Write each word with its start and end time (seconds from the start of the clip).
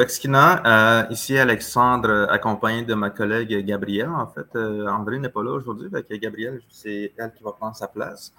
Wexkina, 0.00 1.06
ici 1.10 1.36
Alexandre, 1.36 2.26
accompagné 2.30 2.84
de 2.84 2.94
ma 2.94 3.10
collègue 3.10 3.66
Gabrielle. 3.66 4.08
En 4.08 4.26
fait, 4.26 4.48
André 4.88 5.18
n'est 5.18 5.28
pas 5.28 5.42
là 5.42 5.50
aujourd'hui, 5.50 5.90
donc 5.90 6.06
Gabrielle, 6.10 6.62
c'est 6.70 7.12
elle 7.18 7.30
qui 7.34 7.42
va 7.42 7.52
prendre 7.52 7.76
sa 7.76 7.86
place. 7.86 8.32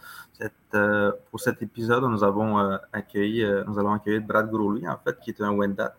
pour 1.30 1.40
cet 1.40 1.62
épisode, 1.62 2.04
nous 2.06 2.24
avons 2.24 2.80
accueilli, 2.92 3.46
nous 3.68 3.78
allons 3.78 3.94
accueillir 3.94 4.22
Brad 4.22 4.50
Growley, 4.50 4.88
en 4.88 4.98
fait, 5.06 5.20
qui 5.20 5.30
est 5.30 5.42
un 5.42 5.52
Wendat. 5.52 5.94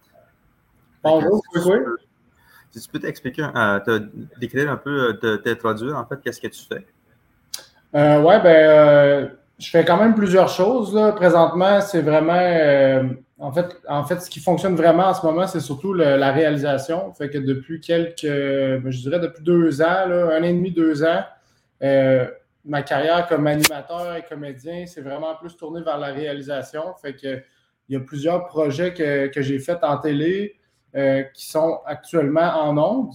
Bonjour, 1.04 1.40
oui. 1.54 1.76
Si 2.72 2.80
tu 2.80 2.88
peux 2.88 2.98
t'expliquer, 2.98 3.46
te 3.86 4.02
décrire 4.40 4.68
un 4.68 4.76
peu, 4.76 5.16
t'introduire, 5.44 5.96
en 5.96 6.04
fait, 6.06 6.20
qu'est-ce 6.24 6.40
que 6.40 6.48
tu 6.48 6.64
fais? 6.64 6.84
oui, 7.94 8.34
ben, 8.42 9.30
je 9.60 9.70
fais 9.70 9.84
quand 9.84 9.96
même 9.96 10.16
plusieurs 10.16 10.48
choses. 10.48 10.92
Là. 10.92 11.12
Présentement, 11.12 11.80
c'est 11.80 12.02
vraiment. 12.02 13.14
Euh, 13.42 13.46
en, 13.46 13.52
fait, 13.52 13.76
en 13.88 14.04
fait, 14.04 14.20
ce 14.20 14.30
qui 14.30 14.40
fonctionne 14.40 14.74
vraiment 14.76 15.06
en 15.06 15.14
ce 15.14 15.24
moment, 15.24 15.46
c'est 15.46 15.60
surtout 15.60 15.92
la 15.94 16.32
réalisation. 16.32 17.12
Fait 17.12 17.28
que 17.28 17.38
depuis 17.38 17.80
quelques. 17.80 18.22
Ben, 18.24 18.90
je 18.90 19.00
dirais 19.00 19.20
depuis 19.20 19.42
deux 19.42 19.82
ans, 19.82 20.06
un 20.06 20.40
an 20.40 20.42
et 20.42 20.52
demi, 20.52 20.70
deux 20.70 21.04
ans, 21.04 21.22
euh, 21.82 22.26
ma 22.64 22.82
carrière 22.82 23.26
comme 23.28 23.46
animateur 23.46 24.14
et 24.16 24.22
comédien, 24.22 24.84
c'est 24.86 25.02
vraiment 25.02 25.34
plus 25.34 25.56
tourné 25.56 25.82
vers 25.82 25.98
la 25.98 26.12
réalisation. 26.12 26.94
Fait 27.00 27.14
que 27.14 27.42
il 27.88 27.94
y 27.94 27.96
a 27.96 28.00
plusieurs 28.00 28.46
projets 28.46 28.94
que, 28.94 29.26
que 29.26 29.42
j'ai 29.42 29.58
faits 29.58 29.82
en 29.82 29.98
télé 29.98 30.54
euh, 30.94 31.22
qui 31.34 31.46
sont 31.50 31.80
actuellement 31.84 32.62
en 32.62 32.78
ondes. 32.78 33.12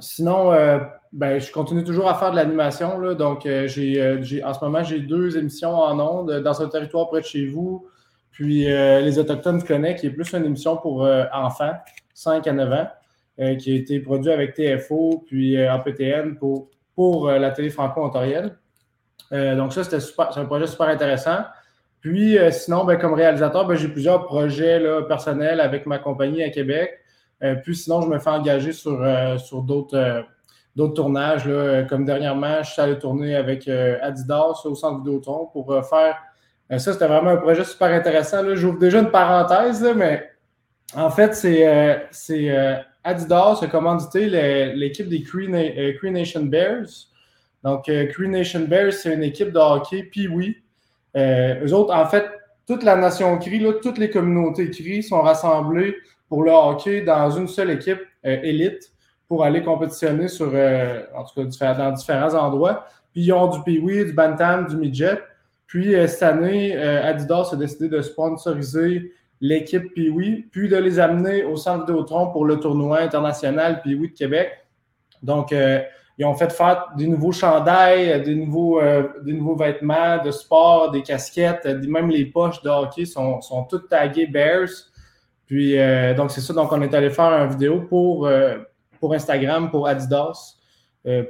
Sinon, 0.00 0.50
ben, 1.12 1.38
je 1.38 1.52
continue 1.52 1.84
toujours 1.84 2.08
à 2.08 2.14
faire 2.14 2.30
de 2.30 2.36
l'animation. 2.36 2.98
Donc, 3.14 3.44
euh, 3.44 3.68
euh, 3.76 4.22
j'ai, 4.22 4.42
en 4.42 4.54
ce 4.54 4.64
moment, 4.64 4.82
j'ai 4.82 5.00
deux 5.00 5.36
émissions 5.36 5.74
en 5.74 6.00
ondes 6.00 6.30
euh, 6.30 6.40
dans 6.40 6.62
un 6.62 6.68
territoire 6.68 7.08
près 7.08 7.20
de 7.20 7.26
chez 7.26 7.46
vous. 7.46 7.86
Puis, 8.32 8.64
Les 8.64 9.18
Autochtones 9.18 9.62
connaissent, 9.62 10.00
qui 10.00 10.06
est 10.06 10.10
plus 10.10 10.32
une 10.32 10.44
émission 10.44 10.76
pour 10.76 11.06
enfants, 11.32 11.72
5 12.14 12.46
à 12.46 12.52
9 12.52 12.72
ans, 12.72 12.88
qui 13.58 13.72
a 13.72 13.74
été 13.74 14.00
produite 14.00 14.32
avec 14.32 14.54
TFO, 14.54 15.24
puis 15.26 15.56
APTN 15.56 16.36
pour, 16.36 16.70
pour 16.94 17.30
la 17.30 17.50
télé 17.50 17.68
franco-ontarienne. 17.70 18.56
donc, 19.30 19.72
ça, 19.74 19.84
c'était 19.84 19.98
un 20.36 20.44
projet 20.46 20.66
super 20.66 20.88
intéressant. 20.88 21.44
Puis, 22.00 22.38
sinon, 22.50 22.84
ben, 22.84 22.96
comme 22.96 23.12
réalisateur, 23.12 23.66
ben, 23.66 23.76
j'ai 23.76 23.88
plusieurs 23.88 24.24
projets 24.24 24.82
personnels 25.06 25.60
avec 25.60 25.84
ma 25.84 25.98
compagnie 25.98 26.42
à 26.42 26.48
Québec. 26.48 27.00
puis, 27.62 27.76
sinon, 27.76 28.00
je 28.00 28.08
me 28.08 28.18
fais 28.18 28.30
engager 28.30 28.72
sur, 28.72 28.98
sur 29.38 29.62
d'autres 29.62 30.24
d'autres 30.76 30.94
tournages. 30.94 31.46
Là, 31.46 31.82
comme 31.84 32.04
dernièrement, 32.04 32.62
je 32.62 32.70
suis 32.70 32.80
allé 32.80 32.98
tourner 32.98 33.34
avec 33.34 33.68
euh, 33.68 33.98
Adidas 34.02 34.62
au 34.64 34.74
centre 34.74 34.98
Vidéotron 34.98 35.46
pour 35.52 35.72
euh, 35.72 35.82
faire. 35.82 36.16
Euh, 36.70 36.78
ça, 36.78 36.92
c'était 36.92 37.06
vraiment 37.06 37.30
un 37.30 37.36
projet 37.36 37.64
super 37.64 37.88
intéressant. 37.88 38.42
J'ouvre 38.54 38.78
déjà 38.78 39.00
une 39.00 39.10
parenthèse, 39.10 39.82
mais 39.96 40.30
en 40.94 41.10
fait, 41.10 41.34
c'est 41.34 42.86
Adidas 43.04 43.58
a 43.62 43.66
commandité 43.66 44.26
l'équipe 44.74 45.08
des 45.08 45.22
Cree, 45.22 45.48
Nation 45.48 46.44
Bears. 46.44 47.08
Donc, 47.64 47.84
Cree 47.84 48.28
Nation 48.28 48.60
Bears, 48.60 48.92
c'est 48.92 49.14
une 49.14 49.22
équipe 49.22 49.52
de 49.52 49.58
hockey, 49.58 50.04
puis 50.04 50.28
oui. 50.28 50.62
eux 51.16 51.72
autres, 51.72 51.94
en 51.94 52.06
fait, 52.06 52.26
toute 52.66 52.82
la 52.84 52.96
nation 52.96 53.38
Cree, 53.38 53.64
toutes 53.82 53.98
les 53.98 54.10
communautés 54.10 54.70
Cree 54.70 55.02
sont 55.02 55.22
rassemblées 55.22 55.96
pour 56.28 56.42
le 56.42 56.52
hockey 56.52 57.00
dans 57.02 57.30
une 57.30 57.48
seule 57.48 57.70
équipe 57.70 58.00
élite 58.22 58.92
pour 59.32 59.44
aller 59.44 59.62
compétitionner 59.62 60.28
sur, 60.28 60.50
euh, 60.52 61.04
en 61.14 61.24
tout 61.24 61.48
cas, 61.58 61.72
dans 61.72 61.92
différents 61.92 62.34
endroits. 62.34 62.84
Puis 63.12 63.22
ils 63.22 63.32
ont 63.32 63.46
du 63.46 63.62
Pee-Wee, 63.62 64.04
du 64.04 64.12
Bantam, 64.12 64.66
du 64.66 64.76
Midget. 64.76 65.22
Puis 65.72 65.94
euh, 65.94 66.06
cette 66.06 66.22
année, 66.22 66.76
euh, 66.76 67.02
Adidas 67.02 67.48
a 67.50 67.56
décidé 67.56 67.88
de 67.88 68.02
sponsoriser 68.02 69.10
l'équipe 69.40 69.94
Pee-Wee, 69.94 70.44
puis 70.52 70.68
de 70.68 70.76
les 70.76 71.00
amener 71.00 71.44
au 71.44 71.56
centre 71.56 71.86
Vidéotron 71.86 72.30
pour 72.30 72.44
le 72.44 72.60
tournoi 72.60 72.98
international 72.98 73.80
Pee-Wee 73.80 74.10
de 74.10 74.14
Québec. 74.14 74.50
Donc, 75.22 75.52
ils 75.52 76.24
ont 76.26 76.34
fait 76.34 76.52
faire 76.52 76.88
des 76.96 77.06
nouveaux 77.06 77.32
chandails, 77.32 78.22
des 78.22 78.34
nouveaux, 78.34 78.80
des 79.24 79.32
nouveaux 79.32 79.56
vêtements 79.56 80.22
de 80.22 80.30
sport, 80.30 80.90
des 80.90 81.02
casquettes, 81.02 81.64
même 81.64 82.10
les 82.10 82.26
poches 82.26 82.62
de 82.62 82.68
hockey 82.68 83.04
sont, 83.04 83.40
sont 83.40 83.64
toutes 83.64 83.88
taguées 83.88 84.26
Bears. 84.26 84.68
Puis, 85.46 85.76
donc, 86.16 86.30
c'est 86.30 86.40
ça. 86.40 86.52
Donc, 86.52 86.70
on 86.70 86.82
est 86.82 86.94
allé 86.94 87.10
faire 87.10 87.32
une 87.32 87.50
vidéo 87.50 87.80
pour, 87.80 88.28
pour 89.00 89.14
Instagram, 89.14 89.70
pour 89.70 89.88
Adidas, 89.88 90.56
euh, 90.61 90.61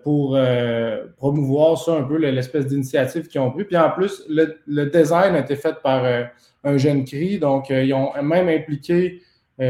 pour 0.03 0.37
euh, 0.37 1.07
promouvoir 1.17 1.79
ça 1.79 1.93
un 1.93 2.03
peu, 2.03 2.19
l'espèce 2.19 2.67
d'initiative 2.67 3.29
qu'ils 3.29 3.41
ont 3.41 3.51
pris. 3.51 3.65
Puis 3.65 3.77
en 3.77 3.91
plus, 3.91 4.23
le, 4.29 4.85
design 4.87 5.35
a 5.35 5.39
été 5.39 5.57
fait 5.57 5.77
par 5.83 6.05
euh, 6.05 6.25
un 6.65 6.77
jeune 6.77 7.05
CRI, 7.05 7.39
donc 7.39 7.71
ils 7.71 7.93
ont 7.95 8.13
même 8.23 8.49
impliqué 8.49 9.23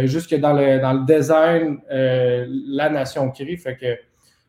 jusque 0.05 0.35
dans 0.35 0.55
le, 0.55 0.81
dans 0.81 0.93
le 0.93 1.05
design 1.05 1.79
la 1.89 2.91
nation 2.91 3.31
CRI. 3.31 3.59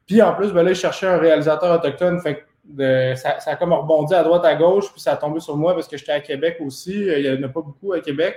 Puis 0.06 0.22
en 0.22 0.34
plus, 0.34 0.52
ben 0.52 0.64
là, 0.64 0.74
cherchaient 0.74 1.08
un 1.08 1.18
réalisateur 1.18 1.80
autochtone. 1.80 2.20
Ça, 2.20 3.38
a 3.46 3.56
comme 3.56 3.74
rebondi 3.74 4.14
à 4.14 4.24
droite, 4.24 4.44
à 4.46 4.56
gauche, 4.56 4.92
puis 4.92 5.02
ça 5.02 5.14
a 5.14 5.18
tombé 5.18 5.40
sur 5.40 5.56
moi 5.56 5.74
parce 5.74 5.88
que 5.88 5.98
j'étais 5.98 6.12
à 6.12 6.20
Québec 6.20 6.58
aussi. 6.60 6.94
Il 6.94 7.22
n'y 7.22 7.46
en 7.46 7.48
a 7.48 7.50
pas 7.50 7.62
beaucoup 7.62 7.94
à 7.94 8.02
Québec. 8.02 8.36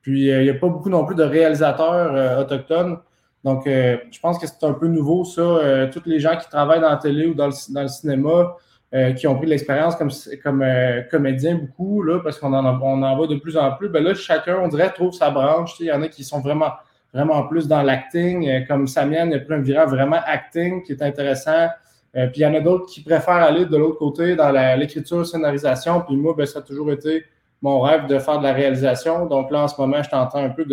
Puis 0.00 0.28
il 0.28 0.42
n'y 0.42 0.50
a 0.50 0.54
pas 0.54 0.68
beaucoup 0.68 0.88
non 0.90 1.04
plus 1.04 1.16
de 1.16 1.24
réalisateurs 1.24 2.38
autochtones. 2.38 2.98
Donc, 3.44 3.66
euh, 3.66 3.98
je 4.10 4.18
pense 4.20 4.38
que 4.38 4.46
c'est 4.46 4.64
un 4.64 4.72
peu 4.72 4.86
nouveau, 4.88 5.24
ça. 5.24 5.42
Euh, 5.42 5.90
tous 5.92 6.02
les 6.06 6.18
gens 6.18 6.36
qui 6.36 6.48
travaillent 6.48 6.80
dans 6.80 6.88
la 6.88 6.96
télé 6.96 7.26
ou 7.26 7.34
dans 7.34 7.46
le, 7.46 7.88
cinéma, 7.88 8.56
euh, 8.94 9.12
qui 9.12 9.26
ont 9.26 9.36
pris 9.36 9.44
de 9.44 9.50
l'expérience 9.50 9.96
comme, 9.96 10.10
comme 10.42 10.64
comédien 11.10 11.56
beaucoup, 11.56 12.02
là, 12.02 12.20
parce 12.20 12.38
qu'on 12.38 12.54
en, 12.54 13.16
voit 13.16 13.26
de 13.26 13.36
plus 13.36 13.58
en 13.58 13.72
plus, 13.72 13.90
ben 13.90 14.02
là, 14.02 14.14
chacun, 14.14 14.58
on 14.62 14.68
dirait, 14.68 14.90
trouve 14.92 15.12
sa 15.12 15.30
branche. 15.30 15.74
Il 15.78 15.86
y 15.86 15.92
en 15.92 16.00
a 16.02 16.08
qui 16.08 16.24
sont 16.24 16.40
vraiment, 16.40 16.72
vraiment 17.12 17.46
plus 17.46 17.68
dans 17.68 17.82
l'acting, 17.82 18.66
comme 18.66 18.86
Samian 18.86 19.30
a 19.32 19.38
pris 19.38 19.54
un 19.54 19.60
virage 19.60 19.90
vraiment 19.90 20.20
acting 20.26 20.82
qui 20.82 20.92
est 20.92 21.02
intéressant. 21.02 21.68
puis 22.14 22.32
il 22.36 22.42
y 22.42 22.46
en 22.46 22.54
a 22.54 22.60
d'autres 22.60 22.86
qui 22.86 23.02
préfèrent 23.02 23.34
aller 23.34 23.66
de 23.66 23.76
l'autre 23.76 23.98
côté 23.98 24.36
dans 24.36 24.52
l'écriture, 24.78 25.26
scénarisation. 25.26 26.00
Puis 26.00 26.16
moi, 26.16 26.34
ben, 26.34 26.46
ça 26.46 26.60
a 26.60 26.62
toujours 26.62 26.90
été 26.90 27.24
mon 27.60 27.80
rêve 27.80 28.06
de 28.06 28.18
faire 28.18 28.38
de 28.38 28.44
la 28.44 28.54
réalisation. 28.54 29.26
Donc 29.26 29.50
là, 29.50 29.64
en 29.64 29.68
ce 29.68 29.78
moment, 29.78 30.02
je 30.02 30.08
t'entends 30.08 30.42
un 30.42 30.50
peu 30.50 30.64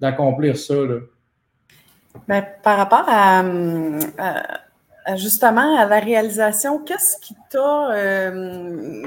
d'accomplir 0.00 0.56
ça. 0.56 0.74
Là. 0.74 0.96
Ben, 2.28 2.44
par 2.62 2.76
rapport 2.78 3.04
à, 3.08 3.42
justement 5.16 5.76
à 5.78 5.86
la 5.86 5.98
réalisation, 5.98 6.78
qu'est-ce 6.78 7.18
qui 7.20 7.34
t'a, 7.50 7.92
euh, 7.94 9.02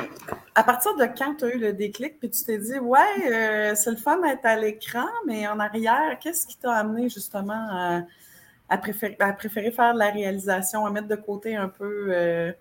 à 0.54 0.64
partir 0.64 0.96
de 0.98 1.06
quand 1.06 1.36
tu 1.38 1.46
as 1.46 1.56
eu 1.56 1.60
le 1.60 1.74
déclic, 1.74 2.20
puis 2.20 2.30
tu 2.30 2.44
t'es 2.44 2.58
dit, 2.58 2.78
ouais, 2.80 3.00
euh, 3.32 3.74
c'est 3.76 3.92
le 3.92 3.98
fun 3.98 4.20
d'être 4.22 4.46
à 4.46 4.58
l'écran, 4.58 5.08
mais 5.26 5.48
en 5.48 5.60
arrière, 5.60 6.18
qu'est-ce 6.22 6.46
qui 6.46 6.58
t'a 6.58 6.74
amené 6.74 7.10
justement 7.10 8.04
à, 8.70 8.78
préférer, 8.78 9.16
à, 9.20 9.32
préférer, 9.34 9.72
faire 9.72 9.94
de 9.94 10.00
la 10.00 10.10
réalisation, 10.10 10.86
à 10.86 10.92
mettre 10.92 11.08
de 11.08 11.16
côté 11.16 11.56
un 11.56 11.70
peu 11.70 12.08
euh, 12.10 12.52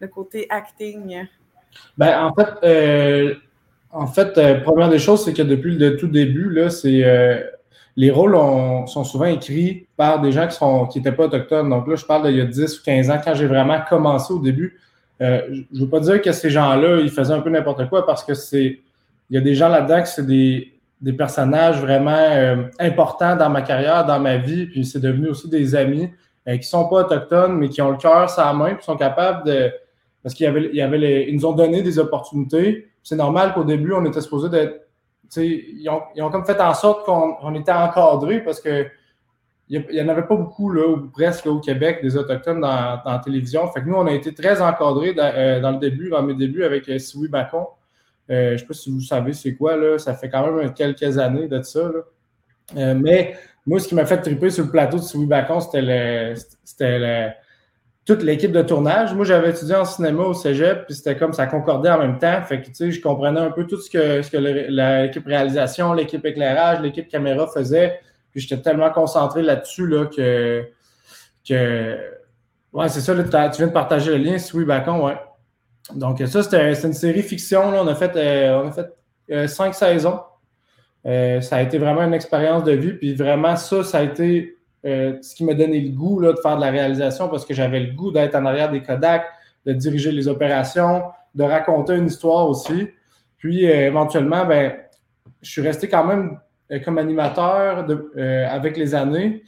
le 0.00 0.08
côté 0.08 0.46
acting? 0.50 1.26
Ben, 1.96 2.24
en 2.24 2.34
fait, 2.34 3.38
en 3.92 4.06
fait, 4.08 4.62
première 4.64 4.88
des 4.88 4.98
choses, 4.98 5.24
c'est 5.24 5.32
que 5.32 5.42
depuis 5.42 5.76
le 5.76 5.96
tout 5.96 6.08
début, 6.08 6.50
là, 6.50 6.70
c'est 6.70 7.04
les 7.96 8.10
rôles 8.10 8.36
sont 8.86 9.04
souvent 9.04 9.26
écrits 9.26 9.86
par 9.96 10.20
des 10.20 10.32
gens 10.32 10.46
qui 10.46 10.54
sont 10.54 10.88
n'étaient 10.94 11.12
pas 11.12 11.24
autochtones. 11.24 11.68
Donc 11.68 11.86
là, 11.88 11.96
je 11.96 12.04
parle 12.04 12.26
d'il 12.28 12.36
y 12.36 12.40
a 12.40 12.46
10 12.46 12.78
ou 12.78 12.82
15 12.84 13.10
ans, 13.10 13.20
quand 13.22 13.34
j'ai 13.34 13.46
vraiment 13.46 13.78
commencé 13.88 14.32
au 14.32 14.38
début. 14.38 14.78
Euh, 15.20 15.42
je 15.50 15.78
ne 15.78 15.84
veux 15.84 15.90
pas 15.90 16.00
dire 16.00 16.22
que 16.22 16.32
ces 16.32 16.50
gens-là, 16.50 17.00
ils 17.00 17.10
faisaient 17.10 17.34
un 17.34 17.40
peu 17.40 17.50
n'importe 17.50 17.88
quoi 17.88 18.06
parce 18.06 18.24
que 18.24 18.34
c'est. 18.34 18.80
Il 19.28 19.34
y 19.34 19.38
a 19.38 19.40
des 19.40 19.54
gens 19.54 19.68
là-dedans 19.68 20.02
qui 20.02 20.10
c'est 20.10 20.26
des, 20.26 20.72
personnages 21.16 21.80
vraiment 21.80 22.10
euh, 22.10 22.64
importants 22.78 23.36
dans 23.36 23.48
ma 23.48 23.62
carrière, 23.62 24.04
dans 24.04 24.18
ma 24.18 24.38
vie, 24.38 24.66
puis 24.66 24.84
c'est 24.84 24.98
devenu 24.98 25.28
aussi 25.28 25.48
des 25.48 25.74
amis 25.74 26.10
euh, 26.48 26.52
qui 26.54 26.58
ne 26.58 26.62
sont 26.64 26.88
pas 26.88 27.04
autochtones, 27.04 27.56
mais 27.56 27.68
qui 27.68 27.80
ont 27.80 27.90
le 27.90 27.96
cœur 27.96 28.28
sur 28.28 28.42
la 28.42 28.52
main, 28.52 28.74
puis 28.74 28.84
sont 28.84 28.96
capables 28.96 29.46
de. 29.46 29.70
Parce 30.22 30.34
qu'ils 30.34 30.46
avait, 30.46 31.28
nous 31.32 31.46
ont 31.46 31.52
donné 31.52 31.82
des 31.82 31.98
opportunités. 31.98 32.88
C'est 33.02 33.16
normal 33.16 33.54
qu'au 33.54 33.64
début, 33.64 33.92
on 33.92 34.04
était 34.04 34.20
supposé 34.20 34.48
d'être 34.50 34.89
ils 35.36 35.88
ont, 35.88 36.02
ils 36.14 36.22
ont, 36.22 36.30
comme 36.30 36.44
fait 36.44 36.60
en 36.60 36.74
sorte 36.74 37.04
qu'on 37.06 37.54
était 37.54 37.72
encadré 37.72 38.40
parce 38.40 38.60
que 38.60 38.86
il 39.70 39.86
n'y 39.92 40.02
en 40.02 40.08
avait 40.08 40.26
pas 40.26 40.34
beaucoup, 40.34 40.68
là, 40.68 40.96
presque 41.12 41.46
au 41.46 41.60
Québec, 41.60 42.00
des 42.02 42.16
Autochtones 42.16 42.60
dans, 42.60 43.00
la 43.04 43.20
télévision. 43.24 43.70
Fait 43.70 43.80
que 43.80 43.86
nous, 43.86 43.94
on 43.94 44.06
a 44.06 44.12
été 44.12 44.34
très 44.34 44.60
encadrés 44.60 45.14
dans, 45.14 45.32
euh, 45.32 45.70
le 45.70 45.78
début, 45.78 46.10
dans 46.10 46.24
mes 46.24 46.34
débuts 46.34 46.64
avec 46.64 46.88
euh, 46.88 46.98
Bacon. 47.28 47.66
Euh, 48.30 48.48
je 48.48 48.52
ne 48.52 48.58
sais 48.58 48.66
pas 48.66 48.74
si 48.74 48.90
vous 48.90 49.00
savez 49.00 49.32
c'est 49.32 49.54
quoi, 49.54 49.76
là. 49.76 49.96
Ça 49.98 50.14
fait 50.14 50.28
quand 50.28 50.50
même 50.50 50.74
quelques 50.74 51.18
années 51.18 51.46
de 51.46 51.62
ça. 51.62 51.88
mais 52.74 53.36
moi, 53.64 53.78
ce 53.78 53.86
qui 53.86 53.94
m'a 53.94 54.06
fait 54.06 54.20
triper 54.20 54.50
sur 54.50 54.64
le 54.64 54.72
plateau 54.72 54.96
de 54.96 55.02
Siwi 55.02 55.26
Bacon, 55.26 55.60
c'était 55.60 55.82
le, 55.82 56.34
le, 56.80 57.28
toute 58.10 58.24
l'équipe 58.24 58.50
de 58.50 58.62
tournage. 58.62 59.14
Moi, 59.14 59.24
j'avais 59.24 59.50
étudié 59.50 59.76
en 59.76 59.84
cinéma 59.84 60.24
au 60.24 60.34
cégep, 60.34 60.84
puis 60.84 60.96
c'était 60.96 61.16
comme 61.16 61.32
ça 61.32 61.46
concordait 61.46 61.90
en 61.90 61.98
même 61.98 62.18
temps. 62.18 62.42
Fait 62.42 62.60
que, 62.60 62.66
tu 62.66 62.74
sais, 62.74 62.90
je 62.90 63.00
comprenais 63.00 63.38
un 63.38 63.52
peu 63.52 63.68
tout 63.68 63.80
ce 63.80 63.88
que, 63.88 64.20
ce 64.20 64.28
que 64.28 64.36
l'équipe 64.36 65.24
réalisation, 65.24 65.92
l'équipe 65.92 66.24
éclairage, 66.26 66.80
l'équipe 66.80 67.06
caméra 67.06 67.46
faisait. 67.46 68.00
Puis 68.32 68.40
j'étais 68.40 68.60
tellement 68.60 68.90
concentré 68.90 69.42
là-dessus 69.42 69.86
là, 69.86 70.06
que, 70.06 70.64
que. 71.48 71.98
Ouais, 72.72 72.88
c'est 72.88 73.00
ça, 73.00 73.14
tu 73.14 73.58
viens 73.58 73.68
de 73.68 73.72
partager 73.72 74.18
le 74.18 74.24
lien, 74.24 74.38
si 74.38 74.56
oui, 74.56 74.64
Bacon, 74.64 75.00
ouais. 75.02 75.16
Donc, 75.94 76.20
ça, 76.26 76.42
c'était 76.42 76.72
une 76.82 76.92
série 76.92 77.22
fiction. 77.22 77.70
Là. 77.70 77.82
On 77.84 77.86
a 77.86 77.94
fait, 77.94 78.16
euh, 78.16 78.60
on 78.60 78.68
a 78.68 78.72
fait 78.72 78.92
euh, 79.30 79.46
cinq 79.46 79.72
saisons. 79.76 80.18
ça 81.04 81.56
a 81.56 81.62
été 81.62 81.78
vraiment 81.78 82.02
une 82.02 82.14
expérience 82.14 82.64
de 82.64 82.72
vie. 82.72 82.94
Puis 82.94 83.14
vraiment, 83.14 83.54
ça, 83.54 83.84
ça 83.84 83.98
a 83.98 84.02
été 84.02 84.56
ce 84.84 85.34
qui 85.34 85.44
m'a 85.44 85.54
donné 85.54 85.80
le 85.80 85.90
goût 85.90 86.20
là, 86.20 86.32
de 86.32 86.38
faire 86.38 86.56
de 86.56 86.60
la 86.60 86.70
réalisation 86.70 87.28
parce 87.28 87.44
que 87.44 87.54
j'avais 87.54 87.80
le 87.80 87.92
goût 87.92 88.10
d'être 88.10 88.34
en 88.34 88.44
arrière 88.46 88.70
des 88.70 88.82
Kodak, 88.82 89.24
de 89.66 89.72
diriger 89.72 90.12
les 90.12 90.28
opérations, 90.28 91.02
de 91.34 91.44
raconter 91.44 91.94
une 91.96 92.06
histoire 92.06 92.48
aussi. 92.48 92.88
Puis 93.36 93.64
éventuellement, 93.64 94.44
ben, 94.44 94.74
je 95.42 95.50
suis 95.50 95.62
resté 95.62 95.88
quand 95.88 96.04
même 96.04 96.38
comme 96.84 96.98
animateur 96.98 97.86
avec 98.16 98.76
les 98.76 98.94
années. 98.94 99.42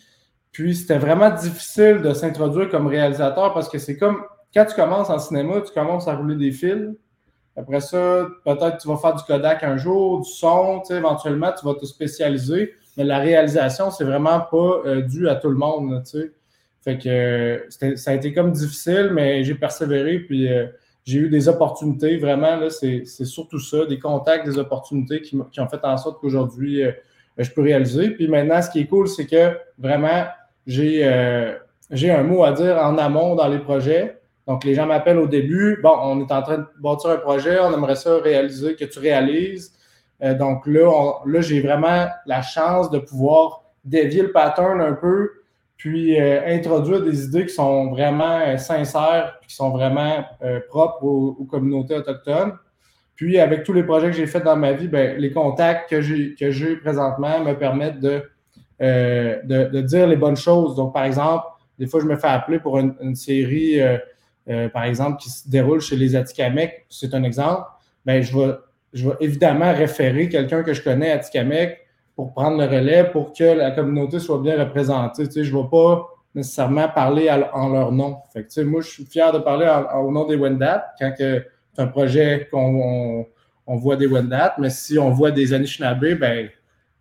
Puis 0.50 0.74
c'était 0.74 0.98
vraiment 0.98 1.30
difficile 1.30 2.02
de 2.02 2.12
s'introduire 2.12 2.68
comme 2.68 2.86
réalisateur 2.86 3.54
parce 3.54 3.68
que 3.68 3.78
c'est 3.78 3.96
comme 3.96 4.22
quand 4.54 4.66
tu 4.66 4.74
commences 4.74 5.08
en 5.08 5.18
cinéma, 5.18 5.62
tu 5.62 5.72
commences 5.72 6.08
à 6.08 6.14
rouler 6.14 6.36
des 6.36 6.52
fils. 6.52 6.90
Après 7.56 7.80
ça, 7.80 8.26
peut-être 8.44 8.78
tu 8.78 8.88
vas 8.88 8.96
faire 8.96 9.14
du 9.14 9.22
Kodak 9.24 9.62
un 9.62 9.76
jour, 9.76 10.20
du 10.20 10.30
son, 10.30 10.82
éventuellement, 10.90 11.52
tu 11.58 11.64
vas 11.64 11.74
te 11.74 11.86
spécialiser. 11.86 12.74
Mais 12.96 13.04
la 13.04 13.18
réalisation, 13.18 13.90
c'est 13.90 14.04
vraiment 14.04 14.40
pas 14.40 14.82
euh, 14.84 15.00
dû 15.02 15.28
à 15.28 15.36
tout 15.36 15.48
le 15.48 15.56
monde. 15.56 16.02
sais. 16.04 16.32
Fait 16.82 16.98
que 16.98 17.96
ça 17.96 18.10
a 18.10 18.14
été 18.14 18.32
comme 18.32 18.50
difficile, 18.50 19.10
mais 19.12 19.44
j'ai 19.44 19.54
persévéré, 19.54 20.18
puis 20.18 20.52
euh, 20.52 20.66
j'ai 21.04 21.20
eu 21.20 21.28
des 21.28 21.48
opportunités. 21.48 22.16
Vraiment, 22.16 22.56
là, 22.56 22.70
c'est 22.70 23.04
surtout 23.06 23.60
ça, 23.60 23.86
des 23.86 24.00
contacts, 24.00 24.44
des 24.46 24.58
opportunités 24.58 25.22
qui, 25.22 25.36
ont 25.36 25.68
fait 25.68 25.84
en 25.84 25.96
sorte 25.96 26.20
qu'aujourd'hui, 26.20 26.82
euh, 26.82 26.90
je 27.38 27.50
peux 27.50 27.62
réaliser. 27.62 28.10
Puis 28.10 28.26
maintenant, 28.26 28.60
ce 28.60 28.70
qui 28.70 28.80
est 28.80 28.86
cool, 28.86 29.06
c'est 29.06 29.26
que 29.26 29.56
vraiment, 29.78 30.24
euh, 30.68 31.54
j'ai 31.90 32.10
un 32.10 32.22
mot 32.24 32.42
à 32.42 32.50
dire 32.50 32.76
en 32.78 32.98
amont 32.98 33.36
dans 33.36 33.48
les 33.48 33.60
projets. 33.60 34.18
Donc, 34.48 34.64
les 34.64 34.74
gens 34.74 34.86
m'appellent 34.86 35.18
au 35.18 35.28
début. 35.28 35.78
Bon, 35.84 35.94
on 36.02 36.20
est 36.20 36.32
en 36.32 36.42
train 36.42 36.58
de 36.58 36.66
bâtir 36.80 37.10
un 37.10 37.16
projet, 37.18 37.60
on 37.60 37.72
aimerait 37.72 37.94
ça 37.94 38.18
réaliser, 38.18 38.74
que 38.74 38.84
tu 38.84 38.98
réalises. 38.98 39.72
Euh, 40.22 40.34
donc 40.34 40.66
là, 40.66 41.20
là 41.26 41.40
j'ai 41.40 41.60
vraiment 41.60 42.06
la 42.26 42.42
chance 42.42 42.90
de 42.90 42.98
pouvoir 42.98 43.64
dévier 43.84 44.22
le 44.22 44.32
pattern 44.32 44.80
un 44.80 44.92
peu, 44.92 45.30
puis 45.76 46.20
euh, 46.20 46.40
introduire 46.46 47.02
des 47.02 47.24
idées 47.24 47.46
qui 47.46 47.54
sont 47.54 47.90
vraiment 47.90 48.56
sincères, 48.56 49.40
qui 49.46 49.54
sont 49.54 49.70
vraiment 49.70 50.24
propres 50.68 51.04
aux, 51.04 51.44
communautés 51.44 51.96
autochtones. 51.96 52.52
Puis, 53.14 53.38
avec 53.38 53.62
tous 53.62 53.72
les 53.72 53.82
projets 53.82 54.06
que 54.06 54.16
j'ai 54.16 54.26
faits 54.26 54.44
dans 54.44 54.56
ma 54.56 54.72
vie, 54.72 54.88
ben, 54.88 55.16
les 55.18 55.32
contacts 55.32 55.90
que 55.90 56.00
j'ai 56.00 56.76
présentement 56.76 57.40
me 57.40 57.52
permettent 57.52 58.00
de 58.00 58.22
euh, 58.82 59.40
de, 59.44 59.80
dire 59.82 60.08
les 60.08 60.16
bonnes 60.16 60.36
choses. 60.36 60.74
Donc, 60.74 60.92
par 60.92 61.04
exemple, 61.04 61.44
des 61.78 61.86
fois, 61.86 62.00
je 62.00 62.06
me 62.06 62.16
fais 62.16 62.26
appeler 62.26 62.58
pour 62.58 62.78
une, 62.78 63.14
série, 63.14 63.80
euh, 63.80 63.96
euh, 64.48 64.68
par 64.68 64.84
exemple, 64.84 65.22
qui 65.22 65.30
se 65.30 65.48
déroule 65.48 65.80
chez 65.80 65.94
les 65.94 66.16
Atikamekw, 66.16 66.70
c'est 66.88 67.14
un 67.14 67.22
exemple. 67.22 67.62
Bien, 68.04 68.20
je 68.20 68.32
je 68.92 69.08
vais 69.08 69.16
évidemment 69.20 69.72
référer 69.72 70.28
quelqu'un 70.28 70.62
que 70.62 70.74
je 70.74 70.82
connais 70.82 71.10
à 71.10 71.14
Atikamekw 71.14 71.76
pour 72.14 72.32
prendre 72.32 72.58
le 72.58 72.64
relais 72.64 73.04
pour 73.10 73.32
que 73.32 73.44
la 73.44 73.70
communauté 73.70 74.18
soit 74.18 74.38
bien 74.38 74.58
représentée. 74.58 75.26
Tu 75.26 75.32
sais, 75.32 75.44
je 75.44 75.56
ne 75.56 75.62
vais 75.62 75.68
pas 75.70 76.08
nécessairement 76.34 76.88
parler 76.88 77.30
en 77.52 77.68
leur 77.70 77.92
nom. 77.92 78.18
Fait 78.32 78.44
que, 78.44 78.60
moi, 78.62 78.80
je 78.80 78.88
suis 78.88 79.04
fier 79.04 79.32
de 79.32 79.38
parler 79.38 79.70
au 79.94 80.10
nom 80.10 80.26
des 80.26 80.36
Wendat 80.36 80.94
quand 80.98 81.12
c'est 81.16 81.46
un 81.78 81.86
projet 81.86 82.48
qu'on 82.50 83.26
on, 83.66 83.76
voit 83.76 83.96
des 83.96 84.06
Wendat, 84.06 84.56
mais 84.58 84.70
si 84.70 84.98
on 84.98 85.10
voit 85.10 85.30
des 85.30 85.54
Anishinaabe, 85.54 86.18
ben 86.18 86.48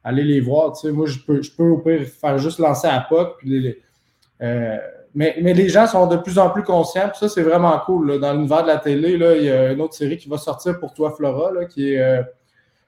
aller 0.04 0.24
les 0.24 0.40
voir. 0.40 0.74
Tu 0.74 0.88
sais, 0.88 0.94
moi, 0.94 1.06
je 1.08 1.20
peux, 1.20 1.42
je 1.42 1.52
peux 1.52 1.70
au 1.70 1.78
pire 1.80 2.08
faire 2.08 2.38
juste 2.38 2.60
lancer 2.60 2.88
à 2.88 3.02
POC. 3.02 3.46
Euh, 4.42 4.78
mais, 5.14 5.36
les 5.42 5.70
gens 5.70 5.88
sont 5.88 6.08
de 6.08 6.18
plus 6.18 6.40
en 6.40 6.50
plus 6.50 6.64
conscients. 6.64 7.12
Ça, 7.14 7.28
c'est 7.28 7.44
vraiment 7.44 7.78
cool. 7.86 8.20
Dans 8.20 8.34
l'univers 8.34 8.64
de 8.64 8.68
la 8.68 8.78
télé, 8.78 9.18
là, 9.18 9.36
il 9.36 9.44
y 9.44 9.50
a 9.50 9.72
une 9.72 9.82
autre 9.82 9.94
série 9.94 10.18
qui 10.18 10.30
va 10.30 10.38
sortir 10.38 10.80
pour 10.80 10.94
toi, 10.94 11.12
Flora, 11.12 11.52
là, 11.52 11.66
qui 11.66 11.94
est, 11.94 12.02
euh, 12.02 12.24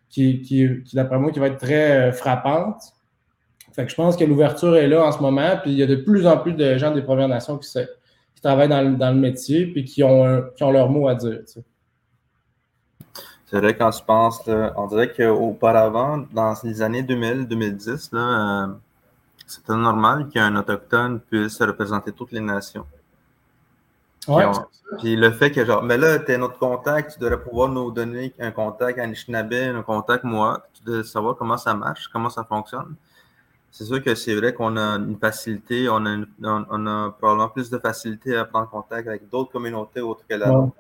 qui, 0.10 0.42
qui, 0.42 0.68
d'après 0.94 1.20
moi, 1.20 1.32
qui 1.32 1.40
va 1.40 1.48
être 1.48 1.58
très 1.58 2.10
euh, 2.10 2.12
frappante. 2.12 2.82
Fait 3.74 3.84
que 3.86 3.92
je 3.92 3.96
pense 3.96 4.16
que 4.16 4.24
l'ouverture 4.24 4.78
est 4.78 4.88
là 4.88 5.04
en 5.04 5.12
ce 5.12 5.20
moment. 5.20 5.58
Puis 5.62 5.72
il 5.72 5.78
y 5.78 5.84
a 5.84 5.88
de 5.88 5.96
plus 5.96 6.28
en 6.28 6.38
plus 6.38 6.54
de 6.54 6.78
gens 6.78 6.92
des 6.92 7.02
Premières 7.02 7.28
Nations 7.28 7.58
qui, 7.58 7.68
travaillent 8.42 8.70
dans, 8.70 8.82
le 8.82 9.20
métier 9.20 9.68
puis 9.68 9.86
qui 9.86 10.04
ont, 10.04 10.44
qui 10.56 10.64
ont 10.64 10.72
leur 10.72 10.90
mot 10.90 11.08
à 11.08 11.16
dire. 11.16 11.40
C'est 13.54 13.60
vrai, 13.60 13.76
quand 13.76 13.92
tu 13.92 14.04
penses, 14.04 14.42
on 14.76 14.88
dirait 14.88 15.12
qu'auparavant, 15.12 16.26
dans 16.34 16.54
les 16.64 16.82
années 16.82 17.04
2000-2010, 17.04 18.10
euh, 18.14 18.68
c'était 19.54 19.76
normal 19.76 20.30
qu'un 20.30 20.56
Autochtone 20.56 21.20
puisse 21.20 21.62
représenter 21.62 22.12
toutes 22.12 22.32
les 22.32 22.40
nations. 22.40 22.86
Ouais, 24.28 24.46
puis, 25.00 25.16
le 25.16 25.32
fait 25.32 25.52
que, 25.52 25.66
genre, 25.66 25.84
mais 25.84 25.98
là, 25.98 26.20
tu 26.20 26.32
es 26.32 26.38
notre 26.38 26.58
contact, 26.58 27.14
tu 27.14 27.20
devrais 27.20 27.42
pouvoir 27.42 27.70
nous 27.70 27.92
donner 27.92 28.34
un 28.40 28.52
contact 28.52 28.98
à 29.00 29.04
Anishinaabe, 29.04 29.54
un 29.54 29.82
contact 29.84 30.24
moi, 30.24 30.66
tu 30.74 30.84
devrais 30.84 31.04
savoir 31.04 31.36
comment 31.36 31.58
ça 31.58 31.74
marche, 31.74 32.08
comment 32.08 32.30
ça 32.30 32.44
fonctionne. 32.44 32.96
C'est 33.70 33.86
sûr 33.86 34.02
que 34.04 34.16
c'est 34.16 34.36
vrai 34.36 34.54
qu'on 34.54 34.78
a 34.78 34.98
une 34.98 35.18
facilité, 35.18 35.90
on 35.90 36.06
a, 36.06 36.18
on, 36.44 36.88
a 36.88 37.10
probablement 37.12 37.50
plus 37.50 37.70
de 37.70 37.80
facilité 37.80 38.38
à 38.38 38.46
prendre 38.46 38.70
contact 38.70 39.08
avec 39.08 39.28
d'autres 39.30 39.52
communautés 39.52 40.00
autres 40.02 40.24
que 40.30 40.36
la 40.36 40.48
nôtre. 40.48 40.76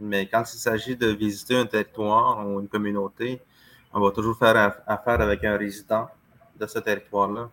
Mais 0.00 0.26
quand 0.26 0.42
il 0.52 0.58
s'agit 0.58 0.96
de 0.96 1.06
visiter 1.06 1.56
un 1.56 1.66
territoire 1.66 2.44
ou 2.46 2.60
une 2.60 2.68
communauté, 2.68 3.40
on 3.92 4.00
va 4.00 4.10
toujours 4.10 4.36
faire 4.36 4.76
affaire 4.86 5.20
avec 5.20 5.44
un 5.44 5.56
résident 5.56 6.08
de 6.58 6.66
ce 6.66 6.80
territoire-là. 6.80 7.48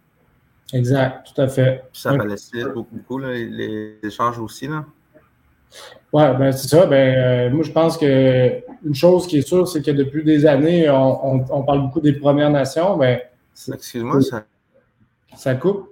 Exact, 0.73 1.27
tout 1.33 1.41
à 1.41 1.47
fait. 1.47 1.83
ça 1.91 2.15
facilite 2.18 2.69
beaucoup, 2.69 3.18
les, 3.18 3.97
échanges 4.03 4.39
aussi. 4.39 4.68
Là. 4.68 4.85
Oui, 6.13 6.23
ben 6.38 6.51
c'est 6.51 6.68
ça. 6.68 6.85
Ben, 6.85 7.18
euh, 7.18 7.50
moi, 7.50 7.63
je 7.63 7.71
pense 7.71 7.97
que 7.97 8.63
une 8.85 8.95
chose 8.95 9.27
qui 9.27 9.38
est 9.38 9.47
sûre, 9.47 9.68
c'est 9.68 9.81
que 9.81 9.91
depuis 9.91 10.23
des 10.23 10.45
années, 10.45 10.89
on, 10.89 11.63
parle 11.63 11.81
beaucoup 11.81 12.01
des 12.01 12.13
Premières 12.13 12.50
Nations. 12.50 12.97
Ben, 12.97 13.19
Excuse-moi, 13.73 14.21
ça. 14.21 14.45
Ça 15.35 15.56
coupe. 15.56 15.89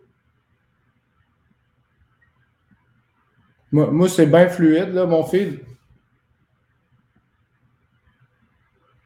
Moi, 3.72 3.92
moi 3.92 4.10
c'est 4.10 4.26
bien 4.26 4.48
fluide, 4.50 4.94
là, 4.94 5.06
mon 5.06 5.24
fil. 5.24 5.60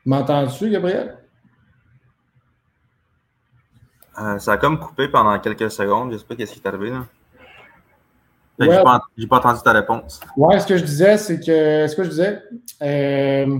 M'entends-tu, 0.06 0.70
Gabriel? 0.70 1.23
Euh, 4.20 4.38
ça 4.40 4.54
a 4.54 4.58
comme 4.58 4.80
coupé 4.80 5.08
pendant 5.08 5.38
quelques 5.40 5.72
secondes. 5.72 6.10
Je 6.10 6.16
ne 6.16 6.20
sais 6.20 6.26
pas 6.26 6.46
ce 6.46 6.54
qui 6.54 6.60
est 6.60 6.68
arrivé. 6.68 6.92
Là. 6.92 7.06
Je 8.60 8.66
n'ai 8.66 9.28
pas, 9.28 9.38
entendu 9.38 9.62
ta 9.64 9.72
réponse. 9.72 10.22
Oui, 10.38 10.60
ce 10.60 10.68
que 10.68 10.78
je 10.78 10.84
disais, 10.84 11.18
c'est 11.18 11.40
que. 11.40 11.88
Ce 11.88 11.96
que 11.96 12.04
je 12.04 12.10
disais. 12.10 12.40
Euh, 12.82 13.58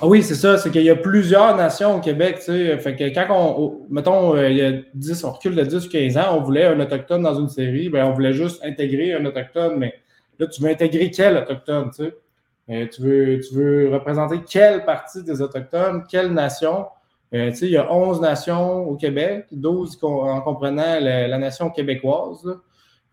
ah 0.00 0.06
oui, 0.06 0.22
c'est 0.22 0.34
ça, 0.34 0.56
c'est 0.56 0.70
qu'il 0.70 0.82
y 0.82 0.90
a 0.90 0.96
plusieurs 0.96 1.54
nations 1.56 1.96
au 1.96 2.00
Québec, 2.00 2.36
tu 2.38 2.46
sais. 2.46 2.78
Fait 2.78 2.96
que 2.96 3.14
quand 3.14 3.26
on. 3.30 3.86
Mettons, 3.90 4.34
euh, 4.34 4.50
il 4.50 4.56
y 4.56 4.62
a 4.62 4.72
10, 4.94 5.24
on 5.24 5.32
recule 5.32 5.54
de 5.54 5.62
10 5.62 5.86
ou 5.86 5.88
15 5.88 6.16
ans, 6.16 6.38
on 6.38 6.40
voulait 6.40 6.64
un 6.64 6.80
Autochtone 6.80 7.22
dans 7.22 7.38
une 7.38 7.48
série, 7.48 7.88
ben 7.88 8.06
on 8.06 8.12
voulait 8.12 8.32
juste 8.32 8.64
intégrer 8.64 9.14
un 9.14 9.24
Autochtone, 9.24 9.78
mais 9.78 9.94
là, 10.38 10.46
tu 10.46 10.62
veux 10.62 10.70
intégrer 10.70 11.10
quel 11.10 11.36
Autochtone, 11.36 11.90
tu 11.94 12.04
sais? 12.04 12.88
Tu, 12.88 13.02
veux, 13.02 13.40
tu 13.40 13.54
veux 13.54 13.90
représenter 13.92 14.40
quelle 14.48 14.84
partie 14.84 15.22
des 15.22 15.42
Autochtones, 15.42 16.04
quelle 16.08 16.32
nation? 16.32 16.86
Euh, 17.34 17.50
il 17.62 17.70
y 17.70 17.76
a 17.76 17.92
11 17.92 18.20
nations 18.20 18.88
au 18.88 18.96
Québec, 18.96 19.46
12 19.52 19.98
en 20.02 20.40
comprenant 20.42 21.00
la, 21.00 21.38
nation 21.38 21.70
québécoise. 21.70 22.58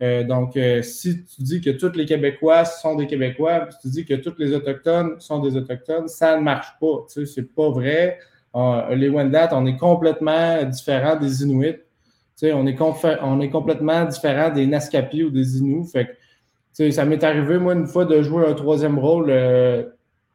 Euh, 0.02 0.24
donc, 0.24 0.58
si 0.84 1.24
tu 1.26 1.42
dis 1.42 1.62
que 1.62 1.70
tous 1.72 1.94
les 1.98 2.06
Québécois 2.06 2.66
sont 2.66 2.96
des 2.96 3.08
Québécois, 3.08 3.68
si 3.72 3.80
tu 3.82 3.88
dis 3.90 4.06
que 4.06 4.16
tous 4.16 4.36
les 4.38 4.54
Autochtones 4.54 5.20
sont 5.20 5.40
des 5.40 5.56
Autochtones, 5.56 6.08
ça 6.08 6.38
ne 6.38 6.42
marche 6.42 6.74
pas. 6.80 7.06
Ce 7.08 7.22
n'est 7.22 7.48
pas 7.48 7.70
vrai. 7.70 8.20
les 8.92 9.10
Wendat, 9.10 9.50
on 9.54 9.66
est 9.66 9.78
complètement 9.78 10.64
différents 10.64 11.16
des 11.16 11.44
Inuits. 11.44 11.78
On 12.42 12.68
est, 12.68 12.78
on 13.22 13.42
est 13.42 13.50
complètement 13.50 14.06
différent 14.06 14.50
des 14.50 14.66
Naskapi 14.66 15.24
ou 15.24 15.30
des 15.30 15.58
Inuits. 15.58 15.88
Fait 15.92 16.18
ça 16.92 17.06
m'est 17.06 17.24
arrivé, 17.24 17.58
moi, 17.58 17.74
une 17.74 17.88
fois, 17.88 18.06
de 18.06 18.22
jouer 18.22 18.46
un 18.48 18.54
troisième 18.54 18.98
rôle. 18.98 19.30
Euh, 19.30 19.84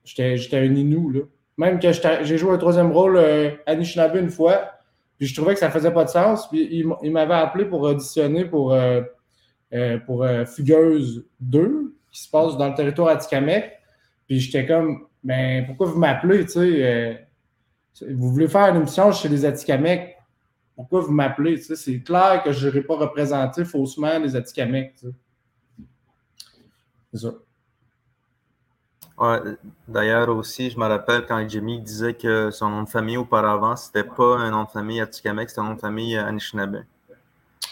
j'étais 0.04 0.58
un 0.58 0.74
Inou, 0.74 1.10
là. 1.10 1.20
Même 1.56 1.78
que 1.78 1.92
j'ai 1.92 2.38
joué 2.38 2.52
un 2.52 2.58
troisième 2.58 2.90
rôle 2.90 3.16
euh, 3.16 3.50
à 3.66 3.72
Anishinaabe 3.72 4.16
une 4.16 4.30
fois, 4.30 4.72
puis 5.16 5.26
je 5.26 5.34
trouvais 5.34 5.54
que 5.54 5.60
ça 5.60 5.70
faisait 5.70 5.92
pas 5.92 6.04
de 6.04 6.10
sens. 6.10 6.48
Puis 6.48 6.68
il, 7.02 7.12
m'avait 7.12 7.34
appelé 7.34 7.64
pour 7.64 7.82
auditionner 7.82 8.44
pour, 8.44 8.74
euh, 8.74 9.02
pour 10.06 10.26
Fugueuse 10.46 11.24
2, 11.40 11.94
qui 12.10 12.22
se 12.22 12.30
passe 12.30 12.56
dans 12.56 12.68
le 12.68 12.74
territoire 12.74 13.08
Atikamek. 13.08 13.72
Puis 14.26 14.40
j'étais 14.40 14.66
comme, 14.66 15.06
ben 15.22 15.64
pourquoi 15.66 15.86
vous 15.86 15.98
m'appelez, 15.98 16.44
tu 16.46 16.52
sais? 16.52 17.26
vous 18.10 18.32
voulez 18.32 18.48
faire 18.48 18.68
une 18.70 18.76
émission 18.76 19.12
chez 19.12 19.28
les 19.28 19.44
Atikamek, 19.44 20.16
pourquoi 20.74 21.00
vous 21.00 21.12
m'appelez? 21.12 21.58
C'est 21.58 22.00
clair 22.00 22.42
que 22.44 22.52
je 22.52 22.66
n'aurais 22.66 22.82
pas 22.82 22.96
représenté 22.96 23.64
faussement 23.64 24.18
les 24.18 24.34
Atikamek. 24.34 24.94
D'ailleurs 29.86 30.28
aussi, 30.30 30.70
je 30.70 30.78
me 30.78 30.86
rappelle 30.86 31.24
quand 31.26 31.48
Jimmy 31.48 31.80
disait 31.80 32.14
que 32.14 32.50
son 32.50 32.68
nom 32.68 32.82
de 32.82 32.88
famille 32.88 33.16
auparavant, 33.16 33.76
c'était 33.76 34.04
pas 34.04 34.38
un 34.38 34.50
nom 34.50 34.64
de 34.64 34.70
famille 34.70 35.00
Atikamek, 35.00 35.48
c'était 35.48 35.60
un 35.60 35.64
nom 35.64 35.74
de 35.74 35.80
famille 35.80 36.16
Anishinaabe. 36.16 36.84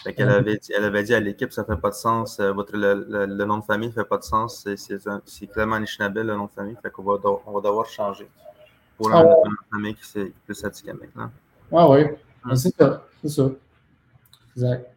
Fait 0.03 0.13
qu'elle 0.13 0.29
avait, 0.29 0.57
dit, 0.57 0.71
elle 0.75 0.83
avait 0.83 1.03
dit 1.03 1.13
à 1.13 1.19
l'équipe, 1.19 1.51
ça 1.53 1.63
fait 1.63 1.77
pas 1.77 1.89
de 1.89 1.95
sens, 1.95 2.39
euh, 2.39 2.51
votre, 2.51 2.73
le, 2.75 3.45
nom 3.45 3.59
de 3.59 3.63
famille 3.63 3.91
fait 3.91 4.03
pas 4.03 4.17
de 4.17 4.23
sens, 4.23 4.67
c'est 4.75 5.47
clairement 5.47 5.75
Anishinaabe 5.75 6.17
le 6.17 6.35
nom 6.35 6.45
de 6.45 6.51
famille, 6.51 6.77
fait 6.81 6.89
qu'on 6.89 7.03
va, 7.03 7.17
on 7.45 7.51
va 7.51 7.61
devoir 7.61 7.85
changer. 7.87 8.27
pour 8.97 9.13
ah, 9.13 9.23
ouais. 9.25 9.33
famille 9.71 9.95
qui 9.95 10.19
est 10.19 10.31
plus 10.45 10.63
avec. 10.63 11.15
Là. 11.15 11.29
Ah 11.71 11.89
oui, 11.89 12.05
hum. 12.45 12.55
c'est 12.55 12.75
ça. 12.75 13.05
C'est 13.21 13.29
ça. 13.29 13.49
Exact. 14.55 14.89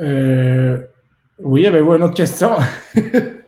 Euh, 0.00 0.82
oui, 1.38 1.66
avez-vous 1.66 1.94
une 1.94 2.02
autre 2.02 2.14
question? 2.14 2.56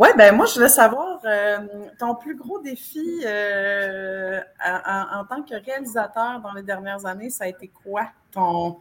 oui, 0.00 0.08
ben 0.16 0.34
moi, 0.34 0.46
je 0.46 0.54
voulais 0.54 0.68
savoir 0.68 1.20
euh, 1.24 1.58
ton 1.98 2.14
plus 2.14 2.36
gros 2.36 2.60
défi 2.60 3.22
euh, 3.24 4.40
en, 4.66 5.24
tant 5.24 5.42
que 5.42 5.54
réalisateur 5.64 6.40
dans 6.40 6.52
les 6.52 6.62
dernières 6.62 7.06
années, 7.06 7.30
ça 7.30 7.44
a 7.44 7.48
été 7.48 7.70
quoi? 7.84 8.08
Ton, 8.32 8.78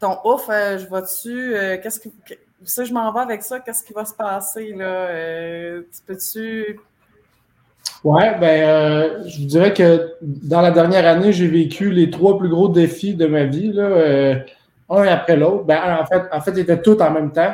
ton 0.00 0.18
ouf, 0.24 0.46
je 0.48 0.86
vois 0.86 1.02
dessus, 1.02 1.54
qu'est-ce 1.82 2.00
que. 2.00 2.08
Ça, 2.64 2.84
je 2.84 2.92
m'en 2.92 3.12
vais 3.12 3.20
avec 3.20 3.42
ça, 3.42 3.60
qu'est-ce 3.60 3.84
qui 3.84 3.92
va 3.92 4.04
se 4.04 4.14
passer 4.14 4.72
là? 4.72 5.08
tu 5.82 6.02
peux-tu? 6.06 6.80
Oui, 8.04 8.22
ben, 8.40 8.68
euh, 8.68 9.24
je 9.26 9.40
vous 9.40 9.46
dirais 9.46 9.74
que 9.74 10.14
dans 10.20 10.60
la 10.60 10.70
dernière 10.70 11.06
année, 11.06 11.32
j'ai 11.32 11.48
vécu 11.48 11.90
les 11.90 12.10
trois 12.10 12.38
plus 12.38 12.48
gros 12.48 12.68
défis 12.68 13.14
de 13.14 13.26
ma 13.26 13.44
vie, 13.44 13.72
là, 13.72 13.82
euh, 13.82 14.36
un 14.88 15.02
après 15.08 15.36
l'autre. 15.36 15.64
Ben, 15.64 15.98
en 16.00 16.06
fait, 16.06 16.22
en 16.30 16.40
fait, 16.40 16.52
ils 16.52 16.60
étaient 16.60 16.80
tous 16.80 17.00
en 17.00 17.10
même 17.10 17.32
temps. 17.32 17.52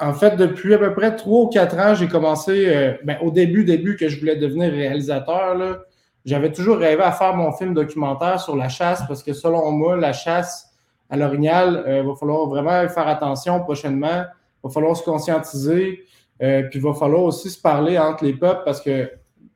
Euh, 0.00 0.06
en 0.06 0.14
fait, 0.14 0.36
depuis 0.36 0.74
à 0.74 0.78
peu 0.78 0.94
près 0.94 1.16
trois 1.16 1.42
ou 1.42 1.48
quatre 1.48 1.78
ans, 1.78 1.94
j'ai 1.94 2.08
commencé, 2.08 2.96
ben, 3.04 3.18
au 3.22 3.30
début, 3.30 3.64
début 3.64 3.96
que 3.96 4.08
je 4.08 4.18
voulais 4.18 4.36
devenir 4.36 4.72
réalisateur, 4.72 5.56
j'avais 6.24 6.52
toujours 6.52 6.78
rêvé 6.78 7.02
à 7.02 7.12
faire 7.12 7.34
mon 7.34 7.52
film 7.52 7.74
documentaire 7.74 8.40
sur 8.40 8.56
la 8.56 8.68
chasse 8.68 9.02
parce 9.06 9.22
que 9.22 9.32
selon 9.32 9.70
moi, 9.72 9.96
la 9.96 10.12
chasse 10.12 10.70
à 11.08 11.16
l'orignal, 11.16 11.84
il 11.86 12.06
va 12.06 12.14
falloir 12.14 12.46
vraiment 12.46 12.88
faire 12.88 13.08
attention 13.08 13.60
prochainement. 13.60 14.24
Il 14.62 14.68
va 14.68 14.70
falloir 14.70 14.96
se 14.96 15.02
conscientiser. 15.02 16.04
Euh, 16.42 16.62
puis 16.62 16.78
il 16.78 16.82
va 16.82 16.94
falloir 16.94 17.22
aussi 17.22 17.50
se 17.50 17.60
parler 17.60 17.98
entre 17.98 18.24
les 18.24 18.32
peuples 18.32 18.62
parce 18.64 18.80
que 18.80 19.10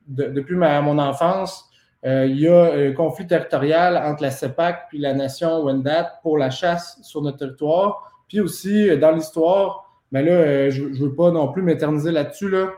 depuis 0.07 0.55
ma, 0.55 0.79
mon 0.81 0.99
enfance, 0.99 1.67
euh, 2.05 2.27
il 2.27 2.39
y 2.39 2.47
a 2.47 2.73
un 2.73 2.91
conflit 2.91 3.25
territorial 3.25 3.97
entre 3.97 4.21
la 4.21 4.29
CEPAC 4.29 4.89
puis 4.89 4.99
la 4.99 5.13
nation 5.13 5.63
Wendat 5.63 6.19
pour 6.21 6.37
la 6.37 6.51
chasse 6.51 6.99
sur 7.01 7.21
notre 7.21 7.37
territoire. 7.37 8.11
Puis 8.27 8.39
aussi, 8.39 8.89
euh, 8.89 8.97
dans 8.97 9.11
l'histoire, 9.11 9.84
mais 10.15 10.23
là, 10.23 10.69
je 10.69 10.81
ne 10.81 10.95
veux 10.95 11.13
pas 11.13 11.29
non 11.29 11.51
plus 11.51 11.61
m'éterniser 11.61 12.09
là-dessus, 12.09 12.49
là, 12.49 12.69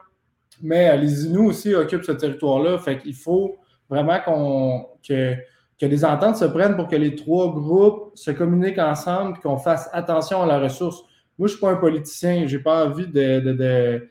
mais 0.60 0.98
les 0.98 1.28
Inuits 1.28 1.50
aussi 1.50 1.76
occupent 1.76 2.04
ce 2.04 2.14
territoire-là. 2.14 2.80
Fait 2.80 2.98
qu'il 2.98 3.14
faut 3.14 3.58
vraiment 3.88 4.18
qu'on, 4.26 4.88
que, 5.08 5.36
que 5.80 6.06
ententes 6.06 6.38
se 6.38 6.46
prennent 6.46 6.76
pour 6.76 6.88
que 6.88 6.96
les 6.96 7.14
trois 7.14 7.54
groupes 7.54 8.10
se 8.16 8.32
communiquent 8.32 8.80
ensemble, 8.80 9.38
qu'on 9.38 9.58
fasse 9.58 9.88
attention 9.94 10.42
à 10.42 10.48
la 10.48 10.58
ressource. 10.58 11.04
Moi, 11.38 11.48
je 11.48 11.54
ne 11.54 11.58
suis 11.58 11.60
pas 11.60 11.70
un 11.70 11.76
politicien. 11.76 12.48
Je 12.48 12.58
n'ai 12.58 12.64
pas 12.64 12.88
envie 12.88 13.06
de, 13.06 14.10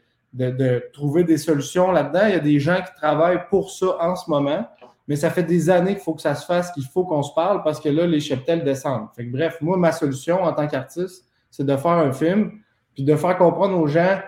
trouver 0.93 1.25
des 1.25 1.39
solutions 1.39 1.91
là-dedans. 1.91 2.27
Il 2.27 2.31
y 2.31 2.35
a 2.35 2.39
des 2.39 2.61
gens 2.61 2.77
qui 2.77 2.95
travaillent 2.95 3.49
pour 3.51 3.73
ça 3.73 3.97
en 3.99 4.15
ce 4.15 4.31
moment. 4.31 4.69
Mais 5.09 5.17
ça 5.17 5.31
fait 5.31 5.43
des 5.43 5.69
années 5.69 5.95
qu'il 5.95 6.05
faut 6.05 6.15
que 6.15 6.23
ça 6.23 6.37
se 6.37 6.47
fasse, 6.47 6.71
qu'il 6.71 6.85
faut 6.85 7.05
qu'on 7.05 7.25
se 7.25 7.35
parle 7.35 7.65
parce 7.65 7.81
que 7.81 7.89
là, 7.89 8.07
les 8.07 8.21
cheptels 8.21 8.63
descendent. 8.63 9.09
bref, 9.19 9.59
moi, 9.61 9.77
ma 9.77 9.91
solution 9.91 10.45
en 10.45 10.53
tant 10.53 10.69
qu'artiste, 10.69 11.25
c'est 11.51 11.67
de 11.67 11.77
faire 11.77 11.91
un 11.91 12.13
film 12.13 12.61
puis 12.97 13.05
de 13.05 13.15
faire 13.15 13.39
comprendre 13.39 13.79
aux 13.79 13.87
gens 13.87 14.19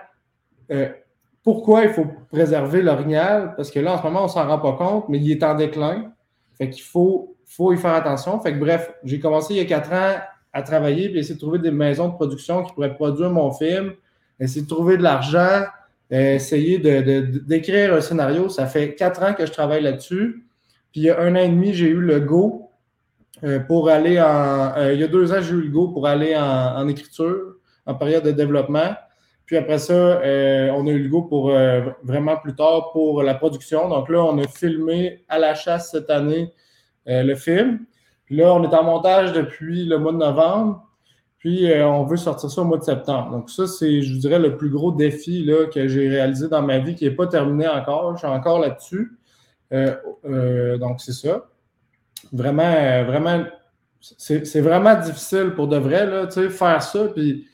euh, 0.71 0.87
pourquoi 1.43 1.83
il 1.83 1.89
faut 1.89 2.05
préserver 2.31 2.81
l'orignal. 2.81 3.55
Parce 3.57 3.71
que 3.71 3.79
là, 3.79 3.95
en 3.95 3.97
ce 3.97 4.03
moment, 4.03 4.21
on 4.21 4.25
ne 4.25 4.29
s'en 4.29 4.47
rend 4.47 4.59
pas 4.59 4.73
compte, 4.73 5.09
mais 5.09 5.17
il 5.17 5.29
est 5.31 5.43
en 5.43 5.55
déclin. 5.55 6.13
Fait 6.57 6.69
qu'il 6.69 6.83
faut, 6.83 7.35
faut 7.45 7.73
y 7.73 7.77
faire 7.77 7.93
attention. 7.93 8.39
Fait 8.39 8.53
que 8.53 8.59
bref, 8.59 8.93
j'ai 9.03 9.19
commencé 9.19 9.55
il 9.55 9.57
y 9.57 9.61
a 9.61 9.65
quatre 9.65 9.91
ans 9.91 10.21
à 10.53 10.61
travailler 10.61 11.09
puis 11.09 11.19
essayer 11.19 11.35
de 11.35 11.39
trouver 11.39 11.59
des 11.59 11.71
maisons 11.71 12.07
de 12.07 12.13
production 12.13 12.63
qui 12.63 12.73
pourraient 12.73 12.93
produire 12.93 13.29
mon 13.29 13.51
film, 13.51 13.93
essayer 14.39 14.61
de 14.61 14.67
trouver 14.67 14.97
de 14.97 15.03
l'argent, 15.03 15.63
euh, 16.11 16.35
essayer 16.35 16.79
d'écrire 16.79 17.95
un 17.95 18.01
scénario. 18.01 18.49
Ça 18.49 18.67
fait 18.67 18.95
quatre 18.95 19.23
ans 19.23 19.33
que 19.33 19.45
je 19.45 19.51
travaille 19.51 19.83
là-dessus. 19.83 20.45
Puis 20.91 21.01
il 21.01 21.03
y 21.03 21.09
a 21.09 21.19
un 21.19 21.35
an 21.35 21.39
et 21.39 21.49
demi, 21.49 21.73
j'ai 21.73 21.87
eu 21.87 22.01
le 22.01 22.19
go 22.19 22.71
euh, 23.43 23.59
pour 23.59 23.89
aller 23.89 24.19
en. 24.19 24.73
Il 24.91 24.99
y 24.99 25.03
a 25.03 25.07
deux 25.07 25.31
ans, 25.33 25.41
j'ai 25.41 25.53
eu 25.53 25.61
le 25.61 25.69
go 25.69 25.87
pour 25.87 26.07
aller 26.07 26.35
en, 26.35 26.87
écriture, 26.87 27.55
en 27.89 27.95
période 27.95 28.23
de 28.23 28.31
développement. 28.31 28.95
Puis 29.45 29.57
après 29.57 29.79
ça, 29.79 30.21
on 30.23 30.87
a 30.87 30.91
eu 30.91 31.03
le 31.03 31.09
go 31.09 31.23
pour 31.23 31.51
vraiment 32.03 32.37
plus 32.37 32.55
tard 32.55 32.91
pour 32.91 33.23
la 33.23 33.33
production. 33.33 33.89
Donc 33.89 34.07
là, 34.09 34.23
on 34.23 34.37
a 34.37 34.47
filmé 34.47 35.23
à 35.27 35.39
la 35.39 35.55
chasse 35.55 35.89
cette 35.89 36.11
année 36.11 36.53
le 37.07 37.33
film 37.33 37.79
là, 38.29 38.53
on 38.53 38.63
est 38.63 38.73
en 38.73 38.83
montage 38.83 39.33
depuis 39.33 39.85
le 39.85 39.97
mois 39.97 40.11
de 40.11 40.17
novembre. 40.17 40.85
Puis 41.37 41.71
euh, 41.71 41.87
on 41.87 42.03
veut 42.03 42.17
sortir 42.17 42.51
ça 42.51 42.61
au 42.61 42.65
mois 42.65 42.77
de 42.77 42.83
septembre. 42.83 43.31
Donc, 43.31 43.49
ça, 43.49 43.65
c'est, 43.65 44.01
je 44.01 44.13
vous 44.13 44.19
dirais, 44.19 44.39
le 44.39 44.57
plus 44.57 44.69
gros 44.69 44.91
défi 44.91 45.43
là, 45.45 45.67
que 45.67 45.87
j'ai 45.87 46.09
réalisé 46.09 46.49
dans 46.49 46.61
ma 46.61 46.79
vie 46.79 46.95
qui 46.95 47.05
n'est 47.05 47.15
pas 47.15 47.27
terminé 47.27 47.67
encore. 47.67 48.13
Je 48.13 48.19
suis 48.19 48.27
encore 48.27 48.59
là-dessus. 48.59 49.17
Euh, 49.71 49.95
euh, 50.25 50.77
donc, 50.77 50.99
c'est 50.99 51.13
ça. 51.13 51.45
Vraiment, 52.33 53.05
vraiment, 53.05 53.45
c'est, 54.01 54.59
vraiment 54.59 54.95
difficile 54.99 55.53
pour 55.55 55.69
de 55.69 55.77
vrai, 55.77 56.05
là, 56.05 56.27
faire 56.29 56.83
ça. 56.83 57.05
Puis 57.07 57.47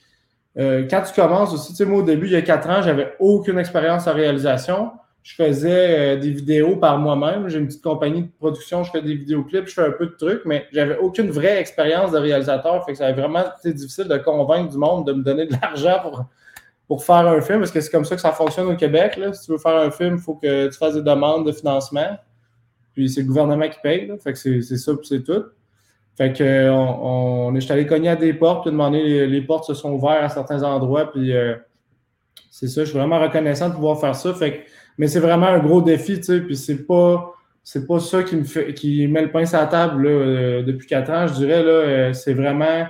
quand 0.58 1.02
tu 1.02 1.14
commences 1.14 1.54
aussi, 1.54 1.86
moi, 1.86 2.00
au 2.00 2.04
début, 2.04 2.28
il 2.28 2.34
y 2.34 2.36
a 2.36 2.42
quatre 2.42 2.70
ans, 2.70 2.82
j'avais 2.82 3.14
aucune 3.20 3.58
expérience 3.58 4.08
en 4.08 4.14
réalisation 4.14 4.92
je 5.26 5.34
faisais 5.34 6.16
euh, 6.16 6.20
des 6.20 6.30
vidéos 6.30 6.76
par 6.76 7.00
moi-même. 7.00 7.50
J'ai 7.50 7.58
une 7.58 7.66
petite 7.66 7.82
compagnie 7.82 8.22
de 8.22 8.32
production, 8.38 8.84
je 8.84 8.92
fais 8.92 9.02
des 9.02 9.16
vidéoclips, 9.16 9.68
je 9.68 9.74
fais 9.74 9.82
un 9.82 9.92
peu 9.92 10.06
de 10.06 10.12
trucs, 10.12 10.46
mais 10.46 10.68
j'avais 10.72 10.98
aucune 11.00 11.32
vraie 11.32 11.60
expérience 11.60 12.12
de 12.12 12.20
réalisateur. 12.20 12.86
Fait 12.86 12.92
que 12.92 13.00
ça 13.00 13.08
avait 13.08 13.20
vraiment 13.20 13.44
été 13.58 13.74
difficile 13.74 14.08
de 14.08 14.18
convaincre 14.18 14.72
du 14.72 14.78
monde 14.78 15.08
de 15.08 15.14
me 15.14 15.24
donner 15.24 15.48
de 15.48 15.54
l'argent 15.60 15.98
pour, 16.04 16.26
pour 16.88 17.04
faire 17.04 17.28
un 17.28 17.42
film, 17.42 17.58
parce 17.58 17.72
que 17.72 17.82
c'est 17.82 17.90
comme 17.90 18.06
ça 18.06 18.14
que 18.14 18.22
ça 18.22 18.34
fonctionne 18.34 18.68
au 18.68 18.76
Québec. 18.76 19.18
Là. 19.18 19.34
Si 19.34 19.48
tu 19.48 19.54
veux 19.54 19.58
faire 19.58 19.78
un 19.78 19.90
film, 19.90 20.18
il 20.18 20.22
faut 20.22 20.36
que 20.36 20.68
tu 20.68 20.78
fasses 20.78 20.94
des 20.94 21.02
demandes 21.02 21.48
de 21.48 21.52
financement. 21.52 22.20
Puis 22.94 23.10
c'est 23.10 23.22
le 23.22 23.28
gouvernement 23.28 23.68
qui 23.68 23.80
paye. 23.82 24.14
Fait 24.24 24.32
que 24.32 24.38
c'est 24.38 24.62
ça, 24.62 24.92
c'est 25.02 25.24
tout. 25.24 25.44
Fait 26.18 26.32
que 26.32 26.70
on, 26.70 27.54
est 27.56 27.72
allé 27.72 27.86
cogner 27.86 28.10
à 28.10 28.16
des 28.16 28.34
portes, 28.34 28.64
puis 28.64 28.72
demander 28.72 29.28
les, 29.28 29.42
portes 29.42 29.66
se 29.66 29.74
sont 29.74 29.92
ouvertes 29.92 30.24
à 30.24 30.30
certains 30.30 30.64
endroits, 30.64 31.12
puis 31.12 31.36
euh, 31.36 31.56
c'est 32.50 32.68
ça, 32.68 32.82
je 32.86 32.90
suis 32.90 32.98
vraiment 32.98 33.20
reconnaissant 33.20 33.70
de 33.70 33.74
pouvoir 33.74 34.00
faire 34.00 34.16
ça. 34.16 34.34
Fait 34.34 34.52
que 34.54 34.58
mais 34.98 35.08
c'est 35.08 35.20
vraiment 35.20 35.48
un 35.48 35.60
gros 35.60 35.82
défi, 35.82 36.16
tu 36.18 36.24
sais, 36.24 36.40
puis 36.40 36.56
c'est 36.56 36.88
pas 36.88 37.34
c'est 37.64 37.86
pas 37.86 38.00
ça 38.00 38.24
qui 38.24 38.38
me 38.38 38.44
fait 38.44 38.74
qui 38.74 39.08
met 39.08 39.24
le 39.24 39.32
pain 39.32 39.46
sur 39.46 39.58
la 39.60 39.66
table 39.66 40.04
là, 40.04 40.10
euh, 40.10 40.64
depuis 40.64 40.88
quatre 40.88 41.12
ans, 41.12 41.28
je 41.28 41.34
dirais 41.34 41.64
là, 41.64 41.70
euh, 41.70 42.14
c'est 42.14 42.34
vraiment 42.34 42.88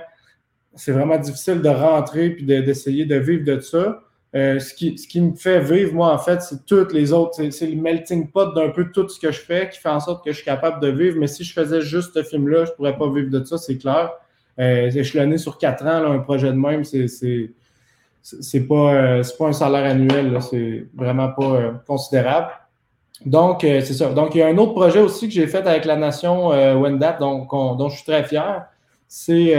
c'est 0.76 0.92
vraiment 0.92 1.18
difficile 1.18 1.62
de 1.62 1.68
rentrer 1.68 2.30
puis 2.30 2.44
d'essayer 2.44 3.06
de, 3.06 3.16
vivre 3.16 3.44
de 3.44 3.58
ça. 3.60 4.02
Euh, 4.36 4.58
ce, 4.58 4.74
qui, 4.74 4.98
ce 4.98 5.08
qui 5.08 5.18
me 5.18 5.34
fait 5.34 5.60
vivre, 5.60 5.94
moi, 5.94 6.12
en 6.12 6.18
fait, 6.18 6.42
c'est 6.42 6.66
toutes 6.66 6.92
les 6.92 7.10
autres, 7.10 7.42
c'est 7.50 7.66
le 7.66 7.80
melting 7.80 8.28
pot 8.30 8.52
d'un 8.54 8.68
peu 8.68 8.90
tout 8.92 9.08
ce 9.08 9.18
que 9.18 9.32
je 9.32 9.40
fais 9.40 9.70
qui 9.70 9.78
fait 9.78 9.88
en 9.88 10.00
sorte 10.00 10.22
que 10.22 10.30
je 10.30 10.36
suis 10.36 10.44
capable 10.44 10.78
de 10.82 10.88
vivre. 10.88 11.16
Mais 11.18 11.26
si 11.26 11.42
je 11.42 11.54
faisais 11.54 11.80
juste 11.80 12.12
ce 12.12 12.22
film-là, 12.22 12.66
je 12.66 12.72
pourrais 12.72 12.98
pas 12.98 13.08
vivre 13.08 13.30
de 13.30 13.42
ça, 13.42 13.56
c'est 13.56 13.78
clair. 13.78 14.10
Euh, 14.58 14.90
échelonné 14.90 15.38
sur 15.38 15.56
quatre 15.56 15.84
ans, 15.84 16.00
là, 16.00 16.08
un 16.08 16.18
projet 16.18 16.48
de 16.48 16.58
même, 16.58 16.84
c'est 16.84 17.06
c'est 18.22 18.66
pas, 18.66 18.94
euh, 18.94 19.22
pas 19.38 19.46
un 19.46 19.52
salaire 19.52 19.84
annuel, 19.84 20.36
c'est 20.42 20.86
vraiment 20.94 21.28
pas 21.28 21.44
euh, 21.44 21.72
considérable. 21.86 22.48
Donc, 23.24 23.60
c'est 23.62 23.94
ça. 23.94 24.12
Donc, 24.12 24.34
il 24.34 24.38
y 24.38 24.42
a 24.42 24.48
un 24.48 24.58
autre 24.58 24.74
projet 24.74 25.00
aussi 25.00 25.28
que 25.28 25.32
j'ai 25.32 25.46
fait 25.46 25.66
avec 25.66 25.86
la 25.86 25.96
nation 25.96 26.48
Wendat, 26.48 27.16
dont 27.18 27.88
je 27.88 27.94
suis 27.94 28.04
très 28.04 28.24
fier. 28.24 28.66
C'est 29.08 29.54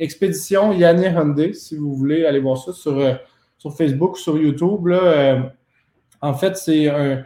Expédition 0.00 0.72
Yanni 0.72 1.04
Hyundai, 1.04 1.52
si 1.52 1.76
vous 1.76 1.94
voulez 1.94 2.24
aller 2.24 2.40
voir 2.40 2.58
ça 2.58 2.72
sur, 2.72 3.00
sur 3.60 3.76
Facebook 3.76 4.18
sur 4.18 4.36
YouTube. 4.36 4.88
Là, 4.88 5.52
en 6.20 6.34
fait, 6.34 6.56
c'est 6.56 6.88
un. 6.88 7.24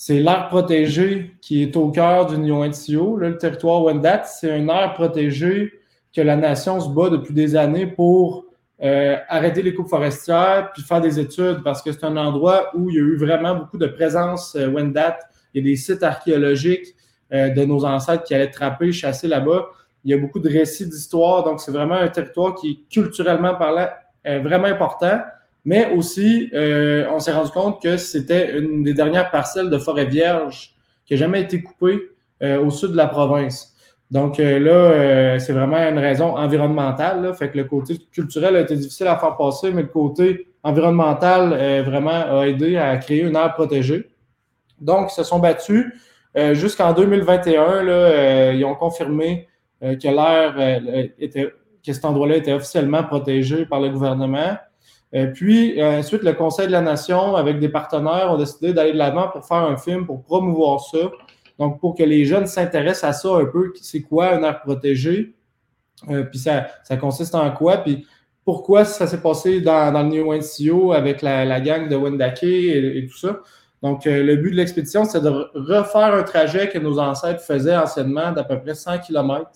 C'est 0.00 0.20
l'air 0.20 0.46
protégé 0.48 1.34
qui 1.40 1.60
est 1.60 1.76
au 1.76 1.90
cœur 1.90 2.26
du 2.26 2.38
NIO 2.38 3.16
Le 3.16 3.36
territoire 3.36 3.82
Wendat, 3.82 4.22
c'est 4.26 4.52
un 4.52 4.68
aire 4.68 4.94
protégé 4.94 5.72
que 6.14 6.20
la 6.20 6.36
nation 6.36 6.78
se 6.80 6.88
bat 6.88 7.10
depuis 7.10 7.34
des 7.34 7.56
années 7.56 7.88
pour 7.88 8.44
euh, 8.80 9.16
arrêter 9.28 9.60
les 9.60 9.74
coupes 9.74 9.88
forestières, 9.88 10.70
puis 10.72 10.84
faire 10.84 11.00
des 11.00 11.18
études 11.18 11.62
parce 11.64 11.82
que 11.82 11.90
c'est 11.90 12.04
un 12.04 12.16
endroit 12.16 12.70
où 12.76 12.90
il 12.90 12.94
y 12.94 12.98
a 12.98 13.02
eu 13.02 13.16
vraiment 13.16 13.56
beaucoup 13.56 13.76
de 13.76 13.88
présence 13.88 14.54
euh, 14.54 14.68
Wendat. 14.68 15.18
Il 15.52 15.64
y 15.64 15.68
a 15.68 15.70
des 15.72 15.76
sites 15.76 16.04
archéologiques 16.04 16.94
euh, 17.32 17.48
de 17.48 17.64
nos 17.64 17.84
ancêtres 17.84 18.22
qui 18.22 18.34
allaient 18.34 18.52
trapper, 18.52 18.92
chasser 18.92 19.26
là-bas. 19.26 19.66
Il 20.04 20.12
y 20.12 20.14
a 20.14 20.18
beaucoup 20.18 20.38
de 20.38 20.48
récits 20.48 20.88
d'histoire, 20.88 21.42
donc 21.42 21.60
c'est 21.60 21.72
vraiment 21.72 21.96
un 21.96 22.06
territoire 22.06 22.54
qui 22.54 22.70
est 22.70 22.92
culturellement 22.92 23.56
parlant 23.56 23.88
vraiment 24.24 24.66
important. 24.66 25.20
Mais 25.64 25.92
aussi, 25.92 26.50
on 26.52 27.18
s'est 27.18 27.32
rendu 27.32 27.50
compte 27.50 27.82
que 27.82 27.96
c'était 27.96 28.58
une 28.58 28.82
des 28.82 28.94
dernières 28.94 29.30
parcelles 29.30 29.70
de 29.70 29.78
forêt 29.78 30.06
vierge 30.06 30.74
qui 31.04 31.14
n'a 31.14 31.18
jamais 31.18 31.42
été 31.42 31.62
coupée 31.62 32.10
au 32.40 32.70
sud 32.70 32.92
de 32.92 32.96
la 32.96 33.06
province. 33.06 33.76
Donc 34.10 34.40
euh, 34.40 34.58
là, 34.58 34.70
euh, 34.70 35.38
c'est 35.38 35.52
vraiment 35.52 35.76
une 35.76 35.98
raison 35.98 36.36
environnementale. 36.36 37.34
Fait 37.34 37.50
que 37.50 37.58
le 37.58 37.64
côté 37.64 37.98
culturel 38.10 38.56
a 38.56 38.60
été 38.60 38.76
difficile 38.76 39.06
à 39.06 39.18
faire 39.18 39.36
passer, 39.36 39.70
mais 39.70 39.82
le 39.82 39.88
côté 39.88 40.48
environnemental 40.62 41.52
euh, 41.52 41.82
vraiment 41.82 42.40
a 42.40 42.46
aidé 42.46 42.76
à 42.76 42.96
créer 42.96 43.22
une 43.22 43.36
aire 43.36 43.52
protégée. 43.52 44.08
Donc, 44.80 45.10
ils 45.10 45.14
se 45.14 45.24
sont 45.24 45.38
battus. 45.38 45.86
Jusqu'en 46.52 46.92
2021, 46.92 47.82
là, 47.82 48.52
ils 48.52 48.64
ont 48.64 48.76
confirmé 48.76 49.48
que 49.80 50.06
l'air 50.06 51.12
était, 51.18 51.52
que 51.84 51.92
cet 51.92 52.04
endroit-là 52.04 52.36
était 52.36 52.52
officiellement 52.52 53.02
protégé 53.02 53.66
par 53.66 53.80
le 53.80 53.88
gouvernement. 53.88 54.56
Puis 55.34 55.82
ensuite, 55.82 56.22
le 56.22 56.32
Conseil 56.34 56.66
de 56.66 56.72
la 56.72 56.82
Nation, 56.82 57.36
avec 57.36 57.58
des 57.60 57.68
partenaires, 57.68 58.30
ont 58.32 58.36
décidé 58.36 58.72
d'aller 58.72 58.92
de 58.92 58.98
l'avant 58.98 59.28
pour 59.28 59.46
faire 59.46 59.58
un 59.58 59.76
film, 59.76 60.06
pour 60.06 60.22
promouvoir 60.22 60.80
ça. 60.80 60.98
Donc, 61.58 61.80
pour 61.80 61.94
que 61.94 62.02
les 62.02 62.24
jeunes 62.24 62.46
s'intéressent 62.46 63.04
à 63.04 63.12
ça 63.12 63.36
un 63.36 63.46
peu, 63.46 63.72
c'est 63.80 64.02
quoi 64.02 64.34
un 64.34 64.42
air 64.42 64.60
protégé, 64.60 65.34
puis 66.30 66.38
ça, 66.38 66.68
ça 66.84 66.96
consiste 66.96 67.34
en 67.34 67.50
quoi, 67.50 67.78
puis 67.78 68.06
pourquoi 68.48 68.86
ça 68.86 69.06
s'est 69.06 69.20
passé 69.20 69.60
dans, 69.60 69.92
le 69.92 70.08
New 70.08 70.32
NCO 70.32 70.94
avec 70.94 71.20
la, 71.20 71.60
gang 71.60 71.86
de 71.86 71.94
Wendake 71.94 72.44
et, 72.44 73.06
tout 73.06 73.18
ça? 73.18 73.40
Donc, 73.82 74.06
euh, 74.06 74.22
le 74.22 74.36
but 74.36 74.52
de 74.52 74.56
l'expédition, 74.56 75.04
c'est 75.04 75.20
de 75.20 75.28
refaire 75.52 76.14
un 76.14 76.22
trajet 76.22 76.70
que 76.70 76.78
nos 76.78 76.98
ancêtres 76.98 77.42
faisaient 77.42 77.76
anciennement 77.76 78.32
d'à 78.32 78.44
peu 78.44 78.58
près 78.58 78.74
100 78.74 79.00
km 79.00 79.50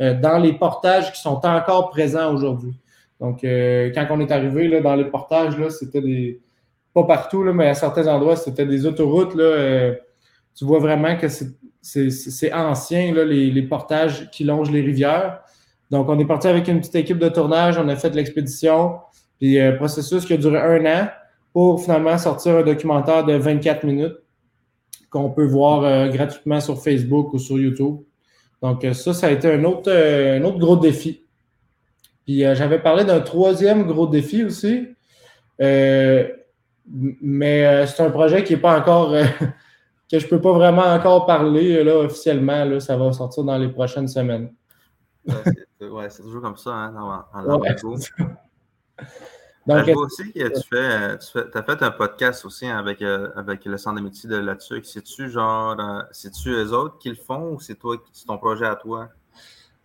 euh, 0.00 0.14
dans 0.14 0.38
les 0.38 0.52
portages 0.52 1.12
qui 1.12 1.20
sont 1.20 1.44
encore 1.44 1.90
présents 1.90 2.32
aujourd'hui. 2.32 2.79
Donc, 3.20 3.44
euh, 3.44 3.90
quand 3.94 4.06
on 4.10 4.20
est 4.20 4.32
arrivé 4.32 4.68
là, 4.68 4.80
dans 4.80 4.94
les 4.94 5.04
portages, 5.04 5.54
c'était 5.70 6.00
des. 6.00 6.40
Pas 6.92 7.04
partout, 7.04 7.44
là, 7.44 7.52
mais 7.52 7.68
à 7.68 7.74
certains 7.74 8.08
endroits, 8.08 8.34
c'était 8.34 8.66
des 8.66 8.84
autoroutes. 8.84 9.34
Là, 9.36 9.92
tu 10.56 10.64
vois 10.64 10.80
vraiment 10.80 11.16
que 11.16 11.28
c'est 11.82 12.52
ancien, 12.52 13.14
là, 13.14 13.24
les, 13.24 13.62
portages 13.62 14.30
qui 14.30 14.44
longent 14.44 14.70
les 14.70 14.80
rivières. 14.80 15.40
Donc, 15.90 16.08
on 16.08 16.18
est 16.18 16.24
parti 16.24 16.46
avec 16.46 16.68
une 16.68 16.80
petite 16.80 16.94
équipe 16.94 17.18
de 17.18 17.28
tournage, 17.28 17.78
on 17.78 17.88
a 17.88 17.96
fait 17.96 18.14
l'expédition, 18.14 18.98
puis 19.38 19.58
un 19.58 19.72
euh, 19.72 19.76
processus 19.76 20.24
qui 20.24 20.34
a 20.34 20.36
duré 20.36 20.58
un 20.58 20.86
an 20.86 21.08
pour 21.52 21.82
finalement 21.82 22.16
sortir 22.16 22.56
un 22.56 22.62
documentaire 22.62 23.24
de 23.24 23.34
24 23.34 23.84
minutes 23.84 24.16
qu'on 25.10 25.30
peut 25.30 25.46
voir 25.46 25.82
euh, 25.82 26.08
gratuitement 26.08 26.60
sur 26.60 26.80
Facebook 26.80 27.32
ou 27.32 27.38
sur 27.38 27.58
YouTube. 27.58 27.96
Donc, 28.62 28.84
euh, 28.84 28.92
ça, 28.92 29.12
ça 29.12 29.26
a 29.26 29.30
été 29.30 29.50
un 29.50 29.64
autre, 29.64 29.90
un 29.90 30.44
autre 30.44 30.58
gros 30.58 30.76
défi. 30.76 31.24
Puis, 32.30 32.44
j'avais 32.54 32.78
parlé 32.78 33.04
d'un 33.04 33.20
troisième 33.20 33.86
gros 33.86 34.06
défi 34.06 34.44
aussi, 34.44 34.88
mais 35.58 36.36
c'est 37.86 38.02
un 38.02 38.10
projet 38.10 38.44
qui 38.44 38.54
n'est 38.54 38.60
pas 38.60 38.78
encore, 38.78 39.10
que 40.10 40.18
je 40.18 40.24
ne 40.24 40.30
peux 40.30 40.40
pas 40.40 40.52
vraiment 40.52 40.84
encore 40.84 41.26
parler 41.26 41.82
là, 41.82 41.96
officiellement. 41.96 42.64
Là, 42.64 42.78
ça 42.78 42.96
va 42.96 43.12
sortir 43.12 43.42
dans 43.42 43.58
les 43.58 43.68
prochaines 43.68 44.08
semaines. 44.08 44.52
Ouais, 45.80 46.10
c'est 46.10 46.22
toujours 46.22 46.42
comme 46.42 46.56
ça, 46.56 46.70
hein, 46.70 47.24
en, 47.34 47.58
ouais, 47.58 47.74
Donc, 49.66 49.86
je 49.86 49.92
vois 49.92 50.04
aussi 50.04 50.32
que 50.32 50.48
tu 50.48 50.68
fais, 50.68 51.18
tu 51.18 51.32
fais 51.32 51.56
as 51.56 51.62
fait 51.62 51.82
un 51.82 51.90
podcast 51.90 52.44
aussi 52.44 52.66
avec, 52.66 53.02
euh, 53.02 53.30
avec 53.36 53.64
le 53.66 53.76
Centre 53.76 53.96
d'amitié 53.96 54.28
de 54.28 54.36
la 54.36 54.56
TUC. 54.56 54.84
C'est-tu 54.84 55.30
genre, 55.30 55.78
euh, 55.78 56.02
c'est-tu 56.12 56.50
eux 56.50 56.72
autres 56.72 56.98
qui 56.98 57.10
le 57.10 57.14
font 57.14 57.52
ou 57.52 57.60
c'est 57.60 57.76
toi, 57.76 57.96
c'est 58.12 58.26
ton 58.26 58.38
projet 58.38 58.66
à 58.66 58.74
toi? 58.74 59.10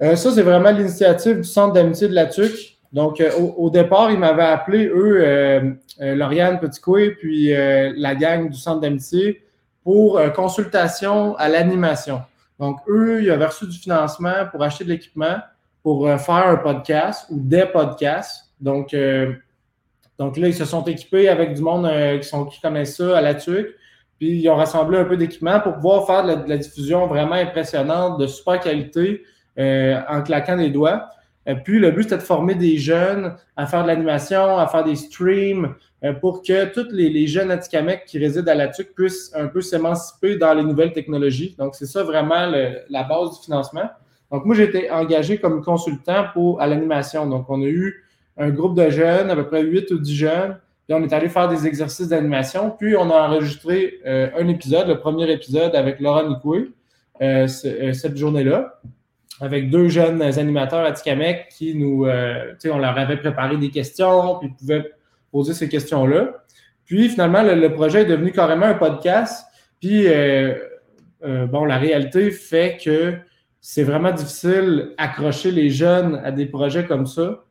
Euh, 0.02 0.16
ça, 0.16 0.32
c'est 0.32 0.42
vraiment 0.42 0.72
l'initiative 0.72 1.38
du 1.38 1.44
Centre 1.44 1.74
d'amitié 1.74 2.08
de 2.08 2.14
la 2.14 2.26
TUC. 2.26 2.78
Donc, 2.92 3.22
au, 3.38 3.70
départ, 3.70 4.10
ils 4.10 4.18
m'avaient 4.18 4.44
appelé, 4.44 4.88
eux, 4.88 5.76
Lauriane 6.00 6.60
Petitcoué, 6.60 7.12
puis 7.12 7.50
la 7.54 8.16
gang 8.16 8.50
du 8.50 8.58
Centre 8.58 8.80
d'amitié, 8.80 9.44
pour 9.84 10.22
consultation 10.34 11.36
à 11.36 11.50
l'animation. 11.50 12.22
Donc, 12.58 12.78
eux, 12.88 13.22
ils 13.22 13.32
avaient 13.32 13.48
reçu 13.48 13.68
du 13.68 13.78
financement 13.78 14.46
pour 14.50 14.64
acheter 14.64 14.86
de 14.86 14.90
l'équipement 14.92 15.40
pour 15.86 16.08
euh, 16.08 16.18
faire 16.18 16.48
un 16.48 16.56
podcast 16.56 17.28
ou 17.30 17.40
des 17.40 17.68
podcasts. 17.68 18.50
Donc, 18.60 18.92
euh, 18.96 19.34
donc 20.18 20.36
là, 20.36 20.48
ils 20.48 20.56
se 20.56 20.66
sont 20.66 20.84
équipés 20.86 21.30
avec 21.30 21.54
du 21.54 21.62
monde 21.62 21.86
euh, 21.86 22.18
qui, 22.18 22.28
sont, 22.28 22.46
qui 22.46 22.60
connaissent 22.60 22.98
ça 22.98 23.16
à 23.16 23.22
la 23.22 23.36
TUC. 23.36 23.68
Puis 24.18 24.40
ils 24.40 24.50
ont 24.50 24.56
rassemblé 24.56 24.98
un 24.98 25.06
peu 25.06 25.16
d'équipement 25.16 25.60
pour 25.60 25.76
pouvoir 25.76 26.08
faire 26.08 26.24
de 26.24 26.50
la, 26.50 26.58
diffusion 26.58 27.06
vraiment 27.06 27.36
impressionnante, 27.36 28.20
de 28.20 28.26
super 28.26 28.60
qualité, 28.62 29.22
en 29.58 30.22
claquant 30.24 30.58
des 30.58 30.70
doigts. 30.70 31.10
puis 31.64 31.80
le 31.80 31.92
but, 31.92 32.04
c'était 32.04 32.18
de 32.18 32.22
former 32.22 32.56
des 32.56 32.78
jeunes 32.78 33.36
à 33.56 33.66
faire 33.66 33.84
de 33.84 33.88
l'animation, 33.88 34.58
à 34.58 34.68
faire 34.68 34.84
des 34.84 34.96
streams, 34.96 35.74
pour 36.22 36.42
que 36.42 36.66
tous 36.66 36.92
les, 36.92 37.28
jeunes 37.28 37.52
Atikamekw 37.52 38.06
qui 38.06 38.20
résident 38.20 38.52
à 38.52 38.56
la 38.56 38.68
TUC 38.68 38.94
puissent 38.94 39.32
un 39.34 39.48
peu 39.48 39.62
s'émanciper 39.62 40.38
dans 40.38 40.54
les 40.54 40.64
nouvelles 40.64 40.94
technologies. 40.94 41.56
Donc, 41.58 41.76
c'est 41.76 41.86
ça 41.86 42.04
vraiment 42.04 42.52
la 42.90 43.04
base 43.04 43.40
du 43.40 43.46
financement. 43.46 43.90
Donc, 44.32 44.46
moi, 44.46 44.56
j'ai 44.56 44.64
été 44.64 44.92
engagé 44.92 45.38
comme 45.38 45.64
consultant 45.64 46.26
pour, 46.34 46.62
à 46.62 46.68
l'animation. 46.68 47.28
Donc, 47.28 47.50
on 47.50 47.62
a 47.62 47.68
eu 47.68 48.04
un 48.38 48.50
groupe 48.50 48.76
de 48.76 48.90
jeunes, 48.90 49.30
à 49.30 49.36
peu 49.36 49.48
près 49.48 49.64
8 49.64 49.92
ou 49.92 50.00
10 50.00 50.16
jeunes, 50.16 50.58
puis 50.88 50.94
on 50.94 51.04
est 51.04 51.14
allé 51.14 51.30
faire 51.30 51.48
des 51.48 51.66
exercices 51.66 52.10
d'animation. 52.10 52.72
Puis, 52.72 52.96
on 52.96 53.10
a 53.12 53.28
enregistré 53.28 54.00
euh, 54.06 54.30
un 54.38 54.48
épisode, 54.48 54.88
le 54.88 55.00
premier 55.00 55.32
épisode 55.32 55.76
avec 55.76 56.00
Laura 56.00 56.28
Nicoué, 56.28 56.72
euh, 57.22 57.48
euh, 57.66 57.94
cette 57.94 58.18
journée-là, 58.18 58.82
avec 59.42 59.70
deux 59.70 59.90
jeunes 59.90 60.22
animateurs 60.22 60.86
à 60.86 60.92
Tikamek 60.92 61.50
qui 61.50 61.76
nous, 61.76 62.06
tu 62.06 62.12
sais, 62.60 62.72
on 62.72 62.78
leur 62.78 62.98
avait 62.98 63.18
préparé 63.18 63.58
des 63.58 63.70
questions, 63.70 64.40
puis 64.40 64.50
ils 64.50 64.56
pouvaient 64.56 64.92
poser 65.32 65.54
ces 65.54 65.68
questions-là. 65.68 66.44
Puis, 66.86 67.10
finalement, 67.10 67.44
le, 67.44 67.68
projet 67.70 68.04
est 68.04 68.06
devenu 68.06 68.32
carrément 68.32 68.68
un 68.68 68.76
podcast. 68.76 69.46
Puis, 69.82 70.08
bon, 71.22 71.66
la 71.66 71.78
réalité 71.78 72.32
fait 72.32 72.78
que 72.82 73.18
c'est 73.68 73.82
vraiment 73.82 74.12
difficile 74.12 74.92
d'accrocher 74.96 75.50
les 75.50 75.72
jeunes 75.72 76.22
à 76.24 76.32
des 76.32 76.46
projets 76.46 76.86
comme 76.86 77.08
ça. 77.08 77.44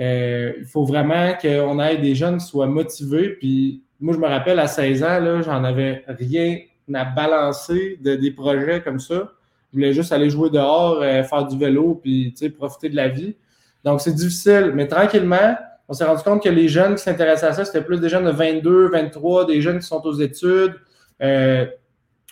Euh, 0.00 0.54
il 0.58 0.64
faut 0.64 0.86
vraiment 0.86 1.34
qu'on 1.34 1.78
ait 1.78 1.98
des 1.98 2.14
jeunes 2.14 2.38
qui 2.38 2.46
soient 2.46 2.66
motivés. 2.66 3.36
Puis 3.38 3.82
moi, 4.00 4.14
je 4.14 4.18
me 4.18 4.26
rappelle 4.26 4.58
à 4.58 4.66
16 4.66 5.02
ans, 5.04 5.42
j'en 5.42 5.62
avais 5.62 6.04
rien 6.08 6.58
à 6.94 7.04
balancer 7.04 7.98
de 8.00 8.16
des 8.16 8.30
projets 8.30 8.80
comme 8.80 8.98
ça. 8.98 9.30
Je 9.72 9.78
voulais 9.78 9.94
juste 9.94 10.12
aller 10.12 10.28
jouer 10.28 10.50
dehors, 10.50 11.00
euh, 11.00 11.22
faire 11.22 11.46
du 11.46 11.56
vélo, 11.56 11.98
puis 12.02 12.34
profiter 12.58 12.90
de 12.90 12.96
la 12.96 13.08
vie. 13.08 13.36
Donc, 13.84 14.02
c'est 14.02 14.14
difficile. 14.14 14.72
Mais 14.74 14.86
tranquillement, 14.86 15.56
on 15.88 15.94
s'est 15.94 16.04
rendu 16.04 16.22
compte 16.22 16.42
que 16.42 16.48
les 16.48 16.68
jeunes 16.68 16.94
qui 16.94 17.02
s'intéressaient 17.02 17.46
à 17.46 17.52
ça, 17.54 17.64
c'était 17.64 17.82
plus 17.82 18.00
des 18.00 18.08
jeunes 18.08 18.24
de 18.26 18.30
22, 18.30 18.88
23, 18.90 19.46
des 19.46 19.62
jeunes 19.62 19.78
qui 19.78 19.86
sont 19.86 20.02
aux 20.04 20.14
études. 20.14 20.74
Euh, 21.22 21.66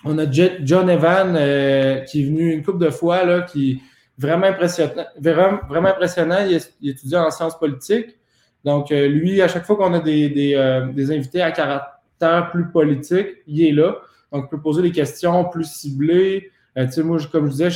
on 0.04 0.18
a 0.18 0.30
John 0.30 0.88
Evan 0.88 1.34
euh, 1.36 2.00
qui 2.00 2.22
est 2.22 2.26
venu 2.26 2.52
une 2.52 2.62
couple 2.62 2.84
de 2.84 2.90
fois, 2.90 3.24
là, 3.24 3.42
qui 3.42 3.72
est 3.72 3.76
vraiment 4.18 4.46
impressionnant. 4.46 5.04
Vraiment, 5.18 5.88
impressionnant. 5.88 6.38
Il, 6.46 6.88
étudie 6.88 7.16
en 7.16 7.30
sciences 7.30 7.58
politiques. 7.58 8.16
Donc, 8.64 8.90
lui, 8.90 9.40
à 9.40 9.48
chaque 9.48 9.64
fois 9.64 9.76
qu'on 9.76 9.94
a 9.94 10.00
des, 10.00 10.52
euh, 10.54 10.92
des, 10.92 11.10
invités 11.10 11.40
à 11.40 11.50
caractère 11.50 12.50
plus 12.50 12.70
politique, 12.70 13.28
il 13.46 13.64
est 13.64 13.72
là. 13.72 13.96
Donc, 14.32 14.44
il 14.46 14.48
peut 14.50 14.60
poser 14.60 14.82
des 14.82 14.92
questions 14.92 15.44
plus 15.46 15.64
ciblées. 15.64 16.50
Tu 16.76 16.92
sais, 16.92 17.02
moi, 17.02 17.18
comme 17.30 17.46
je 17.46 17.52
disais, 17.52 17.70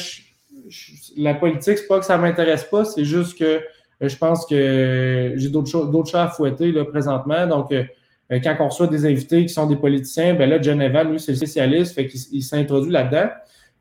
la 1.16 1.34
politique, 1.34 1.78
c'est 1.78 1.86
pas 1.86 1.98
que 1.98 2.06
ça 2.06 2.16
m'intéresse 2.18 2.64
pas, 2.64 2.84
c'est 2.84 3.04
juste 3.04 3.38
que 3.38 3.60
je 4.00 4.16
pense 4.16 4.46
que 4.46 5.32
j'ai 5.36 5.48
d'autres 5.48 5.70
choses, 5.70 5.90
d'autres 5.90 6.10
choses 6.10 6.20
à 6.20 6.28
fouetter 6.28 6.72
là, 6.72 6.84
présentement. 6.84 7.46
Donc, 7.46 7.72
euh, 7.72 7.84
quand 8.30 8.56
on 8.60 8.68
reçoit 8.68 8.86
des 8.86 9.06
invités 9.06 9.42
qui 9.42 9.52
sont 9.52 9.66
des 9.66 9.76
politiciens, 9.76 10.34
ben 10.34 10.48
là, 10.48 10.60
John 10.60 10.78
lui, 10.80 11.20
c'est 11.20 11.32
le 11.32 11.36
spécialiste, 11.36 11.94
fait 11.94 12.06
qu'il 12.06 12.42
s'introduit 12.42 12.92
là-dedans. 12.92 13.28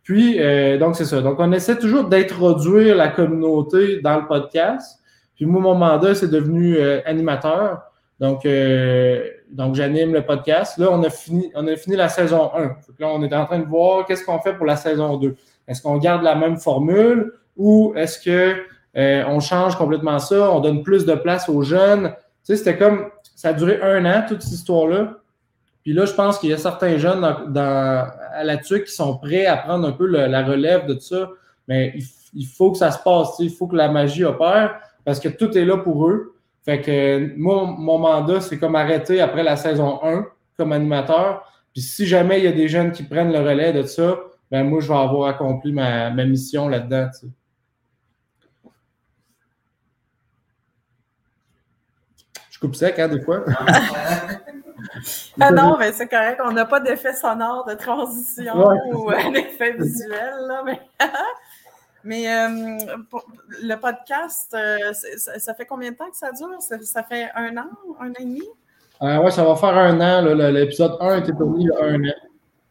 Puis, 0.04 0.39
euh, 0.39 0.78
donc, 0.78 0.95
c'est 0.95 1.06
ça. 1.06 1.21
Donc, 1.21 1.39
on 1.39 1.52
essaie 1.54 1.78
toujours 1.78 2.06
d'introduire 2.06 2.95
la 2.95 3.08
communauté 3.08 4.02
dans 4.02 4.17
le 4.19 4.28
podcast. 4.28 4.99
Puis, 5.36 5.45
moi, 5.45 5.62
mon 5.62 5.76
mandat, 5.76 6.13
c'est 6.13 6.28
devenu 6.28 6.76
euh, 6.76 6.99
animateur. 7.06 7.82
Donc, 8.19 8.45
donc 9.54 9.76
j'anime 9.76 10.13
le 10.13 10.24
podcast. 10.26 10.78
Là, 10.78 10.89
on 10.92 11.02
a 11.04 11.10
fini, 11.10 11.52
on 11.56 11.68
a 11.68 11.76
fini 11.76 11.96
la 11.96 12.10
saison 12.10 12.52
1. 12.54 12.62
là, 13.00 13.08
on 13.08 13.24
est 13.24 13.34
en 13.34 13.46
train 13.46 13.60
de 13.60 13.66
voir 13.66 14.06
qu'est-ce 14.06 14.26
qu'on 14.26 14.39
fait 14.39 14.54
pour 14.54 14.66
la 14.66 14.76
saison 14.76 15.18
2. 15.18 15.36
Est-ce 15.68 15.82
qu'on 15.82 15.98
garde 15.98 16.24
la 16.24 16.36
même 16.36 16.58
formule 16.58 17.34
ou 17.56 17.94
est-ce 17.96 18.20
que 18.20 18.56
on 18.96 19.39
change 19.39 19.76
complètement 19.76 20.20
ça, 20.20 20.52
on 20.52 20.60
donne 20.60 20.84
plus 20.84 21.06
de 21.06 21.16
place 21.16 21.48
aux 21.50 21.62
jeunes? 21.62 22.13
Tu 22.46 22.56
sais, 22.56 22.58
c'était 22.58 22.78
comme 22.78 23.10
ça 23.36 23.50
a 23.50 23.54
duré 23.54 23.80
un 23.82 24.06
an, 24.06 24.24
toute 24.28 24.42
cette 24.42 24.54
histoire-là. 24.54 25.18
Puis 25.84 25.94
là, 25.94 26.06
je 26.06 26.13
pense 26.13 26.39
qu'il 26.39 26.50
y 26.50 26.54
a 26.54 26.58
certains 26.58 26.98
jeunes 26.98 27.22
dans, 27.50 28.08
à 28.34 28.44
la 28.44 28.58
TUC 28.58 28.86
qui 28.86 28.94
sont 28.94 29.18
prêts 29.18 29.46
à 29.46 29.58
prendre 29.58 29.88
un 29.88 29.92
peu 29.92 30.06
la 30.06 30.44
relève 30.44 30.86
de 30.86 30.94
tout 30.94 31.02
ça. 31.02 31.30
Mais 31.68 31.94
il, 32.34 32.46
faut 32.46 32.72
que 32.72 32.78
ça 32.78 32.92
se 32.92 33.00
passe, 33.04 33.36
il 33.39 33.52
faut 33.52 33.68
que 33.68 33.76
la 33.76 33.89
magie 33.89 34.24
opère 34.24 34.80
parce 35.06 35.20
que 35.20 35.30
tout 35.30 35.58
est 35.58 35.66
là 35.66 35.78
pour 35.78 36.08
eux. 36.08 36.33
Fait 36.65 36.82
que 36.82 37.36
moi, 37.38 37.65
mon 37.78 37.97
mandat, 37.97 38.41
c'est 38.41 38.58
comme 38.58 38.76
arrêter 38.76 39.19
après 39.21 39.43
la 39.43 39.58
saison 39.58 39.99
1 40.04 40.26
comme 40.58 40.71
animateur. 40.71 41.49
Puis 41.73 41.82
si 41.82 42.06
jamais 42.06 42.39
il 42.39 42.45
y 42.45 42.47
a 42.47 42.52
des 42.52 42.67
jeunes 42.67 42.91
qui 42.91 43.04
prennent 43.04 43.32
le 43.32 43.39
relais 43.39 43.73
de 43.73 43.84
ça, 43.84 44.19
ben 44.52 44.63
moi, 44.63 44.80
je 44.80 44.88
vais 44.88 44.97
avoir 44.97 45.30
accompli 45.30 45.73
ma, 45.73 46.10
ma 46.12 46.26
mission 46.26 46.69
là-dedans. 46.69 47.10
coupe 52.63 52.76
sec, 52.76 52.97
hein, 52.97 53.10
des 53.10 53.19
fois. 53.19 53.43
ah 55.41 55.52
non, 55.52 55.76
mais 55.78 55.91
c'est 55.91 56.08
correct. 56.08 56.39
On 56.45 56.54
n'a 56.54 56.63
pas 56.63 56.80
d'effet 56.80 57.13
sonore 57.13 57.65
de 57.65 57.73
transition 57.73 58.56
ou 58.93 59.10
un 59.10 59.34
effet 59.34 59.73
visuel. 59.73 60.34
Là, 60.47 60.62
mais 60.65 60.80
mais 62.04 62.28
euh, 62.28 62.78
le 63.63 63.76
podcast, 63.76 64.54
euh, 64.54 64.94
ça, 65.38 65.54
fait 65.54 65.66
combien 65.66 65.92
de 65.92 65.96
temps 65.96 66.10
que 66.10 66.18
ça 66.18 66.32
dure? 66.32 66.62
Ça, 66.62 67.04
fait 67.04 67.30
un 67.36 67.56
an, 67.58 67.70
un 68.00 68.10
an 68.10 68.13
et 68.20 68.26
demi? 68.26 68.44
Euh, 69.02 69.20
oui, 69.24 69.32
ça 69.32 69.44
va 69.44 69.56
faire 69.56 69.78
un 69.78 70.00
an. 70.02 70.22
L'épisode 70.52 70.98
1 71.00 71.08
a 71.08 71.18
été 71.20 71.32
tourné 71.32 71.63
il 71.63 71.68
y 71.68 71.72
a 71.72 71.86
un 71.86 72.04
an. 72.04 72.13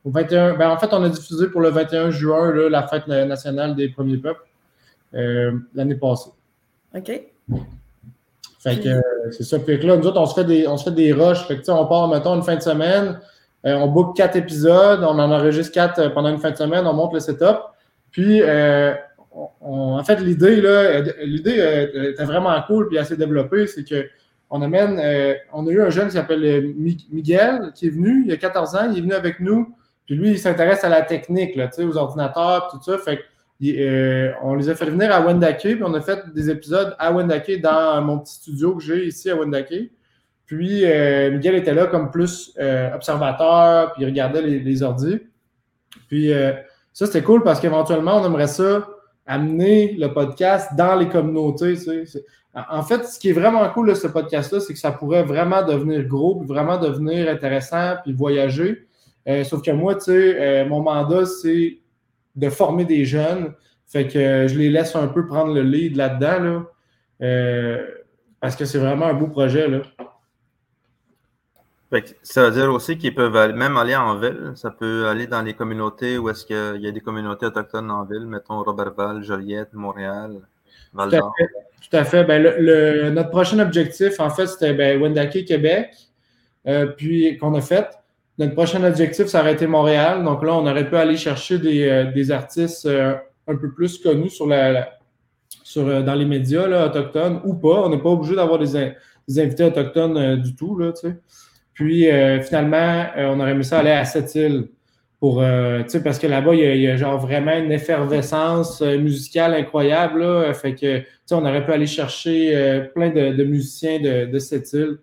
Au 0.04 0.10
21, 0.10 0.54
ben, 0.54 0.70
en 0.70 0.76
fait, 0.76 0.92
on 0.92 1.02
a 1.04 1.08
diffusé 1.08 1.48
pour 1.48 1.60
le 1.60 1.70
21 1.70 2.10
juin 2.10 2.52
la 2.68 2.86
fête 2.88 3.06
nationale 3.06 3.74
des 3.74 3.88
premiers 3.88 4.18
peuples 4.18 4.44
l'année 5.12 5.94
passée. 5.94 6.30
OK. 6.94 7.22
Fait 8.58 8.78
que 8.78 9.00
c'est 9.30 9.44
ça. 9.44 9.58
Puis 9.58 9.78
là, 9.78 9.96
nous 9.96 10.06
autres, 10.06 10.20
on 10.20 10.26
se 10.26 10.34
fait 10.34 10.44
des, 10.44 10.66
on 10.68 10.76
se 10.76 10.84
fait 10.84 10.94
des 10.94 11.12
rushs. 11.12 11.46
Fait 11.46 11.60
que, 11.60 11.70
on 11.70 11.86
part, 11.86 12.08
mettons, 12.08 12.34
une 12.34 12.42
fin 12.42 12.56
de 12.56 12.62
semaine, 12.62 13.18
on 13.64 13.86
book 13.88 14.16
quatre 14.16 14.36
épisodes, 14.36 15.02
on 15.02 15.18
en 15.18 15.30
enregistre 15.30 15.72
quatre 15.72 16.12
pendant 16.12 16.28
une 16.28 16.38
fin 16.38 16.50
de 16.50 16.56
semaine, 16.56 16.86
on 16.86 16.92
monte 16.92 17.14
le 17.14 17.20
setup. 17.20 17.58
Puis, 18.10 18.42
en 19.60 20.04
fait, 20.04 20.20
l'idée, 20.20 20.60
là, 20.60 21.00
l'idée 21.24 21.88
était 22.10 22.24
vraiment 22.24 22.60
cool 22.66 22.88
puis 22.88 22.98
assez 22.98 23.16
développée, 23.16 23.66
c'est 23.66 23.84
que 23.84 24.06
on 24.50 24.60
amène, 24.60 25.00
on 25.54 25.66
a 25.66 25.70
eu 25.70 25.80
un 25.80 25.88
jeune 25.88 26.08
qui 26.08 26.14
s'appelle 26.14 26.74
Miguel, 27.10 27.72
qui 27.74 27.86
est 27.86 27.90
venu, 27.90 28.22
il 28.24 28.28
y 28.28 28.32
a 28.32 28.36
14 28.36 28.74
ans, 28.76 28.90
il 28.90 28.98
est 28.98 29.00
venu 29.00 29.14
avec 29.14 29.40
nous, 29.40 29.74
puis 30.04 30.16
lui, 30.16 30.30
il 30.30 30.38
s'intéresse 30.38 30.84
à 30.84 30.88
la 30.88 31.02
technique, 31.02 31.56
là, 31.56 31.70
aux 31.78 31.96
ordinateurs, 31.96 32.68
tout 32.70 32.82
ça. 32.82 32.98
Fait 32.98 33.20
euh, 33.64 34.32
on 34.42 34.54
les 34.54 34.68
a 34.68 34.74
fait 34.74 34.86
venir 34.86 35.12
à 35.12 35.20
Wendake, 35.20 35.60
puis 35.60 35.82
on 35.84 35.94
a 35.94 36.00
fait 36.00 36.20
des 36.34 36.50
épisodes 36.50 36.96
à 36.98 37.12
Wendake 37.12 37.60
dans 37.60 38.02
mon 38.02 38.18
petit 38.18 38.34
studio 38.34 38.74
que 38.74 38.82
j'ai 38.82 39.06
ici 39.06 39.30
à 39.30 39.36
Wendake. 39.36 39.92
Puis 40.46 40.84
euh, 40.84 41.30
Miguel 41.30 41.54
était 41.54 41.72
là 41.72 41.86
comme 41.86 42.10
plus 42.10 42.52
euh, 42.58 42.92
observateur, 42.94 43.92
puis 43.92 44.02
il 44.02 44.06
regardait 44.06 44.42
les, 44.42 44.58
les 44.58 44.82
ordis. 44.82 45.20
Puis 46.08 46.32
ça, 46.92 47.06
c'était 47.06 47.22
cool 47.22 47.42
parce 47.42 47.60
qu'éventuellement, 47.60 48.20
on 48.20 48.26
aimerait 48.26 48.48
ça 48.48 48.86
amener 49.26 49.92
le 49.92 50.12
podcast 50.12 50.70
dans 50.76 50.94
les 50.96 51.08
communautés. 51.08 51.76
En 52.54 52.82
fait, 52.82 53.04
ce 53.04 53.18
qui 53.18 53.30
est 53.30 53.34
vraiment 53.34 53.68
cool 53.70 53.88
de 53.88 53.94
ce 53.94 54.06
podcast-là, 54.08 54.60
c'est 54.60 54.72
que 54.72 54.78
ça 54.78 54.92
pourrait 54.92 55.22
vraiment 55.22 55.64
devenir 55.64 56.04
gros, 56.06 56.42
vraiment 56.42 56.78
devenir 56.78 57.30
intéressant, 57.30 57.94
puis 58.02 58.12
voyager. 58.12 58.86
sauf 59.44 59.62
que 59.62 59.70
moi, 59.70 59.94
tu 59.94 60.04
sais, 60.04 60.64
mon 60.66 60.82
mandat, 60.82 61.26
c'est 61.26 61.78
de 62.36 62.48
former 62.50 62.84
des 62.84 63.04
jeunes. 63.04 63.54
Fait 63.86 64.08
que 64.08 64.18
euh, 64.18 64.48
je 64.48 64.58
les 64.58 64.70
laisse 64.70 64.96
un 64.96 65.08
peu 65.08 65.26
prendre 65.26 65.52
le 65.54 65.62
lead 65.62 65.96
là-dedans, 65.96 66.40
là, 66.40 66.64
euh, 67.22 67.86
parce 68.40 68.56
que 68.56 68.64
c'est 68.64 68.78
vraiment 68.78 69.06
un 69.06 69.14
beau 69.14 69.26
projet. 69.26 69.68
Là. 69.68 69.82
Ça 72.22 72.48
veut 72.48 72.52
dire 72.52 72.72
aussi 72.72 72.96
qu'ils 72.96 73.14
peuvent 73.14 73.54
même 73.54 73.76
aller 73.76 73.96
en 73.96 74.16
ville. 74.18 74.52
Ça 74.54 74.70
peut 74.70 75.08
aller 75.08 75.26
dans 75.26 75.42
les 75.42 75.54
communautés 75.54 76.18
où 76.18 76.28
est-ce 76.30 76.46
qu'il 76.46 76.82
y 76.82 76.86
a 76.86 76.90
des 76.90 77.00
communautés 77.00 77.46
autochtones 77.46 77.90
en 77.90 78.04
ville, 78.04 78.26
mettons 78.26 78.62
Robertval, 78.62 79.22
Joliette, 79.22 79.74
Montréal, 79.74 80.40
Val 80.92 81.10
d'Or. 81.10 81.34
Tout 81.90 81.96
à 81.96 82.04
fait. 82.04 82.24
Ben, 82.24 82.42
le, 82.42 83.10
notre 83.10 83.30
prochain 83.30 83.58
objectif, 83.58 84.20
en 84.20 84.30
fait, 84.30 84.46
c'était 84.46 84.72
ben, 84.72 85.00
Wendake, 85.00 85.44
Québec, 85.44 85.90
euh, 86.66 86.86
puis 86.86 87.36
qu'on 87.38 87.54
a 87.54 87.60
fait. 87.60 87.88
Notre 88.38 88.54
prochain 88.54 88.82
objectif, 88.84 89.26
ça 89.26 89.40
aurait 89.40 89.52
été 89.52 89.66
Montréal. 89.66 90.24
Donc 90.24 90.42
là, 90.42 90.54
on 90.54 90.66
aurait 90.66 90.88
pu 90.88 90.96
aller 90.96 91.16
chercher 91.16 91.58
des, 91.58 91.88
euh, 91.88 92.34
artistes 92.34 92.86
euh, 92.86 93.14
un 93.46 93.56
peu 93.56 93.70
plus 93.72 93.98
connus 93.98 94.30
sur 94.30 94.46
la, 94.46 94.98
sur, 95.62 96.02
dans 96.02 96.14
les 96.14 96.24
médias 96.24 96.66
là, 96.66 96.86
autochtones 96.86 97.40
ou 97.44 97.54
pas. 97.54 97.82
On 97.82 97.90
n'est 97.90 98.00
pas 98.00 98.10
obligé 98.10 98.34
d'avoir 98.34 98.58
des, 98.58 98.74
invités 99.38 99.64
autochtones 99.64 100.36
du 100.36 100.54
tout. 100.54 100.78
Là, 100.78 100.92
Puis 101.74 102.06
finalement, 102.42 103.06
on 103.16 103.40
aurait 103.40 103.52
aimé 103.52 103.62
ça 103.62 103.78
aller 103.78 103.90
à 103.90 104.04
Sept-Îles 104.04 104.68
pour 105.18 105.42
parce 106.04 106.18
que 106.18 106.26
là-bas, 106.26 106.54
il, 106.54 106.80
y, 106.80 106.88
a, 106.88 106.96
genre 106.96 107.18
vraiment 107.18 107.56
une 107.56 107.72
effervescence 107.72 108.82
musicale 108.82 109.54
incroyable. 109.54 110.20
Là, 110.20 110.52
fait 110.52 110.74
que 110.74 111.02
on 111.30 111.46
aurait 111.46 111.64
pu 111.64 111.72
aller 111.72 111.86
chercher 111.86 112.88
plein 112.94 113.10
de, 113.10 113.42
musiciens 113.44 114.00
de, 114.00 114.26
de 114.26 114.38
cette 114.38 114.72
île. 114.74 114.98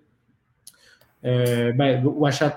Euh, 1.25 1.71
ben, 1.73 2.03
Washat. 2.05 2.55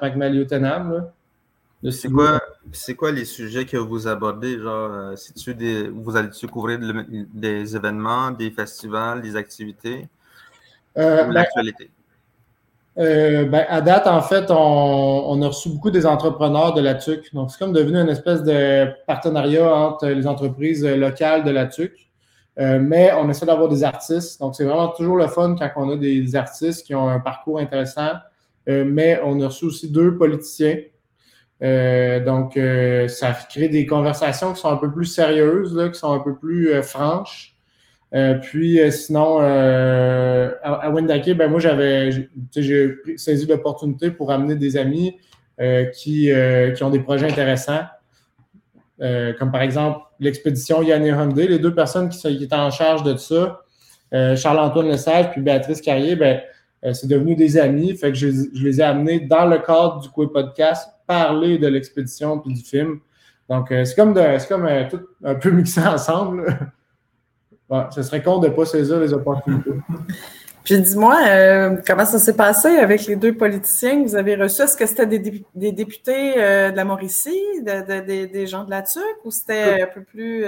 C'est 1.91 2.09
quoi, 2.09 2.41
c'est 2.71 2.95
quoi 2.95 3.11
les 3.11 3.25
sujets 3.25 3.65
que 3.65 3.77
vous 3.77 4.07
abordez? 4.07 4.59
Genre, 4.59 4.91
euh, 4.93 5.53
des, 5.55 5.89
vous 5.89 6.17
allez 6.17 6.29
couvrir 6.51 6.79
des 6.79 7.75
événements, 7.75 8.31
des 8.31 8.51
festivals, 8.53 9.21
des 9.21 9.35
activités? 9.35 10.07
Euh, 10.97 11.25
ben, 11.25 11.33
l'actualité? 11.33 11.91
Euh, 12.99 13.47
ben, 13.47 13.65
à 13.69 13.81
date, 13.81 14.07
en 14.07 14.21
fait, 14.21 14.51
on, 14.51 15.43
a 15.43 15.47
reçu 15.47 15.71
beaucoup 15.71 15.91
des 15.91 16.05
entrepreneurs 16.07 16.75
de 16.75 16.81
la 16.83 16.95
TUC. 16.95 17.33
Donc, 17.35 17.51
c'est 17.51 17.59
comme 17.59 17.73
devenu 17.73 17.99
une 17.99 18.11
espèce 18.11 18.43
de 18.43 18.87
partenariat 19.07 19.75
entre 19.75 20.09
les 20.09 20.27
entreprises 20.27 20.85
locales 20.85 21.45
de 21.45 21.51
la 21.51 21.67
TUC. 21.67 21.93
mais 22.59 23.13
on 23.15 23.31
essaie 23.31 23.47
d'avoir 23.47 23.69
des 23.69 23.83
artistes. 23.83 24.41
Donc, 24.41 24.55
c'est 24.55 24.65
vraiment 24.65 24.89
toujours 24.89 25.17
le 25.17 25.27
fun 25.29 25.57
quand 25.59 25.71
on 25.77 25.91
a 25.93 25.97
des 25.97 26.37
artistes 26.37 26.87
qui 26.87 26.95
ont 26.95 27.09
un 27.09 27.21
parcours 27.21 27.59
intéressant, 27.59 28.13
euh, 28.69 28.85
mais 28.87 29.21
on 29.25 29.41
a 29.41 29.47
reçu 29.47 29.67
aussi 29.67 29.91
deux 29.91 30.17
politiciens. 30.17 30.79
Euh, 31.63 32.25
donc, 32.25 32.57
euh, 32.57 33.09
ça 33.09 33.33
crée 33.33 33.69
des 33.69 33.87
conversations 33.87 34.53
qui 34.53 34.61
sont 34.61 34.71
un 34.71 34.77
peu 34.77 34.93
plus 34.93 35.07
sérieuses, 35.07 35.75
là, 35.75 35.89
qui 35.89 35.99
sont 35.99 36.13
un 36.13 36.21
peu 36.21 36.37
plus 36.37 36.83
franches. 36.83 37.52
Puis 38.43 38.79
sinon, 38.91 39.39
à, 39.41 40.55
à 40.63 40.91
Wendake, 40.91 41.31
ben 41.31 41.51
moi 41.51 41.61
j'avais 41.61 42.11
j'ai 42.55 42.97
saisi 43.17 43.47
l'opportunité 43.47 44.11
pour 44.11 44.31
amener 44.31 44.55
des 44.55 44.77
amis 44.77 45.17
qui, 45.95 46.31
qui 46.77 46.85
ont 46.85 46.91
des 46.91 47.01
projets 47.01 47.31
intéressants. 47.31 47.85
comme 48.99 49.51
par 49.51 49.63
exemple 49.63 50.01
l'expédition 50.21 50.83
Yann 50.83 51.05
et 51.07 51.09
Hyundai, 51.09 51.49
les 51.49 51.59
deux 51.59 51.75
personnes 51.75 52.11
qui, 52.11 52.19
qui 52.19 52.45
étaient 52.45 52.55
en 52.55 52.71
charge 52.71 53.03
de 53.03 53.17
ça, 53.17 53.63
Charles-Antoine 54.13 54.89
Lesage 54.89 55.31
puis 55.31 55.41
Béatrice 55.41 55.81
Carrier, 55.81 56.15
ben, 56.15 56.41
euh, 56.85 56.93
c'est 56.93 57.07
devenu 57.07 57.37
des 57.37 57.59
amis. 57.59 57.97
Fait 57.97 58.11
que 58.11 58.19
je, 58.19 58.29
les 58.55 58.81
ai 58.81 58.85
amenés 58.85 59.21
dans 59.21 59.47
le 59.47 59.59
cadre 59.59 60.01
du 60.01 60.09
Coué 60.09 60.27
Podcast 60.29 60.89
parler 61.07 61.59
de 61.59 61.69
l'expédition 61.69 62.39
puis 62.39 62.55
du 62.55 62.63
film. 62.63 63.01
Donc, 63.49 63.71
euh, 63.71 63.85
c'est 63.85 63.95
comme, 63.95 64.15
de, 64.15 64.49
comme 64.49 64.67
euh, 64.67 64.85
tout 64.89 65.01
un 65.25 65.35
peu 65.35 65.51
mixé 65.51 65.81
ensemble. 65.87 66.73
Ce 67.91 68.03
serait 68.03 68.23
con 68.23 68.39
de 68.39 68.49
ne 68.49 68.53
pas 68.53 68.65
saisir 68.65 69.01
les 69.01 69.13
opportunités. 69.13 69.71
Puis 70.65 70.81
dis-moi, 70.81 71.17
comment 71.85 72.05
ça 72.05 72.21
s'est 72.21 72.37
passé 72.37 72.69
avec 72.69 73.07
les 73.07 73.17
deux 73.17 73.35
politiciens 73.37 74.01
que 74.01 74.09
vous 74.09 74.15
avez 74.15 74.37
reçus? 74.37 74.63
Est-ce 74.63 74.77
que 74.77 74.87
c'était 74.87 75.07
des, 75.07 75.45
des, 75.57 75.73
députés 75.73 76.37
de 76.37 76.77
la 76.77 76.85
Mauricie, 76.85 77.63
des 77.65 78.47
gens 78.47 78.63
de 78.63 78.71
la 78.71 78.83
TUC 78.83 79.03
ou 79.25 79.33
c'était 79.33 79.83
un 79.83 79.89
peu 79.93 80.03
plus. 80.03 80.45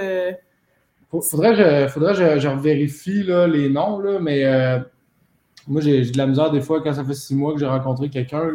Faudrait 1.11 1.51
que 1.51 1.57
je, 1.57 1.87
faudrait 1.89 2.13
que 2.13 2.39
je, 2.39 2.47
vérifie 2.47 3.23
là, 3.23 3.45
les 3.45 3.67
noms, 3.67 3.99
là, 3.99 4.19
mais 4.21 4.45
moi, 5.67 5.81
j'ai 5.81 6.01
de 6.01 6.17
la 6.17 6.27
misère 6.27 6.51
des 6.51 6.61
fois 6.61 6.81
quand 6.81 6.93
ça 6.93 7.03
fait 7.03 7.15
six 7.15 7.35
mois 7.35 7.53
que 7.53 7.59
j'ai 7.59 7.65
rencontré 7.65 8.09
quelqu'un. 8.09 8.49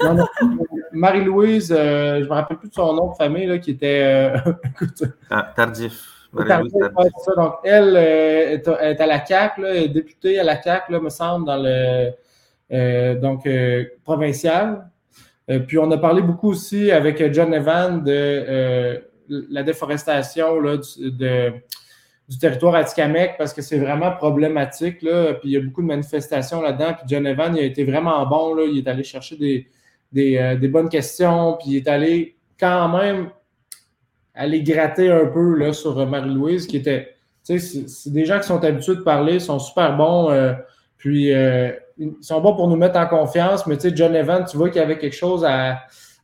Marie-Louise, 0.92 1.74
euh, 1.76 2.20
je 2.20 2.24
ne 2.24 2.28
me 2.28 2.32
rappelle 2.32 2.56
plus 2.56 2.68
de 2.68 2.74
son 2.74 2.94
nom 2.94 3.10
de 3.10 3.16
famille, 3.16 3.46
là, 3.46 3.58
qui 3.58 3.72
était. 3.72 4.32
Euh, 4.46 4.52
ah, 5.30 5.52
tardif. 5.54 6.13
Donc, 6.34 7.54
elle 7.64 7.96
euh, 7.96 8.58
est, 8.80 9.00
à 9.00 9.06
la 9.06 9.18
CAC, 9.20 9.58
est 9.58 9.88
députée 9.88 10.38
à 10.38 10.44
la 10.44 10.56
CAC, 10.56 10.90
me 10.90 11.10
semble, 11.10 11.46
dans 11.46 11.62
le 11.62 13.14
donc 13.20 13.48
provincial. 14.02 14.90
puis 15.68 15.78
on 15.78 15.90
a 15.90 15.98
parlé 15.98 16.22
beaucoup 16.22 16.50
aussi 16.50 16.90
avec 16.90 17.32
John 17.32 17.54
Evan 17.54 18.02
de 18.02 19.02
la 19.28 19.62
déforestation 19.62 20.60
là, 20.60 20.76
de 20.98 21.52
du 22.28 22.38
territoire 22.38 22.74
Atikamek 22.74 23.36
parce 23.36 23.52
que 23.52 23.62
c'est 23.62 23.78
vraiment 23.78 24.12
problématique. 24.12 25.02
Là, 25.02 25.34
puis 25.34 25.50
il 25.50 25.52
y 25.52 25.56
a 25.56 25.60
beaucoup 25.60 25.82
de 25.82 25.86
manifestations 25.86 26.62
là-dedans. 26.62 26.94
Puis 26.94 27.04
John 27.08 27.26
Evan, 27.26 27.54
il 27.56 27.60
a 27.60 27.64
été 27.64 27.84
vraiment 27.84 28.24
bon. 28.26 28.54
Là, 28.54 28.64
il 28.64 28.78
est 28.78 28.88
allé 28.88 29.02
chercher 29.02 29.36
des, 29.36 29.66
des, 30.12 30.38
euh, 30.38 30.56
des 30.56 30.68
bonnes 30.68 30.88
questions. 30.88 31.56
Puis 31.60 31.72
il 31.72 31.76
est 31.76 31.88
allé 31.88 32.36
quand 32.58 32.88
même 32.96 33.30
aller 34.34 34.62
gratter 34.62 35.10
un 35.10 35.26
peu 35.26 35.56
là, 35.56 35.72
sur 35.72 36.06
Marie-Louise, 36.06 36.66
qui 36.66 36.76
était. 36.76 37.14
Tu 37.46 37.58
sais, 37.58 37.86
c'est 37.88 38.12
des 38.12 38.24
gens 38.24 38.40
qui 38.40 38.46
sont 38.46 38.62
habitués 38.64 38.96
de 38.96 39.02
parler, 39.02 39.38
sont 39.38 39.58
super 39.58 39.96
bons. 39.96 40.30
Euh, 40.30 40.54
puis 40.96 41.32
euh, 41.32 41.70
ils 41.98 42.14
sont 42.22 42.40
bons 42.40 42.54
pour 42.54 42.68
nous 42.68 42.76
mettre 42.76 42.98
en 42.98 43.06
confiance. 43.06 43.66
Mais 43.66 43.76
tu 43.76 43.90
sais, 43.90 43.96
John 43.96 44.14
Evan, 44.14 44.44
tu 44.44 44.56
vois 44.56 44.70
qu'il 44.70 44.80
y 44.80 44.84
avait 44.84 44.98
quelque 44.98 45.16
chose 45.16 45.44
à, 45.44 45.72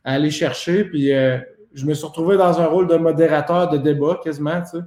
à 0.03 0.13
aller 0.13 0.31
chercher. 0.31 0.83
Puis 0.83 1.09
je 1.09 1.85
me 1.85 1.93
suis 1.93 2.05
retrouvé 2.05 2.37
dans 2.37 2.59
un 2.59 2.65
rôle 2.65 2.87
de 2.87 2.95
modérateur 2.95 3.69
de 3.69 3.77
débat 3.77 4.19
quasiment. 4.23 4.61
Tu 4.61 4.79
sais. 4.79 4.83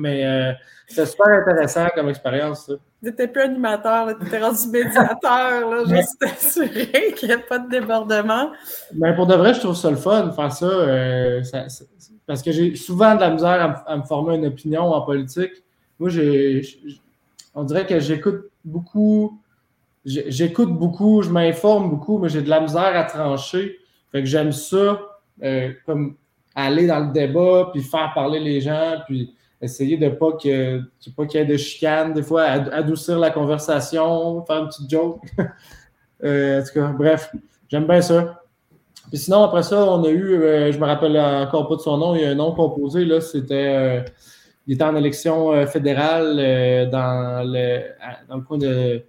Mais 0.00 0.24
euh, 0.24 0.52
c'est 0.86 1.06
super 1.06 1.28
intéressant 1.28 1.86
comme 1.94 2.08
expérience. 2.08 2.66
Tu 2.66 3.08
n'étais 3.08 3.28
plus 3.28 3.42
animateur, 3.42 4.18
tu 4.18 4.26
étais 4.26 4.42
rendu 4.42 4.68
médiateur, 4.68 5.70
là, 5.70 5.84
juste 5.88 6.16
t'assurer 6.20 7.14
qu'il 7.16 7.28
n'y 7.28 7.34
a 7.34 7.38
pas 7.38 7.58
de 7.58 7.68
débordement. 7.68 8.50
Mais 8.94 9.14
pour 9.14 9.26
de 9.26 9.34
vrai, 9.34 9.54
je 9.54 9.60
trouve 9.60 9.76
ça 9.76 9.90
le 9.90 9.96
fun, 9.96 10.32
faire 10.32 10.52
ça, 10.52 10.66
euh, 10.66 11.42
parce 12.26 12.42
que 12.42 12.52
j'ai 12.52 12.74
souvent 12.76 13.14
de 13.14 13.20
la 13.20 13.30
misère 13.30 13.82
à, 13.86 13.96
me 13.96 14.02
former 14.02 14.36
une 14.36 14.46
opinion 14.46 14.82
en 14.92 15.02
politique. 15.02 15.52
Moi, 15.98 16.10
j'ai, 16.10 16.62
on 17.54 17.64
dirait 17.64 17.86
que 17.86 18.00
j'écoute 18.00 18.50
beaucoup, 18.64 19.40
j'écoute 20.04 20.72
beaucoup, 20.72 21.22
je 21.22 21.30
m'informe 21.30 21.90
beaucoup, 21.90 22.18
mais 22.18 22.28
j'ai 22.28 22.42
de 22.42 22.48
la 22.48 22.60
misère 22.60 22.96
à 22.96 23.04
trancher. 23.04 23.78
Fait 24.12 24.20
que 24.20 24.26
j'aime 24.26 24.52
ça, 24.52 25.00
euh, 25.42 25.72
comme 25.86 26.16
aller 26.54 26.86
dans 26.86 27.00
le 27.00 27.12
débat, 27.12 27.70
puis 27.72 27.82
faire 27.82 28.12
parler 28.14 28.40
les 28.40 28.60
gens, 28.60 28.96
puis 29.06 29.34
essayer 29.60 29.96
de 29.96 30.08
pas 30.08 30.32
que 30.32 30.82
pas 31.16 31.26
qu'il 31.26 31.40
y 31.40 31.42
ait 31.42 31.46
de 31.46 31.56
chicane, 31.56 32.12
des 32.12 32.22
fois, 32.22 32.44
adoucir 32.44 33.18
la 33.18 33.30
conversation, 33.30 34.44
faire 34.44 34.62
une 34.62 34.68
petite 34.68 34.90
joke. 34.90 35.20
euh, 36.24 36.60
en 36.60 36.64
tout 36.64 36.72
cas, 36.72 36.88
bref, 36.88 37.32
j'aime 37.68 37.86
bien 37.86 38.00
ça. 38.00 38.42
Puis 39.08 39.18
sinon, 39.18 39.42
après 39.42 39.62
ça, 39.62 39.84
on 39.84 40.04
a 40.04 40.08
eu, 40.08 40.34
euh, 40.34 40.72
je 40.72 40.78
me 40.78 40.84
rappelle 40.84 41.18
encore 41.18 41.68
pas 41.68 41.76
de 41.76 41.80
son 41.80 41.98
nom, 41.98 42.14
il 42.14 42.22
y 42.22 42.24
a 42.24 42.30
un 42.30 42.34
nom 42.34 42.52
composé, 42.52 43.04
là, 43.04 43.20
c'était, 43.20 43.74
euh, 43.74 44.02
il 44.66 44.74
était 44.74 44.84
en 44.84 44.94
élection 44.94 45.66
fédérale 45.66 46.36
dans, 46.90 47.42
le, 47.44 47.80
dans 48.28 48.36
le 48.36 48.42
coin 48.42 48.58
de, 48.58 49.02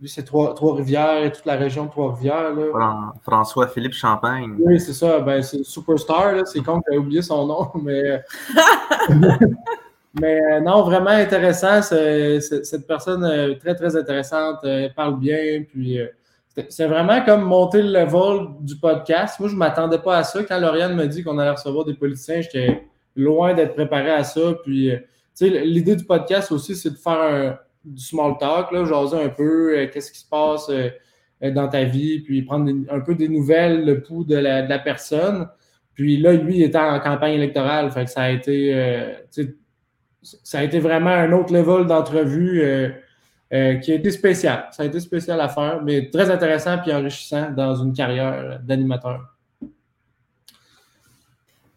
lui, 0.00 0.08
c'est 0.08 0.24
Trois-Rivières 0.24 1.24
et 1.24 1.32
toute 1.32 1.46
la 1.46 1.56
région 1.56 1.86
de 1.86 1.90
Trois-Rivières. 1.90 2.52
François-Philippe 3.22 3.94
Champagne. 3.94 4.56
Oui, 4.60 4.78
c'est 4.80 4.92
ça. 4.92 5.20
Ben, 5.20 5.42
c'est 5.42 5.64
Superstar. 5.64 6.46
C'est 6.46 6.60
con 6.60 6.80
que 6.80 6.96
oublié 6.96 7.22
son 7.22 7.46
nom, 7.46 7.70
mais. 7.82 8.22
mais 10.20 10.40
euh, 10.40 10.60
non, 10.60 10.82
vraiment 10.82 11.10
intéressant. 11.10 11.82
cette 11.82 12.86
personne 12.86 13.24
est 13.24 13.58
très, 13.58 13.74
très 13.74 13.96
intéressante. 13.96 14.58
Elle 14.64 14.94
parle 14.94 15.18
bien. 15.18 15.64
Puis. 15.68 15.98
C'est 16.68 16.88
vraiment 16.88 17.24
comme 17.24 17.42
monter 17.42 17.80
le 17.80 17.92
level 17.92 18.48
du 18.60 18.76
podcast. 18.76 19.38
Moi, 19.38 19.48
je 19.48 19.54
ne 19.54 19.58
m'attendais 19.58 19.98
pas 19.98 20.18
à 20.18 20.24
ça. 20.24 20.42
Quand 20.42 20.58
Lauriane 20.58 20.96
me 20.96 21.06
dit 21.06 21.22
qu'on 21.22 21.38
allait 21.38 21.52
recevoir 21.52 21.84
des 21.84 21.94
politiciens, 21.94 22.40
j'étais 22.40 22.88
loin 23.14 23.54
d'être 23.54 23.74
préparé 23.74 24.10
à 24.10 24.24
ça. 24.24 24.40
Puis, 24.64 24.92
l'idée 25.40 25.94
du 25.94 26.04
podcast 26.04 26.50
aussi, 26.50 26.74
c'est 26.74 26.90
de 26.90 26.96
faire 26.96 27.20
un, 27.20 27.58
du 27.84 28.02
small 28.02 28.36
talk, 28.38 28.72
là, 28.72 28.84
jaser 28.84 29.22
un 29.22 29.28
peu 29.28 29.78
euh, 29.78 29.86
qu'est-ce 29.88 30.12
qui 30.12 30.20
se 30.20 30.28
passe 30.28 30.68
euh, 30.68 30.90
euh, 31.42 31.50
dans 31.50 31.68
ta 31.68 31.84
vie, 31.84 32.20
puis 32.20 32.42
prendre 32.42 32.70
un 32.90 33.00
peu 33.00 33.14
des 33.14 33.28
nouvelles, 33.28 33.84
le 33.84 34.02
pouls 34.02 34.24
de 34.24 34.36
la, 34.36 34.78
personne. 34.78 35.48
Puis 35.94 36.16
là, 36.18 36.32
lui, 36.32 36.56
il 36.56 36.62
était 36.62 36.78
en 36.78 37.00
campagne 37.00 37.34
électorale, 37.34 37.90
fait 37.90 38.08
ça 38.08 38.22
a 38.22 38.30
été, 38.30 38.72
ça 40.22 40.58
a 40.58 40.62
été 40.62 40.78
vraiment 40.78 41.10
un 41.10 41.32
autre 41.32 41.52
level 41.52 41.86
d'entrevue 41.86 42.62
qui 43.50 43.56
a 43.92 43.94
été 43.94 44.10
spécial. 44.10 44.68
Ça 44.70 44.84
a 44.84 44.86
été 44.86 44.98
spécial 45.00 45.38
à 45.40 45.48
faire, 45.48 45.82
mais 45.82 46.08
très 46.08 46.30
intéressant 46.30 46.78
puis 46.78 46.92
enrichissant 46.92 47.50
dans 47.50 47.74
une 47.74 47.92
carrière 47.92 48.60
d'animateur. 48.62 49.36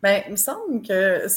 Bien, 0.01 0.21
il 0.27 0.31
me 0.31 0.37
semble 0.37 0.81
que 0.81 1.27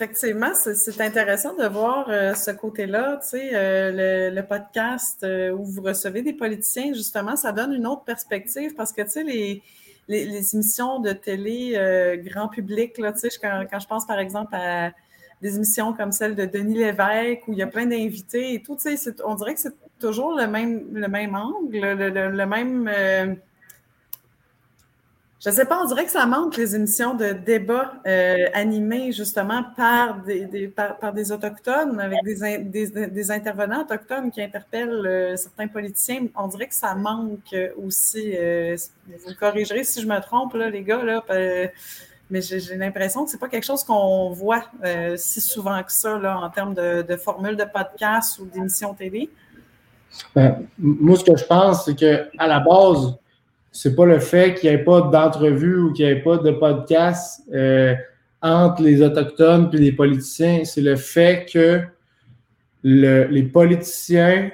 Effectivement, 0.00 0.54
c'est 0.54 1.00
intéressant 1.00 1.56
de 1.56 1.66
voir 1.66 2.06
euh, 2.08 2.32
ce 2.32 2.52
côté-là, 2.52 3.18
tu 3.20 3.30
sais, 3.30 3.50
euh, 3.52 4.30
le, 4.30 4.42
podcast 4.42 5.24
euh, 5.24 5.50
où 5.50 5.64
vous 5.64 5.82
recevez 5.82 6.22
des 6.22 6.34
politiciens, 6.34 6.92
justement, 6.94 7.34
ça 7.34 7.50
donne 7.50 7.74
une 7.74 7.84
autre 7.84 8.04
perspective 8.04 8.76
parce 8.76 8.92
que, 8.92 9.02
tu 9.02 9.10
sais, 9.10 9.24
les, 9.24 9.60
les, 10.06 10.54
émissions 10.54 11.00
de 11.00 11.10
télé 11.10 12.20
grand 12.24 12.46
public, 12.46 12.96
là, 12.98 13.12
tu 13.12 13.28
sais, 13.28 13.28
quand, 13.42 13.64
quand, 13.68 13.80
je 13.80 13.88
pense 13.88 14.06
par 14.06 14.20
exemple 14.20 14.54
à 14.54 14.92
des 15.42 15.56
émissions 15.56 15.92
comme 15.92 16.12
celle 16.12 16.36
de 16.36 16.44
Denis 16.44 16.78
Lévesque 16.78 17.48
où 17.48 17.52
il 17.52 17.58
y 17.58 17.62
a 17.62 17.66
plein 17.66 17.86
d'invités 17.86 18.54
et 18.54 18.62
tout, 18.62 18.76
tu 18.76 18.96
sais, 18.96 19.14
on 19.24 19.34
dirait 19.34 19.54
que 19.54 19.60
c'est 19.60 19.74
toujours 19.98 20.32
le 20.36 20.46
même, 20.46 20.94
le 20.94 21.08
même 21.08 21.34
angle, 21.34 21.76
le 21.76 22.46
même 22.46 23.40
je 25.40 25.50
ne 25.50 25.54
sais 25.54 25.64
pas, 25.66 25.80
on 25.80 25.86
dirait 25.86 26.04
que 26.04 26.10
ça 26.10 26.26
manque 26.26 26.56
les 26.56 26.74
émissions 26.74 27.14
de 27.14 27.30
débat 27.30 27.92
euh, 28.08 28.46
animées 28.54 29.12
justement 29.12 29.64
par 29.76 30.16
des, 30.22 30.66
par, 30.66 31.12
des 31.12 31.30
Autochtones, 31.30 32.00
avec 32.00 32.24
des, 32.24 33.30
intervenants 33.30 33.82
autochtones 33.82 34.32
qui 34.32 34.42
interpellent 34.42 35.06
euh, 35.06 35.36
certains 35.36 35.68
politiciens. 35.68 36.26
On 36.36 36.48
dirait 36.48 36.66
que 36.66 36.74
ça 36.74 36.96
manque 36.96 37.54
aussi. 37.76 38.32
Euh, 38.36 38.76
vous 39.06 39.30
me 39.30 39.34
corrigerez 39.34 39.84
si 39.84 40.02
je 40.02 40.08
me 40.08 40.18
trompe, 40.20 40.54
là, 40.54 40.70
les 40.70 40.82
gars, 40.82 41.04
là, 41.04 41.22
mais 42.30 42.42
j'ai 42.42 42.76
l'impression 42.76 43.24
que 43.24 43.30
ce 43.30 43.36
n'est 43.36 43.40
pas 43.40 43.48
quelque 43.48 43.64
chose 43.64 43.84
qu'on 43.84 44.30
voit 44.30 44.64
si 45.16 45.40
souvent 45.40 45.80
que 45.84 45.92
ça 45.92 46.18
là, 46.18 46.36
en 46.38 46.50
termes 46.50 46.74
de, 46.74 47.02
de 47.02 47.16
formules 47.16 47.56
de 47.56 47.64
podcast 47.64 48.40
ou 48.40 48.46
d'émissions 48.46 48.92
télé. 48.92 49.30
Ben, 50.34 50.66
moi, 50.78 51.16
ce 51.16 51.24
que 51.24 51.36
je 51.36 51.44
pense, 51.44 51.84
c'est 51.84 51.94
qu'à 51.94 52.46
la 52.46 52.60
base, 52.60 53.14
c'est 53.80 53.94
pas 53.94 54.06
le 54.06 54.18
fait 54.18 54.54
qu'il 54.54 54.70
n'y 54.70 54.74
ait 54.74 54.82
pas 54.82 55.02
d'entrevue 55.02 55.76
ou 55.76 55.92
qu'il 55.92 56.04
n'y 56.04 56.10
ait 56.10 56.20
pas 56.20 56.36
de 56.38 56.50
podcast 56.50 57.44
euh, 57.54 57.94
entre 58.42 58.82
les 58.82 59.00
Autochtones 59.02 59.70
et 59.72 59.76
les 59.76 59.92
politiciens. 59.92 60.64
C'est 60.64 60.80
le 60.80 60.96
fait 60.96 61.46
que 61.48 61.82
les 62.82 63.42
politiciens, 63.44 64.50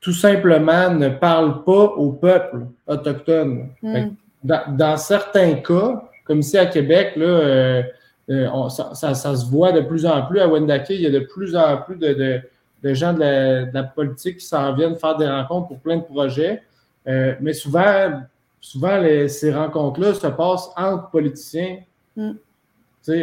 tout 0.00 0.12
simplement, 0.12 0.90
ne 0.90 1.08
parlent 1.08 1.64
pas 1.64 1.86
au 1.96 2.12
peuple 2.12 2.66
autochtone. 2.86 3.70
Hmm. 3.82 4.10
Dans, 4.44 4.96
certains 4.96 5.54
cas, 5.54 6.08
comme 6.24 6.38
ici 6.38 6.56
à 6.58 6.66
Québec, 6.66 7.14
là, 7.16 7.26
euh, 7.26 7.82
euh, 8.30 8.68
ça, 8.68 9.14
se 9.14 9.50
voit 9.50 9.72
de 9.72 9.80
plus 9.80 10.06
en 10.06 10.24
plus. 10.26 10.38
À 10.38 10.46
Wendake, 10.46 10.90
il 10.90 11.00
y 11.00 11.06
a 11.06 11.10
de 11.10 11.26
plus 11.34 11.56
en 11.56 11.78
plus 11.78 11.96
de, 11.96 12.94
gens 12.94 13.12
de 13.12 13.18
la, 13.18 13.64
de 13.64 13.74
la, 13.74 13.82
politique 13.82 14.36
qui 14.36 14.46
s'en 14.46 14.72
viennent 14.72 14.94
faire 14.94 15.16
des 15.16 15.28
rencontres 15.28 15.66
pour 15.66 15.80
plein 15.80 15.96
de 15.96 16.04
projets. 16.04 16.62
Euh, 17.08 17.34
mais 17.40 17.52
souvent, 17.52 18.22
souvent 18.60 19.02
ces 19.28 19.52
rencontres-là 19.52 20.14
se 20.14 20.26
passent 20.26 20.70
entre 20.76 21.10
politiciens, 21.10 21.78
mm. 22.16 22.32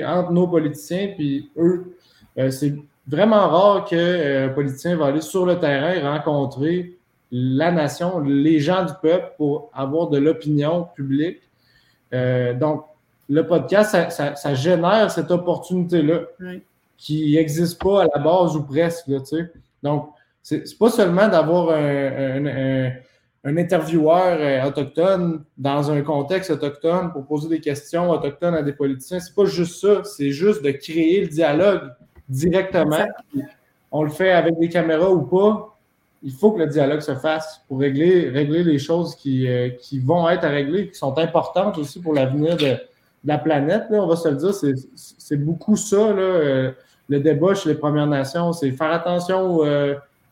entre 0.05 0.31
nos 0.31 0.47
politiciens, 0.47 1.13
puis 1.15 1.49
eux. 1.57 1.95
Euh, 2.37 2.51
c'est 2.51 2.75
vraiment 3.07 3.47
rare 3.49 3.85
qu'un 3.85 3.97
euh, 3.97 4.49
politicien 4.49 4.95
va 4.95 5.07
aller 5.07 5.21
sur 5.21 5.45
le 5.45 5.59
terrain 5.59 5.93
et 5.93 6.01
rencontrer 6.01 6.97
la 7.31 7.71
nation, 7.71 8.19
les 8.19 8.59
gens 8.59 8.85
du 8.85 8.93
peuple 9.01 9.33
pour 9.37 9.69
avoir 9.73 10.09
de 10.09 10.17
l'opinion 10.17 10.87
publique. 10.95 11.41
donc, 12.11 12.85
le 13.31 13.45
podcast, 13.45 13.95
ça, 14.09 14.53
génère 14.55 15.11
cette 15.11 15.29
opportunité-là 15.29 16.21
qui 16.97 17.35
n'existe 17.35 17.79
pas 17.79 18.01
à 18.01 18.07
la 18.15 18.19
base 18.19 18.55
ou 18.55 18.63
presque. 18.63 19.05
Là, 19.07 19.19
donc, 19.83 20.09
c'est 20.41 20.63
pas 20.79 20.89
seulement 20.89 21.27
d'avoir 21.27 21.69
un, 21.69 22.45
un 22.47 22.91
intervieweur 23.43 24.38
euh, 24.39 24.67
autochtone 24.67 25.43
dans 25.58 25.91
un 25.91 26.02
contexte 26.02 26.52
autochtone 26.52 27.12
pour 27.12 27.25
poser 27.25 27.47
des 27.49 27.62
questions 27.62 28.10
autochtones 28.10 28.56
à 28.56 28.62
des 28.62 28.73
politiciens. 28.73 29.19
C'est 29.19 29.34
pas 29.34 29.45
juste 29.45 29.80
ça, 29.82 30.04
c'est 30.04 30.32
juste 30.32 30.63
de 30.63 30.71
créer 30.71 31.21
le 31.21 31.28
dialogue 31.28 31.91
directement. 32.28 33.08
On 33.91 34.04
le 34.04 34.10
fait 34.10 34.32
avec 34.32 34.60
des 34.60 34.69
caméras 34.69 35.10
ou 35.10 35.21
pas. 35.21 35.78
Il 36.21 36.34
faut 36.34 36.52
que 36.52 36.60
le 36.60 36.67
dialogue 36.67 36.99
se 36.99 37.15
fasse 37.15 37.62
pour 37.67 37.80
régler, 37.80 38.30
régler 38.30 38.63
les 38.63 38.78
choses 38.78 39.15
qui, 39.15 39.47
euh, 39.47 39.69
qui 39.69 39.99
vont 39.99 40.30
être 40.30 40.43
à 40.43 40.49
régler, 40.49 40.89
qui 40.89 40.95
sont 40.95 41.17
importantes 41.17 41.78
aussi 41.78 42.02
pour 42.02 42.13
l'avenir 42.13 42.58
de, 42.58 42.75
la 43.25 43.38
planète. 43.38 43.86
on 43.89 44.08
va 44.08 44.15
se 44.15 44.30
le 44.30 44.36
dire, 44.36 44.54
c'est 44.95 45.38
beaucoup 45.38 45.75
ça, 45.75 45.97
euh, 45.97 46.71
le 47.08 47.19
débat 47.19 47.54
chez 47.54 47.69
les 47.69 47.75
Premières 47.75 48.08
Nations. 48.08 48.54
C'est 48.54 48.71
faire 48.71 48.91
attention 48.91 49.60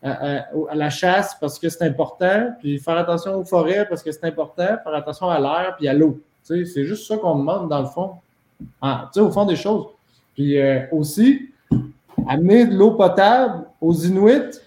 à, 0.04 0.46
la 0.76 0.90
chasse 0.90 1.36
parce 1.40 1.58
que 1.60 1.70
c'est 1.70 1.84
important, 1.84 2.54
puis 2.60 2.80
faire 2.80 2.98
attention 2.98 3.36
aux 3.36 3.44
forêts 3.44 3.86
parce 3.88 4.04
que 4.04 4.12
c'est 4.12 4.26
important, 4.26 4.78
faire 4.84 4.96
attention 4.96 5.30
à 5.30 5.40
l'air 5.40 5.76
puis 5.78 5.88
à 5.88 5.94
l'eau. 5.94 6.20
C'est 6.44 6.86
juste 6.86 7.08
ça 7.08 7.18
qu'on 7.18 7.36
demande 7.40 7.70
dans 7.70 7.82
le 7.82 7.88
fond. 7.88 8.12
Ah, 8.82 9.10
au 9.18 9.32
fond 9.32 9.46
des 9.46 9.56
choses. 9.56 9.88
Puis 10.34 10.60
euh, 10.60 10.82
aussi, 10.92 11.50
amener 12.28 12.66
de 12.66 12.76
l'eau 12.76 12.92
potable 12.92 13.66
aux 13.82 13.94
Inuits. 13.94 14.60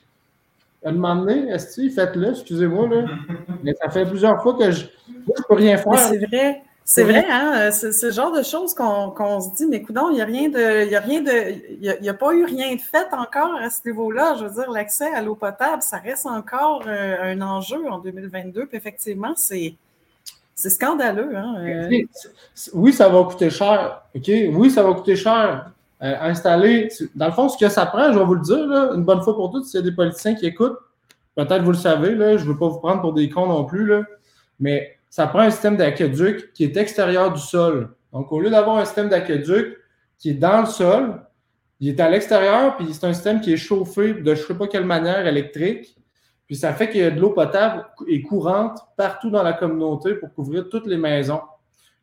À 0.85 0.93
demander, 0.93 1.35
est-ce 1.49 1.77
que 1.77 1.91
faites-le, 1.91 2.31
excusez-moi, 2.31 2.89
là. 2.89 3.05
Mais 3.63 3.75
ça 3.75 3.91
fait 3.91 4.07
plusieurs 4.07 4.43
fois 4.43 4.55
que 4.55 4.71
je 4.71 4.87
ne 4.87 5.43
peux 5.47 5.55
rien 5.55 5.77
faire. 5.77 5.99
C'est 5.99 6.25
vrai. 6.27 6.63
C'est 6.85 7.05
vrai, 7.05 7.25
hein? 7.31 7.53
Euh, 7.57 7.71
c'est 7.71 7.93
ce 7.93 8.11
genre 8.11 8.33
de 8.33 8.43
choses 8.43 8.75
qu'on 8.75 9.41
se 9.41 9.55
dit, 9.55 9.67
mais 9.67 9.77
écoute, 9.77 9.97
il 10.11 10.15
n'y 10.15 10.23
a 10.23 10.25
rien 10.25 10.49
de. 10.49 10.87
Il 10.87 10.91
y 10.91 10.97
a 10.97 11.01
rien 11.01 11.23
de. 11.23 11.55
Il 11.81 12.09
a, 12.09 12.15
pas 12.15 12.33
eu 12.33 12.45
rien 12.45 12.75
de 12.75 12.81
fait 12.81 13.07
encore 13.13 13.55
à 13.55 13.71
ce 13.71 13.87
niveau-là. 13.87 14.35
Je 14.39 14.45
veux 14.47 14.51
dire, 14.51 14.71
l'accès 14.71 15.13
à 15.15 15.23
l'eau 15.23 15.35
potable, 15.37 15.83
ça 15.83 15.99
reste 15.99 16.27
encore 16.27 16.83
euh, 16.87 17.33
un 17.33 17.41
enjeu 17.43 17.89
en 17.89 17.99
2022. 17.99 18.67
Puis 18.67 18.77
effectivement, 18.77 19.35
c'est. 19.37 19.75
C'est 20.57 20.71
scandaleux. 20.71 21.35
Hein? 21.37 21.55
Euh. 21.61 22.03
Oui, 22.75 22.93
ça 22.93 23.09
va 23.09 23.23
coûter 23.23 23.49
cher. 23.49 24.03
OK? 24.15 24.31
Oui, 24.53 24.71
ça 24.71 24.83
va 24.83 24.93
coûter 24.93 25.17
cher. 25.17 25.71
installer. 26.01 26.89
Dans 27.15 27.27
le 27.27 27.33
fond, 27.33 27.49
ce 27.49 27.57
que 27.57 27.71
ça 27.71 27.87
prend, 27.87 28.13
je 28.13 28.19
vais 28.19 28.25
vous 28.25 28.35
le 28.35 28.43
dire, 28.43 28.67
là, 28.67 28.91
une 28.95 29.05
bonne 29.05 29.23
fois 29.23 29.35
pour 29.35 29.51
toutes, 29.51 29.65
s'il 29.65 29.81
y 29.81 29.83
a 29.83 29.87
des 29.89 29.95
politiciens 29.95 30.35
qui 30.35 30.45
écoutent, 30.45 30.79
peut-être 31.35 31.63
vous 31.63 31.71
le 31.71 31.79
savez, 31.79 32.15
là, 32.15 32.37
je 32.37 32.45
ne 32.45 32.51
veux 32.51 32.59
pas 32.59 32.69
vous 32.69 32.79
prendre 32.79 33.01
pour 33.01 33.15
des 33.15 33.31
cons 33.31 33.47
non 33.47 33.65
plus, 33.65 33.87
là, 33.87 34.03
mais 34.59 34.99
ça 35.11 35.27
prend 35.27 35.41
un 35.41 35.51
système 35.51 35.77
d'aqueduc 35.77 36.53
qui 36.55 36.65
est 36.65 36.77
extérieur 36.77 37.33
du 37.33 37.41
sol. 37.41 37.95
Donc, 38.13 38.33
au 38.33 38.41
lieu 38.41 38.49
d'avoir 38.49 38.79
un 38.79 38.85
système 38.85 39.09
d'aqueduc 39.09 39.77
qui 40.19 40.31
est 40.31 40.35
dans 40.35 40.61
le 40.61 40.67
sol, 40.67 41.21
il 41.81 41.89
est 41.89 42.01
à 42.01 42.09
l'extérieur, 42.09 42.77
puis 42.77 42.87
c'est 42.93 43.07
un 43.07 43.13
système 43.13 43.41
qui 43.41 43.53
est 43.53 43.57
chauffé 43.57 44.15
de 44.15 44.35
je 44.35 44.43
ne 44.43 44.47
sais 44.47 44.55
pas 44.55 44.69
quelle 44.69 44.85
manière 44.85 45.27
électrique. 45.27 45.97
Puis 46.47 46.57
ça 46.57 46.73
fait 46.73 46.91
qu'il 46.91 47.01
y 47.01 47.05
a 47.05 47.11
de 47.11 47.21
l'eau 47.21 47.31
potable 47.31 47.87
et 48.09 48.23
courante 48.23 48.79
partout 48.97 49.31
dans 49.31 49.43
la 49.43 49.53
communauté 49.53 50.15
pour 50.15 50.33
couvrir 50.35 50.69
toutes 50.69 50.87
les 50.87 50.97
maisons. 50.97 51.41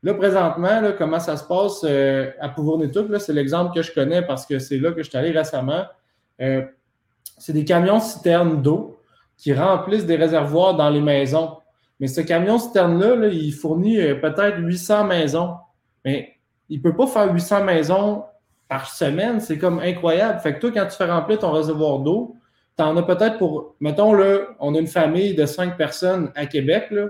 Là, 0.03 0.13
présentement, 0.13 0.79
là, 0.79 0.93
comment 0.93 1.19
ça 1.19 1.37
se 1.37 1.43
passe 1.43 1.81
euh, 1.83 2.31
à 2.39 2.49
Pouvournituc, 2.49 3.07
c'est 3.19 3.33
l'exemple 3.33 3.73
que 3.73 3.81
je 3.81 3.91
connais 3.91 4.21
parce 4.21 4.45
que 4.45 4.59
c'est 4.59 4.77
là 4.77 4.91
que 4.91 5.03
je 5.03 5.09
suis 5.09 5.17
allé 5.17 5.31
récemment. 5.31 5.85
Euh, 6.39 6.63
c'est 7.37 7.53
des 7.53 7.65
camions 7.65 7.99
citernes 7.99 8.61
d'eau 8.61 8.99
qui 9.37 9.53
remplissent 9.53 10.05
des 10.05 10.15
réservoirs 10.15 10.75
dans 10.75 10.89
les 10.89 11.01
maisons. 11.01 11.57
Mais 11.99 12.07
ce 12.07 12.21
camion 12.21 12.59
citerne-là, 12.59 13.27
il 13.27 13.53
fournit 13.53 13.99
euh, 13.99 14.15
peut-être 14.15 14.59
800 14.59 15.05
maisons. 15.05 15.55
Mais 16.05 16.35
il 16.69 16.77
ne 16.77 16.83
peut 16.83 16.95
pas 16.95 17.07
faire 17.07 17.33
800 17.33 17.63
maisons 17.63 18.23
par 18.67 18.89
semaine. 18.89 19.39
C'est 19.39 19.57
comme 19.57 19.79
incroyable. 19.79 20.39
Fait 20.39 20.55
que 20.55 20.59
toi, 20.59 20.71
quand 20.71 20.85
tu 20.85 20.95
fais 20.95 21.09
remplir 21.09 21.39
ton 21.39 21.51
réservoir 21.51 21.99
d'eau, 21.99 22.35
tu 22.77 22.83
en 22.83 22.95
as 22.95 23.03
peut-être 23.03 23.37
pour, 23.37 23.75
mettons, 23.79 24.13
là, 24.13 24.39
on 24.59 24.75
a 24.75 24.79
une 24.79 24.87
famille 24.87 25.33
de 25.33 25.45
cinq 25.45 25.77
personnes 25.77 26.31
à 26.35 26.45
Québec, 26.45 26.87
là, 26.91 27.07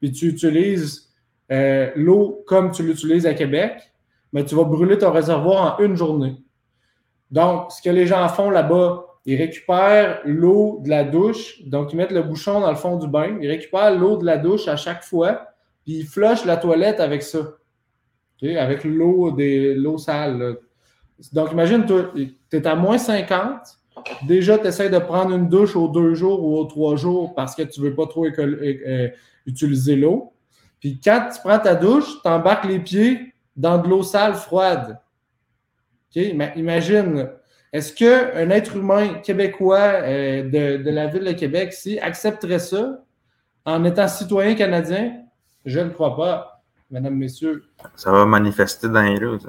puis 0.00 0.10
tu 0.10 0.26
utilises 0.26 1.12
euh, 1.52 1.90
l'eau 1.94 2.42
comme 2.46 2.72
tu 2.72 2.82
l'utilises 2.82 3.26
à 3.26 3.34
Québec, 3.34 3.92
mais 4.32 4.44
tu 4.44 4.56
vas 4.56 4.64
brûler 4.64 4.98
ton 4.98 5.12
réservoir 5.12 5.78
en 5.78 5.84
une 5.84 5.96
journée. 5.96 6.36
Donc, 7.30 7.70
ce 7.70 7.80
que 7.80 7.90
les 7.90 8.06
gens 8.06 8.28
font 8.28 8.50
là-bas, 8.50 9.03
ils 9.26 9.36
récupèrent 9.36 10.20
l'eau 10.24 10.80
de 10.84 10.90
la 10.90 11.04
douche. 11.04 11.62
Donc, 11.64 11.92
ils 11.92 11.96
mettent 11.96 12.12
le 12.12 12.22
bouchon 12.22 12.60
dans 12.60 12.70
le 12.70 12.76
fond 12.76 12.96
du 12.96 13.08
bain. 13.08 13.38
Ils 13.40 13.48
récupèrent 13.48 13.96
l'eau 13.96 14.16
de 14.16 14.24
la 14.24 14.36
douche 14.36 14.68
à 14.68 14.76
chaque 14.76 15.02
fois. 15.02 15.48
Puis, 15.84 15.94
ils 15.94 16.06
flushent 16.06 16.44
la 16.44 16.56
toilette 16.56 17.00
avec 17.00 17.22
ça. 17.22 17.40
Avec 18.42 18.84
l'eau 18.84 19.30
des 19.30 19.74
l'eau 19.74 19.96
sale. 19.96 20.58
Donc, 21.32 21.52
imagine, 21.52 21.86
tu 21.86 22.36
es 22.52 22.66
à 22.66 22.74
moins 22.74 22.98
50. 22.98 23.78
Déjà, 24.26 24.58
tu 24.58 24.66
essaies 24.66 24.90
de 24.90 24.98
prendre 24.98 25.34
une 25.34 25.48
douche 25.48 25.76
aux 25.76 25.88
deux 25.88 26.14
jours 26.14 26.44
ou 26.44 26.58
aux 26.58 26.64
trois 26.64 26.96
jours 26.96 27.34
parce 27.34 27.54
que 27.54 27.62
tu 27.62 27.80
ne 27.80 27.86
veux 27.86 27.94
pas 27.94 28.06
trop 28.06 28.26
euh, 28.26 29.08
utiliser 29.46 29.96
l'eau. 29.96 30.32
Puis 30.80 31.00
quand 31.02 31.28
tu 31.32 31.40
prends 31.40 31.58
ta 31.58 31.74
douche, 31.74 32.20
tu 32.22 32.28
embarques 32.28 32.66
les 32.66 32.80
pieds 32.80 33.32
dans 33.56 33.78
de 33.78 33.88
l'eau 33.88 34.02
sale 34.02 34.34
froide. 34.34 35.00
Mais 36.16 36.52
imagine, 36.56 37.30
est-ce 37.74 37.92
qu'un 37.92 38.50
être 38.50 38.76
humain 38.76 39.14
québécois 39.14 39.94
euh, 40.04 40.78
de, 40.78 40.90
la 40.90 41.08
ville 41.08 41.24
de 41.24 41.32
Québec 41.32 41.72
si, 41.72 41.98
accepterait 41.98 42.60
ça 42.60 43.02
en 43.64 43.84
étant 43.84 44.06
citoyen 44.06 44.54
canadien? 44.54 45.16
Je 45.64 45.80
ne 45.80 45.88
crois 45.88 46.14
pas, 46.14 46.62
mesdames, 46.88 47.16
messieurs. 47.16 47.64
Ça 47.96 48.12
va 48.12 48.26
manifester 48.26 48.88
dans 48.88 49.02
les 49.02 49.16
rues, 49.16 49.40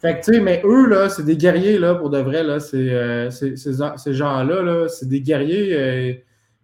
Fait 0.00 0.18
que, 0.18 0.24
tu 0.24 0.34
sais, 0.34 0.40
mais 0.40 0.60
eux, 0.64 0.88
là, 0.88 1.08
c'est 1.08 1.22
des 1.22 1.36
guerriers, 1.36 1.78
là, 1.78 1.94
pour 1.94 2.10
de 2.10 2.18
vrai, 2.18 2.42
là. 2.42 2.58
C'est, 2.58 2.90
euh, 2.90 3.30
ces 3.30 4.12
gens-là, 4.12 4.62
là, 4.62 4.88
c'est 4.88 5.08
des 5.08 5.20
guerriers. 5.20 5.76
Euh, 5.76 6.14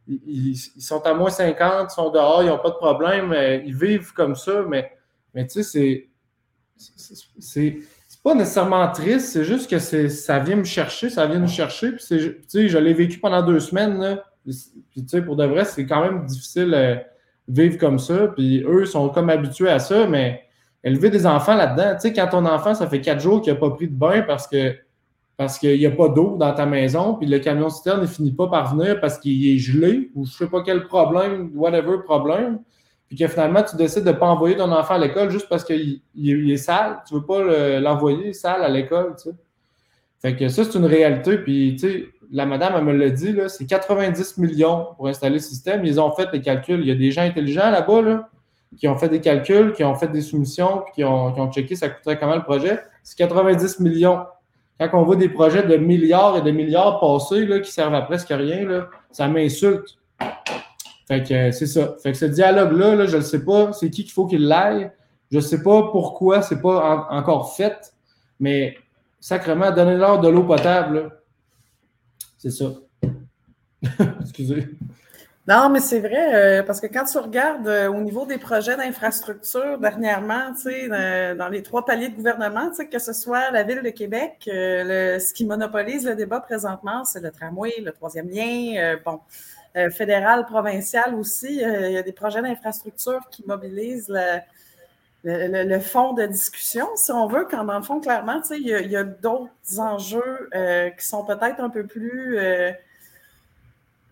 ils, 0.08 0.56
sont 0.56 1.06
à 1.06 1.14
moins 1.14 1.30
50, 1.30 1.92
ils 1.92 1.94
sont 1.94 2.10
dehors, 2.10 2.42
ils 2.42 2.48
n'ont 2.48 2.58
pas 2.58 2.70
de 2.70 2.74
problème. 2.74 3.32
ils 3.64 3.76
vivent 3.76 4.12
comme 4.14 4.34
ça, 4.34 4.64
mais, 4.68 4.90
mais 5.32 5.46
tu 5.46 5.62
sais, 5.62 6.08
c'est 7.38 7.78
pas 8.22 8.34
nécessairement 8.34 8.88
triste, 8.90 9.32
c'est 9.32 9.44
juste 9.44 9.68
que 9.68 9.78
ça 9.78 10.38
vient 10.38 10.56
me 10.56 10.64
chercher, 10.64 11.10
ça 11.10 11.26
vient 11.26 11.40
nous 11.40 11.48
chercher. 11.48 11.92
Puis 11.92 12.68
je 12.68 12.78
l'ai 12.78 12.94
vécu 12.94 13.18
pendant 13.18 13.42
deux 13.42 13.58
semaines. 13.58 13.98
Là, 13.98 14.24
puis 14.44 15.20
pour 15.22 15.36
de 15.36 15.44
vrai, 15.44 15.64
c'est 15.64 15.86
quand 15.86 16.02
même 16.02 16.24
difficile 16.26 16.70
de 16.70 16.74
euh, 16.74 16.96
vivre 17.48 17.78
comme 17.78 17.98
ça. 17.98 18.28
Puis 18.28 18.62
eux 18.66 18.86
sont 18.86 19.08
comme 19.08 19.28
habitués 19.28 19.70
à 19.70 19.80
ça, 19.80 20.06
mais 20.06 20.42
élever 20.84 21.10
des 21.10 21.26
enfants 21.26 21.56
là-dedans, 21.56 21.94
tu 21.94 22.00
sais, 22.00 22.12
quand 22.12 22.28
ton 22.28 22.46
enfant, 22.46 22.74
ça 22.74 22.86
fait 22.88 23.00
quatre 23.00 23.20
jours 23.20 23.40
qu'il 23.40 23.52
n'a 23.52 23.58
pas 23.58 23.70
pris 23.70 23.88
de 23.88 23.94
bain 23.94 24.22
parce 24.22 24.46
que 24.46 24.74
parce 25.36 25.58
qu'il 25.58 25.78
n'y 25.78 25.86
a 25.86 25.90
pas 25.90 26.08
d'eau 26.08 26.36
dans 26.38 26.52
ta 26.52 26.66
maison, 26.66 27.14
puis 27.14 27.26
le 27.26 27.38
camion 27.38 27.70
citerne 27.70 28.02
ne 28.02 28.06
finit 28.06 28.32
pas 28.32 28.46
par 28.48 28.76
venir 28.76 29.00
parce 29.00 29.18
qu'il 29.18 29.48
est 29.48 29.58
gelé, 29.58 30.10
ou 30.14 30.24
je 30.24 30.30
ne 30.30 30.36
sais 30.36 30.46
pas 30.46 30.62
quel 30.62 30.84
problème, 30.84 31.50
whatever 31.54 31.98
problème 32.04 32.60
puis 33.12 33.18
que 33.18 33.28
finalement, 33.28 33.62
tu 33.62 33.76
décides 33.76 34.04
de 34.04 34.08
ne 34.08 34.16
pas 34.16 34.26
envoyer 34.26 34.56
ton 34.56 34.72
enfant 34.72 34.94
à 34.94 34.98
l'école 34.98 35.28
juste 35.28 35.46
parce 35.46 35.64
qu'il 35.64 36.00
est 36.16 36.56
sale. 36.56 37.02
Tu 37.06 37.12
ne 37.12 37.18
veux 37.18 37.26
pas 37.26 37.78
l'envoyer 37.78 38.32
sale 38.32 38.62
à 38.62 38.70
l'école, 38.70 39.16
tu 39.16 39.28
sais. 39.28 39.36
Fait 40.22 40.34
que 40.34 40.48
ça, 40.48 40.64
c'est 40.64 40.78
une 40.78 40.86
réalité. 40.86 41.36
Puis, 41.36 41.76
tu 41.78 41.90
sais, 41.90 42.06
la 42.30 42.46
madame, 42.46 42.72
elle 42.74 42.84
me 42.84 42.94
l'a 42.94 43.10
dit, 43.10 43.36
c'est 43.48 43.66
90 43.66 44.38
millions 44.38 44.94
pour 44.96 45.08
installer 45.08 45.34
le 45.34 45.40
système. 45.40 45.84
Ils 45.84 46.00
ont 46.00 46.10
fait 46.12 46.26
les 46.32 46.40
calculs. 46.40 46.80
Il 46.80 46.86
y 46.86 46.90
a 46.90 46.94
des 46.94 47.10
gens 47.10 47.20
intelligents 47.20 47.70
là-bas, 47.70 48.00
là, 48.00 48.30
qui 48.78 48.88
ont 48.88 48.96
fait 48.96 49.10
des 49.10 49.20
calculs, 49.20 49.74
qui 49.74 49.84
ont 49.84 49.94
fait 49.94 50.08
des 50.08 50.22
soumissions, 50.22 50.78
puis 50.86 50.94
qui 50.94 51.04
ont, 51.04 51.32
qui 51.32 51.60
checké 51.60 51.76
ça 51.76 51.90
coûterait 51.90 52.18
comment 52.18 52.36
le 52.36 52.42
projet. 52.42 52.80
C'est 53.02 53.18
90 53.18 53.80
millions. 53.80 54.20
Quand 54.80 54.88
on 54.94 55.02
voit 55.02 55.16
des 55.16 55.28
projets 55.28 55.64
de 55.64 55.76
milliards 55.76 56.38
et 56.38 56.40
de 56.40 56.50
milliards 56.50 56.98
passés, 56.98 57.44
là, 57.44 57.60
qui 57.60 57.70
servent 57.70 57.94
à 57.94 58.00
presque 58.00 58.30
rien, 58.30 58.64
là, 58.64 58.88
ça 59.10 59.28
m'insulte. 59.28 59.98
Fait 61.08 61.22
que 61.22 61.50
c'est 61.50 61.66
ça. 61.66 61.96
Fait 62.02 62.12
que 62.12 62.18
ce 62.18 62.24
dialogue-là, 62.24 63.06
je 63.06 63.16
ne 63.16 63.22
sais 63.22 63.44
pas 63.44 63.72
c'est 63.72 63.90
qui 63.90 64.04
qu'il 64.04 64.12
faut 64.12 64.26
qu'il 64.26 64.46
l'aille. 64.46 64.90
Je 65.30 65.36
ne 65.36 65.42
sais 65.42 65.62
pas 65.62 65.90
pourquoi 65.90 66.42
c'est 66.42 66.60
pas 66.60 67.08
encore 67.10 67.56
fait, 67.56 67.94
mais 68.38 68.76
sacrément, 69.18 69.70
donnez-leur 69.70 70.20
de 70.20 70.28
l'eau 70.28 70.44
potable. 70.44 71.10
C'est 72.38 72.50
ça. 72.50 72.66
Excusez. 74.20 74.68
Non, 75.48 75.70
mais 75.70 75.80
c'est 75.80 75.98
vrai, 75.98 76.60
euh, 76.60 76.62
parce 76.62 76.80
que 76.80 76.86
quand 76.86 77.04
tu 77.04 77.18
regardes 77.18 77.66
euh, 77.66 77.88
au 77.88 78.00
niveau 78.00 78.26
des 78.26 78.38
projets 78.38 78.76
d'infrastructure 78.76 79.76
dernièrement, 79.76 80.54
sais, 80.54 80.86
dans 80.88 81.48
les 81.48 81.64
trois 81.64 81.84
paliers 81.84 82.10
de 82.10 82.14
gouvernement, 82.14 82.70
que 82.70 82.98
ce 83.00 83.12
soit 83.12 83.50
la 83.50 83.64
Ville 83.64 83.82
de 83.82 83.90
Québec, 83.90 84.48
euh, 84.48 85.18
ce 85.18 85.34
qui 85.34 85.44
monopolise 85.44 86.06
le 86.06 86.14
débat 86.14 86.38
présentement, 86.38 87.04
c'est 87.04 87.20
le 87.20 87.32
tramway, 87.32 87.72
le 87.84 87.90
troisième 87.90 88.28
lien, 88.28 88.96
bon, 89.04 89.18
euh, 89.76 89.88
fédéral, 89.88 90.44
provincial 90.44 91.14
aussi. 91.14 91.64
Euh, 91.64 91.88
il 91.88 91.94
y 91.94 91.96
a 91.96 92.02
des 92.02 92.12
projets 92.12 92.42
d'infrastructure 92.42 93.20
qui 93.30 93.42
mobilisent 93.46 94.10
le, 94.10 95.64
le, 95.64 95.80
fond 95.80 96.12
de 96.12 96.26
discussion, 96.26 96.86
si 96.94 97.10
on 97.10 97.26
veut, 97.26 97.46
quand 97.50 97.64
dans 97.64 97.78
le 97.78 97.82
fond, 97.82 97.98
clairement, 97.98 98.42
il 98.50 98.66
y 98.66 98.74
a, 98.74 98.80
y 98.82 98.96
a 98.96 99.04
d'autres 99.04 99.50
enjeux 99.78 100.50
euh, 100.54 100.90
qui 100.90 101.06
sont 101.06 101.24
peut-être 101.24 101.60
un 101.60 101.70
peu 101.70 101.86
plus 101.86 102.38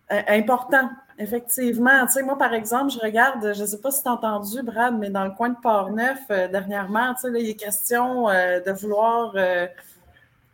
importants. 0.09 0.89
Effectivement, 1.19 2.05
tu 2.07 2.13
sais, 2.13 2.23
moi, 2.23 2.37
par 2.37 2.53
exemple, 2.53 2.91
je 2.91 2.99
regarde, 2.99 3.53
je 3.53 3.61
ne 3.61 3.67
sais 3.67 3.79
pas 3.79 3.91
si 3.91 4.01
tu 4.01 4.09
as 4.09 4.13
entendu, 4.13 4.63
Brad, 4.63 4.97
mais 4.97 5.11
dans 5.11 5.25
le 5.25 5.31
coin 5.31 5.49
de 5.49 5.57
Port-Neuf, 5.61 6.27
dernièrement, 6.27 7.13
tu 7.13 7.31
sais, 7.31 7.41
il 7.41 7.49
est 7.49 7.55
question 7.55 8.25
de 8.25 8.71
vouloir 8.71 9.35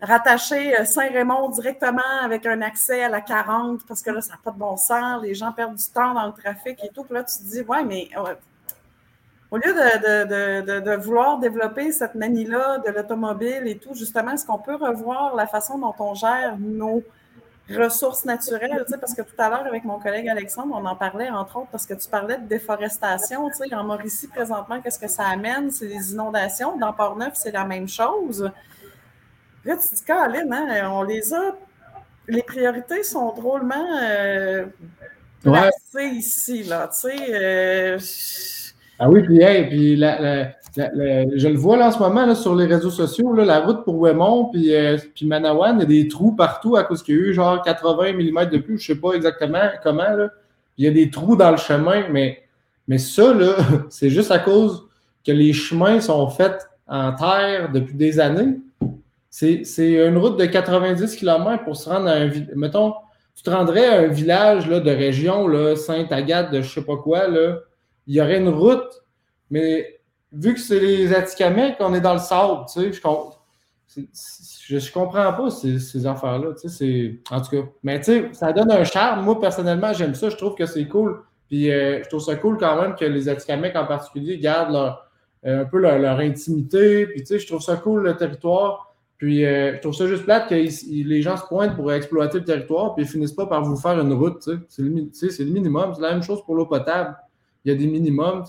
rattacher 0.02 0.80
euh, 0.80 0.86
Saint-Raymond 0.86 1.50
directement 1.50 2.02
avec 2.22 2.46
un 2.46 2.62
accès 2.62 3.04
à 3.04 3.10
la 3.10 3.22
40 3.22 3.86
parce 3.88 4.02
que 4.02 4.12
là, 4.12 4.22
ça 4.22 4.34
n'a 4.34 4.40
pas 4.44 4.52
de 4.52 4.60
bon 4.60 4.78
sens, 4.78 5.22
les 5.24 5.34
gens 5.34 5.52
perdent 5.52 5.76
du 5.76 5.90
temps 5.94 6.14
dans 6.14 6.28
le 6.28 6.34
trafic 6.34 6.84
et 6.84 6.90
tout. 6.90 7.04
Puis 7.04 7.14
là, 7.16 7.24
tu 7.24 7.38
te 7.38 7.44
dis, 7.44 7.62
ouais, 7.62 7.84
mais 7.84 8.10
au 9.50 9.58
lieu 9.58 9.74
de, 9.74 10.96
vouloir 10.98 11.40
développer 11.40 11.92
cette 11.92 12.16
manie-là 12.16 12.80
de 12.86 12.92
l'automobile 12.92 13.64
et 13.66 13.78
tout, 13.78 13.94
justement, 13.94 14.32
est-ce 14.32 14.46
qu'on 14.46 14.60
peut 14.60 14.76
revoir 14.76 15.36
la 15.36 15.48
façon 15.48 15.80
dont 15.80 15.96
on 16.00 16.14
gère 16.14 16.58
nos 16.60 17.02
ressources 17.70 18.26
naturelles? 18.26 18.86
Parce 19.00 19.14
que 19.14 19.22
tout 19.22 19.36
à 19.38 19.50
l'heure, 19.50 19.66
avec 19.66 19.84
mon 19.86 20.00
collègue 20.00 20.28
Alexandre, 20.28 20.76
on 20.78 20.86
en 20.86 20.96
parlait, 20.96 21.30
entre 21.30 21.58
autres, 21.58 21.70
parce 21.72 21.86
que 21.86 21.94
tu 21.94 22.10
parlais 22.10 22.38
de 22.38 22.46
déforestation. 22.46 23.50
En 23.72 23.84
Mauricie, 23.84 24.28
présentement, 24.28 24.82
qu'est-ce 24.82 25.00
que 25.00 25.08
ça 25.08 25.26
amène? 25.26 25.72
C'est 25.72 25.88
des 25.88 26.12
inondations. 26.12 26.78
Dans 26.78 26.92
Port-Neuf, 26.92 27.34
c'est 27.36 27.52
la 27.52 27.64
même 27.64 27.88
chose. 27.88 28.52
Là, 29.68 29.76
tu 29.76 29.96
dis, 29.96 30.02
Caroline, 30.02 30.54
hein, 30.54 30.90
on 30.94 31.04
les 31.04 31.34
a. 31.34 31.54
Les 32.30 32.42
priorités 32.42 33.04
sont 33.04 33.34
drôlement 33.34 33.86
euh, 34.02 34.66
placées 35.44 36.16
ici, 36.16 36.64
là. 36.64 36.90
Tu 36.90 37.10
sais. 37.10 37.16
Euh, 37.30 37.98
ah 38.98 39.10
oui, 39.10 39.24
puis, 39.24 39.40
puis 39.70 39.98
je 39.98 41.48
le 41.48 41.58
vois 41.58 41.76
là 41.76 41.88
en 41.88 41.92
ce 41.92 42.00
moment 42.00 42.26
là, 42.26 42.34
sur 42.34 42.56
les 42.56 42.66
réseaux 42.66 42.90
sociaux, 42.92 43.34
là, 43.34 43.44
la 43.44 43.60
route 43.60 43.84
pour 43.84 44.00
Wemont 44.00 44.46
puis, 44.46 44.74
euh, 44.74 44.98
puis 45.14 45.26
Manawan, 45.26 45.76
il 45.78 45.82
y 45.82 45.84
a 45.84 46.04
des 46.04 46.08
trous 46.08 46.32
partout 46.32 46.78
à 46.78 46.86
cause 46.86 47.04
qu'il 47.04 47.16
y 47.16 47.18
a 47.18 47.22
eu 47.22 47.34
genre 47.34 47.62
80 47.62 48.14
mm 48.14 48.50
de 48.50 48.58
pluie, 48.60 48.78
je 48.78 48.92
ne 48.92 48.96
sais 48.96 49.02
pas 49.02 49.14
exactement 49.14 49.70
comment. 49.84 50.10
Là. 50.16 50.30
Il 50.78 50.86
y 50.86 50.88
a 50.88 50.92
des 50.92 51.10
trous 51.10 51.36
dans 51.36 51.52
le 51.52 51.58
chemin, 51.58 52.08
mais, 52.10 52.44
mais 52.88 53.00
ça, 53.00 53.34
là, 53.34 53.56
c'est 53.90 54.10
juste 54.10 54.32
à 54.32 54.40
cause 54.40 54.88
que 55.26 55.34
les 55.34 55.52
chemins 55.52 56.00
sont 56.00 56.30
faits 56.30 56.70
en 56.88 57.12
terre 57.14 57.70
depuis 57.72 57.96
des 57.96 58.20
années. 58.20 58.56
C'est 59.64 59.92
une 59.92 60.18
route 60.18 60.40
de 60.40 60.46
90 60.46 61.16
km 61.16 61.64
pour 61.64 61.76
se 61.76 61.88
rendre 61.88 62.08
à 62.08 62.14
un 62.14 62.32
Mettons, 62.56 62.96
tu 63.36 63.44
te 63.44 63.50
rendrais 63.52 63.86
à 63.86 64.00
un 64.00 64.08
village 64.08 64.68
là, 64.68 64.80
de 64.80 64.90
région, 64.90 65.48
Sainte-Agathe, 65.76 66.52
de 66.52 66.62
je 66.62 66.74
sais 66.74 66.84
pas 66.84 66.98
quoi, 66.98 67.28
là, 67.28 67.60
il 68.08 68.16
y 68.16 68.22
aurait 68.22 68.40
une 68.40 68.50
route, 68.50 69.04
mais 69.52 70.00
vu 70.32 70.56
que 70.56 70.60
c'est 70.60 70.80
les 70.80 71.14
Atikamekw, 71.14 71.76
on 71.82 71.94
est 71.94 72.02
dans 72.02 72.14
le 72.14 72.20
sable, 72.20 72.66
tu 72.74 72.92
sais, 72.92 74.08
je, 74.70 74.80
je, 74.80 74.92
comprends 74.92 75.32
pas 75.34 75.50
ces, 75.52 75.80
ces 75.80 76.06
affaires-là, 76.08 76.54
tu 76.60 76.68
sais, 76.68 77.20
en 77.30 77.42
tout 77.42 77.52
cas. 77.52 77.70
Mais 77.84 78.00
tu 78.00 78.06
sais, 78.06 78.30
ça 78.34 78.52
donne 78.54 78.72
un 78.72 78.84
charme. 78.84 79.24
Moi, 79.24 79.40
personnellement, 79.40 79.94
j'aime 79.94 80.16
ça, 80.16 80.30
je 80.30 80.36
trouve 80.36 80.56
que 80.56 80.66
c'est 80.66 80.88
cool. 80.88 81.22
Puis 81.48 81.72
euh, 81.72 82.04
je 82.04 82.10
trouve 82.10 82.22
ça 82.22 82.36
cool 82.36 82.58
quand 82.58 82.82
même 82.82 82.96
que 82.96 83.06
les 83.06 83.30
Atikamekw 83.30 83.78
en 83.78 83.86
particulier 83.86 84.38
gardent 84.38 84.74
leur, 84.74 85.10
euh, 85.46 85.62
un 85.62 85.66
peu 85.66 85.80
leur, 85.80 85.98
leur 86.00 86.20
intimité. 86.20 87.08
Puis 87.08 87.22
tu 87.22 87.28
sais, 87.28 87.40
je 87.40 87.48
trouve 87.48 87.62
ça 87.62 87.78
cool 87.78 88.04
le 88.04 88.18
territoire. 88.18 88.87
Puis, 89.18 89.46
euh, 89.46 89.76
je 89.76 89.82
trouve 89.82 89.96
ça 89.96 90.08
juste 90.08 90.26
plate 90.26 90.48
que 90.48 90.54
les 90.54 91.22
gens 91.22 91.38
se 91.38 91.46
pointent 91.46 91.76
pour 91.76 91.92
exploiter 91.92 92.38
le 92.40 92.46
territoire, 92.46 92.94
puis 92.94 93.04
ils 93.04 93.08
finissent 93.08 93.34
pas 93.34 93.48
par 93.48 93.64
vous 93.64 93.76
faire 93.76 94.00
une 94.00 94.14
route. 94.14 94.48
C'est 94.70 94.84
le, 94.84 95.52
minimum. 95.52 95.94
C'est 95.96 96.02
la 96.02 96.14
même 96.14 96.22
chose 96.22 96.44
pour 96.46 96.56
l'eau 96.56 96.68
potable. 96.68 97.16
Il 97.66 97.72
y 97.72 97.76
a 97.76 97.78
des 97.78 97.88
minimums. 97.88 98.44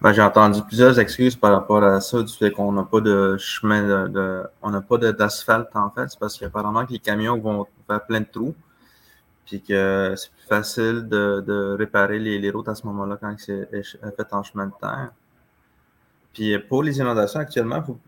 Ben, 0.00 0.12
J'ai 0.12 0.22
entendu 0.22 0.62
plusieurs 0.66 0.98
excuses 0.98 1.36
par 1.36 1.52
rapport 1.52 1.84
à 1.84 2.00
ça, 2.00 2.22
du 2.22 2.32
fait 2.32 2.50
qu'on 2.50 2.72
n'a 2.72 2.82
pas 2.82 3.00
de 3.00 3.36
chemin, 3.38 4.08
de, 4.08 4.42
on 4.62 4.70
n'a 4.70 4.80
pas 4.80 4.98
d'asphalte 4.98 5.74
en 5.74 5.90
fait. 5.90 6.08
C'est 6.08 6.18
parce 6.18 6.36
qu'apparemment 6.36 6.84
que 6.84 6.92
les 6.92 6.98
camions 6.98 7.38
vont 7.38 7.66
faire 7.86 8.04
plein 8.04 8.20
de 8.20 8.26
trous, 8.30 8.54
puis 9.46 9.62
que 9.62 10.14
c'est 10.16 10.30
plus 10.32 10.46
facile 10.48 11.08
de, 11.08 11.40
de 11.46 11.76
réparer 11.78 12.18
les, 12.18 12.40
les, 12.40 12.50
routes 12.50 12.68
à 12.68 12.74
ce 12.74 12.84
moment-là 12.88 13.16
quand 13.20 13.32
c'est 13.38 13.68
fait 13.70 14.32
en 14.32 14.42
chemin 14.42 14.66
de 14.66 14.72
terre. 14.80 15.12
Puis 16.32 16.58
pour 16.58 16.82
les 16.82 16.98
inondations 16.98 17.40
actuellement, 17.40 17.76
il 17.76 17.84
faut 17.84 17.98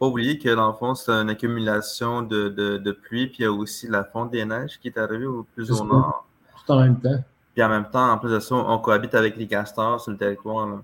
pas 0.00 0.06
oublier 0.06 0.38
que 0.38 0.48
dans 0.54 0.68
le 0.68 0.72
fond, 0.72 0.94
c'est 0.94 1.12
une 1.12 1.28
accumulation 1.28 2.22
de, 2.22 2.48
de, 2.48 2.92
pluie, 2.92 3.26
puis 3.26 3.40
il 3.40 3.42
y 3.42 3.44
a 3.44 3.52
aussi 3.52 3.86
la 3.86 4.02
fonte 4.02 4.30
des 4.30 4.46
neiges 4.46 4.80
qui 4.80 4.88
est 4.88 4.96
arrivée 4.96 5.26
au 5.26 5.42
plus 5.54 5.70
au 5.70 5.84
nord. 5.84 6.26
Tout 6.64 6.72
en 6.72 6.80
même 6.80 6.98
temps. 6.98 7.22
Puis 7.52 7.62
en 7.62 7.68
même 7.68 7.90
temps, 7.90 8.10
en 8.10 8.16
plus 8.16 8.30
de 8.30 8.40
ça, 8.40 8.54
on 8.54 8.78
cohabite 8.78 9.14
avec 9.14 9.36
les 9.36 9.46
castors 9.46 10.00
sur 10.00 10.12
le 10.12 10.16
territoire. 10.16 10.80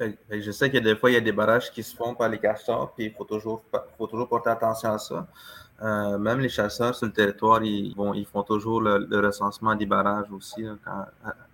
je 0.00 0.50
sais 0.50 0.68
que 0.68 0.78
des 0.78 0.96
fois, 0.96 1.12
il 1.12 1.14
y 1.14 1.16
a 1.16 1.20
des 1.20 1.30
barrages 1.30 1.70
qui 1.70 1.84
se 1.84 1.94
font 1.94 2.12
par 2.12 2.28
les 2.28 2.38
castors, 2.38 2.92
puis 2.92 3.04
il 3.06 3.12
faut 3.12 3.22
toujours, 3.24 3.62
faut 3.96 4.08
toujours 4.08 4.28
porter 4.28 4.50
attention 4.50 4.92
à 4.92 4.98
ça. 4.98 5.28
Euh, 5.80 6.18
même 6.18 6.40
les 6.40 6.48
chasseurs 6.48 6.96
sur 6.96 7.06
le 7.06 7.12
territoire, 7.12 7.62
ils, 7.62 7.94
vont, 7.94 8.14
ils 8.14 8.26
font 8.26 8.42
toujours 8.42 8.80
le, 8.80 9.06
recensement 9.24 9.76
des 9.76 9.86
barrages 9.86 10.30
aussi 10.32 10.66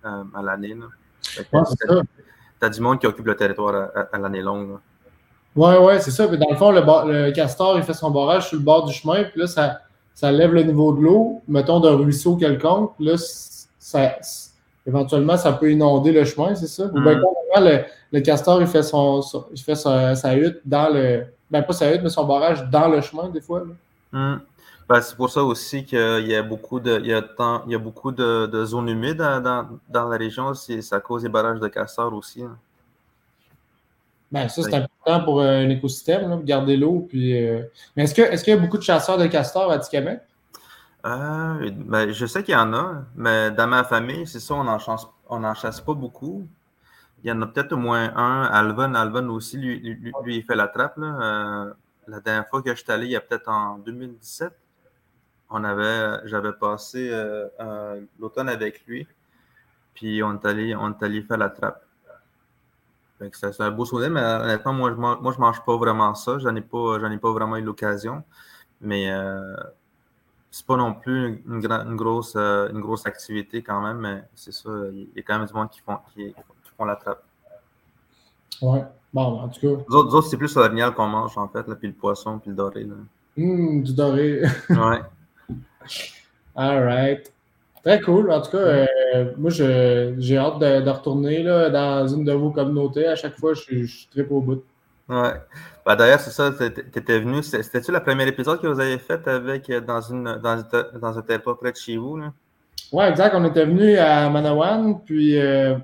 à, 0.03 0.41
l'année. 0.41 0.75
tu 1.21 1.45
as 2.59 2.69
du 2.69 2.81
monde 2.81 2.99
qui 2.99 3.05
occupe 3.05 3.27
le 3.27 3.35
territoire 3.35 3.91
à, 4.11 4.17
l'année 4.17 4.41
longue. 4.41 4.79
Oui, 5.57 5.73
oui, 5.81 5.93
c'est 5.99 6.11
ça. 6.11 6.27
dans 6.27 6.49
le 6.49 6.55
fond, 6.55 6.71
le, 6.71 7.31
castor, 7.31 7.77
il 7.77 7.83
fait 7.83 7.95
son 7.95 8.11
barrage 8.11 8.49
sur 8.49 8.57
le 8.57 8.63
bord 8.63 8.85
du 8.85 8.93
chemin, 8.93 9.23
puis 9.23 9.41
là, 9.41 9.47
ça, 9.47 9.79
ça 10.13 10.31
lève 10.31 10.53
le 10.53 10.61
niveau 10.61 10.93
de 10.93 11.01
l'eau, 11.01 11.41
mettons 11.47 11.79
d'un 11.79 11.95
ruisseau 11.95 12.35
quelconque. 12.35 12.93
Là, 12.99 13.15
ça, 13.17 14.11
éventuellement, 14.85 15.35
ça 15.35 15.53
peut 15.53 15.71
inonder 15.71 16.11
le 16.11 16.25
chemin, 16.25 16.53
c'est 16.53 16.67
ça? 16.67 16.85
Ou 16.85 17.01
bien, 17.01 17.15
mm. 17.15 17.83
le, 18.11 18.19
castor, 18.19 18.61
il 18.61 18.67
fait, 18.67 18.83
son, 18.83 19.21
il 19.51 19.59
fait 19.59 19.73
sa, 19.73 20.35
hutte 20.35 20.61
dans 20.63 20.93
le. 20.93 21.23
Ben, 21.49 21.63
pas 21.63 21.73
sa 21.73 21.91
hutte, 21.91 22.01
mais 22.03 22.09
son 22.09 22.25
barrage 22.25 22.69
dans 22.69 22.89
le 22.89 23.01
chemin, 23.01 23.29
des 23.29 23.41
fois. 23.41 23.63
Mm. 24.11 24.35
Ben, 24.87 25.01
c'est 25.01 25.17
pour 25.17 25.31
ça 25.31 25.43
aussi 25.43 25.85
qu'il 25.85 26.27
y 26.27 26.35
a 26.35 26.43
beaucoup 26.43 26.79
de, 26.79 26.99
il 26.99 27.07
y 27.07 27.13
a 27.13 27.23
il 27.65 27.71
y 27.71 27.75
a 27.75 27.79
beaucoup 27.79 28.11
de, 28.11 28.63
zones 28.63 28.89
humides 28.89 29.17
dans, 29.17 29.67
dans, 29.89 30.07
la 30.07 30.17
région. 30.17 30.53
Ça 30.53 30.99
cause 30.99 31.23
des 31.23 31.29
barrages 31.29 31.59
de 31.59 31.67
castors 31.67 32.13
aussi. 32.13 32.43
Hein. 32.43 32.55
Ben, 34.31 34.49
ça, 34.49 34.61
c'est 34.61 34.73
important 34.73 35.23
pour 35.23 35.39
euh, 35.39 35.63
un 35.63 35.69
écosystème, 35.69 36.43
garder 36.43 36.75
l'eau. 36.75 37.05
Puis, 37.07 37.41
euh, 37.41 37.63
Mais 37.95 38.03
est-ce, 38.03 38.13
que, 38.13 38.21
est-ce 38.21 38.43
qu'il 38.43 38.53
y 38.53 38.57
a 38.57 38.59
beaucoup 38.59 38.77
de 38.77 38.83
chasseurs 38.83 39.17
de 39.17 39.27
castors 39.27 39.71
à 39.71 39.79
Tikamek? 39.79 40.19
Euh, 41.05 41.71
ben, 41.71 42.11
je 42.11 42.25
sais 42.25 42.43
qu'il 42.43 42.53
y 42.53 42.57
en 42.57 42.73
a, 42.73 43.03
mais 43.15 43.51
dans 43.51 43.67
ma 43.67 43.85
famille, 43.85 44.27
c'est 44.27 44.41
ça, 44.41 44.55
on 44.55 44.65
n'en 44.65 44.79
chasse, 44.79 45.07
on 45.29 45.53
chasse 45.53 45.79
pas 45.79 45.93
beaucoup. 45.93 46.45
Il 47.23 47.29
y 47.29 47.31
en 47.31 47.41
a 47.41 47.47
peut-être 47.47 47.71
au 47.71 47.77
moins 47.77 48.13
un. 48.17 48.43
Alvin, 48.43 48.93
Alvin 48.95 49.27
aussi, 49.29 49.57
lui, 49.57 49.79
lui, 49.79 50.37
il 50.37 50.43
fait 50.43 50.55
la 50.55 50.67
trappe. 50.67 50.97
Là. 50.97 51.73
la 52.07 52.19
dernière 52.19 52.47
fois 52.47 52.61
que 52.61 52.69
je 52.71 52.81
suis 52.81 52.91
allé, 52.91 53.05
il 53.05 53.11
y 53.11 53.15
a 53.15 53.21
peut-être 53.21 53.49
en 53.49 53.77
2017, 53.79 54.51
on 55.49 55.63
avait, 55.63 56.27
j'avais 56.27 56.53
passé 56.53 57.09
l'automne 58.19 58.49
avec 58.49 58.85
lui. 58.85 59.07
Puis 59.93 60.21
on 60.21 60.33
est 60.33 60.45
allé, 60.45 60.75
on 60.75 60.91
est 60.91 61.03
allé 61.03 61.21
faire 61.21 61.37
la 61.37 61.49
trappe. 61.49 61.86
C'est 63.19 63.61
un 63.61 63.71
beau 63.71 63.85
souvenir, 63.85 64.11
mais 64.11 64.21
honnêtement, 64.21 64.73
moi, 64.73 64.89
je 64.91 64.95
ne 64.95 64.99
moi, 64.99 65.33
je 65.35 65.39
mange 65.39 65.63
pas 65.65 65.75
vraiment 65.77 66.13
ça. 66.13 66.37
J'en 66.39 66.55
ai 66.55 66.61
pas, 66.61 66.97
ai 66.97 67.17
pas 67.17 67.31
vraiment 67.31 67.57
eu 67.57 67.63
l'occasion. 67.63 68.23
Mais 68.79 69.09
euh, 69.09 69.55
c'est 70.51 70.65
pas 70.65 70.77
non 70.77 70.93
plus 70.93 71.43
une, 71.47 71.63
une 71.63 71.95
grosse, 71.95 72.33
euh, 72.35 72.69
une 72.69 72.79
grosse 72.79 73.05
activité 73.05 73.61
quand 73.61 73.81
même, 73.81 73.97
mais 73.97 74.23
c'est 74.35 74.53
ça, 74.53 74.69
il 74.91 75.09
y 75.15 75.19
a 75.19 75.23
quand 75.23 75.37
même 75.37 75.47
du 75.47 75.53
monde 75.53 75.69
qui 75.69 75.81
font, 75.81 75.97
qui, 76.13 76.33
font 76.77 76.85
la 76.85 76.95
trappe. 76.95 77.23
Ouais, 78.61 78.83
bon, 79.13 79.21
en 79.21 79.49
tout 79.49 79.61
cas. 79.61 79.83
Les 79.89 79.95
autres, 79.95 80.27
c'est 80.27 80.37
plus 80.37 80.55
l'orignal 80.55 80.93
qu'on 80.93 81.07
mange 81.07 81.37
en 81.37 81.47
fait, 81.47 81.67
là, 81.67 81.75
puis 81.75 81.87
le 81.87 81.93
poisson, 81.93 82.39
puis 82.39 82.49
le 82.51 82.55
doré. 82.55 82.83
Là. 82.83 82.95
Mmh, 83.35 83.83
du 83.83 83.93
doré. 83.93 84.41
ouais. 84.69 85.01
All 86.55 86.83
right. 86.83 87.31
Très 87.83 88.01
cool. 88.01 88.31
En 88.31 88.41
tout 88.41 88.51
cas, 88.51 88.57
euh, 88.57 88.85
moi, 89.37 89.51
j'ai 89.51 90.37
hâte 90.37 90.59
de, 90.59 90.89
retourner 90.89 91.43
là, 91.43 91.69
dans 91.69 92.07
une 92.07 92.23
de 92.23 92.31
vos 92.31 92.51
communautés. 92.51 93.07
À 93.07 93.15
chaque 93.15 93.37
fois, 93.37 93.53
je, 93.53 93.85
suis 93.85 94.07
très 94.11 94.25
au 94.29 94.41
bout. 94.41 94.63
Ouais. 95.09 95.33
Ben, 95.85 95.95
D'ailleurs, 95.95 96.19
c'est 96.19 96.31
ça, 96.31 96.51
tu 96.51 96.65
étais 96.65 97.19
venu. 97.19 97.41
C'était-tu 97.43 97.91
le 97.91 97.99
premier 98.01 98.27
épisode 98.27 98.61
que 98.61 98.67
vous 98.67 98.79
avez 98.79 98.97
fait 98.97 99.27
avec 99.27 99.69
euh, 99.69 99.79
dans, 99.79 100.01
une, 100.01 100.39
dans, 100.43 100.63
dans 100.99 101.17
un 101.17 101.21
territoire 101.21 101.57
près 101.57 101.71
de 101.71 101.77
chez 101.77 101.97
vous? 101.97 102.19
Oui, 102.91 103.05
exact. 103.05 103.33
On 103.35 103.45
était 103.45 103.65
venu 103.65 103.97
à 103.97 104.29
Manawan. 104.29 104.99
Puis, 105.05 105.39
euh, 105.39 105.75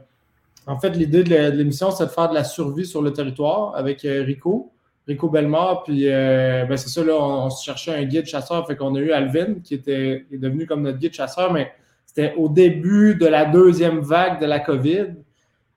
en 0.68 0.78
fait, 0.78 0.90
l'idée 0.90 1.24
de 1.24 1.52
l'émission, 1.52 1.92
c'est 1.92 2.06
de 2.06 2.12
faire 2.12 2.30
de 2.30 2.34
la 2.34 2.44
survie 2.44 2.86
sur 2.86 3.02
le 3.02 3.14
territoire 3.14 3.76
avec 3.76 4.02
Rico. 4.02 4.70
Rico 5.06 5.30
Belmar, 5.30 5.84
puis 5.84 6.06
ben 6.06 6.78
c'est 6.78 6.88
ça, 6.88 7.04
là, 7.04 7.14
on, 7.16 7.50
se 7.50 7.62
cherchait 7.62 7.94
un 7.94 8.06
guide 8.06 8.26
chasseur, 8.26 8.66
fait 8.66 8.78
qu'on 8.78 8.96
a 8.96 9.00
eu 9.00 9.12
Alvin, 9.12 9.56
qui 9.62 9.74
était 9.74 10.26
est 10.32 10.38
devenu 10.38 10.66
comme 10.66 10.82
notre 10.82 10.98
guide 10.98 11.14
chasseur, 11.14 11.52
mais 11.52 11.74
c'était 12.14 12.36
au 12.38 12.48
début 12.48 13.16
de 13.16 13.26
la 13.26 13.46
deuxième 13.46 14.00
vague 14.00 14.40
de 14.40 14.46
la 14.46 14.60
COVID. 14.60 15.16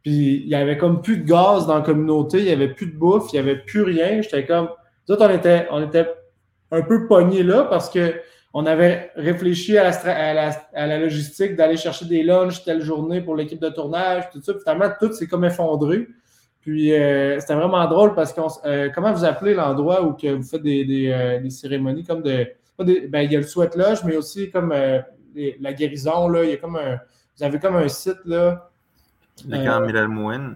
Puis 0.03 0.43
il 0.45 0.49
y 0.49 0.55
avait 0.55 0.77
comme 0.77 1.01
plus 1.01 1.19
de 1.19 1.25
gaz 1.25 1.67
dans 1.67 1.77
la 1.77 1.81
communauté, 1.81 2.39
il 2.39 2.45
n'y 2.45 2.53
avait 2.53 2.69
plus 2.69 2.87
de 2.87 2.97
bouffe, 2.97 3.33
il 3.33 3.37
n'y 3.37 3.41
avait 3.41 3.59
plus 3.59 3.83
rien. 3.83 4.21
J'étais 4.21 4.45
comme. 4.45 4.69
Nous 5.09 5.17
on 5.19 5.31
était, 5.31 5.67
on 5.71 5.83
était 5.83 6.07
un 6.71 6.83
peu 6.83 7.07
pognés 7.07 7.43
là 7.43 7.65
parce 7.65 7.91
qu'on 7.91 8.67
avait 8.67 9.13
réfléchi 9.17 9.79
à 9.79 9.91
la, 10.75 10.99
logistique 10.99 11.57
d'aller 11.57 11.77
chercher 11.77 12.05
des 12.05 12.23
lunchs 12.23 12.65
telle 12.65 12.83
journée 12.83 13.21
pour 13.21 13.35
l'équipe 13.35 13.61
de 13.61 13.69
tournage, 13.69 14.29
tout 14.31 14.43
ça. 14.43 14.53
Finalement, 14.59 14.91
tout 15.01 15.13
s'est 15.13 15.27
comme 15.27 15.45
effondré. 15.45 16.07
Puis 16.61 16.93
euh, 16.93 17.39
c'était 17.41 17.55
vraiment 17.55 17.87
drôle 17.87 18.15
parce 18.15 18.33
que 18.33 18.41
euh, 18.67 18.91
comment 18.95 19.13
vous 19.13 19.25
appelez 19.25 19.55
l'endroit 19.55 20.03
où 20.03 20.13
que 20.15 20.35
vous 20.35 20.43
faites 20.43 20.63
des, 20.63 20.85
des, 20.85 21.09
euh, 21.09 21.49
cérémonies 21.49 22.05
comme 22.05 22.23
de. 22.23 22.49
ben, 22.79 23.23
il 23.23 23.33
y 23.33 23.37
a 23.37 23.39
le 23.39 23.47
sweat 23.47 23.75
lodge, 23.77 24.01
mais 24.05 24.17
aussi 24.17 24.51
comme 24.51 24.75
la 25.61 25.73
guérison, 25.73 26.29
là, 26.29 26.45
il 26.45 26.51
y 26.51 26.53
a 26.55 26.57
comme 26.57 26.77
un. 26.77 26.99
Vous 27.37 27.45
avez 27.45 27.59
comme 27.59 27.77
un 27.77 27.89
site, 27.89 28.19
là. 28.25 28.71
Le 29.47 29.65
camp 29.65 29.83
euh. 29.83 30.55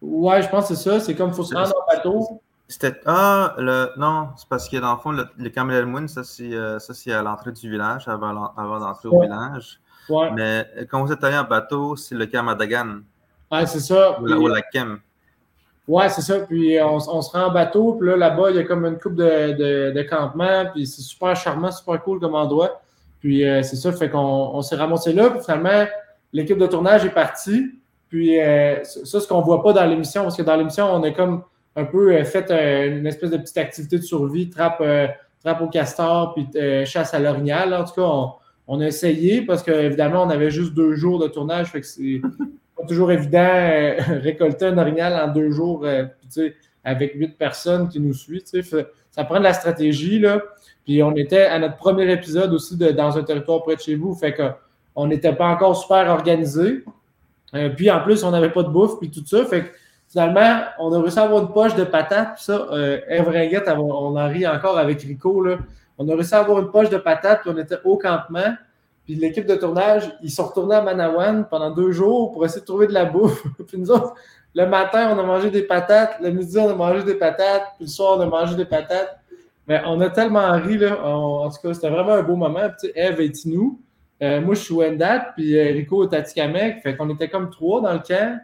Ouais, 0.00 0.42
je 0.42 0.48
pense 0.48 0.68
que 0.68 0.74
c'est 0.74 0.90
ça. 0.90 1.00
C'est 1.00 1.14
comme 1.14 1.30
il 1.30 1.34
faut 1.34 1.44
se 1.44 1.54
rendre 1.54 1.74
en 1.76 1.94
bateau. 1.94 2.40
C'était. 2.68 2.94
Ah, 3.04 3.54
le... 3.58 3.90
non, 3.98 4.28
c'est 4.36 4.48
parce 4.48 4.68
que 4.68 4.78
dans 4.78 4.92
le 4.92 4.98
fond, 4.98 5.12
le, 5.12 5.26
le 5.36 5.50
camp 5.50 5.64
Mouine, 5.64 6.08
ça, 6.08 6.24
c'est 6.24 6.54
euh, 6.54 6.78
à 7.08 7.22
l'entrée 7.22 7.52
du 7.52 7.70
village, 7.70 8.08
avant, 8.08 8.52
avant 8.56 8.80
d'entrer 8.80 9.08
au 9.08 9.20
village. 9.20 9.80
Ouais. 10.08 10.30
Mais 10.32 10.66
quand 10.90 11.04
vous 11.04 11.12
êtes 11.12 11.22
allé 11.24 11.36
en 11.36 11.44
bateau, 11.44 11.96
c'est 11.96 12.14
le 12.14 12.26
camp 12.26 12.42
Madagan. 12.42 13.00
Ouais, 13.50 13.66
c'est 13.66 13.80
ça. 13.80 14.20
Ou, 14.20 14.48
la, 14.48 14.62
Kem. 14.62 15.00
Ouais, 15.86 16.08
c'est 16.08 16.22
ça. 16.22 16.40
Puis 16.40 16.78
on, 16.80 16.96
on, 16.96 17.22
se 17.22 17.30
rend 17.30 17.44
en 17.44 17.52
bateau, 17.52 17.94
puis 17.94 18.08
là, 18.08 18.16
là-bas, 18.16 18.50
il 18.50 18.56
y 18.56 18.58
a 18.58 18.64
comme 18.64 18.86
une 18.86 18.98
coupe 18.98 19.16
de, 19.16 19.52
de, 19.52 19.92
de 19.92 20.02
campement, 20.02 20.64
puis 20.72 20.86
c'est 20.86 21.02
super 21.02 21.36
charmant, 21.36 21.70
super 21.70 22.02
cool 22.02 22.20
comme 22.20 22.34
endroit. 22.34 22.80
Puis 23.24 23.42
euh, 23.42 23.62
c'est 23.62 23.76
ça, 23.76 23.90
fait 23.90 24.10
qu'on 24.10 24.60
s'est 24.60 24.76
ramassé 24.76 25.14
là. 25.14 25.30
Puis 25.30 25.40
finalement, 25.40 25.86
l'équipe 26.34 26.58
de 26.58 26.66
tournage 26.66 27.06
est 27.06 27.14
partie. 27.14 27.70
Puis 28.10 28.38
euh, 28.38 28.84
ça, 28.84 29.18
ce 29.18 29.26
qu'on 29.26 29.38
ne 29.38 29.44
voit 29.44 29.62
pas 29.62 29.72
dans 29.72 29.86
l'émission, 29.86 30.24
parce 30.24 30.36
que 30.36 30.42
dans 30.42 30.56
l'émission, 30.56 30.92
on 30.92 31.02
a 31.04 31.10
comme 31.10 31.42
un 31.74 31.86
peu 31.86 32.12
euh, 32.12 32.24
fait 32.24 32.50
une 32.50 33.06
espèce 33.06 33.30
de 33.30 33.38
petite 33.38 33.56
activité 33.56 33.96
de 33.96 34.02
survie, 34.02 34.50
trappe, 34.50 34.82
trappe 35.42 35.62
au 35.62 35.68
castor, 35.68 36.34
puis 36.34 36.46
chasse 36.84 37.14
à 37.14 37.18
l'orignal. 37.18 37.72
En 37.72 37.84
tout 37.84 37.94
cas, 37.94 38.36
on, 38.68 38.80
a 38.82 38.86
essayé 38.86 39.40
parce 39.40 39.62
qu'évidemment, 39.62 40.24
on 40.24 40.28
avait 40.28 40.50
juste 40.50 40.74
deux 40.74 40.94
jours 40.94 41.18
de 41.18 41.28
tournage. 41.28 41.68
Fait 41.68 41.80
que 41.80 41.86
c'est 41.86 42.20
pas 42.76 42.86
toujours 42.86 43.10
évident 43.10 43.94
récolter 44.20 44.66
un 44.66 44.76
orignal 44.76 45.14
en 45.14 45.32
deux 45.32 45.50
jours 45.50 45.86
avec 46.84 47.14
huit 47.14 47.38
personnes 47.38 47.88
qui 47.88 48.00
nous 48.00 48.12
suivent. 48.12 48.42
Ça 49.10 49.24
prend 49.24 49.38
de 49.38 49.44
la 49.44 49.54
stratégie. 49.54 50.18
Là. 50.18 50.42
Puis 50.84 51.02
on 51.02 51.14
était 51.16 51.46
à 51.46 51.58
notre 51.58 51.76
premier 51.76 52.10
épisode 52.12 52.52
aussi 52.52 52.76
de, 52.76 52.90
dans 52.90 53.16
un 53.16 53.22
territoire 53.22 53.62
près 53.62 53.76
de 53.76 53.80
chez 53.80 53.94
vous, 53.94 54.14
fait 54.14 54.34
qu'on 54.34 55.06
n'était 55.06 55.32
pas 55.32 55.48
encore 55.48 55.76
super 55.76 56.08
organisé. 56.10 56.84
Euh, 57.54 57.70
puis 57.70 57.90
en 57.90 58.00
plus, 58.00 58.22
on 58.24 58.30
n'avait 58.30 58.50
pas 58.50 58.62
de 58.62 58.68
bouffe, 58.68 58.98
puis 58.98 59.10
tout 59.10 59.24
ça. 59.24 59.44
Fait 59.46 59.64
que 59.64 59.68
finalement, 60.08 60.62
on 60.78 60.92
a 60.92 61.00
réussi 61.00 61.18
à 61.18 61.22
avoir 61.22 61.42
une 61.42 61.52
poche 61.52 61.74
de 61.74 61.84
patates. 61.84 62.34
Puis 62.34 62.44
ça, 62.44 62.68
euh, 62.72 63.00
on 63.78 64.16
en 64.16 64.28
rit 64.28 64.46
encore 64.46 64.78
avec 64.78 65.02
Rico. 65.02 65.42
Là. 65.42 65.58
On 65.98 66.08
a 66.08 66.14
réussi 66.14 66.34
à 66.34 66.40
avoir 66.40 66.60
une 66.60 66.70
poche 66.70 66.90
de 66.90 66.98
patates, 66.98 67.42
puis 67.42 67.50
on 67.54 67.58
était 67.58 67.78
au 67.84 67.96
campement. 67.96 68.54
Puis 69.04 69.14
l'équipe 69.14 69.46
de 69.46 69.54
tournage, 69.54 70.10
ils 70.22 70.30
sont 70.30 70.44
retournés 70.44 70.76
à 70.76 70.82
Manawan 70.82 71.46
pendant 71.48 71.70
deux 71.70 71.92
jours 71.92 72.32
pour 72.32 72.44
essayer 72.44 72.62
de 72.62 72.66
trouver 72.66 72.86
de 72.86 72.94
la 72.94 73.04
bouffe. 73.04 73.44
puis 73.66 73.78
nous 73.78 73.90
autres, 73.90 74.14
le 74.54 74.66
matin, 74.66 75.14
on 75.14 75.18
a 75.18 75.22
mangé 75.22 75.50
des 75.50 75.62
patates. 75.62 76.16
Le 76.20 76.30
midi, 76.30 76.58
on 76.58 76.70
a 76.70 76.74
mangé 76.74 77.04
des 77.04 77.14
patates. 77.14 77.74
Puis 77.76 77.84
le 77.84 77.90
soir, 77.90 78.18
on 78.18 78.20
a 78.20 78.26
mangé 78.26 78.54
des 78.54 78.64
patates. 78.64 79.18
Mais 79.66 79.80
on 79.86 80.00
a 80.00 80.10
tellement 80.10 80.52
ri, 80.52 80.78
là. 80.78 81.02
en 81.04 81.48
tout 81.48 81.56
cas, 81.62 81.74
c'était 81.74 81.90
vraiment 81.90 82.12
un 82.12 82.22
beau 82.22 82.36
moment. 82.36 82.68
Puis, 82.78 82.92
Eve 82.94 83.20
est 83.20 83.46
nous. 83.46 83.80
Euh, 84.22 84.40
moi, 84.40 84.54
je 84.54 84.60
suis 84.60 84.74
Wendat, 84.74 85.32
puis 85.34 85.58
euh, 85.58 85.72
Rico 85.72 86.08
est 86.08 86.14
à 86.14 86.22
Tikamek. 86.22 86.82
Fait 86.82 86.96
qu'on 86.96 87.10
était 87.10 87.28
comme 87.28 87.50
trois 87.50 87.80
dans 87.80 87.92
le 87.92 87.98
camp. 87.98 88.40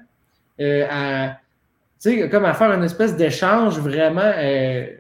Euh, 0.61 0.87
à, 0.91 1.37
comme 2.31 2.45
à 2.45 2.55
faire 2.55 2.73
une 2.73 2.85
espèce 2.85 3.17
d'échange 3.17 3.79
vraiment, 3.79 4.33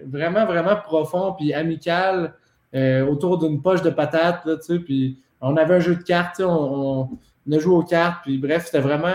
vraiment, 0.06 0.44
vraiment 0.44 0.76
profond 0.76 1.32
puis 1.32 1.52
amical 1.54 2.34
autour 2.74 3.38
d'une 3.38 3.62
poche 3.62 3.80
de 3.82 3.90
patates. 3.90 4.44
Là, 4.44 4.56
puis 4.84 5.18
on 5.40 5.56
avait 5.56 5.76
un 5.76 5.80
jeu 5.80 5.96
de 5.96 6.02
cartes, 6.02 6.40
on, 6.40 7.08
on, 7.46 7.52
a 7.52 7.58
joué 7.58 7.74
aux 7.74 7.82
cartes. 7.82 8.18
Puis 8.22 8.36
bref, 8.36 8.66
c'était 8.66 8.80
vraiment. 8.80 9.14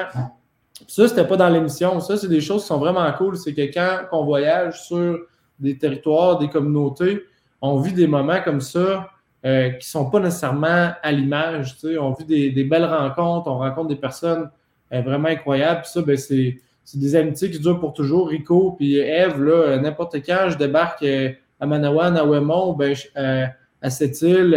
Ça, 0.87 1.07
c'était 1.07 1.27
pas 1.27 1.37
dans 1.37 1.49
l'émission. 1.49 1.99
Ça, 1.99 2.17
c'est 2.17 2.27
des 2.27 2.41
choses 2.41 2.63
qui 2.63 2.67
sont 2.67 2.79
vraiment 2.79 3.11
cool. 3.13 3.37
C'est 3.37 3.53
que 3.53 3.61
quand 3.73 3.99
on 4.11 4.25
voyage 4.25 4.81
sur 4.81 5.19
des 5.59 5.77
territoires, 5.77 6.37
des 6.37 6.49
communautés, 6.49 7.23
on 7.61 7.79
vit 7.79 7.93
des 7.93 8.07
moments 8.07 8.41
comme 8.43 8.61
ça 8.61 9.09
euh, 9.45 9.69
qui 9.69 9.77
ne 9.77 9.81
sont 9.81 10.09
pas 10.09 10.19
nécessairement 10.19 10.93
à 11.01 11.11
l'image. 11.11 11.75
On 11.99 12.13
vit 12.13 12.51
des, 12.51 12.63
belles 12.63 12.85
rencontres, 12.85 13.47
on 13.47 13.59
rencontre 13.59 13.89
des 13.89 13.95
personnes 13.95 14.49
euh, 14.93 15.01
vraiment 15.01 15.29
incroyables. 15.29 15.81
Puis 15.81 15.91
ça, 15.91 16.01
ben, 16.01 16.17
c'est, 16.17 16.57
des 16.93 17.15
amitiés 17.15 17.49
qui 17.51 17.59
durent 17.59 17.79
pour 17.79 17.93
toujours. 17.93 18.29
Rico 18.29 18.71
puis 18.71 18.97
Eve, 18.97 19.43
là, 19.43 19.77
n'importe 19.77 20.15
quand, 20.25 20.49
je 20.49 20.57
débarque 20.57 21.03
euh, 21.03 21.31
à 21.59 21.65
Manawan, 21.65 22.17
à 22.17 22.25
Wemont, 22.25 22.73
ben, 22.73 22.95
à 23.15 23.89
cette 23.89 24.21
île, 24.21 24.55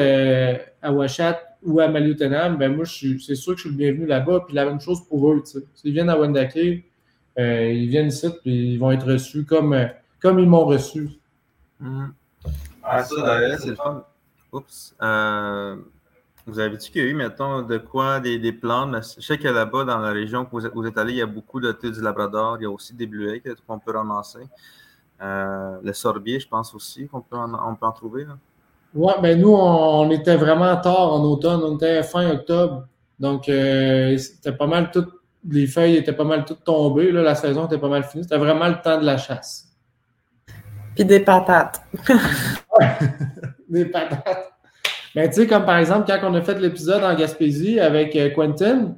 à 0.83 0.93
Ouachat 0.93 1.39
ou 1.63 1.81
à 1.81 1.89
Maliotenam, 1.89 2.57
ben 2.57 2.75
moi, 2.75 2.85
c'est 2.87 3.35
sûr 3.35 3.55
que 3.55 3.59
je 3.59 3.69
suis 3.69 3.71
le 3.71 3.77
bienvenu 3.77 4.07
là-bas. 4.07 4.45
Puis 4.47 4.55
la 4.55 4.65
même 4.65 4.81
chose 4.81 5.07
pour 5.07 5.31
eux. 5.31 5.43
S'ils 5.75 5.93
viennent 5.93 6.09
à 6.09 6.17
Wendake, 6.17 6.57
ils 6.57 7.89
viennent 7.89 8.09
ici 8.09 8.27
puis 8.43 8.73
ils 8.73 8.79
vont 8.79 8.91
être 8.91 9.07
reçus 9.07 9.45
comme, 9.45 9.75
comme 10.21 10.39
ils 10.39 10.49
m'ont 10.49 10.65
reçu. 10.65 11.11
Mhm. 11.81 12.13
Ah, 12.83 13.03
ça, 13.05 13.23
d'ailleurs, 13.23 13.59
c'est 13.59 13.71
le 13.71 13.77
fun. 13.77 14.05
Oups. 14.51 14.95
vous 16.47 16.59
avez 16.59 16.77
dit 16.79 16.91
qu'il 16.91 17.03
y 17.03 17.05
a 17.05 17.09
eu, 17.09 17.15
mettons, 17.15 17.63
de 17.63 17.77
quoi 17.77 18.19
des, 18.19 18.39
des 18.39 18.53
plantes? 18.53 18.95
Je 19.17 19.21
sais 19.21 19.37
que 19.37 19.49
là-bas, 19.49 19.85
dans 19.85 19.99
la 19.99 20.11
région 20.11 20.49
où 20.51 20.59
vous 20.59 20.87
êtes, 20.87 20.97
allé, 20.97 21.13
il 21.13 21.19
y 21.19 21.23
a 21.23 21.27
beaucoup 21.27 21.61
de 21.61 21.71
thé 21.73 21.91
du 21.91 22.01
Labrador. 22.01 22.57
Il 22.59 22.63
y 22.63 22.67
a 22.67 22.71
aussi 22.71 22.95
des 22.95 23.07
bleuets 23.07 23.43
qu'on 23.67 23.79
peut 23.79 23.93
ramasser. 23.93 24.47
le 25.21 25.93
sorbier, 25.93 26.41
je 26.41 26.49
pense 26.49 26.75
aussi 26.75 27.07
qu'on 27.07 27.21
peut, 27.21 27.37
on 27.37 27.75
peut 27.75 27.87
en 27.87 27.93
trouver. 27.93 28.25
Là. 28.25 28.39
Oui, 28.95 29.13
ben 29.21 29.39
nous, 29.39 29.53
on, 29.53 30.11
était 30.11 30.37
vraiment 30.37 30.77
tard 30.77 31.13
en 31.13 31.23
automne. 31.25 31.61
On 31.63 31.77
était 31.77 32.03
fin 32.03 32.31
octobre. 32.31 32.87
Donc, 33.21 33.49
euh, 33.49 34.17
c'était 34.17 34.53
pas 34.53 34.67
mal 34.67 34.91
toutes 34.91 35.13
les 35.49 35.67
feuilles 35.67 35.97
étaient 35.97 36.13
pas 36.13 36.25
mal 36.25 36.45
toutes 36.45 36.65
tombées. 36.65 37.13
Là, 37.13 37.23
la 37.23 37.35
saison 37.35 37.67
était 37.67 37.79
pas 37.79 37.89
mal 37.89 38.05
finie. 38.05 38.25
C'était 38.25 38.39
vraiment 38.39 38.69
le 38.69 38.81
temps 38.83 38.99
de 38.99 39.05
la 39.05 39.19
chasse. 39.19 39.68
Puis 40.99 41.07
des 41.07 41.21
patates. 41.21 41.81
des 43.69 43.85
patates. 43.85 44.53
Mais 45.15 45.27
ben, 45.27 45.31
tu 45.31 45.41
sais, 45.43 45.47
comme 45.47 45.65
par 45.65 45.79
exemple, 45.79 46.07
quand 46.07 46.19
on 46.29 46.35
a 46.35 46.43
fait 46.43 46.59
l'épisode 46.59 47.05
en 47.05 47.15
Gaspésie 47.15 47.79
avec 47.79 48.17
euh, 48.17 48.31
Quentin, 48.31 48.97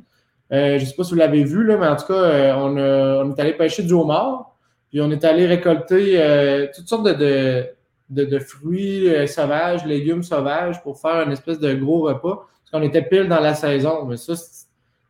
euh, 0.53 0.79
je 0.79 0.85
ne 0.85 0.89
sais 0.89 0.97
pas 0.97 1.05
si 1.05 1.11
vous 1.11 1.17
l'avez 1.17 1.45
vu, 1.45 1.63
là, 1.63 1.77
mais 1.77 1.87
en 1.87 1.97
tout 1.97 2.07
cas, 2.07 2.57
on, 2.57 2.77
on, 2.77 3.35
est 3.35 3.41
allé 3.41 3.53
pêcher 3.53 3.83
du 3.83 3.93
homard, 3.93 4.57
puis 4.89 5.01
on 5.01 5.11
est 5.11 5.25
allé 5.25 5.47
récolter 5.47 6.69
toutes 6.75 6.89
sortes 6.89 7.07
de 7.07 8.39
fruits 8.39 9.09
euh, 9.09 9.27
sauvages, 9.27 9.85
légumes 9.87 10.23
sauvages 10.23 10.83
pour 10.83 11.01
faire 11.01 11.23
une 11.27 11.33
espèce 11.33 11.61
de 11.61 11.75
gros 11.75 12.03
repas. 12.03 12.47
Parce 12.47 12.71
qu'on 12.73 12.83
était 12.83 13.03
pile 13.03 13.29
dans 13.29 13.41
la 13.41 13.55
saison. 13.55 14.05
Mais 14.07 14.17
ça, 14.17 14.35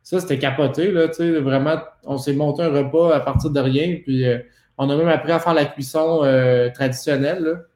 ça 0.03 0.21
c'était 0.21 0.39
capoté. 0.39 0.91
Là, 0.91 1.07
vraiment, 1.41 1.77
on 2.05 2.19
s'est 2.19 2.33
monté 2.33 2.63
un 2.63 2.71
repas 2.71 3.15
à 3.15 3.21
partir 3.21 3.51
de 3.51 3.61
rien. 3.61 3.99
Puis 4.03 4.27
euh, 4.27 4.39
on 4.83 4.89
a 4.89 4.97
même 4.97 5.09
appris 5.09 5.31
à 5.31 5.39
faire 5.39 5.53
la 5.53 5.67
cuisson 5.67 6.23
euh, 6.25 6.71
traditionnelle. 6.71 7.67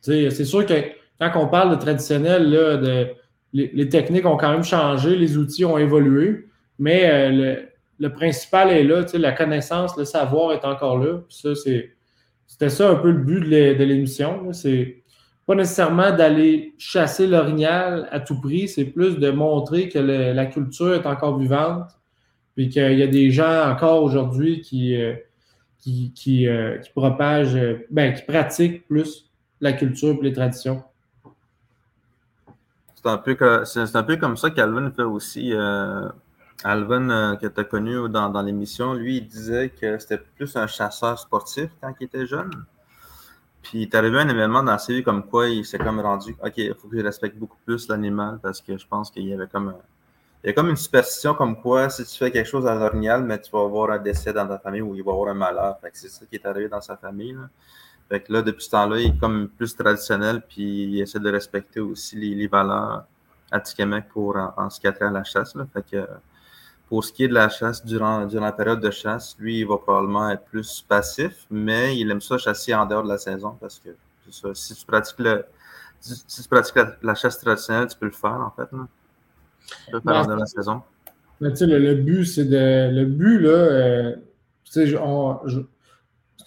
C'est 0.00 0.44
sûr 0.44 0.64
que 0.64 0.74
quand 1.20 1.30
on 1.36 1.46
parle 1.46 1.70
de 1.70 1.76
traditionnel, 1.76 3.14
les, 3.52 3.88
techniques 3.90 4.24
ont 4.24 4.38
quand 4.38 4.50
même 4.50 4.64
changé, 4.64 5.14
les 5.14 5.36
outils 5.36 5.66
ont 5.66 5.76
évolué, 5.76 6.46
mais 6.78 7.30
le, 7.30 7.68
le, 8.00 8.12
principal 8.12 8.70
est 8.70 8.82
là, 8.82 9.04
la 9.12 9.32
connaissance, 9.32 9.96
le 9.96 10.06
savoir 10.06 10.52
est 10.52 10.64
encore 10.64 10.98
là. 10.98 11.20
C'était 11.28 12.70
ça 12.70 12.88
un 12.88 12.96
peu 12.96 13.10
le 13.10 13.18
but 13.18 13.40
de 13.40 13.84
l'émission. 13.84 14.52
C'est 14.54 15.02
pas 15.46 15.54
nécessairement 15.54 16.12
d'aller 16.12 16.74
chasser 16.78 17.26
l'orignal 17.26 18.08
à 18.10 18.20
tout 18.20 18.40
prix, 18.40 18.68
c'est 18.68 18.86
plus 18.86 19.18
de 19.18 19.30
montrer 19.30 19.90
que 19.90 19.98
la 19.98 20.46
culture 20.46 20.94
est 20.94 21.06
encore 21.06 21.38
vivante, 21.38 21.90
puis 22.54 22.70
qu'il 22.70 22.98
y 22.98 23.02
a 23.02 23.06
des 23.06 23.30
gens 23.30 23.70
encore 23.70 24.02
aujourd'hui 24.02 24.62
qui, 24.62 24.96
euh, 24.96 25.14
qui, 25.82 26.12
qui, 26.14 26.48
euh, 26.48 26.78
qui, 26.78 26.90
propagent, 26.90 27.58
ben, 27.90 28.14
qui 28.14 28.22
pratiquent 28.22 28.86
plus 28.86 29.28
la 29.60 29.72
culture 29.72 30.16
et 30.20 30.22
les 30.22 30.32
traditions. 30.32 30.82
C'est 32.94 33.08
un, 33.08 33.18
peu 33.18 33.36
un 33.40 34.02
peu 34.04 34.16
comme 34.16 34.36
ça 34.36 34.50
qu'Alvin 34.50 34.90
fait 34.92 35.02
aussi. 35.02 35.52
Euh, 35.52 36.08
Alvin, 36.64 37.10
euh, 37.10 37.36
que 37.36 37.48
tu 37.48 37.60
as 37.60 37.64
connu 37.64 38.08
dans, 38.08 38.42
l'émission, 38.42 38.94
lui, 38.94 39.16
il 39.16 39.26
disait 39.26 39.70
que 39.70 39.98
c'était 39.98 40.22
plus 40.36 40.54
un 40.56 40.68
chasseur 40.68 41.18
sportif 41.18 41.70
quand 41.80 41.92
il 42.00 42.04
était 42.04 42.26
jeune. 42.26 42.50
Puis 43.62 43.82
est 43.82 43.94
arrivé 43.94 44.18
un 44.18 44.28
événement 44.28 44.62
dans 44.62 44.78
sa 44.78 44.92
vie 44.92 45.02
comme 45.02 45.24
quoi 45.24 45.48
il 45.48 45.64
s'est 45.64 45.78
comme 45.78 46.00
rendu 46.00 46.36
OK, 46.44 46.52
il 46.56 46.74
faut 46.74 46.88
que 46.88 46.98
je 46.98 47.02
respecte 47.04 47.36
beaucoup 47.36 47.58
plus 47.64 47.88
l'animal 47.88 48.38
parce 48.42 48.60
que 48.60 48.76
je 48.76 48.86
pense 48.86 49.10
qu'il 49.10 49.26
y 49.26 49.32
avait 49.32 49.46
comme 49.46 49.74
il 50.44 50.48
y 50.48 50.50
a 50.50 50.52
comme 50.54 50.70
une 50.70 50.76
superstition 50.76 51.34
comme 51.34 51.60
quoi 51.60 51.88
si 51.88 52.04
tu 52.04 52.18
fais 52.18 52.30
quelque 52.30 52.48
chose 52.48 52.66
à 52.66 52.74
l'orignal, 52.74 53.22
mais 53.22 53.40
tu 53.40 53.50
vas 53.52 53.60
avoir 53.60 53.90
un 53.90 53.98
décès 53.98 54.32
dans 54.32 54.46
ta 54.46 54.58
famille 54.58 54.82
ou 54.82 54.94
il 54.96 55.02
va 55.04 55.12
avoir 55.12 55.28
un 55.28 55.34
malheur. 55.34 55.78
C'est 55.92 56.08
ça 56.08 56.26
qui 56.26 56.34
est 56.34 56.46
arrivé 56.46 56.68
dans 56.68 56.80
sa 56.80 56.96
famille. 56.96 57.32
Là. 57.32 57.48
Fait 58.08 58.20
que 58.20 58.32
là, 58.32 58.42
depuis 58.42 58.64
ce 58.64 58.70
temps-là, 58.70 58.98
il 58.98 59.06
est 59.06 59.18
comme 59.18 59.48
plus 59.48 59.76
traditionnel, 59.76 60.42
puis 60.48 60.84
il 60.84 61.00
essaie 61.00 61.20
de 61.20 61.30
respecter 61.30 61.80
aussi 61.80 62.16
les, 62.16 62.46
valeurs 62.48 63.04
à 63.52 63.60
pour 64.12 64.36
en, 64.36 64.68
ce 64.68 64.80
qui 64.80 64.86
a 64.86 64.92
trait 64.92 65.06
à 65.06 65.10
la 65.10 65.24
chasse. 65.24 65.54
Là. 65.54 65.66
Fait 65.72 65.84
que 65.88 66.06
pour 66.88 67.04
ce 67.04 67.12
qui 67.12 67.24
est 67.24 67.28
de 67.28 67.34
la 67.34 67.48
chasse, 67.48 67.84
durant, 67.84 68.26
durant 68.26 68.44
la 68.44 68.52
période 68.52 68.80
de 68.80 68.90
chasse, 68.90 69.36
lui, 69.38 69.60
il 69.60 69.66
va 69.66 69.78
probablement 69.78 70.28
être 70.28 70.44
plus 70.44 70.84
passif, 70.86 71.46
mais 71.50 71.96
il 71.96 72.10
aime 72.10 72.20
ça 72.20 72.36
chasser 72.36 72.74
en 72.74 72.84
dehors 72.84 73.04
de 73.04 73.08
la 73.08 73.18
saison 73.18 73.56
parce 73.60 73.78
que 73.78 73.90
si 74.54 74.74
tu 74.74 74.84
pratiques, 74.84 75.18
le, 75.18 75.46
si 76.00 76.42
tu 76.42 76.48
pratiques 76.48 76.76
la, 77.00 77.14
chasse 77.14 77.38
traditionnelle, 77.38 77.86
tu 77.86 77.96
peux 77.96 78.06
le 78.06 78.12
faire 78.12 78.40
en 78.40 78.50
fait. 78.50 78.68
Tu 78.68 78.76
le 79.92 80.00
la 80.04 80.46
saison. 80.46 80.82
le, 81.40 81.94
but, 81.94 82.24
c'est 82.24 82.44
de. 82.44 82.90
Le 82.92 83.04
but, 83.04 83.38
là, 83.38 83.50
euh, 83.50 84.16
c'est 84.64 84.94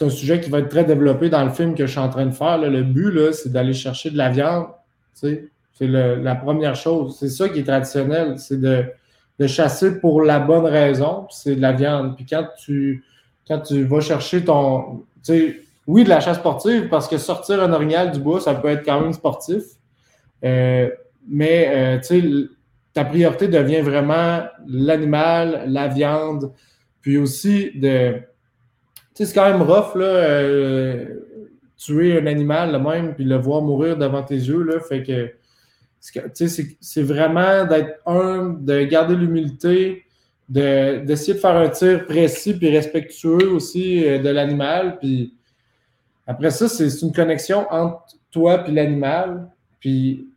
un 0.01 0.09
sujet 0.09 0.41
qui 0.41 0.49
va 0.49 0.59
être 0.59 0.69
très 0.69 0.83
développé 0.83 1.29
dans 1.29 1.43
le 1.43 1.51
film 1.51 1.75
que 1.75 1.85
je 1.85 1.91
suis 1.91 1.99
en 1.99 2.09
train 2.09 2.25
de 2.25 2.33
faire. 2.33 2.57
Le 2.57 2.83
but, 2.83 3.11
là, 3.11 3.33
c'est 3.33 3.51
d'aller 3.51 3.73
chercher 3.73 4.09
de 4.09 4.17
la 4.17 4.29
viande. 4.29 4.67
C'est 5.13 5.49
la 5.81 6.35
première 6.35 6.75
chose. 6.75 7.17
C'est 7.19 7.29
ça 7.29 7.49
qui 7.49 7.59
est 7.59 7.63
traditionnel. 7.63 8.39
C'est 8.39 8.59
de 8.59 8.85
de 9.39 9.47
chasser 9.47 9.99
pour 9.99 10.21
la 10.21 10.39
bonne 10.39 10.65
raison, 10.65 11.27
c'est 11.29 11.55
de 11.55 11.61
la 11.61 11.73
viande. 11.73 12.15
Puis 12.15 12.25
quand 12.25 12.47
tu, 12.57 13.03
quand 13.47 13.59
tu 13.59 13.83
vas 13.83 14.01
chercher 14.01 14.43
ton. 14.43 15.03
Oui, 15.87 16.03
de 16.03 16.09
la 16.09 16.19
chasse 16.19 16.37
sportive, 16.37 16.87
parce 16.87 17.07
que 17.07 17.17
sortir 17.17 17.61
un 17.61 17.71
orignal 17.71 18.11
du 18.11 18.19
bois, 18.19 18.39
ça 18.39 18.55
peut 18.55 18.69
être 18.69 18.83
quand 18.83 19.01
même 19.01 19.13
sportif. 19.13 19.63
Euh, 20.43 20.89
mais 21.27 21.99
euh, 21.99 21.99
ta 22.95 23.03
priorité 23.03 23.49
devient 23.49 23.81
vraiment 23.81 24.43
l'animal, 24.65 25.65
la 25.67 25.89
viande, 25.89 26.53
puis 27.01 27.17
aussi 27.17 27.71
de. 27.75 28.13
Tu 28.13 28.21
sais, 29.13 29.25
c'est 29.25 29.33
quand 29.33 29.49
même 29.49 29.61
rough, 29.61 29.95
là, 29.95 30.05
euh, 30.05 31.05
tuer 31.77 32.17
un 32.17 32.25
animal 32.25 32.71
le 32.71 32.79
même, 32.79 33.13
puis 33.13 33.25
le 33.25 33.35
voir 33.35 33.61
mourir 33.61 33.97
devant 33.97 34.23
tes 34.23 34.35
yeux, 34.35 34.63
là, 34.63 34.79
fait 34.79 35.03
que 35.03 35.33
c'est 35.99 37.03
vraiment 37.03 37.65
d'être 37.65 37.99
un, 38.05 38.55
de 38.61 38.83
garder 38.83 39.15
l'humilité, 39.15 40.05
d'essayer 40.47 41.33
de, 41.33 41.39
faire 41.39 41.57
un 41.57 41.69
tir 41.69 42.05
précis 42.05 42.53
puis 42.53 42.69
respectueux 42.69 43.51
aussi 43.51 44.07
euh, 44.07 44.19
de 44.19 44.29
l'animal. 44.29 44.99
Puis 44.99 45.33
après 46.27 46.51
ça, 46.51 46.69
c'est 46.69 47.01
une 47.01 47.11
connexion 47.11 47.65
entre 47.71 48.05
toi 48.31 48.63
et 48.67 48.71
l'animal. 48.71 49.49
Puis 49.79 50.29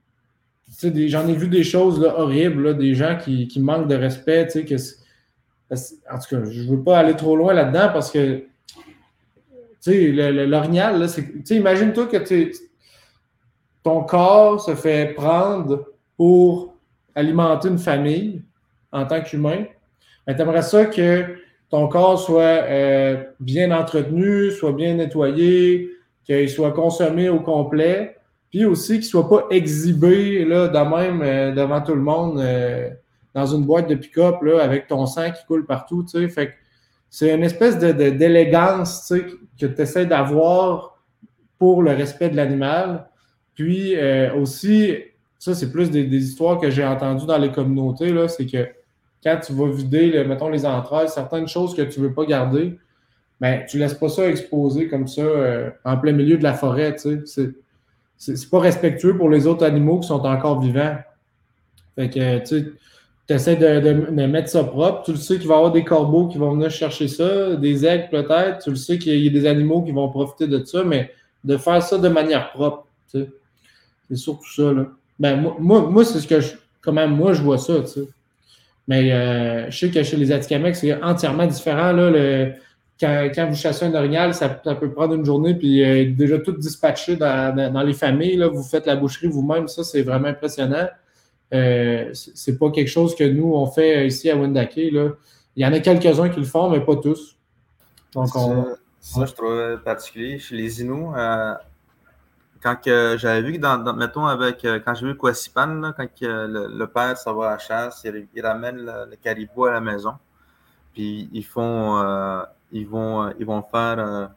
j'en 0.82 1.26
ai 1.28 1.34
vu 1.34 1.48
des 1.48 1.64
choses 1.64 2.02
horribles, 2.04 2.76
des 2.76 2.94
gens 2.94 3.16
qui, 3.16 3.60
manquent 3.60 3.88
de 3.88 3.96
respect. 3.96 4.48
Que 4.48 4.76
en 6.10 6.18
tout 6.18 6.36
cas, 6.36 6.44
je 6.50 6.62
ne 6.62 6.70
veux 6.70 6.82
pas 6.82 6.98
aller 6.98 7.16
trop 7.16 7.36
loin 7.36 7.52
là-dedans 7.52 7.90
parce 7.92 8.10
que 8.10 8.44
l'orignal, 9.86 11.06
imagine-toi 11.50 12.06
que 12.06 12.16
tu 12.18 12.52
ton 13.82 14.02
corps 14.02 14.60
se 14.60 14.74
fait 14.74 15.14
prendre 15.14 15.86
pour 16.16 16.74
alimenter 17.14 17.68
une 17.68 17.78
famille 17.78 18.42
en 18.92 19.06
tant 19.06 19.22
qu'humain, 19.22 19.64
tu 20.26 20.34
aimerais 20.34 20.62
ça 20.62 20.86
que 20.86 21.36
ton 21.70 21.88
corps 21.88 22.20
soit 22.20 22.42
euh, 22.42 23.24
bien 23.40 23.70
entretenu, 23.70 24.50
soit 24.50 24.72
bien 24.72 24.94
nettoyé, 24.94 25.90
qu'il 26.24 26.48
soit 26.50 26.72
consommé 26.72 27.28
au 27.28 27.40
complet, 27.40 28.17
puis 28.50 28.64
aussi 28.64 28.94
qu'il 28.94 29.00
ne 29.00 29.04
soit 29.04 29.28
pas 29.28 29.46
exhibé 29.50 30.44
là, 30.44 30.68
de 30.68 30.78
même 30.78 31.22
euh, 31.22 31.52
devant 31.52 31.80
tout 31.80 31.94
le 31.94 32.00
monde 32.00 32.40
euh, 32.40 32.88
dans 33.34 33.46
une 33.46 33.64
boîte 33.64 33.88
de 33.88 33.94
pick-up 33.94 34.36
avec 34.60 34.86
ton 34.86 35.06
sang 35.06 35.30
qui 35.30 35.44
coule 35.46 35.66
partout. 35.66 36.04
C'est 37.10 37.34
une 37.34 37.44
espèce 37.44 37.78
d'élégance 37.78 39.12
que 39.60 39.66
tu 39.66 39.82
essaies 39.82 40.06
d'avoir 40.06 40.98
pour 41.58 41.82
le 41.82 41.92
respect 41.92 42.30
de 42.30 42.36
l'animal. 42.36 43.08
Puis 43.54 43.96
euh, 43.96 44.34
aussi, 44.34 44.94
ça, 45.38 45.54
c'est 45.54 45.70
plus 45.70 45.90
des, 45.90 46.04
histoires 46.04 46.58
que 46.58 46.70
j'ai 46.70 46.84
entendues 46.84 47.26
dans 47.26 47.38
les 47.38 47.52
communautés, 47.52 48.14
c'est 48.28 48.46
que 48.46 48.68
quand 49.22 49.38
tu 49.44 49.52
vas 49.52 49.68
vider, 49.68 50.24
mettons, 50.24 50.48
les 50.48 50.64
entrailles, 50.64 51.08
certaines 51.08 51.48
choses 51.48 51.74
que 51.74 51.82
tu 51.82 52.00
ne 52.00 52.06
veux 52.06 52.14
pas 52.14 52.24
garder, 52.24 52.78
ben, 53.40 53.64
tu 53.68 53.76
ne 53.76 53.82
laisses 53.82 53.94
pas 53.94 54.08
ça 54.08 54.28
exposer 54.28 54.88
comme 54.88 55.06
ça 55.06 55.22
en 55.84 55.96
plein 55.98 56.12
milieu 56.12 56.38
de 56.38 56.42
la 56.42 56.54
forêt. 56.54 56.94
Tu 56.96 57.26
sais. 57.26 57.50
C'est 58.18 58.50
pas 58.50 58.60
respectueux 58.60 59.16
pour 59.16 59.30
les 59.30 59.46
autres 59.46 59.64
animaux 59.64 60.00
qui 60.00 60.08
sont 60.08 60.20
encore 60.26 60.60
vivants. 60.60 60.96
Fait 61.94 62.10
que 62.10 62.38
tu 62.48 62.74
essaies 63.28 63.56
de, 63.56 63.80
de, 63.80 64.26
mettre 64.26 64.48
ça 64.48 64.64
propre. 64.64 65.04
Tu 65.04 65.12
le 65.12 65.18
sais 65.18 65.38
qu'il 65.38 65.48
va 65.48 65.54
y 65.54 65.56
avoir 65.56 65.72
des 65.72 65.84
corbeaux 65.84 66.28
qui 66.28 66.38
vont 66.38 66.52
venir 66.52 66.70
chercher 66.70 67.08
ça, 67.08 67.54
des 67.56 67.86
aigles 67.86 68.08
peut-être. 68.10 68.58
Tu 68.64 68.70
le 68.70 68.76
sais 68.76 68.98
qu'il 68.98 69.18
y 69.18 69.26
a 69.26 69.30
des 69.30 69.46
animaux 69.46 69.82
qui 69.82 69.92
vont 69.92 70.08
profiter 70.08 70.46
de 70.46 70.64
ça, 70.64 70.82
mais 70.82 71.12
de 71.44 71.56
faire 71.56 71.82
ça 71.82 71.98
de 71.98 72.08
manière 72.08 72.50
propre. 72.50 72.86
C'est 73.06 73.28
surtout 74.14 74.52
ça, 74.52 74.72
là. 74.72 74.86
Ben, 75.18 75.36
moi, 75.58 75.82
moi, 75.82 76.04
c'est 76.04 76.20
ce 76.20 76.26
que 76.26 76.40
je. 76.40 76.54
Comment 76.80 77.08
moi, 77.08 77.32
je 77.32 77.42
vois 77.42 77.58
ça, 77.58 77.80
tu 77.80 77.86
sais. 77.86 78.08
Mais 78.86 79.12
euh, 79.12 79.70
je 79.70 79.78
sais 79.78 79.90
que 79.90 80.02
chez 80.02 80.16
les 80.16 80.32
Atikamekw, 80.32 80.74
c'est 80.74 81.02
entièrement 81.02 81.46
différent. 81.46 81.92
Là, 81.92 82.50
quand, 83.00 83.28
quand, 83.34 83.48
vous 83.48 83.54
chassez 83.54 83.86
un 83.86 83.94
orignal, 83.94 84.34
ça, 84.34 84.48
peut 84.48 84.90
prendre 84.90 85.14
une 85.14 85.24
journée, 85.24 85.54
puis 85.54 85.84
euh, 85.84 86.12
déjà 86.12 86.38
tout 86.38 86.52
dispatché 86.52 87.16
dans, 87.16 87.72
dans, 87.72 87.82
les 87.82 87.94
familles. 87.94 88.36
Là, 88.36 88.48
vous 88.48 88.62
faites 88.62 88.86
la 88.86 88.96
boucherie 88.96 89.28
vous-même, 89.28 89.68
ça, 89.68 89.84
c'est 89.84 90.02
vraiment 90.02 90.28
impressionnant. 90.28 90.88
Euh, 91.54 92.10
c'est 92.12 92.58
pas 92.58 92.70
quelque 92.70 92.88
chose 92.88 93.14
que 93.14 93.24
nous, 93.24 93.54
on 93.54 93.66
fait 93.66 94.06
ici 94.06 94.30
à 94.30 94.36
Wendake. 94.36 94.76
Là. 94.92 95.10
Il 95.56 95.64
y 95.64 95.66
en 95.66 95.72
a 95.72 95.80
quelques-uns 95.80 96.28
qui 96.28 96.40
le 96.40 96.46
font, 96.46 96.70
mais 96.70 96.80
pas 96.80 96.96
tous. 96.96 97.36
Donc, 98.14 98.28
ça, 98.28 99.24
je 99.24 99.32
trouve 99.32 99.80
particulier. 99.84 100.38
Chez 100.38 100.56
les 100.56 100.82
Inuits, 100.82 101.12
euh, 101.16 101.54
quand 102.62 102.76
j'avais 102.84 103.42
vu 103.42 103.54
que, 103.54 103.58
dans, 103.58 103.94
mettons, 103.94 104.26
avec, 104.26 104.64
euh, 104.64 104.80
quand 104.84 104.94
j'ai 104.94 105.06
vu 105.06 105.16
Kwasipan, 105.16 105.92
quand 105.96 106.08
le, 106.20 106.84
père 106.86 107.16
ça 107.16 107.32
va 107.32 107.48
à 107.48 107.50
la 107.52 107.58
chasse, 107.58 108.04
il, 108.04 108.42
ramène 108.42 108.76
le, 108.76 109.16
caribou 109.16 109.66
à 109.66 109.72
la 109.72 109.80
maison. 109.80 110.14
Puis 110.92 111.28
ils 111.32 111.44
font, 111.44 111.98
euh, 111.98 112.42
ils 112.72 112.86
vont, 112.86 113.32
ils 113.38 113.46
vont 113.46 113.62
faire, 113.62 114.30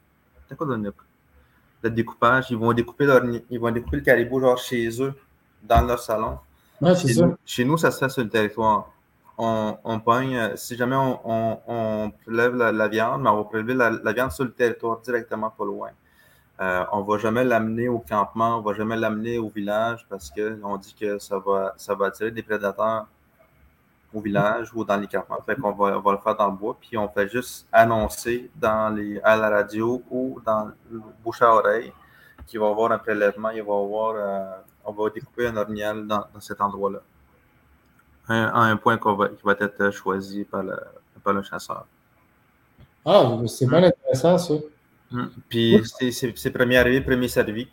quoi 0.56 0.66
le, 0.66 1.90
découpage. 1.90 2.50
Ils 2.50 2.56
vont 2.56 2.72
découper 2.72 3.06
ils 3.50 3.58
vont 3.58 3.70
découper 3.70 3.96
le 3.96 4.02
caribou 4.02 4.40
genre 4.40 4.58
chez 4.58 4.88
eux, 5.02 5.14
dans 5.62 5.84
leur 5.86 5.98
salon. 5.98 6.38
chez, 6.96 7.14
nous, 7.20 7.36
chez 7.44 7.64
nous, 7.64 7.76
ça 7.76 7.90
se 7.90 7.98
fait 7.98 8.08
sur 8.08 8.22
le 8.22 8.28
territoire 8.28 8.88
on, 9.38 9.76
on 9.84 10.00
pogne, 10.00 10.36
euh, 10.36 10.56
si 10.56 10.76
jamais 10.76 10.96
on, 10.96 11.60
on, 11.66 12.10
prélève 12.24 12.54
la, 12.54 12.88
viande, 12.88 13.22
mais 13.22 13.30
on 13.30 13.36
va 13.36 13.44
prélever 13.44 13.74
la, 13.74 14.12
viande 14.12 14.30
sur 14.30 14.44
le 14.44 14.52
territoire 14.52 15.00
directement 15.00 15.50
pas 15.50 15.64
loin. 15.64 15.90
Euh, 16.60 16.84
on 16.92 17.00
ne 17.00 17.06
va 17.06 17.18
jamais 17.18 17.44
l'amener 17.44 17.88
au 17.88 17.98
campement, 17.98 18.58
on 18.58 18.60
ne 18.60 18.64
va 18.64 18.74
jamais 18.74 18.96
l'amener 18.96 19.38
au 19.38 19.48
village 19.48 20.06
parce 20.08 20.30
qu'on 20.30 20.76
dit 20.76 20.94
que 20.98 21.18
ça 21.18 21.38
va, 21.38 21.74
ça 21.76 21.94
va 21.94 22.06
attirer 22.06 22.30
des 22.30 22.42
prédateurs 22.42 23.06
au 24.14 24.20
village 24.20 24.72
ou 24.74 24.84
dans 24.84 24.96
les 24.96 25.06
campements. 25.06 25.40
Fait 25.44 25.56
qu'on 25.56 25.72
va, 25.72 25.98
on 25.98 26.00
va 26.00 26.12
le 26.12 26.18
faire 26.18 26.36
dans 26.36 26.50
le 26.50 26.56
bois, 26.56 26.76
puis 26.80 26.96
on 26.96 27.08
fait 27.08 27.28
juste 27.28 27.66
annoncer 27.72 28.50
dans 28.56 28.94
les, 28.94 29.20
à 29.20 29.36
la 29.36 29.50
radio 29.50 30.02
ou 30.10 30.40
dans 30.44 30.70
le 30.90 31.00
bouche 31.24 31.42
à 31.42 31.54
oreille 31.54 31.92
qu'il 32.46 32.60
va 32.60 32.66
y 32.66 32.70
avoir 32.70 32.92
un 32.92 32.98
prélèvement, 32.98 33.50
il 33.50 33.62
va 33.62 33.74
avoir, 33.74 34.14
euh, 34.16 34.56
on 34.84 34.92
va 34.92 35.10
découper 35.10 35.46
un 35.46 35.56
orignal 35.56 36.06
dans 36.06 36.26
cet 36.40 36.60
endroit-là 36.60 37.00
à 38.28 38.62
un 38.62 38.76
point 38.76 38.98
va, 39.02 39.28
qui 39.28 39.42
va 39.44 39.56
être 39.58 39.90
choisi 39.90 40.44
par 40.44 40.62
le, 40.62 40.76
par 41.22 41.32
le 41.32 41.42
chasseur. 41.42 41.86
Ah, 43.04 43.36
c'est 43.46 43.66
bien 43.66 43.82
intéressant 43.82 44.38
ça. 44.38 44.54
Hum. 45.12 45.30
Puis 45.48 45.82
c'est 46.12 46.50
premier 46.50 46.78
arrivé, 46.78 47.00
premier 47.00 47.28
servi. 47.28 47.68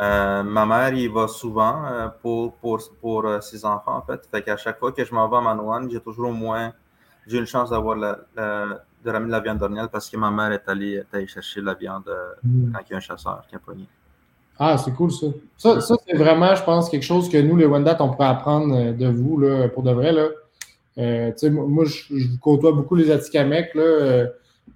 Euh, 0.00 0.42
ma 0.42 0.66
mère, 0.66 0.92
il 0.92 1.10
va 1.10 1.26
souvent 1.26 1.84
euh, 1.86 2.08
pour, 2.20 2.54
pour, 2.56 2.78
pour 3.00 3.24
euh, 3.24 3.40
ses 3.40 3.64
enfants, 3.64 3.96
en 3.96 4.02
fait. 4.02 4.28
Fait 4.30 4.42
qu'à 4.42 4.56
chaque 4.56 4.78
fois 4.78 4.92
que 4.92 5.02
je 5.04 5.14
m'en 5.14 5.28
vais 5.28 5.36
à 5.36 5.40
Manouane, 5.40 5.90
j'ai 5.90 6.00
toujours 6.00 6.28
au 6.28 6.32
moins, 6.32 6.72
j'ai 7.26 7.38
une 7.38 7.46
chance 7.46 7.70
d'avoir 7.70 7.96
la, 7.96 8.18
de 8.36 9.10
ramener 9.10 9.30
la 9.30 9.40
viande 9.40 9.58
d'ornial 9.58 9.88
parce 9.90 10.10
que 10.10 10.16
ma 10.18 10.30
mère 10.30 10.52
est 10.52 10.68
allée, 10.68 10.96
est 10.96 11.16
allée 11.16 11.26
chercher 11.26 11.62
la 11.62 11.74
viande 11.74 12.10
mm. 12.42 12.72
quand 12.72 12.80
il 12.88 12.90
y 12.90 12.94
a 12.94 12.96
un 12.98 13.00
chasseur 13.00 13.42
qui 13.48 13.56
a 13.56 13.58
pogné. 13.58 13.86
Ah, 14.58 14.76
c'est 14.78 14.92
cool 14.92 15.12
ça. 15.12 15.26
Ça, 15.56 15.80
ça 15.80 15.94
c'est 16.06 16.16
vraiment, 16.16 16.54
je 16.54 16.62
pense, 16.62 16.88
quelque 16.88 17.02
chose 17.02 17.28
que 17.28 17.38
nous, 17.38 17.56
les 17.56 17.66
Wendat, 17.66 17.96
on 18.00 18.10
pourrait 18.10 18.28
apprendre 18.28 18.92
de 18.92 19.06
vous, 19.06 19.38
là, 19.38 19.68
pour 19.68 19.82
de 19.82 19.92
vrai. 19.92 20.12
Là. 20.12 20.28
Moi, 21.50 21.84
je, 21.84 22.14
vous 22.14 22.38
côtoie 22.38 22.72
beaucoup 22.72 22.96
les 22.96 23.10
Atikamekw, 23.10 23.74
là, 23.74 24.26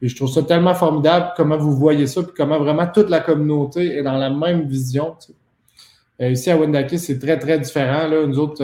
je 0.01 0.17
trouve 0.17 0.31
ça 0.31 0.43
tellement 0.43 0.75
formidable 0.75 1.33
comment 1.37 1.57
vous 1.57 1.77
voyez 1.77 2.07
ça, 2.07 2.23
puis 2.23 2.33
comment 2.37 2.59
vraiment 2.59 2.87
toute 2.87 3.11
la 3.11 3.21
communauté 3.21 3.97
est 3.97 4.03
dans 4.03 4.17
la 4.17 4.31
même 4.31 4.67
vision. 4.67 5.17
ici 6.21 6.51
à 6.51 6.57
Wendake, 6.57 6.99
c'est 6.99 7.19
très, 7.19 7.39
très 7.39 7.59
différent. 7.59 8.07
Là. 8.07 8.27
Nous 8.27 8.39
autres, 8.39 8.63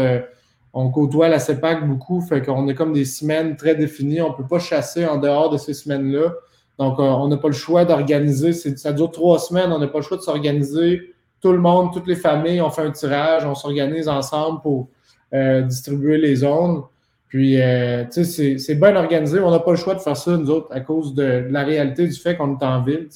on 0.78 0.90
côtoie 0.90 1.28
la 1.28 1.38
CEPAC 1.38 1.88
beaucoup, 1.88 2.20
fait 2.20 2.42
qu'on 2.42 2.68
est 2.68 2.74
comme 2.74 2.92
des 2.92 3.06
semaines 3.06 3.56
très 3.56 3.74
définies. 3.74 4.20
On 4.20 4.28
ne 4.28 4.34
peut 4.34 4.46
pas 4.46 4.58
chasser 4.58 5.06
en 5.06 5.16
dehors 5.16 5.48
de 5.48 5.56
ces 5.56 5.72
semaines-là. 5.72 6.34
Donc, 6.78 6.98
euh, 6.98 7.02
on 7.02 7.28
n'a 7.28 7.38
pas 7.38 7.48
le 7.48 7.54
choix 7.54 7.86
d'organiser. 7.86 8.52
Ça 8.52 8.92
dure 8.92 9.10
trois 9.10 9.38
semaines. 9.38 9.72
On 9.72 9.78
n'a 9.78 9.88
pas 9.88 10.00
le 10.00 10.04
choix 10.04 10.18
de 10.18 10.22
s'organiser. 10.22 11.14
Tout 11.40 11.52
le 11.52 11.58
monde, 11.58 11.94
toutes 11.94 12.06
les 12.06 12.14
familles, 12.16 12.60
on 12.60 12.68
fait 12.68 12.82
un 12.82 12.90
tirage, 12.90 13.46
on 13.46 13.54
s'organise 13.54 14.06
ensemble 14.06 14.60
pour 14.60 14.88
euh, 15.32 15.62
distribuer 15.62 16.18
les 16.18 16.36
zones. 16.36 16.82
Puis, 17.28 17.60
euh, 17.60 18.04
tu 18.04 18.24
sais, 18.24 18.58
c'est 18.58 18.74
bien 18.76 18.94
organisé. 18.96 19.40
On 19.40 19.50
n'a 19.50 19.58
pas 19.58 19.72
le 19.72 19.76
choix 19.76 19.94
de 19.94 20.00
faire 20.00 20.16
ça, 20.16 20.36
nous 20.36 20.50
autres, 20.50 20.68
à 20.70 20.80
cause 20.80 21.14
de, 21.14 21.46
la 21.50 21.64
réalité 21.64 22.06
du 22.06 22.14
fait 22.14 22.36
qu'on 22.36 22.56
est 22.58 22.64
en 22.64 22.82
ville. 22.82 23.08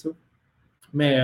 Mais, 0.92 1.16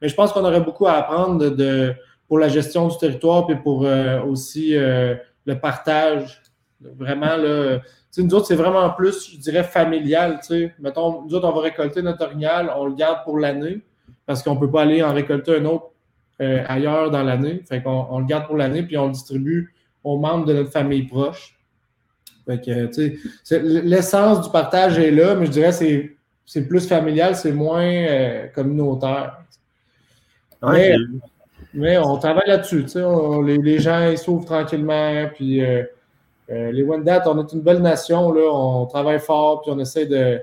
mais 0.00 0.08
je 0.08 0.14
pense 0.14 0.32
qu'on 0.32 0.44
aurait 0.44 0.60
beaucoup 0.60 0.86
à 0.86 0.92
apprendre 0.92 1.50
de, 1.50 1.92
pour 2.28 2.38
la 2.38 2.48
gestion 2.48 2.86
du 2.86 2.96
territoire, 2.96 3.46
puis 3.46 3.56
pour 3.56 3.84
aussi 4.26 4.74
le 4.76 5.54
partage. 5.60 6.40
Vraiment, 6.80 7.36
là, 7.36 7.80
nous 8.16 8.34
autres, 8.34 8.46
c'est 8.46 8.56
vraiment 8.56 8.88
plus, 8.90 9.32
je 9.32 9.38
dirais, 9.38 9.64
familial. 9.64 10.40
Mettons, 10.78 11.22
nous 11.22 11.34
autres, 11.34 11.48
on 11.48 11.52
va 11.52 11.62
récolter 11.62 12.02
notre 12.02 12.24
orignal, 12.24 12.72
on 12.76 12.86
le 12.86 12.94
garde 12.94 13.24
pour 13.24 13.38
l'année 13.38 13.80
parce 14.26 14.42
qu'on 14.42 14.54
ne 14.54 14.60
peut 14.60 14.70
pas 14.70 14.82
aller 14.82 15.02
en 15.02 15.12
récolter 15.12 15.56
un 15.56 15.64
autre 15.64 15.90
euh, 16.40 16.64
ailleurs 16.68 17.10
dans 17.10 17.22
l'année. 17.22 17.62
Fait 17.68 17.82
qu'on 17.82 18.06
on 18.10 18.20
le 18.20 18.26
garde 18.26 18.46
pour 18.46 18.56
l'année 18.56 18.82
puis 18.82 18.96
on 18.96 19.06
le 19.06 19.12
distribue 19.12 19.74
aux 20.04 20.18
membres 20.18 20.44
de 20.44 20.52
notre 20.52 20.70
famille 20.70 21.04
proche. 21.04 21.57
L'essence 23.50 24.42
du 24.42 24.50
partage 24.50 24.98
est 24.98 25.10
là, 25.10 25.34
mais 25.34 25.46
je 25.46 25.50
dirais 25.50 25.70
que 25.70 26.10
c'est 26.46 26.62
plus 26.62 26.88
familial, 26.88 27.36
c'est 27.36 27.52
moins 27.52 27.84
euh, 27.84 28.46
communautaire. 28.48 29.38
mais, 31.74 31.98
on 31.98 32.16
travaille 32.16 32.48
là-dessus. 32.48 32.86
Les, 33.44 33.58
les, 33.58 33.78
gens 33.78 34.08
ils 34.08 34.18
s'ouvrent 34.18 34.46
tranquillement, 34.46 35.28
puis 35.34 35.64
euh, 35.64 35.82
euh, 36.50 36.72
les 36.72 36.82
Wendat, 36.82 37.22
on 37.26 37.46
est 37.46 37.52
une 37.52 37.60
belle 37.60 37.82
nation, 37.82 38.32
là, 38.32 38.50
on 38.50 38.86
travaille 38.86 39.20
fort, 39.20 39.62
puis 39.62 39.70
on 39.70 39.78
essaie 39.78 40.06
de 40.06 40.40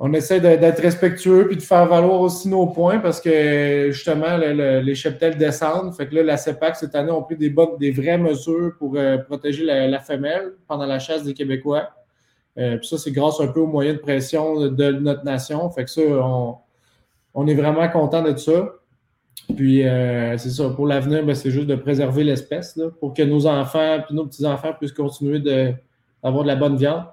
on 0.00 0.12
essaie 0.12 0.40
d'être 0.40 0.80
respectueux 0.80 1.48
puis 1.48 1.56
de 1.56 1.62
faire 1.62 1.86
valoir 1.86 2.20
aussi 2.20 2.48
nos 2.48 2.66
points 2.66 2.98
parce 2.98 3.20
que 3.20 3.90
justement 3.90 4.36
les 4.36 4.94
cheptels 4.94 5.36
descendent. 5.36 5.94
Fait 5.94 6.08
que 6.08 6.14
là, 6.14 6.22
la 6.22 6.36
CEPAC 6.36 6.76
cette 6.76 6.94
année 6.94 7.10
ont 7.10 7.22
pris 7.22 7.36
des 7.36 7.90
vraies 7.90 8.18
mesures 8.18 8.74
pour 8.78 8.94
euh, 8.96 9.18
protéger 9.18 9.64
la, 9.64 9.98
femelle 9.98 10.52
pendant 10.68 10.86
la 10.86 11.00
chasse 11.00 11.24
des 11.24 11.34
Québécois. 11.34 11.90
Euh, 12.58 12.76
puis 12.76 12.86
ça, 12.86 12.98
c'est 12.98 13.12
grâce 13.12 13.40
un 13.40 13.48
peu 13.48 13.60
aux 13.60 13.66
moyens 13.66 13.96
de 13.96 14.02
pression 14.02 14.68
de, 14.68 14.90
notre 14.92 15.24
nation. 15.24 15.68
Fait 15.70 15.84
que 15.84 15.90
ça, 15.90 16.02
on, 16.02 16.56
on 17.34 17.46
est 17.46 17.54
vraiment 17.54 17.88
content 17.88 18.22
de 18.22 18.36
ça. 18.36 18.72
Puis, 19.56 19.86
euh, 19.86 20.36
c'est 20.36 20.50
ça, 20.50 20.68
pour 20.70 20.86
l'avenir, 20.86 21.24
ben, 21.24 21.34
c'est 21.34 21.50
juste 21.50 21.66
de 21.66 21.74
préserver 21.74 22.24
l'espèce 22.24 22.78
pour 23.00 23.14
que 23.14 23.22
nos 23.22 23.46
enfants 23.46 23.98
et 23.98 24.14
nos 24.14 24.26
petits-enfants 24.26 24.72
puissent 24.74 24.92
continuer 24.92 25.40
d'avoir 25.40 26.42
de, 26.42 26.48
la 26.48 26.56
bonne 26.56 26.76
viande. 26.76 27.04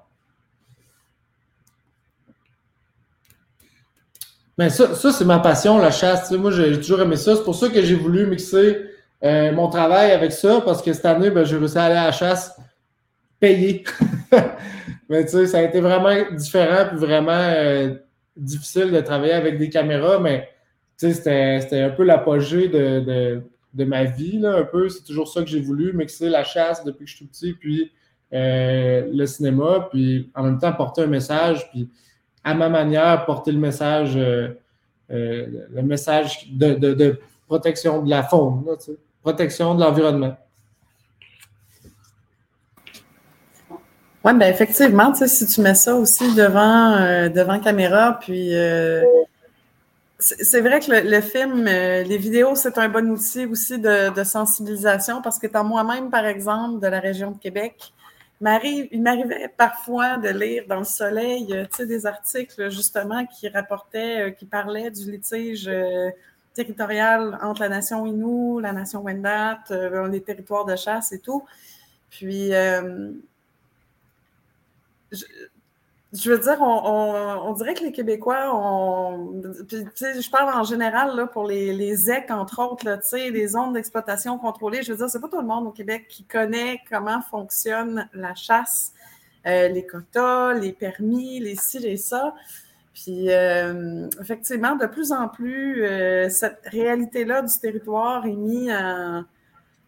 Mais 4.58 4.70
ça, 4.70 4.94
ça 4.94 5.12
c'est 5.12 5.24
ma 5.24 5.38
passion, 5.38 5.78
la 5.78 5.90
chasse. 5.90 6.30
moi, 6.32 6.50
j'ai 6.50 6.76
toujours 6.80 7.00
aimé 7.00 7.16
ça. 7.16 7.36
C'est 7.36 7.44
pour 7.44 7.54
ça 7.54 7.68
que 7.68 7.82
j'ai 7.82 7.94
voulu 7.94 8.26
mixer 8.26 8.78
euh, 9.22 9.52
mon 9.52 9.68
travail 9.68 10.12
avec 10.12 10.32
ça, 10.32 10.60
parce 10.64 10.82
que 10.82 10.92
cette 10.92 11.04
année, 11.04 11.30
ben, 11.30 11.44
j'ai 11.44 11.56
réussi 11.56 11.78
à 11.78 11.84
aller 11.84 11.96
à 11.96 12.06
la 12.06 12.12
chasse 12.12 12.56
payée. 13.40 13.84
Mais 15.08 15.24
tu 15.24 15.32
sais, 15.32 15.46
ça 15.46 15.58
a 15.58 15.62
été 15.62 15.80
vraiment 15.80 16.14
différent 16.32 16.86
puis 16.88 16.98
vraiment 16.98 17.32
euh, 17.32 17.94
difficile 18.36 18.90
de 18.90 19.00
travailler 19.00 19.34
avec 19.34 19.58
des 19.58 19.70
caméras, 19.70 20.18
mais 20.18 20.48
c'était 20.96 21.80
un 21.80 21.90
peu 21.90 22.02
l'apogée 22.02 22.68
de, 22.68 23.42
ma 23.84 24.04
vie, 24.04 24.38
là, 24.38 24.56
un 24.56 24.64
peu. 24.64 24.88
C'est 24.88 25.04
toujours 25.04 25.28
ça 25.28 25.42
que 25.42 25.48
j'ai 25.48 25.60
voulu, 25.60 25.92
mixer 25.92 26.28
la 26.28 26.44
chasse 26.44 26.84
depuis 26.84 27.04
que 27.04 27.10
je 27.10 27.16
suis 27.16 27.24
tout 27.24 27.30
petit, 27.30 27.52
puis 27.52 27.92
euh, 28.32 29.08
le 29.12 29.26
cinéma, 29.26 29.88
puis 29.90 30.30
en 30.34 30.42
même 30.42 30.58
temps 30.58 30.72
porter 30.72 31.02
un 31.02 31.06
message, 31.06 31.70
puis 31.70 31.88
à 32.46 32.54
ma 32.54 32.70
manière, 32.70 33.26
porter 33.26 33.52
le 33.52 33.58
message, 33.58 34.16
euh, 34.16 34.48
euh, 35.10 35.46
le 35.68 35.82
message 35.82 36.48
de, 36.50 37.20
protection 37.46 38.02
de 38.02 38.08
la 38.08 38.22
faune, 38.22 38.64
protection 39.22 39.74
de 39.74 39.80
l'environnement. 39.82 40.36
Oui, 44.24 44.34
bien 44.34 44.48
effectivement, 44.48 45.14
si 45.14 45.46
tu 45.46 45.60
mets 45.60 45.74
ça 45.74 45.94
aussi 45.94 46.34
devant, 46.34 47.28
devant 47.28 47.60
caméra, 47.60 48.18
puis 48.20 48.52
c'est 50.18 50.60
vrai 50.60 50.80
que 50.80 50.90
le, 50.90 51.20
film, 51.20 51.66
euh, 51.68 52.02
les 52.02 52.16
vidéos, 52.16 52.54
c'est 52.54 52.78
un 52.78 52.88
bon 52.88 53.10
outil 53.10 53.44
aussi 53.44 53.78
de, 53.78 54.24
sensibilisation 54.24 55.20
parce 55.20 55.38
que 55.38 55.46
moi-même, 55.62 56.10
par 56.10 56.24
exemple, 56.24 56.80
de 56.80 56.86
la 56.86 57.00
région 57.00 57.32
de 57.32 57.38
Québec, 57.38 57.92
il 58.40 59.02
m'arrivait 59.02 59.48
parfois 59.56 60.18
de 60.18 60.28
lire 60.28 60.64
dans 60.68 60.78
le 60.78 60.84
soleil 60.84 61.52
euh, 61.52 61.86
des 61.86 62.06
articles 62.06 62.70
justement 62.70 63.24
qui 63.26 63.48
rapportaient, 63.48 64.28
euh, 64.28 64.30
qui 64.30 64.44
parlaient 64.44 64.90
du 64.90 65.10
litige 65.10 65.70
territorial 66.54 67.38
entre 67.42 67.60
la 67.60 67.68
nation 67.68 68.06
Innu, 68.06 68.60
la 68.60 68.72
nation 68.72 69.02
Wendat, 69.02 69.60
les 70.10 70.22
territoires 70.22 70.64
de 70.64 70.76
chasse 70.76 71.12
et 71.12 71.18
tout. 71.18 71.44
Puis, 72.08 72.50
veux 76.24 76.38
dire, 76.38 76.58
on, 76.60 77.52
dirait 77.54 77.74
que 77.74 77.84
les 77.84 77.92
Québécois, 77.92 78.54
on, 78.54 79.42
je 79.42 80.30
parle 80.30 80.54
en 80.54 80.64
général 80.64 81.16
là, 81.16 81.26
pour 81.26 81.44
les, 81.46 81.72
les 81.72 82.10
EC, 82.10 82.30
entre 82.30 82.62
autres, 82.62 82.86
les 83.14 83.46
zones 83.48 83.72
d'exploitation 83.72 84.38
contrôlées. 84.38 84.82
Je 84.82 84.92
veux 84.92 84.98
dire, 84.98 85.10
c'est 85.10 85.20
pas 85.20 85.28
tout 85.28 85.40
le 85.40 85.46
monde 85.46 85.66
au 85.66 85.72
Québec 85.72 86.06
qui 86.08 86.24
connaît 86.24 86.80
comment 86.88 87.20
fonctionne 87.22 88.08
la 88.14 88.34
chasse, 88.34 88.92
euh, 89.46 89.68
les 89.68 89.86
quotas, 89.86 90.54
les 90.54 90.72
permis, 90.72 91.40
les 91.40 91.56
ci, 91.56 91.78
les 91.78 91.96
ça. 91.96 92.34
Puis, 92.94 93.30
euh, 93.30 94.08
effectivement, 94.20 94.74
de 94.74 94.86
plus 94.86 95.12
en 95.12 95.28
plus, 95.28 95.84
euh, 95.84 96.30
cette 96.30 96.60
réalité-là 96.64 97.42
du 97.42 97.52
territoire 97.60 98.24
est 98.26 98.32
mise 98.32 98.70
en 98.70 99.24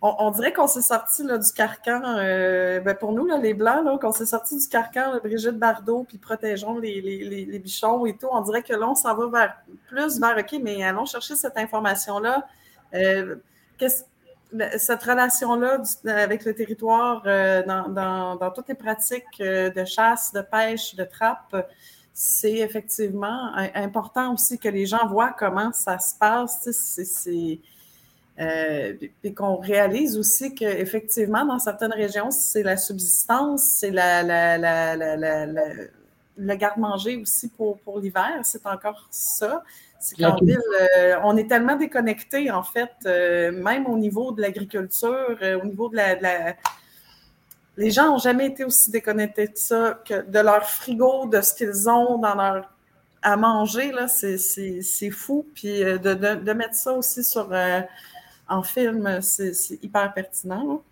on, 0.01 0.31
dirait 0.31 0.53
qu'on 0.53 0.69
s'est 0.69 0.83
sorti 0.83 1.25
du 1.25 1.53
carcan, 1.55 2.01
euh, 2.05 2.79
ben 2.81 2.95
pour 2.95 3.13
nous, 3.13 3.27
les 3.41 3.53
Blancs, 3.53 4.01
qu'on 4.01 4.13
s'est 4.13 4.27
sorti 4.27 4.57
du 4.57 4.69
carcan, 4.69 5.19
Brigitte 5.19 5.59
Bardot, 5.59 6.05
puis 6.07 6.19
protégeons 6.19 6.79
les, 6.79 7.61
bichons 7.63 8.07
et 8.07 8.17
tout. 8.17 8.29
On 8.31 8.41
dirait 8.43 8.63
que 8.63 8.75
là, 8.75 8.89
on 8.89 8.95
s'en 8.95 9.15
va 9.17 9.27
vers 9.27 9.57
plus 9.89 10.21
vers 10.21 10.39
OK, 10.39 10.61
mais 10.63 10.85
allons 10.85 11.05
chercher 11.05 11.35
cette 11.35 11.57
information-là. 11.57 12.47
Euh, 12.95 13.37
cette 14.79 15.03
relation-là 15.03 15.83
avec 16.07 16.45
le 16.45 16.55
territoire 16.55 17.23
euh, 17.27 17.63
dans, 17.65 18.51
toutes 18.55 18.69
les 18.69 18.75
pratiques 18.75 19.41
de 19.41 19.85
chasse, 19.85 20.33
de 20.33 20.43
pêche, 20.43 20.95
de 20.95 21.05
trappe, 21.05 21.57
c'est 22.15 22.57
effectivement 22.59 23.53
important 23.75 24.35
aussi 24.35 24.59
que 24.59 24.69
les 24.69 24.87
gens 24.87 25.07
voient 25.07 25.35
comment 25.39 25.73
ça 25.73 25.99
se 25.99 26.17
passe. 26.17 26.69
C'est 26.73 27.61
euh, 28.41 28.95
puis 29.21 29.35
qu'on 29.35 29.57
réalise 29.57 30.17
aussi 30.17 30.55
qu'effectivement, 30.55 31.45
dans 31.45 31.59
certaines 31.59 31.93
régions, 31.93 32.31
c'est 32.31 32.63
la 32.63 32.77
subsistance, 32.77 33.63
c'est 33.65 33.91
la, 33.91 34.23
le 36.37 36.55
garde-manger 36.55 37.17
aussi 37.17 37.49
pour, 37.49 37.79
pour 37.81 37.99
l'hiver, 37.99 38.41
c'est 38.45 38.65
encore 38.67 39.09
ça. 39.11 39.65
C'est 39.99 40.17
qu'en 40.17 40.37
ville, 40.37 40.61
euh, 40.97 41.17
on 41.25 41.37
est 41.37 41.49
tellement 41.49 41.75
déconnecté, 41.75 42.53
en 42.53 42.63
fait, 42.63 42.93
euh, 43.07 43.51
même 43.51 43.87
au 43.87 43.99
niveau 43.99 44.31
de 44.31 44.41
l'agriculture, 44.41 45.37
au 45.61 45.67
niveau 45.67 45.89
de 45.89 45.97
la, 45.97 46.55
Les 47.77 47.91
gens 47.91 48.07
n'ont 48.07 48.19
jamais 48.19 48.47
été 48.47 48.63
aussi 48.63 48.93
déconnectés 48.93 49.49
de 49.49 49.57
ça, 49.57 50.01
que 50.07 50.23
de 50.23 50.39
leur 50.39 50.65
frigo, 50.65 51.27
de 51.27 51.41
ce 51.41 51.55
qu'ils 51.55 51.91
ont 51.91 52.19
dans 52.19 52.37
leur 52.37 52.71
à 53.21 53.37
manger, 53.37 53.91
là, 53.91 54.07
c'est 54.07 55.11
fou. 55.11 55.45
Puis 55.57 55.81
de, 55.81 55.97
de, 55.97 56.53
mettre 56.53 56.77
ça 56.77 56.93
aussi 56.93 57.25
sur 57.25 57.53
en 58.49 58.63
film, 58.63 59.21
c'est 59.21 59.83
hyper 59.83 60.13
pertinent. 60.15 60.83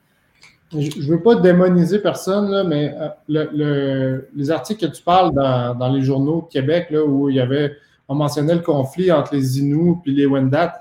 Je 0.73 0.79
ne 0.79 1.07
veux 1.07 1.23
pas 1.23 1.37
démoniser 1.37 2.01
personne, 2.01 2.69
mais 2.69 2.95
euh, 3.31 4.21
les 4.35 4.51
articles 4.51 4.89
que 4.89 4.93
tu 4.93 5.03
parles 5.03 5.33
dans, 5.33 5.89
les 5.93 6.03
journaux 6.03 6.43
de 6.43 6.53
Québec, 6.53 6.89
là, 6.91 7.05
où 7.05 7.29
il 7.29 7.37
y 7.37 7.41
avait, 7.41 7.77
on 8.09 8.17
mentionnait 8.17 8.55
le 8.55 8.63
conflit 8.63 9.13
entre 9.13 9.35
les 9.35 9.61
Inuits 9.61 9.99
et 10.07 10.11
les 10.11 10.27
Wendat, 10.27 10.81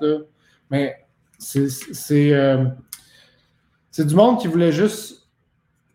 mais 0.72 0.96
c'est 1.38 2.34
euh, 2.34 2.66
c'est 3.92 4.08
du 4.08 4.16
monde 4.16 4.40
qui 4.40 4.48
voulait 4.48 4.72
juste 4.72 5.28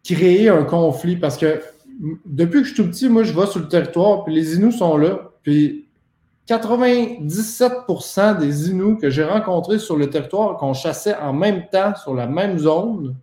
créer 0.05 0.49
un 0.49 0.65
conflit 0.65 1.17
parce 1.17 1.37
que 1.37 1.61
depuis 2.25 2.61
que 2.61 2.69
je 2.69 2.75
suis 2.75 2.83
tout 2.83 2.89
petit, 2.89 3.09
moi, 3.09 3.25
je 3.25 3.33
vais 3.33 3.47
sur 3.47 3.61
le 3.61 3.69
territoire, 3.69 4.25
puis 4.25 4.35
les 4.35 4.55
Inuits 4.55 4.73
sont 4.73 4.97
là, 4.97 5.33
puis 5.43 5.87
97% 6.51 8.39
des 8.39 8.71
Inuits 8.71 8.99
que 8.99 9.09
j'ai 9.09 9.23
rencontrés 9.23 9.79
sur 9.79 9.97
le 9.97 10.11
territoire, 10.11 10.57
qu'on 10.57 10.75
chassait 10.75 11.15
en 11.15 11.33
même 11.33 11.69
temps 11.69 11.95
sur 11.95 12.13
la 12.13 12.27
même 12.27 12.59
zone, 12.59 13.15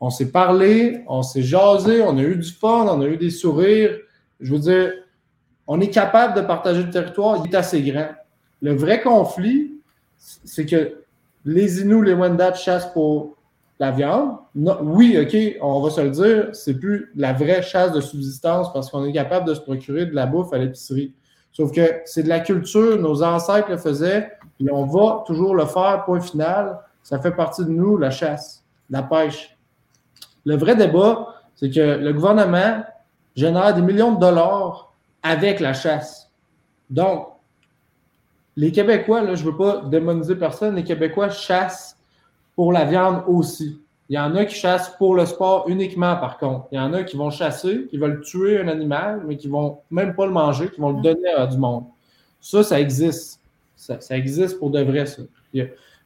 on 0.00 0.10
s'est 0.10 0.32
parlé, 0.32 1.04
on 1.06 1.22
s'est 1.22 1.42
jasé, 1.42 2.02
on 2.02 2.18
a 2.18 2.22
eu 2.22 2.36
du 2.36 2.50
fun, 2.50 2.86
on 2.90 3.00
a 3.00 3.06
eu 3.06 3.16
des 3.16 3.30
sourires. 3.30 3.96
Je 4.40 4.52
veux 4.52 4.58
dire, 4.58 4.92
on 5.68 5.80
est 5.80 5.88
capable 5.88 6.34
de 6.34 6.40
partager 6.40 6.82
le 6.82 6.90
territoire, 6.90 7.40
il 7.44 7.52
est 7.52 7.56
assez 7.56 7.80
grand. 7.80 8.08
Le 8.60 8.74
vrai 8.74 9.00
conflit, 9.00 9.80
c'est 10.16 10.66
que 10.66 10.96
les 11.44 11.80
Inuits, 11.80 12.06
les 12.06 12.14
Wendat 12.14 12.54
chassent 12.54 12.92
pour 12.92 13.36
la 13.78 13.92
viande. 13.92 14.38
oui, 14.54 15.16
OK, 15.20 15.36
on 15.62 15.80
va 15.80 15.90
se 15.90 16.00
le 16.00 16.10
dire, 16.10 16.48
c'est 16.52 16.74
plus 16.74 17.12
la 17.14 17.32
vraie 17.32 17.62
chasse 17.62 17.92
de 17.92 18.00
subsistance 18.00 18.72
parce 18.72 18.90
qu'on 18.90 19.04
est 19.04 19.12
capable 19.12 19.46
de 19.46 19.54
se 19.54 19.60
procurer 19.60 20.06
de 20.06 20.14
la 20.14 20.26
bouffe 20.26 20.52
à 20.52 20.58
l'épicerie. 20.58 21.14
Sauf 21.54 21.72
que 21.72 22.02
c'est 22.04 22.24
de 22.24 22.28
la 22.28 22.40
culture, 22.40 22.98
nos 23.00 23.22
ancêtres 23.22 23.70
le 23.70 23.76
faisaient, 23.76 24.30
et 24.60 24.70
on 24.70 24.84
va 24.86 25.22
toujours 25.24 25.54
le 25.54 25.64
faire, 25.64 26.02
point 26.04 26.20
final. 26.20 26.80
Ça 27.02 27.18
fait 27.20 27.30
partie 27.30 27.64
de 27.64 27.70
nous, 27.70 27.96
la 27.96 28.10
chasse, 28.10 28.64
la 28.90 29.02
pêche. 29.02 29.56
Le 30.44 30.56
vrai 30.56 30.74
débat, 30.74 31.34
c'est 31.54 31.70
que 31.70 31.80
le 31.80 32.12
gouvernement 32.12 32.84
génère 33.36 33.72
des 33.72 33.82
millions 33.82 34.12
de 34.14 34.20
dollars 34.20 34.92
avec 35.22 35.60
la 35.60 35.72
chasse. 35.74 36.28
Donc, 36.90 37.28
les 38.56 38.72
Québécois, 38.72 39.22
là, 39.22 39.36
je 39.36 39.44
ne 39.44 39.50
veux 39.50 39.56
pas 39.56 39.82
démoniser 39.82 40.34
personne, 40.34 40.74
les 40.74 40.84
Québécois 40.84 41.30
chassent 41.30 41.96
pour 42.56 42.72
la 42.72 42.84
viande 42.84 43.22
aussi. 43.28 43.80
Il 44.10 44.16
y 44.16 44.18
en 44.18 44.34
a 44.36 44.44
qui 44.44 44.54
chassent 44.54 44.90
pour 44.98 45.14
le 45.14 45.24
sport 45.24 45.64
uniquement, 45.68 46.16
par 46.16 46.38
contre. 46.38 46.68
Il 46.72 46.76
y 46.76 46.80
en 46.80 46.92
a 46.92 47.04
qui 47.04 47.16
vont 47.16 47.30
chasser, 47.30 47.86
qui 47.88 47.96
veulent 47.96 48.20
tuer 48.20 48.60
un 48.60 48.68
animal, 48.68 49.22
mais 49.26 49.36
qui 49.36 49.48
vont 49.48 49.78
même 49.90 50.14
pas 50.14 50.26
le 50.26 50.32
manger, 50.32 50.68
qui 50.70 50.80
vont 50.80 50.92
le 50.92 51.02
donner 51.02 51.30
à 51.30 51.46
du 51.46 51.56
monde. 51.56 51.84
Ça, 52.40 52.62
ça 52.62 52.78
existe. 52.78 53.40
Ça, 53.76 53.98
existe 54.10 54.58
pour 54.58 54.70
de 54.70 54.80
vrai, 54.82 55.06
ça. 55.06 55.22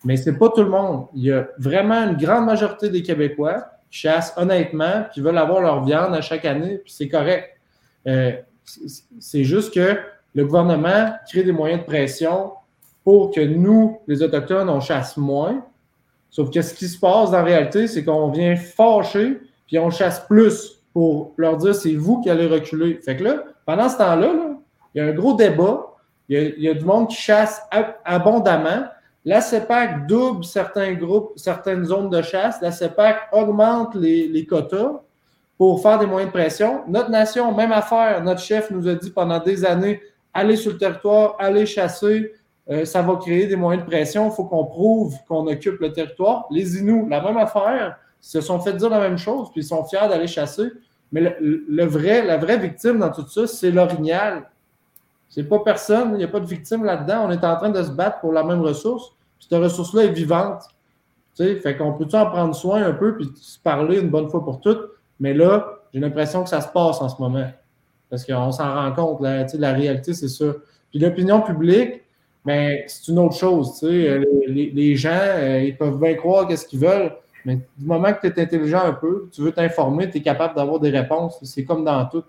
Mais 0.05 0.17
ce 0.17 0.31
n'est 0.31 0.39
pas 0.39 0.49
tout 0.49 0.63
le 0.63 0.71
monde. 0.71 1.07
Il 1.15 1.25
y 1.25 1.33
a 1.33 1.49
vraiment 1.59 2.09
une 2.09 2.17
grande 2.17 2.47
majorité 2.47 2.89
des 2.89 3.03
Québécois 3.03 3.65
qui 3.91 3.99
chassent 3.99 4.33
honnêtement, 4.37 5.05
qui 5.13 5.21
veulent 5.21 5.39
avoir 5.39 5.61
leur 5.61 5.85
viande 5.85 6.15
à 6.15 6.21
chaque 6.21 6.45
année, 6.45 6.79
puis 6.79 6.93
c'est 6.93 7.09
correct. 7.09 7.57
Euh, 8.07 8.33
c'est 9.19 9.45
juste 9.45 9.75
que 9.75 9.99
le 10.35 10.45
gouvernement 10.45 11.13
crée 11.29 11.43
des 11.43 11.53
moyens 11.53 11.81
de 11.81 11.87
pression 11.87 12.53
pour 13.03 13.33
que 13.33 13.41
nous, 13.41 13.99
les 14.07 14.23
Autochtones, 14.23 14.69
on 14.69 14.81
chasse 14.81 15.17
moins, 15.17 15.65
Sauf 16.39 16.53
que 16.53 16.63
ce 16.63 16.73
qui 16.73 16.87
se 16.87 16.97
passe 16.97 17.33
dans 17.33 17.39
la 17.39 17.43
réalité, 17.43 17.89
c'est 17.89 18.05
qu'on 18.05 18.29
vient 18.29 18.55
fâcher, 18.55 19.41
puis 19.67 19.77
on 19.77 19.91
chasse 19.91 20.21
plus 20.21 20.81
pour 20.93 21.33
leur 21.37 21.57
dire 21.57 21.75
c'est 21.75 21.97
vous 21.97 22.21
qui 22.21 22.31
allez 22.31 22.47
reculer. 22.47 23.01
Fait 23.05 23.17
que 23.17 23.25
là, 23.25 23.43
pendant 23.67 23.89
ce 23.89 23.99
temps-là, 23.99 24.31
il 24.95 24.99
y 24.99 25.01
a 25.01 25.09
un 25.09 25.13
gros 25.13 25.35
débat. 25.35 25.85
Il 26.29 26.55
y, 26.59 26.69
a, 26.69 26.75
du 26.75 26.85
monde 26.85 27.09
qui 27.09 27.17
chasse 27.17 27.61
abondamment. 28.05 28.85
La 29.25 29.41
CEPAC 29.41 30.07
double 30.07 30.45
certains 30.45 30.93
groupes, 30.93 31.33
certaines 31.35 31.85
zones 31.85 32.09
de 32.09 32.23
chasse. 32.23 32.61
La 32.63 32.71
CEPAC 32.71 33.17
augmente 33.33 33.97
les, 33.97 34.29
les 34.29 34.47
quotas 34.47 35.01
pour 35.57 35.83
faire 35.83 35.99
des 35.99 36.07
moyens 36.07 36.33
de 36.33 36.39
pression. 36.39 36.83
Notre 36.87 37.11
nation, 37.11 37.53
même 37.53 37.73
affaire. 37.73 38.23
Notre 38.23 38.43
chef 38.43 38.71
nous 38.71 38.87
a 38.87 38.95
dit 38.95 39.11
pendant 39.11 39.41
des 39.41 39.65
années 39.65 40.01
allez 40.33 40.55
sur 40.55 40.71
le 40.71 40.79
territoire, 40.79 41.35
allez 41.41 41.67
chasser, 41.67 42.33
euh, 42.71 42.85
ça 42.85 43.03
va 43.03 43.17
créer 43.17 43.47
des 43.47 43.57
moyens 43.57 43.85
de 43.85 43.91
pression. 43.91 44.29
Il 44.29 44.35
faut 44.35 44.45
qu'on 44.45 44.65
prouve 44.65 45.17
qu'on 45.27 45.47
occupe 45.47 45.81
le 45.81 45.93
territoire. 45.93 46.47
Les 46.51 46.79
Inuits, 46.79 47.09
la 47.09 47.23
même 47.23 47.39
affaire, 47.39 47.97
se 48.21 48.41
sont 48.41 48.59
fait 48.61 48.75
dire 48.75 48.91
la 48.91 49.01
même 49.01 49.17
chose, 49.17 49.51
puis 49.53 49.63
ils 49.63 49.67
sont 49.67 49.85
fiers 49.85 50.09
d'aller 50.09 50.27
chasser. 50.27 50.71
Mais 51.13 51.37
la 51.69 51.87
vraie 51.87 52.59
victime 52.59 52.99
dans 52.99 53.11
tout 53.11 53.27
ça, 53.27 53.47
c'est 53.47 53.71
l'orignal. 53.71 54.51
C'est 55.29 55.45
pas 55.45 55.59
personne, 55.61 56.11
il 56.13 56.19
n'y 56.19 56.25
a 56.25 56.29
pas 56.29 56.41
de 56.41 56.47
victime 56.47 56.85
là-dedans. 56.85 57.27
On 57.27 57.31
est 57.31 57.45
en 57.45 57.57
train 57.57 57.71
de 57.71 57.83
se 57.83 57.91
battre 57.91 58.21
pour 58.21 58.33
la 58.33 58.43
même 58.43 58.61
ressource. 58.61 59.13
Cette 59.39 59.59
ressource-là 59.59 60.05
est 60.05 60.13
vivante. 60.13 60.63
Tu 61.37 61.61
fait 61.61 61.77
qu'on 61.77 61.93
peut-tu 61.93 62.17
en 62.17 62.27
prendre 62.27 62.55
soin 62.55 62.83
un 62.83 62.93
peu 62.93 63.17
puis 63.17 63.31
se 63.37 63.59
parler 63.59 64.01
une 64.01 64.11
bonne 64.11 64.29
fois 64.29 64.45
pour 64.45 64.61
toutes? 64.61 64.91
Mais 65.21 65.35
là, 65.35 65.79
j'ai 65.93 66.01
l'impression 66.01 66.43
que 66.43 66.49
ça 66.49 66.61
se 66.61 66.69
passe 66.69 67.01
en 67.01 67.09
ce 67.09 67.21
moment. 67.21 67.49
Parce 68.11 68.25
qu'on 68.25 68.51
s'en 68.51 68.75
rend 68.75 68.93
compte. 68.93 69.21
Là, 69.21 69.47
la 69.55 69.73
réalité, 69.73 70.15
c'est 70.15 70.29
ça. 70.29 70.47
Puis 70.91 70.99
l'opinion 70.99 71.43
publique, 71.43 72.03
mais 72.45 72.85
c'est 72.87 73.09
une 73.09 73.19
autre 73.19 73.37
chose. 73.37 73.79
Tu 73.79 73.87
sais. 73.87 74.09
Euh, 74.09 74.25
les, 74.47 74.97
gens, 74.97 75.11
euh, 75.13 75.63
ils 75.63 75.77
peuvent 75.77 75.99
bien 75.99 76.15
croire 76.15 76.47
qu'est-ce 76.47 76.67
qu'ils 76.67 76.81
veulent, 76.81 77.13
mais 77.45 77.57
du 77.77 77.85
moment 77.85 78.13
que 78.13 78.27
tu 78.27 78.39
es 78.39 78.43
intelligent 78.43 78.85
un 78.85 78.93
peu, 78.93 79.29
tu 79.33 79.43
veux 79.43 79.53
t'informer, 79.53 80.11
tu 80.11 80.19
es 80.19 80.23
capable 80.23 80.55
d'avoir 80.55 80.81
des 80.81 80.91
réponses. 80.91 81.39
C'est 81.43 81.65
comme 81.65 81.85
dans 81.85 82.05
tout. 82.07 82.25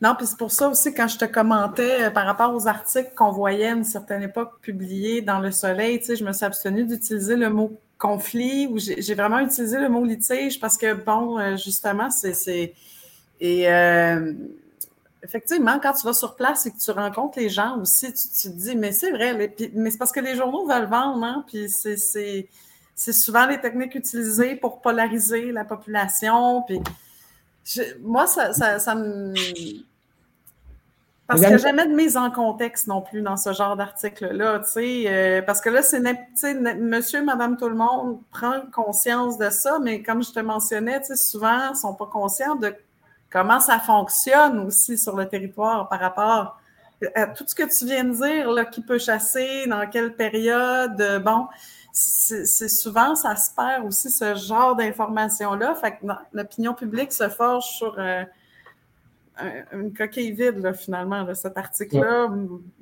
Non, 0.00 0.14
puis 0.16 0.26
c'est 0.26 0.38
pour 0.38 0.52
ça 0.52 0.68
aussi, 0.68 0.94
quand 0.94 1.08
je 1.08 1.18
te 1.18 1.24
commentais 1.24 2.04
euh, 2.04 2.10
par 2.10 2.24
rapport 2.24 2.54
aux 2.54 2.68
articles 2.68 3.10
qu'on 3.16 3.32
voyait 3.32 3.68
à 3.68 3.72
une 3.72 3.84
certaine 3.84 4.22
époque 4.22 4.52
publiés 4.62 5.22
dans 5.22 5.40
Le 5.40 5.50
Soleil, 5.50 5.98
tu 5.98 6.06
sais, 6.06 6.16
je 6.16 6.24
me 6.24 6.32
suis 6.32 6.44
abstenue 6.44 6.84
d'utiliser 6.84 7.34
le 7.34 7.50
mot 7.50 7.78
conflit 7.98 8.68
ou 8.68 8.78
j'ai 8.78 9.14
vraiment 9.14 9.40
utilisé 9.40 9.76
le 9.80 9.88
mot 9.88 10.04
litige 10.04 10.60
parce 10.60 10.78
que, 10.78 10.94
bon, 10.94 11.56
justement, 11.56 12.10
c'est. 12.10 12.74
Et 13.40 13.66
effectivement, 15.22 15.78
quand 15.80 15.92
tu 15.92 16.06
vas 16.06 16.12
sur 16.12 16.36
place 16.36 16.66
et 16.66 16.70
que 16.70 16.78
tu 16.78 16.90
rencontres 16.90 17.38
les 17.38 17.48
gens 17.48 17.78
aussi, 17.78 18.12
tu, 18.12 18.48
te 18.50 18.54
dis, 18.54 18.76
mais 18.76 18.92
c'est 18.92 19.10
vrai, 19.10 19.54
mais 19.74 19.90
c'est 19.90 19.98
parce 19.98 20.12
que 20.12 20.20
les 20.20 20.36
journaux 20.36 20.66
veulent 20.66 20.88
vendre, 20.88 21.24
hein, 21.24 21.44
puis 21.46 21.68
c'est 21.68 23.12
souvent 23.12 23.46
les 23.46 23.60
techniques 23.60 23.94
utilisées 23.94 24.56
pour 24.56 24.80
polariser 24.80 25.52
la 25.52 25.64
population, 25.64 26.62
puis 26.62 26.80
moi, 28.00 28.26
ça, 28.26 28.52
ça, 28.52 28.94
me... 28.94 29.34
Parce 31.26 31.42
a 31.42 31.58
jamais 31.58 31.86
de 31.86 31.94
mise 31.94 32.16
en 32.16 32.30
contexte 32.30 32.86
non 32.86 33.02
plus 33.02 33.20
dans 33.20 33.36
ce 33.36 33.52
genre 33.52 33.76
d'article-là, 33.76 34.60
tu 34.60 34.70
sais, 34.70 35.04
euh, 35.06 35.42
parce 35.42 35.60
que 35.60 35.68
là, 35.68 35.82
c'est 35.82 36.00
monsieur, 36.78 37.22
madame, 37.22 37.58
tout 37.58 37.68
le 37.68 37.74
monde 37.74 38.20
prend 38.30 38.62
conscience 38.72 39.36
de 39.36 39.50
ça, 39.50 39.78
mais 39.82 40.02
comme 40.02 40.22
je 40.22 40.32
te 40.32 40.40
mentionnais, 40.40 41.00
tu 41.00 41.08
sais, 41.08 41.16
souvent, 41.16 41.66
ils 41.66 41.72
ne 41.72 41.76
sont 41.76 41.94
pas 41.94 42.06
conscients 42.06 42.54
de 42.54 42.74
comment 43.30 43.60
ça 43.60 43.78
fonctionne 43.78 44.60
aussi 44.60 44.98
sur 44.98 45.16
le 45.16 45.28
territoire 45.28 45.88
par 45.88 46.00
rapport 46.00 46.60
à 47.14 47.26
tout 47.26 47.44
ce 47.46 47.54
que 47.54 47.62
tu 47.62 47.86
viens 47.86 48.04
de 48.04 48.14
dire, 48.14 48.50
là, 48.50 48.64
qui 48.64 48.80
peut 48.80 48.98
chasser, 48.98 49.66
dans 49.66 49.88
quelle 49.88 50.14
période, 50.14 51.22
bon, 51.24 51.46
c'est 51.92 52.68
souvent, 52.68 53.14
ça 53.14 53.36
se 53.36 53.54
perd 53.54 53.86
aussi 53.86 54.10
ce 54.10 54.34
genre 54.34 54.76
d'informations-là. 54.76 55.74
Fait 55.74 55.92
que 55.92 56.06
l'opinion 56.32 56.74
publique 56.74 57.12
se 57.12 57.28
forge 57.28 57.64
sur 57.64 57.96
euh, 57.98 58.24
une 59.72 59.92
coquille 59.92 60.32
vide, 60.32 60.58
là, 60.58 60.72
finalement. 60.72 61.26
Cet 61.34 61.56
article-là 61.56 62.28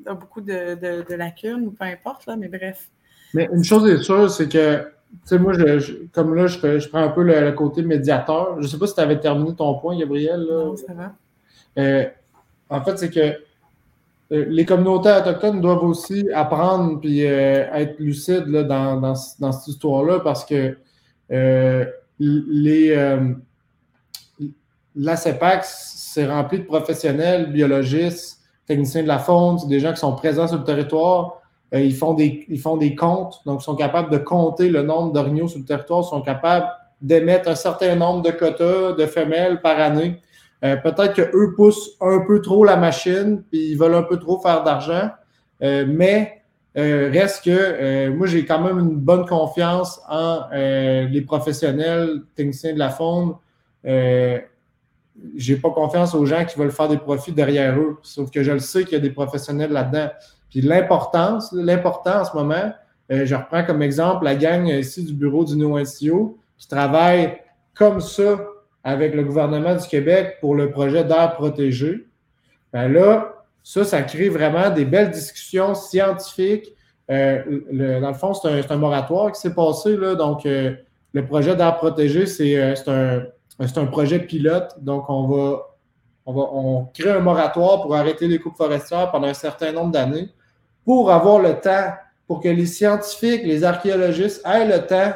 a 0.07 0.15
beaucoup 0.15 0.41
de, 0.41 0.75
de, 0.75 1.15
lacunes, 1.15 1.67
ou 1.67 1.71
peu 1.71 1.85
importe, 1.85 2.27
là, 2.27 2.37
mais 2.37 2.49
bref. 2.49 2.89
Mais 3.35 3.49
une 3.53 3.65
chose 3.65 3.89
est 3.89 4.03
sûre, 4.03 4.31
c'est 4.31 4.49
que 4.49 4.87
sais, 5.25 5.39
moi, 5.39 5.53
je, 5.53 6.07
comme 6.13 6.35
là, 6.35 6.47
je, 6.47 6.79
je, 6.79 6.89
prends 6.89 7.03
un 7.03 7.09
peu 7.09 7.23
le, 7.23 7.53
côté 7.53 7.83
médiateur. 7.83 8.57
Je 8.59 8.63
ne 8.63 8.67
sais 8.69 8.79
pas 8.79 8.87
si 8.87 8.95
tu 8.95 9.01
avais 9.01 9.19
terminé 9.19 9.55
ton 9.55 9.75
point, 9.75 9.99
Gabriel. 9.99 10.47
Non, 10.49 10.77
ça 10.77 10.93
va. 10.95 11.13
Euh, 11.79 12.05
en 12.71 12.81
fait, 12.83 12.99
c'est 12.99 13.11
que 13.11 13.21
euh, 14.33 14.45
les 14.49 14.65
communautés 14.65 15.13
autochtones 15.13 15.61
doivent 15.61 15.85
aussi 15.85 16.29
apprendre 16.35 17.01
puis 17.01 17.21
être 17.21 17.99
lucides 18.01 18.49
là, 18.49 18.65
dans, 18.65 19.01
dans, 19.01 19.15
dans, 19.39 19.53
cette 19.53 19.69
histoire-là 19.69 20.21
parce 20.21 20.45
que 20.45 20.77
les, 22.19 23.19
la 24.97 25.17
CEPAC, 25.17 25.65
c'est 25.65 26.27
rempli 26.27 26.61
de 26.61 26.65
professionnels, 26.65 27.53
biologistes, 27.53 28.41
techniciens 28.67 29.03
de 29.03 29.09
la 29.09 29.19
faune, 29.19 29.59
c'est 29.59 29.69
des 29.69 29.79
gens 29.79 29.93
qui 29.93 30.01
sont 30.01 30.15
présents 30.15 30.49
sur 30.49 30.59
le 30.59 30.65
territoire. 30.65 31.43
Euh, 31.75 31.81
ils, 31.81 31.95
font 31.95 32.15
des, 32.15 32.45
ils 32.49 32.61
font 32.61 32.77
des 32.77 32.95
comptes, 32.95 33.41
donc 33.45 33.61
ils 33.61 33.65
sont 33.65 33.75
capables 33.75 34.11
de 34.11 34.19
compter 34.19 34.69
le 34.69 34.83
nombre 34.83 35.13
d'orignaux 35.13 35.49
sur 35.49 35.59
le 35.59 35.65
territoire, 35.65 36.05
sont 36.05 36.23
capables 36.23 36.67
d'émettre 37.03 37.49
un 37.49 37.55
certain 37.55 37.95
nombre 37.97 38.23
de 38.23 38.31
quotas 38.31 38.93
de 38.93 39.07
femelles 39.07 39.61
par 39.61 39.79
année. 39.81 40.21
Euh, 40.65 40.77
peut-être 40.77 41.15
qu'eux 41.15 41.55
poussent 41.57 41.97
un 42.01 42.21
peu 42.27 42.41
trop 42.41 42.65
la 42.65 42.77
machine, 42.77 43.43
puis 43.51 43.71
ils 43.71 43.77
veulent 43.77 43.95
un 43.95 44.03
peu 44.03 44.19
trop 44.19 44.41
faire 44.41 44.63
d'argent, 44.63 45.11
euh, 45.63 45.85
mais 45.89 46.43
reste 46.75 47.43
que 47.43 48.11
moi, 48.11 48.27
j'ai 48.27 48.45
quand 48.45 48.61
même 48.61 48.79
une 48.79 48.97
bonne 48.97 49.25
confiance 49.25 49.99
en 50.11 50.43
les 50.53 51.23
professionnels 51.23 52.21
techniciens 52.35 52.75
de 52.75 52.79
la 52.79 52.91
faune 52.91 53.33
j'ai 55.35 55.57
pas 55.57 55.71
confiance 55.71 56.15
aux 56.15 56.27
gens 56.27 56.45
qui 56.45 56.59
veulent 56.59 56.71
faire 56.71 56.89
des 56.89 56.99
profits 56.99 57.33
derrière 57.33 57.79
eux. 57.79 57.99
Sauf 58.03 58.31
que 58.31 58.43
je 58.43 58.53
le 58.53 58.59
sais 58.59 58.85
qu'il 58.85 58.93
y 58.93 58.97
a 58.97 59.01
des 59.01 59.11
professionnels 59.11 59.73
là-dedans. 59.73 60.11
Puis 60.51 60.61
l'importance, 60.61 61.53
l'important 61.53 62.21
en 62.21 62.25
ce 62.25 62.37
moment, 62.37 62.73
euh, 63.13 63.25
je 63.25 63.35
reprends 63.35 63.65
comme 63.65 63.83
exemple 63.83 64.25
la 64.25 64.35
gang 64.35 64.67
ici 64.67 65.05
du 65.05 65.13
bureau 65.13 65.45
du 65.45 65.57
NOSCO 65.57 66.39
qui 66.59 66.69
travaille 66.69 67.39
comme 67.75 68.01
ça 68.01 68.39
avec 68.83 69.15
le 69.15 69.25
gouvernement 69.25 69.75
du 69.75 69.87
Québec 69.87 70.39
pour 70.41 70.55
le 70.55 70.71
projet 70.71 71.05
d'air 71.05 71.35
protégé. 71.35 72.07
Ben 72.73 72.89
là, 72.89 73.45
ça, 73.63 73.85
ça 73.85 74.03
crée 74.03 74.29
vraiment 74.29 74.71
des 74.71 74.85
belles 74.85 75.11
discussions 75.11 75.75
scientifiques. 75.75 76.73
Euh, 77.11 77.43
dans 78.01 78.09
le 78.09 78.15
fond, 78.15 78.35
c'est 78.35 78.71
un, 78.71 78.77
moratoire 78.77 79.33
qui 79.33 79.41
s'est 79.41 79.55
passé. 79.55 79.97
Là, 79.97 80.15
donc, 80.15 80.47
euh, 80.47 80.75
le 81.13 81.25
projet 81.25 81.57
d'air 81.57 81.77
protégé, 81.77 82.27
c'est 82.27 82.89
un 82.89 83.27
un 83.59 83.87
projet 83.87 84.19
pilote, 84.21 84.75
donc 84.81 85.09
on 85.09 85.27
va, 85.27 85.76
on 86.27 86.33
va 86.33 86.43
on 86.53 86.85
crée 86.87 87.11
un 87.11 87.21
moratoire 87.21 87.83
pour 87.83 87.95
arrêter 87.95 88.29
les 88.29 88.39
coupes 88.39 88.57
forestières 88.57 89.11
pendant 89.11 89.29
un 89.29 89.35
certain 89.35 89.73
nombre 89.73 89.93
d'années 89.93 90.29
pour 90.87 91.11
avoir 91.11 91.41
le 91.41 91.61
temps, 91.61 91.93
pour 92.27 92.41
que 92.41 92.49
les 92.49 92.65
scientifiques, 92.65 93.43
les 93.43 93.65
archéologistes 93.65 94.41
aient 94.47 94.67
le 94.67 94.87
temps 94.87 95.13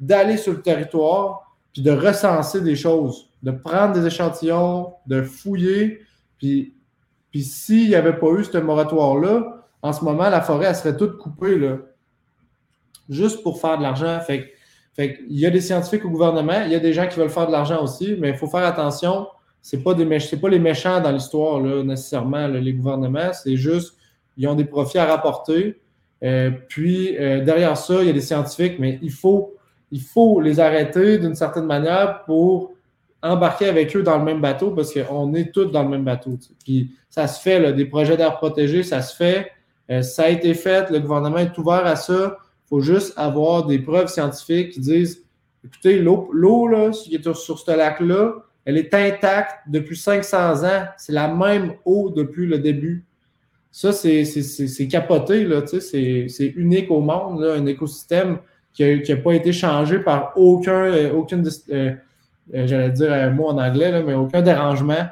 d'aller 0.00 0.38
sur 0.38 0.54
le 0.54 0.62
territoire 0.62 1.54
puis 1.72 1.82
de 1.82 1.90
recenser 1.90 2.60
des 2.60 2.76
choses, 2.76 3.28
de 3.42 3.50
prendre 3.50 3.92
des 3.92 4.06
échantillons, 4.06 4.94
de 5.06 5.22
fouiller. 5.22 6.00
Puis, 6.38 6.74
puis 7.30 7.42
s'il 7.42 7.88
n'y 7.88 7.94
avait 7.94 8.16
pas 8.16 8.28
eu 8.30 8.44
ce 8.44 8.58
moratoire-là, 8.58 9.66
en 9.82 9.92
ce 9.92 10.04
moment, 10.04 10.28
la 10.28 10.40
forêt, 10.40 10.66
elle 10.66 10.76
serait 10.76 10.96
toute 10.96 11.18
coupée, 11.18 11.58
juste 13.08 13.42
pour 13.42 13.60
faire 13.60 13.78
de 13.78 13.82
l'argent. 13.82 14.18
Fait 14.20 14.52
fait 14.94 15.20
il 15.28 15.38
y 15.38 15.46
a 15.46 15.50
des 15.50 15.62
scientifiques 15.62 16.04
au 16.04 16.10
gouvernement, 16.10 16.62
il 16.66 16.72
y 16.72 16.74
a 16.74 16.80
des 16.80 16.92
gens 16.92 17.08
qui 17.08 17.18
veulent 17.18 17.30
faire 17.30 17.46
de 17.46 17.52
l'argent 17.52 17.82
aussi, 17.82 18.16
mais 18.18 18.30
il 18.30 18.36
faut 18.36 18.46
faire 18.46 18.64
attention. 18.64 19.26
Ce 19.62 19.76
pas, 19.76 19.94
pas 19.94 20.48
les 20.48 20.58
méchants 20.58 21.00
dans 21.00 21.12
l'histoire, 21.12 21.60
nécessairement, 21.60 22.48
les 22.48 22.72
gouvernements. 22.72 23.32
C'est 23.32 23.56
juste, 23.56 23.96
ils 24.36 24.46
ont 24.48 24.54
des 24.54 24.64
profits 24.64 24.98
à 24.98 25.06
rapporter. 25.06 25.80
Euh, 26.22 26.50
puis, 26.68 27.16
euh, 27.16 27.44
derrière 27.44 27.76
ça, 27.76 28.02
il 28.02 28.08
y 28.08 28.10
a 28.10 28.12
des 28.12 28.20
scientifiques, 28.20 28.78
mais 28.78 28.98
il 29.02 29.12
faut, 29.12 29.54
il 29.90 30.00
faut 30.00 30.40
les 30.40 30.60
arrêter 30.60 31.18
d'une 31.18 31.34
certaine 31.34 31.66
manière 31.66 32.24
pour 32.24 32.72
embarquer 33.22 33.68
avec 33.68 33.94
eux 33.96 34.02
dans 34.02 34.18
le 34.18 34.24
même 34.24 34.40
bateau 34.40 34.72
parce 34.72 34.92
qu'on 34.92 35.32
est 35.34 35.52
tous 35.52 35.66
dans 35.66 35.84
le 35.84 35.88
même 35.88 36.04
bateau. 36.04 36.38
Puis, 36.64 36.90
ça 37.08 37.28
se 37.28 37.40
fait, 37.40 37.72
des 37.72 37.84
projets 37.84 38.16
d'air 38.16 38.36
protégés, 38.36 38.82
ça 38.82 39.00
se 39.00 39.14
fait. 39.14 39.52
Euh, 39.90 40.02
ça 40.02 40.24
a 40.24 40.28
été 40.28 40.54
fait, 40.54 40.90
le 40.90 40.98
gouvernement 40.98 41.38
est 41.38 41.56
ouvert 41.56 41.86
à 41.86 41.96
ça 41.96 42.36
faut 42.72 42.80
juste 42.80 43.12
avoir 43.18 43.66
des 43.66 43.78
preuves 43.78 44.08
scientifiques 44.08 44.70
qui 44.70 44.80
disent 44.80 45.26
écoutez, 45.62 45.98
l'eau 45.98 46.30
qui 46.90 47.14
est 47.14 47.34
sur 47.34 47.58
ce 47.58 47.70
lac-là, 47.70 48.32
elle 48.64 48.76
est 48.76 48.92
intacte 48.94 49.60
depuis 49.66 49.96
500 49.96 50.64
ans. 50.64 50.84
C'est 50.96 51.12
la 51.12 51.28
même 51.28 51.74
eau 51.84 52.10
depuis 52.10 52.46
le 52.46 52.58
début. 52.58 53.04
Ça, 53.70 53.92
c'est 53.92 54.88
capoté, 54.90 55.48
c'est 55.80 56.46
unique 56.56 56.90
au 56.90 57.00
monde, 57.00 57.42
un 57.42 57.66
écosystème 57.66 58.38
qui 58.74 59.02
n'a 59.08 59.16
pas 59.16 59.32
été 59.32 59.52
changé 59.52 59.98
par 59.98 60.32
aucun, 60.36 60.84
euh, 60.84 61.12
aucune, 61.12 61.46
euh, 61.70 61.92
euh, 62.54 62.66
j'allais 62.66 62.90
dire 62.90 63.12
un 63.12 63.30
mot 63.30 63.48
en 63.48 63.58
anglais, 63.58 64.02
mais 64.02 64.14
aucun 64.14 64.42
dérangement. 64.42 65.06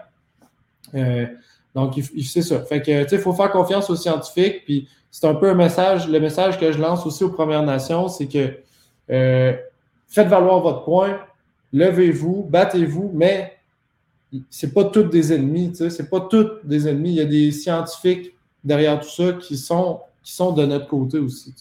donc, 1.74 2.00
c'est 2.24 2.42
ça. 2.42 2.60
Fait 2.62 2.82
que, 2.82 3.14
il 3.14 3.18
faut 3.18 3.32
faire 3.32 3.50
confiance 3.50 3.88
aux 3.90 3.96
scientifiques, 3.96 4.64
puis 4.64 4.88
c'est 5.10 5.26
un 5.26 5.34
peu 5.34 5.50
un 5.50 5.54
message, 5.54 6.08
le 6.08 6.20
message 6.20 6.58
que 6.58 6.70
je 6.72 6.78
lance 6.78 7.04
aussi 7.04 7.24
aux 7.24 7.30
Premières 7.30 7.64
Nations, 7.64 8.08
c'est 8.08 8.26
que 8.26 8.54
euh, 9.10 9.52
faites 10.06 10.28
valoir 10.28 10.60
votre 10.60 10.84
point, 10.84 11.18
levez-vous, 11.72 12.46
battez-vous, 12.48 13.10
mais 13.14 13.56
c'est 14.48 14.72
pas 14.72 14.84
tous 14.84 15.04
des 15.04 15.32
ennemis, 15.32 15.72
c'est 15.74 16.08
pas 16.08 16.20
tous 16.20 16.48
des 16.64 16.88
ennemis. 16.88 17.10
Il 17.10 17.16
y 17.16 17.20
a 17.20 17.24
des 17.24 17.50
scientifiques 17.50 18.34
derrière 18.62 19.00
tout 19.00 19.08
ça 19.08 19.32
qui 19.32 19.56
sont, 19.56 20.00
qui 20.22 20.32
sont 20.32 20.52
de 20.52 20.64
notre 20.64 20.86
côté 20.86 21.18
aussi. 21.18 21.54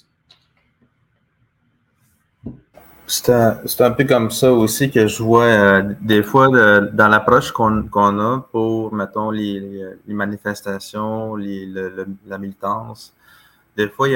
C'est 3.08 3.32
un, 3.32 3.92
peu 3.92 4.04
comme 4.04 4.30
ça 4.30 4.54
aussi 4.54 4.92
que 4.92 5.08
je 5.08 5.24
vois 5.24 5.46
euh, 5.46 5.94
des 6.00 6.22
fois 6.22 6.48
dans 6.94 7.08
l'approche 7.08 7.52
qu'on 7.52 8.20
a 8.20 8.48
pour, 8.52 8.94
mettons, 8.94 9.32
les, 9.32 9.84
manifestations, 10.06 11.36
la 11.36 12.38
militance 12.38 13.16
des 13.80 13.88
fois, 13.88 14.08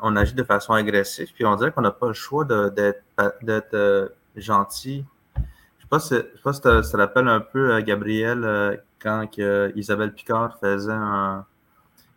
on, 0.00 0.16
agit 0.16 0.34
de 0.34 0.44
façon 0.44 0.74
agressive, 0.74 1.32
puis 1.34 1.44
on 1.44 1.56
dirait 1.56 1.72
qu'on 1.72 1.80
n'a 1.80 1.90
pas 1.90 2.06
le 2.06 2.12
choix 2.12 2.44
d'être 2.44 3.74
euh, 3.74 4.08
gentil. 4.36 5.04
Je 5.90 5.96
pas 6.42 6.52
si, 6.52 6.60
ça 6.60 6.92
te 6.92 6.96
rappelle 6.96 7.28
un 7.28 7.40
peu, 7.40 7.72
euh, 7.72 7.82
Gabriel, 7.82 8.44
euh, 8.44 8.76
quand 9.00 9.26
Isabelle 9.74 10.12
Picard 10.12 10.58
faisait 10.58 10.92
un, 10.92 11.46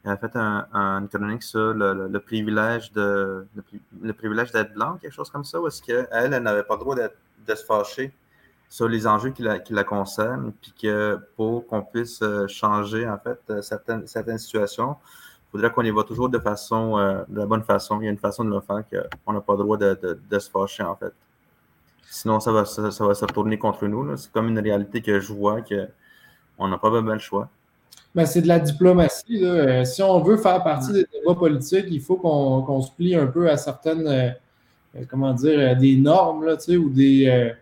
elle 0.04 0.12
a 0.12 0.18
fait 0.18 0.36
un, 0.36 0.68
une 0.74 1.08
chronique 1.08 1.44
sur 1.44 1.74
le, 1.74 2.20
privilège 2.20 2.92
de 2.92 3.46
le, 4.02 4.14
privilège 4.14 4.52
d'être 4.52 4.74
blanc, 4.74 4.98
quelque 5.02 5.14
chose 5.14 5.30
comme 5.30 5.46
ça, 5.46 5.62
ou 5.62 5.68
est-ce 5.68 5.82
qu'elle, 5.82 6.08
elle, 6.12 6.32
n'avait 6.32 6.64
pas 6.64 6.76
le 6.76 6.80
droit 6.80 6.96
de 6.96 7.56
se 7.56 7.64
fâcher 7.64 8.14
sur 8.68 8.90
les 8.90 9.06
enjeux 9.06 9.30
qui 9.30 9.44
la, 9.44 9.60
qui 9.60 9.74
la 9.74 9.84
concernent, 9.84 10.52
puis 10.62 10.74
que 10.82 11.20
pour 11.36 11.68
qu'on 11.68 11.84
puisse 11.84 12.24
changer 12.48 13.08
en 13.08 13.20
fait 13.20 13.62
certaines, 13.62 14.08
certaines 14.08 14.40
situations, 14.40 14.98
faudrait 15.52 15.72
qu'on 15.72 15.84
y 15.84 15.92
va 15.92 16.04
toujours 16.04 16.30
de 16.30 16.40
façon, 16.40 16.98
euh, 16.98 17.24
de 17.28 17.40
la 17.40 17.46
bonne 17.46 17.64
façon. 17.64 18.00
Il 18.02 18.06
y 18.06 18.08
a 18.08 18.12
une 18.12 18.18
façon 18.18 18.44
de 18.46 18.50
le 18.50 18.62
faire 18.62 18.84
qu'on 19.26 19.34
n'a 19.34 19.42
pas 19.42 19.54
le 19.54 19.60
droit 19.60 19.78
de, 19.78 20.40
se 20.40 20.50
fâcher, 20.50 20.84
en 20.84 20.96
fait. 20.96 21.14
Sinon, 22.14 22.42
ça 22.42 22.52
va, 22.52 22.66
ça, 22.66 22.82
va 22.82 23.14
se 23.14 23.24
retourner 23.24 23.58
contre 23.58 23.88
nous. 23.88 24.18
C'est 24.18 24.30
comme 24.34 24.50
une 24.50 24.60
réalité 24.60 25.02
que 25.02 25.22
je 25.22 25.32
vois 25.32 25.62
qu'on 25.62 26.68
n'a 26.68 26.78
pas 26.78 26.90
vraiment 26.90 27.14
le 27.14 27.20
choix. 27.20 27.48
Ben, 28.14 28.26
c'est 28.26 28.42
de 28.42 28.50
la 28.50 28.60
diplomatie. 28.60 29.46
Euh, 29.46 29.86
si 29.86 30.04
on 30.04 30.20
veut 30.20 30.36
faire 30.36 30.62
partie 30.62 30.92
des 30.92 31.06
débats 31.14 31.36
politiques, 31.36 31.86
il 31.90 32.02
faut 32.02 32.18
qu'on 32.18 32.82
se 32.82 32.92
plie 32.92 33.16
un 33.16 33.28
peu 33.28 33.50
à 33.50 33.56
certaines, 33.56 34.06
euh, 34.08 35.04
comment 35.10 35.34
dire, 35.34 35.78
des 35.78 35.96
normes, 35.96 36.46
là, 36.46 36.58
ou 36.78 36.90
des. 36.90 37.54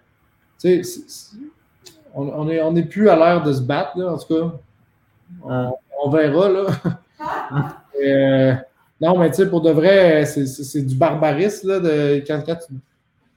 on 2.15 2.45
n'est 2.45 2.61
on 2.61 2.75
est 2.75 2.83
plus 2.83 3.07
à 3.07 3.15
l'ère 3.15 3.43
de 3.43 3.53
se 3.53 3.61
battre, 3.61 4.01
en 4.01 4.17
tout 4.17 4.33
cas. 4.33 4.51
On, 5.43 5.73
on 6.03 6.09
verra, 6.09 6.49
là. 6.49 6.65
Euh, 8.01 8.53
non, 9.01 9.17
mais 9.17 9.29
tu 9.29 9.35
sais, 9.37 9.49
pour 9.49 9.59
de 9.59 9.71
vrai, 9.71 10.25
c'est 10.25 10.81
du 10.85 10.95
barbarisme, 10.95 11.67
là, 11.67 11.79
de, 11.81 12.23
quand, 12.25 12.41
tu, 12.45 12.73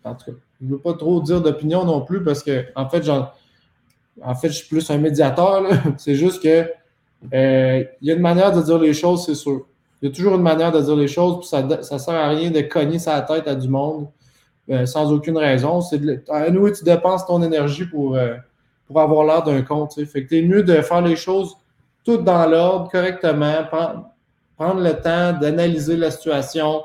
En 0.05 0.15
tout 0.15 0.27
cas, 0.27 0.37
je 0.61 0.67
ne 0.67 0.73
veux 0.73 0.79
pas 0.79 0.95
trop 0.95 1.21
dire 1.21 1.41
d'opinion 1.41 1.85
non 1.85 2.01
plus 2.03 2.23
parce 2.23 2.43
que, 2.43 2.65
en 2.75 2.89
fait, 2.89 3.09
en 3.09 4.35
fait, 4.35 4.49
je 4.49 4.55
suis 4.55 4.69
plus 4.69 4.91
un 4.91 4.99
médiateur. 4.99 5.65
C'est 5.97 6.15
juste 6.15 6.43
que 6.43 6.67
euh, 7.33 7.85
il 8.01 8.09
y 8.09 8.11
a 8.11 8.15
une 8.15 8.21
manière 8.21 8.53
de 8.53 8.63
dire 8.63 8.79
les 8.79 8.95
choses, 8.95 9.25
c'est 9.27 9.37
sûr. 9.37 9.67
Il 10.01 10.09
y 10.09 10.11
a 10.11 10.15
toujours 10.15 10.35
une 10.35 10.43
manière 10.43 10.73
de 10.73 10.81
dire 10.81 10.97
les 10.97 11.07
choses, 11.07 11.39
puis 11.39 11.49
ça 11.49 11.63
ne 11.63 11.99
sert 11.99 12.15
à 12.15 12.29
rien 12.31 12.51
de 12.51 12.61
cogner 12.63 12.99
sa 12.99 13.21
tête 13.21 13.47
à 13.47 13.55
du 13.55 13.69
monde 13.69 14.09
euh, 14.69 14.87
sans 14.87 15.13
aucune 15.13 15.39
raison. 15.39 15.81
C'est 15.81 16.01
à 16.29 16.51
nous, 16.51 16.69
tu 16.73 16.83
dépenses 16.83 17.25
ton 17.25 17.41
énergie 17.41 17.85
pour, 17.85 18.19
pour 18.89 19.01
avoir 19.01 19.25
l'air 19.25 19.45
d'un 19.45 19.63
con. 19.63 19.89
Fait 19.89 20.25
que 20.25 20.29
tu 20.29 20.39
es 20.39 20.43
mieux 20.43 20.65
de 20.65 20.75
faire 20.83 21.03
les 21.03 21.15
choses 21.15 21.57
tout 22.05 22.19
dans 22.19 22.47
l'ordre, 22.47 22.91
correctement, 22.91 23.65
prendre, 24.57 24.81
le 24.81 24.93
temps 24.93 25.39
d'analyser 25.39 25.97
la 25.97 26.11
situation, 26.11 26.83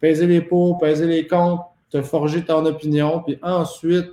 peser 0.00 0.26
les 0.26 0.40
pots, 0.40 0.76
peser 0.80 1.06
les 1.06 1.26
comptes, 1.26 1.60
te 1.90 2.02
forger 2.02 2.44
ton 2.44 2.64
opinion, 2.66 3.22
puis 3.24 3.38
ensuite 3.42 4.10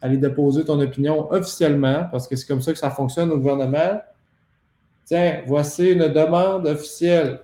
aller 0.00 0.18
déposer 0.18 0.64
ton 0.64 0.80
opinion 0.80 1.30
officiellement, 1.32 2.06
parce 2.10 2.28
que 2.28 2.36
c'est 2.36 2.46
comme 2.46 2.60
ça 2.60 2.72
que 2.72 2.78
ça 2.78 2.90
fonctionne 2.90 3.30
au 3.30 3.38
gouvernement. 3.38 4.00
Tiens, 5.04 5.42
voici 5.46 5.92
une 5.92 6.08
demande 6.08 6.66
officielle. 6.66 7.40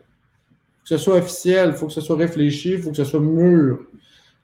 que 0.82 0.88
ce 0.88 0.96
soit 0.96 1.16
officiel, 1.16 1.70
il 1.70 1.74
faut 1.74 1.86
que 1.86 1.92
ce 1.92 2.00
soit 2.00 2.16
réfléchi, 2.16 2.72
il 2.72 2.78
faut 2.82 2.90
que 2.90 2.96
ce 2.96 3.04
soit 3.04 3.20
mûr. 3.20 3.78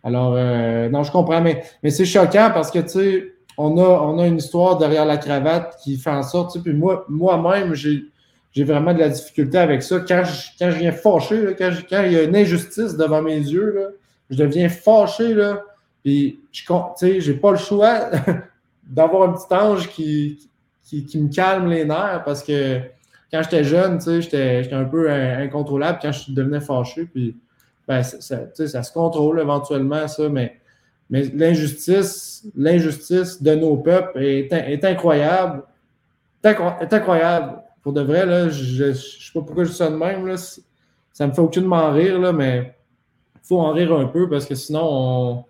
Alors, 0.04 0.34
euh, 0.36 0.88
non, 0.88 1.02
je 1.02 1.10
comprends, 1.10 1.40
mais, 1.40 1.62
mais 1.82 1.90
c'est 1.90 2.04
choquant 2.04 2.50
parce 2.54 2.70
que, 2.70 2.78
tu 2.78 2.88
sais, 2.88 3.32
on 3.56 3.76
a, 3.76 3.82
on 3.82 4.18
a 4.18 4.26
une 4.26 4.38
histoire 4.38 4.78
derrière 4.78 5.04
la 5.04 5.16
cravate 5.16 5.76
qui 5.82 5.96
fait 5.96 6.10
en 6.10 6.22
sorte, 6.22 6.52
tu 6.52 6.58
sais, 6.58 6.62
puis 6.62 6.72
moi, 6.72 7.04
moi-même, 7.08 7.74
j'ai, 7.74 8.04
j'ai 8.52 8.64
vraiment 8.64 8.94
de 8.94 9.00
la 9.00 9.08
difficulté 9.08 9.58
avec 9.58 9.82
ça. 9.82 10.00
Quand 10.00 10.22
je, 10.24 10.50
quand 10.58 10.70
je 10.70 10.78
viens 10.78 10.92
fâché, 10.92 11.56
quand, 11.58 11.70
quand, 11.90 12.04
il 12.04 12.12
y 12.12 12.16
a 12.16 12.22
une 12.22 12.36
injustice 12.36 12.96
devant 12.96 13.20
mes 13.20 13.36
yeux, 13.36 13.74
là, 13.74 13.88
je 14.30 14.36
deviens 14.36 14.68
fâché, 14.68 15.34
là, 15.34 15.62
puis 16.02 16.40
je 16.52 16.62
sais, 16.96 17.20
j'ai 17.20 17.34
pas 17.34 17.52
le 17.52 17.56
choix 17.56 18.10
d'avoir 18.84 19.28
un 19.28 19.32
petit 19.32 19.54
ange 19.54 19.88
qui, 19.88 20.48
qui, 20.84 21.04
qui, 21.04 21.20
me 21.20 21.28
calme 21.28 21.68
les 21.68 21.84
nerfs 21.84 22.22
parce 22.24 22.42
que 22.42 22.80
quand 23.30 23.42
j'étais 23.42 23.64
jeune, 23.64 23.98
tu 23.98 24.22
sais, 24.22 24.22
j'étais 24.22 24.72
un 24.72 24.84
peu 24.84 25.10
incontrôlable 25.10 25.98
quand 26.00 26.12
je 26.12 26.32
devenais 26.32 26.60
fâché, 26.60 27.04
puis 27.04 27.36
ben, 27.86 28.02
ça, 28.02 28.38
ça 28.54 28.82
se 28.82 28.92
contrôle 28.92 29.40
éventuellement, 29.40 30.06
ça, 30.08 30.28
mais, 30.28 30.60
mais 31.10 31.24
l'injustice, 31.34 32.46
l'injustice 32.54 33.42
de 33.42 33.54
nos 33.54 33.76
peuples 33.76 34.22
est, 34.22 34.52
est 34.52 34.84
incroyable. 34.84 35.62
Est 36.44 36.92
incroyable. 36.92 37.62
Pour 37.82 37.92
de 37.92 38.02
vrai, 38.02 38.26
là, 38.26 38.48
je 38.48 38.84
ne 38.84 38.92
sais 38.92 39.32
pas 39.32 39.40
pourquoi 39.40 39.64
je 39.64 39.72
ça 39.72 39.90
de 39.90 39.96
même. 39.96 40.26
Là, 40.26 40.36
ça 41.12 41.26
me 41.26 41.32
fait 41.32 41.40
aucunement 41.40 41.90
rire, 41.90 42.18
là, 42.18 42.32
mais 42.32 42.77
faut 43.49 43.61
en 43.61 43.72
rire 43.72 43.92
un 43.92 44.07
peu 44.07 44.28
parce 44.28 44.46
que 44.46 44.55
sinon, 44.55 44.82
on, 44.84 45.44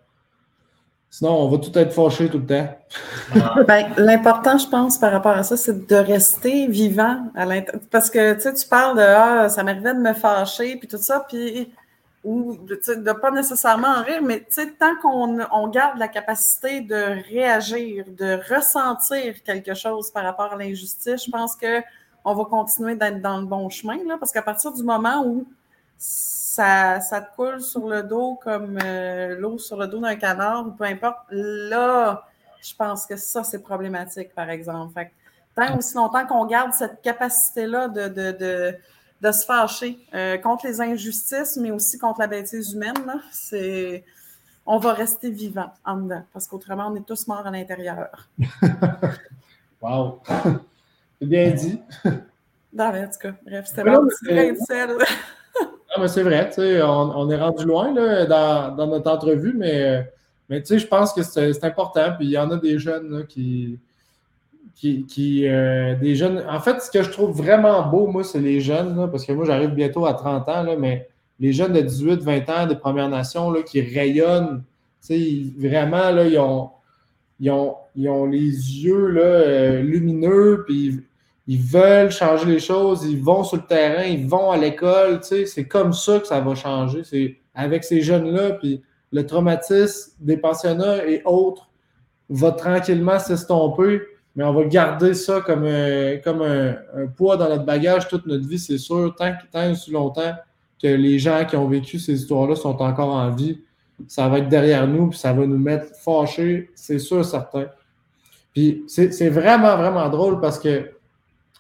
Sinon, 1.11 1.30
on 1.30 1.49
va 1.49 1.57
tout 1.57 1.76
être 1.78 1.92
fâché 1.92 2.28
tout 2.28 2.38
le 2.38 2.46
temps. 2.46 2.68
ben, 3.66 3.92
L'important, 3.96 4.59
je 4.59 4.68
pense, 4.68 4.99
par 4.99 5.11
rapport 5.11 5.32
à 5.32 5.42
ça, 5.42 5.57
c'est 5.57 5.86
de 5.86 5.96
rester 5.96 6.66
vivant 6.66 7.30
à 7.34 7.46
Parce 7.90 8.11
que 8.11 8.34
tu 8.34 8.68
parles 8.68 8.99
de 8.99 9.03
Ah, 9.03 9.49
ça 9.49 9.62
m'arrivait 9.62 9.94
de 9.94 10.01
me 10.01 10.12
fâcher, 10.12 10.76
puis 10.76 10.86
tout 10.86 10.99
ça, 10.99 11.24
puis 11.26 11.72
ou 12.24 12.59
de 12.66 12.78
ne 12.94 13.12
pas 13.12 13.30
nécessairement 13.30 13.88
en 13.88 14.03
rire, 14.03 14.22
mais 14.22 14.44
tant 14.78 14.96
qu'on 15.01 15.38
on 15.53 15.68
garde 15.68 15.99
la 15.99 16.09
capacité 16.09 16.80
de 16.80 17.22
réagir, 17.30 18.05
de 18.09 18.40
ressentir 18.53 19.42
quelque 19.44 19.72
chose 19.72 20.11
par 20.11 20.24
rapport 20.24 20.53
à 20.53 20.57
l'injustice, 20.57 21.24
je 21.24 21.30
pense 21.30 21.57
qu'on 21.57 22.34
va 22.34 22.44
continuer 22.44 22.96
d'être 22.96 23.22
dans 23.22 23.38
le 23.38 23.46
bon 23.46 23.70
chemin, 23.70 23.99
là, 24.07 24.16
parce 24.18 24.32
qu'à 24.32 24.42
partir 24.42 24.72
du 24.72 24.82
moment 24.82 25.24
où 25.24 25.46
ça, 26.59 27.00
ça 27.00 27.20
te 27.20 27.36
coule 27.36 27.61
sur 27.61 27.88
le 27.88 28.02
dos 28.02 28.38
comme 28.42 28.78
euh, 28.82 29.36
l'eau 29.38 29.59
sur 29.59 29.76
le 29.76 29.86
dos 29.86 30.00
d'un 30.00 30.16
canard, 30.16 30.66
ou 30.66 30.72
peu 30.72 30.84
importe, 30.84 31.18
là, 31.30 32.26
je 32.61 32.74
pense 32.74 33.06
que 33.06 33.16
ça, 33.16 33.44
c'est 33.44 33.62
problématique, 33.62 34.34
par 34.34 34.50
exemple. 34.50 34.92
Fait 34.94 35.12
tant 35.54 35.76
aussi 35.76 35.94
longtemps 35.94 36.26
qu'on 36.26 36.46
garde 36.46 36.72
cette 36.72 37.00
capacité-là 37.02 37.88
de, 37.88 38.09
de 38.09 38.78
de 39.20 39.32
se 39.32 39.44
fâcher 39.44 39.98
euh, 40.14 40.38
contre 40.38 40.66
les 40.66 40.80
injustices, 40.80 41.56
mais 41.56 41.72
aussi 41.72 41.98
contre 41.98 42.20
la 42.20 42.28
bêtise 42.28 42.72
humaine. 42.72 43.20
C'est, 43.32 44.04
on 44.64 44.78
va 44.78 44.92
rester 44.92 45.30
vivant 45.30 45.72
en 45.84 45.96
dedans, 45.96 46.22
parce 46.32 46.46
qu'autrement, 46.46 46.88
on 46.88 46.94
est 46.94 47.06
tous 47.06 47.26
morts 47.26 47.46
à 47.46 47.50
l'intérieur. 47.50 48.28
wow! 49.82 50.20
C'est 51.20 51.26
bien 51.26 51.50
dit. 51.50 51.82
Non, 52.72 52.84
en 52.84 53.09
tout 53.09 53.18
cas, 53.20 53.32
bref, 53.44 53.66
c'était 53.66 53.82
mon 53.82 54.09
non, 55.91 56.03
mais 56.03 56.09
c'est 56.09 56.22
vrai, 56.22 56.51
on, 56.82 57.12
on, 57.16 57.30
est 57.30 57.36
rendu 57.36 57.64
loin 57.64 57.95
là, 57.95 58.26
dans, 58.26 58.76
dans, 58.76 58.86
notre 58.86 59.11
entrevue, 59.11 59.55
mais, 59.57 60.07
mais 60.49 60.62
je 60.64 60.86
pense 60.86 61.12
que 61.12 61.22
c'est, 61.22 61.64
important. 61.64 62.12
Puis 62.16 62.26
il 62.26 62.30
y 62.32 62.39
en 62.39 62.51
a 62.51 62.57
des 62.57 62.78
jeunes 62.78 63.11
là, 63.11 63.22
qui, 63.22 63.78
qui, 64.74 65.47
euh, 65.49 65.95
des 65.97 66.14
jeunes. 66.14 66.45
En 66.49 66.61
fait, 66.61 66.80
ce 66.82 66.91
que 66.91 67.03
je 67.03 67.11
trouve 67.11 67.36
vraiment 67.36 67.89
beau, 67.89 68.07
moi, 68.07 68.22
c'est 68.22 68.41
les 68.41 68.61
jeunes, 68.61 69.09
parce 69.11 69.24
que 69.24 69.32
moi, 69.32 69.47
j'arrive 69.47 69.70
bientôt 69.70 70.05
à 70.05 70.12
30 70.12 70.49
ans, 70.49 70.62
là, 70.62 70.76
mais 70.76 71.09
les 71.41 71.53
jeunes 71.53 71.72
de 71.72 71.80
18, 71.80 72.20
20 72.20 72.51
ans 72.51 72.66
des 72.66 72.76
Premières 72.76 73.09
Nations 73.09 73.51
là, 73.51 73.62
qui 73.62 73.80
rayonnent, 73.80 74.62
vraiment, 75.59 76.11
là, 76.11 76.26
ils 76.26 76.39
ont, 76.39 76.70
ils 77.41 77.51
ont, 77.51 77.76
ils 77.97 78.09
ont 78.09 78.26
les 78.26 78.51
yeux 78.84 79.07
là, 79.09 79.22
euh, 79.22 79.82
lumineux, 79.82 80.64
puis 80.66 81.01
ils, 81.49 81.61
veulent 81.61 82.12
changer 82.12 82.46
les 82.46 82.61
choses, 82.61 83.05
ils 83.05 83.20
vont 83.20 83.42
sur 83.42 83.57
le 83.57 83.64
terrain, 83.64 84.05
ils 84.05 84.28
vont 84.28 84.53
à 84.53 84.57
l'école, 84.57 85.20
c'est 85.22 85.66
comme 85.66 85.92
ça 85.92 86.20
que 86.20 86.28
ça 86.28 86.40
va 86.40 86.55
changer. 86.55 87.03
C'est 87.03 87.38
avec 87.55 87.82
ces 87.82 88.03
jeunes-là, 88.03 88.53
puis 88.53 88.82
le 89.11 89.26
traumatisme 89.26 90.12
des 90.20 90.36
pensionnats 90.36 91.05
et 91.05 91.22
autres 91.24 91.68
va 92.28 92.53
tranquillement 92.53 93.18
s'estomper 93.18 94.03
mais 94.38 94.44
on 94.44 94.53
va 94.53 94.64
garder 94.66 95.14
ça 95.14 95.40
comme, 95.40 95.64
un, 95.64 96.18
comme 96.18 96.42
un, 96.42 96.76
poids 97.16 97.36
dans 97.36 97.49
notre 97.49 97.64
bagage 97.64 98.07
toute 98.07 98.24
notre 98.24 98.46
vie, 98.46 98.61
c'est 98.61 98.78
sûr, 98.78 99.12
tant, 99.16 99.32
tant 99.51 99.72
aussi 99.72 99.90
longtemps 99.90 100.32
que 100.80 100.86
les 100.86 101.18
gens 101.18 101.44
qui 101.44 101.57
ont 101.57 101.66
vécu 101.66 101.99
ces 101.99 102.14
histoires-là 102.14 102.55
sont 102.55 102.80
encore 102.80 103.09
en 103.09 103.30
vie, 103.30 103.61
ça 104.07 104.28
va 104.28 104.38
être 104.38 104.49
derrière 104.49 104.86
nous, 104.86 105.09
puis 105.09 105.18
ça 105.18 105.32
va 105.32 105.44
nous 105.44 105.59
mettre 105.59 105.86
fâchés, 105.96 106.70
c'est 106.76 107.01
sûr, 107.01 107.24
certain. 107.24 107.66
Puis 108.53 108.84
c'est 108.86 109.28
vraiment, 109.28 109.76
vraiment 109.76 110.09
drôle 110.09 110.40
parce 110.40 110.61
que, 110.61 110.88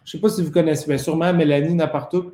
je 0.08 0.16
ne 0.16 0.20
sais 0.20 0.22
pas 0.22 0.28
si 0.30 0.42
vous 0.42 0.50
connaissez, 0.50 0.86
mais 0.88 0.96
sûrement 0.96 1.34
Mélanie 1.34 1.74
Napartout. 1.74 2.32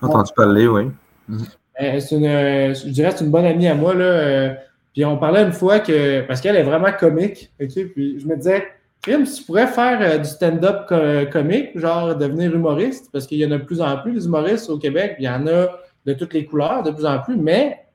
Entendu 0.00 0.30
parler, 0.36 0.68
oui. 0.68 0.84
Euh, 1.28 1.98
c'est 1.98 2.14
une, 2.14 2.24
je 2.24 2.88
dirais 2.90 3.10
c'est 3.10 3.24
une 3.24 3.32
bonne 3.32 3.44
amie 3.44 3.66
à 3.66 3.74
moi, 3.74 3.94
là. 3.94 4.04
Euh, 4.04 4.54
puis 4.92 5.04
on 5.04 5.18
parlait 5.18 5.42
une 5.42 5.52
fois 5.52 5.80
que, 5.80 6.22
parce 6.22 6.40
qu'elle 6.40 6.54
est 6.54 6.62
vraiment 6.62 6.92
comique, 6.92 7.50
OK? 7.60 7.92
Puis 7.92 8.20
je 8.20 8.26
me 8.28 8.36
disais, 8.36 8.64
si 9.04 9.40
tu 9.40 9.42
pourrais 9.42 9.66
faire 9.66 9.98
euh, 10.00 10.18
du 10.18 10.28
stand-up 10.28 10.88
comique, 11.32 11.76
genre 11.76 12.14
devenir 12.14 12.54
humoriste, 12.54 13.10
parce 13.12 13.26
qu'il 13.26 13.38
y 13.38 13.46
en 13.46 13.50
a 13.50 13.58
de 13.58 13.64
plus 13.64 13.80
en 13.80 13.98
plus 13.98 14.12
des 14.12 14.26
humoristes 14.26 14.70
au 14.70 14.78
Québec, 14.78 15.16
il 15.18 15.24
y 15.24 15.28
en 15.28 15.48
a 15.48 15.66
de 16.06 16.12
toutes 16.12 16.32
les 16.32 16.46
couleurs, 16.46 16.84
de 16.84 16.92
plus 16.92 17.04
en 17.04 17.18
plus, 17.18 17.36
mais 17.36 17.86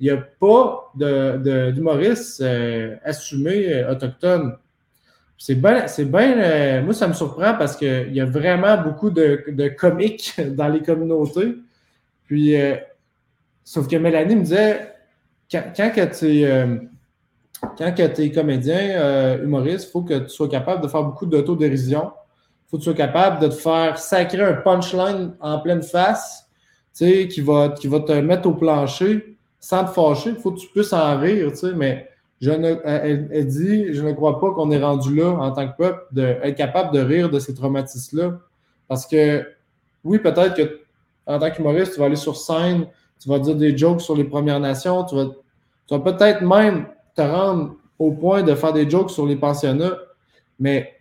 il 0.00 0.06
n'y 0.06 0.10
a 0.10 0.16
pas 0.16 0.92
d'humoristes 0.96 2.42
de, 2.42 2.46
euh, 2.46 2.96
assumés 3.04 3.72
euh, 3.72 3.92
autochtones. 3.92 4.56
C'est 5.36 5.56
bien, 5.56 5.86
bien 5.98 6.82
moi 6.82 6.94
ça 6.94 7.08
me 7.08 7.12
surprend 7.12 7.54
parce 7.54 7.76
qu'il 7.76 8.12
y 8.12 8.20
a 8.20 8.24
vraiment 8.24 8.80
beaucoup 8.80 9.10
de, 9.10 9.44
de, 9.48 9.68
comiques 9.68 10.34
dans 10.56 10.68
les 10.68 10.80
communautés. 10.80 11.56
Puis, 12.24 12.54
sauf 13.62 13.86
que 13.86 13.96
Mélanie 13.96 14.36
me 14.36 14.42
disait, 14.42 14.94
quand, 15.50 15.64
quand 15.76 16.10
tu 16.18 16.46
quand 17.78 17.92
tu 17.96 18.22
es 18.22 18.30
comédien, 18.30 18.78
euh, 18.78 19.42
humoriste, 19.42 19.88
il 19.88 19.90
faut 19.90 20.02
que 20.02 20.18
tu 20.20 20.28
sois 20.28 20.48
capable 20.48 20.82
de 20.82 20.88
faire 20.88 21.02
beaucoup 21.02 21.26
d'autodérision. 21.26 22.12
Il 22.66 22.70
faut 22.70 22.76
que 22.78 22.82
tu 22.82 22.84
sois 22.84 22.94
capable 22.94 23.40
de 23.40 23.48
te 23.48 23.54
faire 23.54 23.98
sacrer 23.98 24.42
un 24.42 24.54
punchline 24.54 25.34
en 25.40 25.58
pleine 25.60 25.82
face, 25.82 26.46
qui 26.94 27.40
va, 27.40 27.70
qui 27.70 27.88
va 27.88 28.00
te 28.00 28.12
mettre 28.12 28.48
au 28.48 28.54
plancher 28.54 29.36
sans 29.58 29.84
te 29.84 29.90
fâcher. 29.90 30.30
Il 30.30 30.36
faut 30.36 30.52
que 30.52 30.60
tu 30.60 30.68
puisses 30.68 30.92
en 30.92 31.18
rire, 31.18 31.50
mais 31.74 32.08
je 32.44 32.50
ne, 32.50 32.76
elle, 32.84 33.46
dit, 33.46 33.94
je 33.94 34.02
ne 34.02 34.12
crois 34.12 34.38
pas 34.38 34.50
qu'on 34.50 34.70
est 34.70 34.82
rendu 34.82 35.14
là 35.16 35.30
en 35.30 35.50
tant 35.50 35.66
que 35.66 35.76
peuple 35.78 36.06
d'être 36.12 36.54
capable 36.54 36.94
de 36.94 37.00
rire 37.00 37.30
de 37.30 37.38
ces 37.38 37.54
traumatismes-là. 37.54 38.38
Parce 38.86 39.06
que, 39.06 39.46
oui, 40.04 40.18
peut-être 40.18 40.54
que 40.54 40.80
en 41.26 41.38
tant 41.38 41.50
qu'humoriste, 41.50 41.94
tu 41.94 42.00
vas 42.00 42.06
aller 42.06 42.16
sur 42.16 42.36
scène, 42.36 42.86
tu 43.18 43.30
vas 43.30 43.38
dire 43.38 43.56
des 43.56 43.74
jokes 43.74 44.02
sur 44.02 44.14
les 44.14 44.24
Premières 44.24 44.60
Nations, 44.60 45.04
tu 45.04 45.14
vas, 45.14 45.24
tu 45.86 45.94
vas 45.96 46.00
peut-être 46.00 46.42
même 46.42 46.86
te 47.16 47.22
rendre 47.22 47.76
au 47.98 48.12
point 48.12 48.42
de 48.42 48.54
faire 48.54 48.74
des 48.74 48.90
jokes 48.90 49.10
sur 49.10 49.24
les 49.24 49.36
pensionnats, 49.36 49.96
mais 50.60 51.00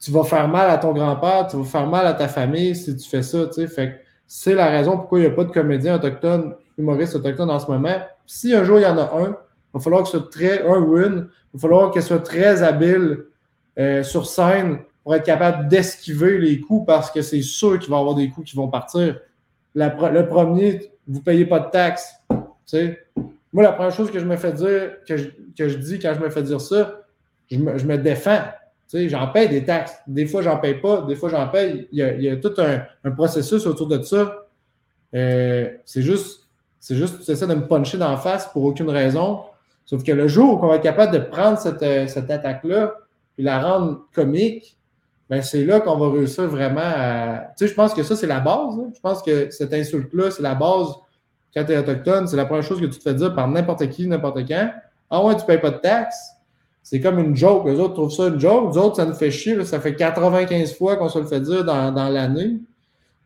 tu 0.00 0.10
vas 0.10 0.24
faire 0.24 0.48
mal 0.48 0.68
à 0.70 0.78
ton 0.78 0.92
grand-père, 0.92 1.46
tu 1.46 1.56
vas 1.56 1.64
faire 1.64 1.86
mal 1.86 2.04
à 2.04 2.14
ta 2.14 2.26
famille 2.26 2.74
si 2.74 2.96
tu 2.96 3.08
fais 3.08 3.22
ça, 3.22 3.46
tu 3.46 3.52
sais. 3.52 3.68
Fait 3.68 4.00
c'est 4.26 4.56
la 4.56 4.70
raison 4.70 4.96
pourquoi 4.96 5.20
il 5.20 5.22
n'y 5.22 5.28
a 5.28 5.30
pas 5.30 5.44
de 5.44 5.52
comédien 5.52 5.94
autochtone, 5.94 6.56
humoriste 6.76 7.14
autochtone 7.14 7.48
en 7.48 7.60
ce 7.60 7.70
moment. 7.70 8.00
Si 8.26 8.52
un 8.52 8.64
jour 8.64 8.80
il 8.80 8.82
y 8.82 8.86
en 8.86 8.98
a 8.98 9.04
un, 9.04 9.36
va 9.78 9.82
falloir 9.82 10.02
que 10.02 10.08
soit 10.08 10.30
très, 10.30 10.62
un 10.62 10.80
win, 10.80 11.28
il 11.54 11.58
va 11.58 11.60
falloir 11.60 11.90
qu'il 11.90 12.02
soit 12.02 12.20
très 12.20 12.62
habile 12.62 13.24
euh, 13.78 14.02
sur 14.02 14.26
scène 14.26 14.78
pour 15.02 15.14
être 15.14 15.24
capable 15.24 15.68
d'esquiver 15.68 16.38
les 16.38 16.60
coups 16.60 16.86
parce 16.86 17.10
que 17.10 17.22
c'est 17.22 17.42
sûr 17.42 17.78
qu'il 17.78 17.90
va 17.90 17.96
y 17.96 18.00
avoir 18.00 18.14
des 18.14 18.28
coups 18.28 18.50
qui 18.50 18.56
vont 18.56 18.68
partir. 18.68 19.20
le 19.74 20.22
premier, 20.26 20.90
vous 21.06 21.18
ne 21.18 21.24
payez 21.24 21.46
pas 21.46 21.60
de 21.60 21.70
taxes. 21.70 22.14
Moi, 23.52 23.62
la 23.62 23.72
première 23.72 23.92
chose 23.92 24.10
que 24.10 24.18
je 24.18 24.24
me 24.24 24.36
fais 24.36 24.52
dire, 24.52 24.96
que 25.06 25.16
je, 25.16 25.76
dis 25.78 25.98
quand 25.98 26.12
je 26.14 26.20
me 26.20 26.30
fais 26.30 26.42
dire 26.42 26.60
ça, 26.60 27.02
je 27.50 27.56
me, 27.58 27.96
défends. 27.96 28.42
J'en 28.92 29.28
paye 29.28 29.48
des 29.48 29.64
taxes. 29.64 29.96
Des 30.06 30.26
fois, 30.26 30.42
j'en 30.42 30.58
paye 30.58 30.74
pas. 30.74 31.02
Des 31.02 31.14
fois, 31.14 31.28
j'en 31.28 31.48
paye. 31.48 31.88
Il 31.92 31.98
y, 31.98 32.28
a, 32.28 32.36
tout 32.36 32.52
un, 32.58 33.10
processus 33.12 33.66
autour 33.66 33.86
de 33.86 34.02
ça. 34.02 34.46
Euh, 35.14 35.70
c'est 35.84 36.02
juste, 36.02 36.48
c'est 36.80 36.96
juste, 36.96 37.24
tu 37.24 37.30
essaies 37.30 37.46
de 37.46 37.54
me 37.54 37.66
puncher 37.66 37.96
d'en 37.96 38.16
face 38.16 38.46
pour 38.52 38.64
aucune 38.64 38.90
raison. 38.90 39.44
Sauf 39.86 40.02
que 40.02 40.12
le 40.12 40.28
jour 40.28 40.60
où 40.60 40.64
on 40.64 40.68
va 40.68 40.76
être 40.76 40.82
capable 40.82 41.12
de 41.12 41.18
prendre 41.18 41.58
cette, 41.58 41.82
euh, 41.82 42.06
attaque-là 42.28 42.94
et 43.38 43.42
la 43.42 43.60
rendre 43.60 44.02
comique, 44.14 44.76
ben 45.30 45.42
c'est 45.42 45.64
là 45.64 45.80
qu'on 45.80 45.96
va 45.96 46.10
réussir 46.10 46.46
vraiment 46.48 46.80
à. 46.82 47.52
Tu 47.56 47.64
sais, 47.64 47.68
je 47.68 47.74
pense 47.74 47.94
que 47.94 48.02
ça, 48.02 48.14
c'est 48.14 48.26
la 48.26 48.40
base. 48.40 48.78
Hein. 48.78 48.90
Je 48.94 49.00
pense 49.00 49.22
que 49.22 49.50
cette 49.50 49.72
insulte-là, 49.72 50.30
c'est 50.30 50.42
la 50.42 50.54
base 50.54 50.88
quand 51.56 51.64
tu 51.64 51.72
es 51.72 51.78
autochtone, 51.78 52.26
c'est 52.26 52.36
la 52.36 52.44
première 52.44 52.62
chose 52.62 52.80
que 52.80 52.86
tu 52.86 52.98
te 52.98 53.02
fais 53.02 53.14
dire 53.14 53.34
par 53.34 53.48
n'importe 53.48 53.88
qui, 53.88 54.06
n'importe 54.06 54.46
quand. 54.46 54.70
Ah 55.08 55.24
ouais, 55.24 55.34
tu 55.36 55.40
ne 55.40 55.46
payes 55.46 55.60
pas 55.60 55.70
de 55.70 55.78
taxes. 55.78 56.32
C'est 56.82 57.00
comme 57.00 57.18
une 57.18 57.34
joke. 57.34 57.66
Les 57.66 57.80
autres 57.80 57.94
trouvent 57.94 58.12
ça 58.12 58.26
une 58.28 58.38
joke. 58.38 58.74
Les 58.74 58.78
autres, 58.78 58.96
ça 58.96 59.06
nous 59.06 59.14
fait 59.14 59.30
chier. 59.30 59.64
Ça 59.64 59.80
fait 59.80 59.94
95 59.94 60.76
fois 60.76 60.96
qu'on 60.96 61.08
se 61.08 61.18
le 61.18 61.24
fait 61.24 61.40
dire 61.40 61.64
dans, 61.64 62.08
l'année. 62.10 62.58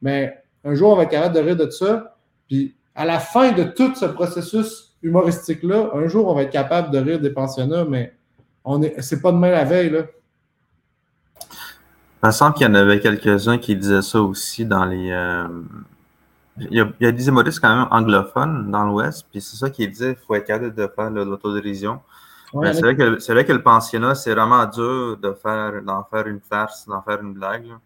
Mais 0.01 0.39
un 0.65 0.75
jour, 0.75 0.93
on 0.93 0.97
va 0.97 1.03
être 1.03 1.11
capable 1.11 1.35
de 1.35 1.41
rire 1.41 1.57
de 1.57 1.69
ça. 1.71 2.17
Puis 2.49 2.77
à 2.95 3.05
la 3.05 3.19
fin 3.19 3.51
de 3.51 3.65
tout 3.65 3.95
ce 3.97 4.07
processus 4.07 4.90
humoristique-là, 5.03 5.91
un 5.95 6.07
jour, 6.09 6.29
on 6.29 6.35
va 6.35 6.43
être 6.43 6.51
capable 6.51 6.91
de 6.91 6.99
rire 6.99 7.21
des 7.21 7.31
pensionnats, 7.31 7.85
mais 7.85 8.15
on 8.65 8.83
est, 8.83 9.01
c'est 9.01 9.21
pas 9.21 9.33
demain 9.33 9.51
la 9.51 9.65
veille, 9.65 9.91
là. 9.91 10.03
Il 12.23 12.27
me 12.27 12.33
semble 12.33 12.55
qu'il 12.55 12.67
y 12.67 12.71
en 12.71 12.75
avait 12.75 13.01
quelques-uns 13.01 13.57
qui 13.57 13.75
disaient 13.77 14.03
ça 14.03 14.21
aussi 14.21 14.67
dans 14.67 14.85
les. 14.85 15.11
Euh, 15.11 15.49
il, 16.59 16.75
y 16.75 16.81
a, 16.81 16.93
il, 17.01 17.05
y 17.05 17.09
a, 17.09 17.13
des 17.13 17.29
humoristes 17.29 17.61
quand 17.61 17.75
même 17.75 17.89
anglophones 17.91 18.71
dans 18.71 18.85
l'Ouest, 18.85 19.27
puis 19.31 19.41
c'est 19.41 19.57
ça 19.57 19.71
qui 19.71 19.89
disait 19.89 20.15
qu'il 20.15 20.25
faut 20.27 20.35
être 20.35 20.47
capable 20.47 20.75
de 20.75 20.87
faire 20.95 21.11
l'autodérision. 21.11 22.01
Ouais, 22.53 22.75
c'est, 22.75 22.81
vrai 22.83 22.97
que, 22.97 23.19
c'est 23.21 23.33
vrai 23.33 23.47
que 23.47 23.53
le 23.53 23.63
pensionnat, 23.63 24.15
c'est 24.15 24.35
vraiment 24.35 24.67
dur 24.67 25.17
de 25.17 25.33
faire, 25.33 25.81
d'en 25.83 26.05
faire 26.05 26.27
une 26.27 26.41
farce, 26.41 26.87
d'en 26.87 27.01
faire 27.01 27.23
une 27.23 27.33
blague. 27.33 27.67
Là. 27.67 27.81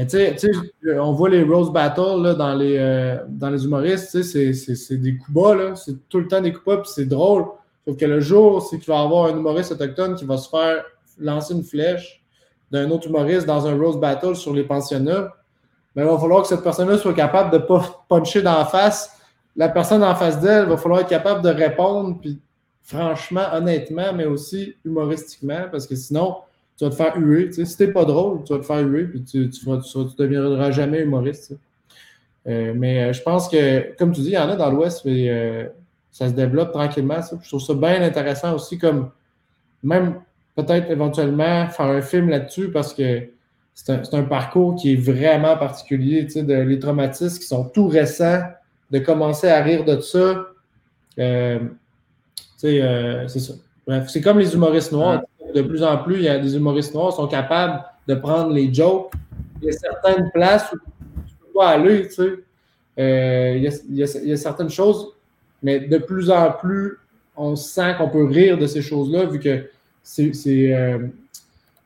Mais 0.00 0.06
tu 0.06 0.16
sais, 0.38 0.50
on 0.98 1.12
voit 1.12 1.28
les 1.28 1.42
Rose 1.42 1.70
Battles 1.70 2.22
là, 2.22 2.32
dans, 2.32 2.54
les, 2.54 2.78
euh, 2.78 3.18
dans 3.28 3.50
les 3.50 3.66
humoristes, 3.66 4.22
c'est, 4.22 4.96
des 4.96 5.18
coups 5.18 5.30
bas, 5.30 5.76
c'est 5.76 6.08
tout 6.08 6.20
le 6.20 6.26
temps 6.26 6.40
des 6.40 6.54
coups 6.54 6.64
bas, 6.64 6.76
puis 6.78 6.90
c'est 6.90 7.04
drôle. 7.04 7.44
Sauf 7.86 7.98
que 7.98 8.06
le 8.06 8.18
jour, 8.18 8.62
c'est 8.62 8.78
qu'il 8.78 8.90
va 8.90 8.98
y 8.98 9.04
avoir 9.04 9.26
un 9.26 9.36
humoriste 9.36 9.72
autochtone 9.72 10.14
qui 10.14 10.24
va 10.24 10.38
se 10.38 10.48
faire 10.48 10.82
lancer 11.18 11.52
une 11.52 11.64
flèche 11.64 12.24
d'un 12.70 12.90
autre 12.90 13.08
humoriste 13.08 13.46
dans 13.46 13.66
un 13.66 13.76
Rose 13.76 14.00
Battle 14.00 14.36
sur 14.36 14.54
les 14.54 14.64
pensionnats, 14.64 15.34
mais 15.94 16.02
ben, 16.02 16.08
il 16.08 16.14
va 16.14 16.18
falloir 16.18 16.42
que 16.42 16.48
cette 16.48 16.62
personne-là 16.62 16.96
soit 16.96 17.12
capable 17.12 17.50
de 17.50 17.58
ne 17.58 17.62
pas 17.62 18.02
puncher 18.08 18.40
la 18.40 18.64
face. 18.64 19.14
La 19.54 19.68
personne 19.68 20.02
en 20.02 20.14
face 20.14 20.40
d'elle 20.40 20.64
va 20.64 20.78
falloir 20.78 21.02
être 21.02 21.10
capable 21.10 21.42
de 21.42 21.50
répondre, 21.50 22.18
franchement, 22.80 23.44
honnêtement, 23.52 24.14
mais 24.14 24.24
aussi 24.24 24.76
humoristiquement, 24.82 25.64
parce 25.70 25.86
que 25.86 25.94
sinon, 25.94 26.36
tu 26.80 26.84
vas 26.86 26.90
te 26.90 26.96
faire 26.96 27.16
huer. 27.18 27.52
Si 27.52 27.76
t'es 27.76 27.88
pas 27.88 28.06
drôle, 28.06 28.42
tu 28.42 28.54
vas 28.54 28.58
te 28.58 28.64
faire 28.64 28.80
huer, 28.80 29.04
puis 29.04 29.22
tu, 29.22 29.50
tu, 29.50 29.60
tu, 29.60 29.98
deviendras 30.16 30.70
jamais 30.70 31.00
humoriste. 31.00 31.52
Euh, 32.48 32.72
mais 32.74 33.04
euh, 33.04 33.12
je 33.12 33.20
pense 33.20 33.50
que, 33.50 33.94
comme 33.98 34.12
tu 34.12 34.22
dis, 34.22 34.28
il 34.28 34.32
y 34.32 34.38
en 34.38 34.48
a 34.48 34.56
dans 34.56 34.70
l'Ouest, 34.70 35.02
mais 35.04 35.28
euh, 35.28 35.66
ça 36.10 36.28
se 36.28 36.32
développe 36.32 36.72
tranquillement. 36.72 37.20
Ça. 37.20 37.36
Je 37.42 37.48
trouve 37.48 37.60
ça 37.60 37.74
bien 37.74 38.00
intéressant 38.02 38.54
aussi, 38.54 38.78
comme 38.78 39.10
même 39.82 40.22
peut-être 40.56 40.90
éventuellement 40.90 41.68
faire 41.68 41.84
un 41.86 42.00
film 42.00 42.30
là-dessus, 42.30 42.70
parce 42.70 42.94
que 42.94 43.28
c'est 43.74 43.92
un, 43.92 44.00
un, 44.18 44.22
parcours 44.22 44.74
qui 44.76 44.94
est 44.94 44.96
vraiment 44.96 45.58
particulier, 45.58 46.24
de, 46.24 46.62
les 46.62 46.78
traumatismes 46.78 47.40
qui 47.40 47.46
sont 47.46 47.64
tout 47.64 47.88
récents, 47.88 48.40
de 48.90 49.00
commencer 49.00 49.48
à 49.48 49.62
rire 49.62 49.84
de 49.84 50.00
ça. 50.00 50.46
c'est 51.16 51.60
ça. 53.28 53.52
Bref, 53.86 54.08
c'est 54.08 54.22
comme 54.22 54.38
les 54.38 54.54
humoristes 54.54 54.92
noirs 54.92 55.20
de 55.54 55.62
plus 55.62 55.82
en 55.82 55.98
plus, 55.98 56.16
il 56.16 56.22
y 56.22 56.28
a 56.28 56.38
des 56.38 56.56
humoristes 56.56 56.94
noirs 56.94 57.10
qui 57.10 57.16
sont 57.16 57.28
capables 57.28 57.84
de 58.06 58.14
prendre 58.14 58.52
les 58.52 58.72
jokes. 58.72 59.12
Il 59.60 59.66
y 59.66 59.68
a 59.68 59.72
certaines 59.72 60.30
places 60.30 60.72
où 60.72 60.76
tu 61.26 61.34
peux 61.40 61.52
pas 61.54 61.68
aller, 61.68 62.08
tu 62.08 62.14
sais. 62.14 62.30
Euh, 62.98 63.54
il, 63.56 63.62
y 63.62 63.68
a, 63.68 63.72
il, 63.88 64.28
y 64.28 64.32
a, 64.32 64.36
certaines 64.36 64.68
choses, 64.68 65.08
mais 65.62 65.80
de 65.80 65.98
plus 65.98 66.30
en 66.30 66.52
plus, 66.52 66.98
on 67.36 67.56
sent 67.56 67.94
qu'on 67.96 68.08
peut 68.08 68.24
rire 68.24 68.58
de 68.58 68.66
ces 68.66 68.82
choses-là, 68.82 69.24
vu 69.24 69.38
que 69.38 69.70
c'est, 70.02 70.32
euh, 70.74 70.98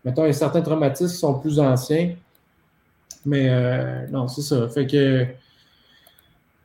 mettons, 0.04 0.24
il 0.24 0.28
y 0.28 0.30
a 0.30 0.32
certains 0.32 0.62
traumatismes 0.62 1.12
qui 1.12 1.18
sont 1.18 1.38
plus 1.38 1.60
anciens. 1.60 2.14
Mais 3.26 3.48
euh, 3.48 4.06
non, 4.08 4.28
c'est 4.28 4.42
ça. 4.42 4.68
Fait 4.68 4.86
que 4.86 5.26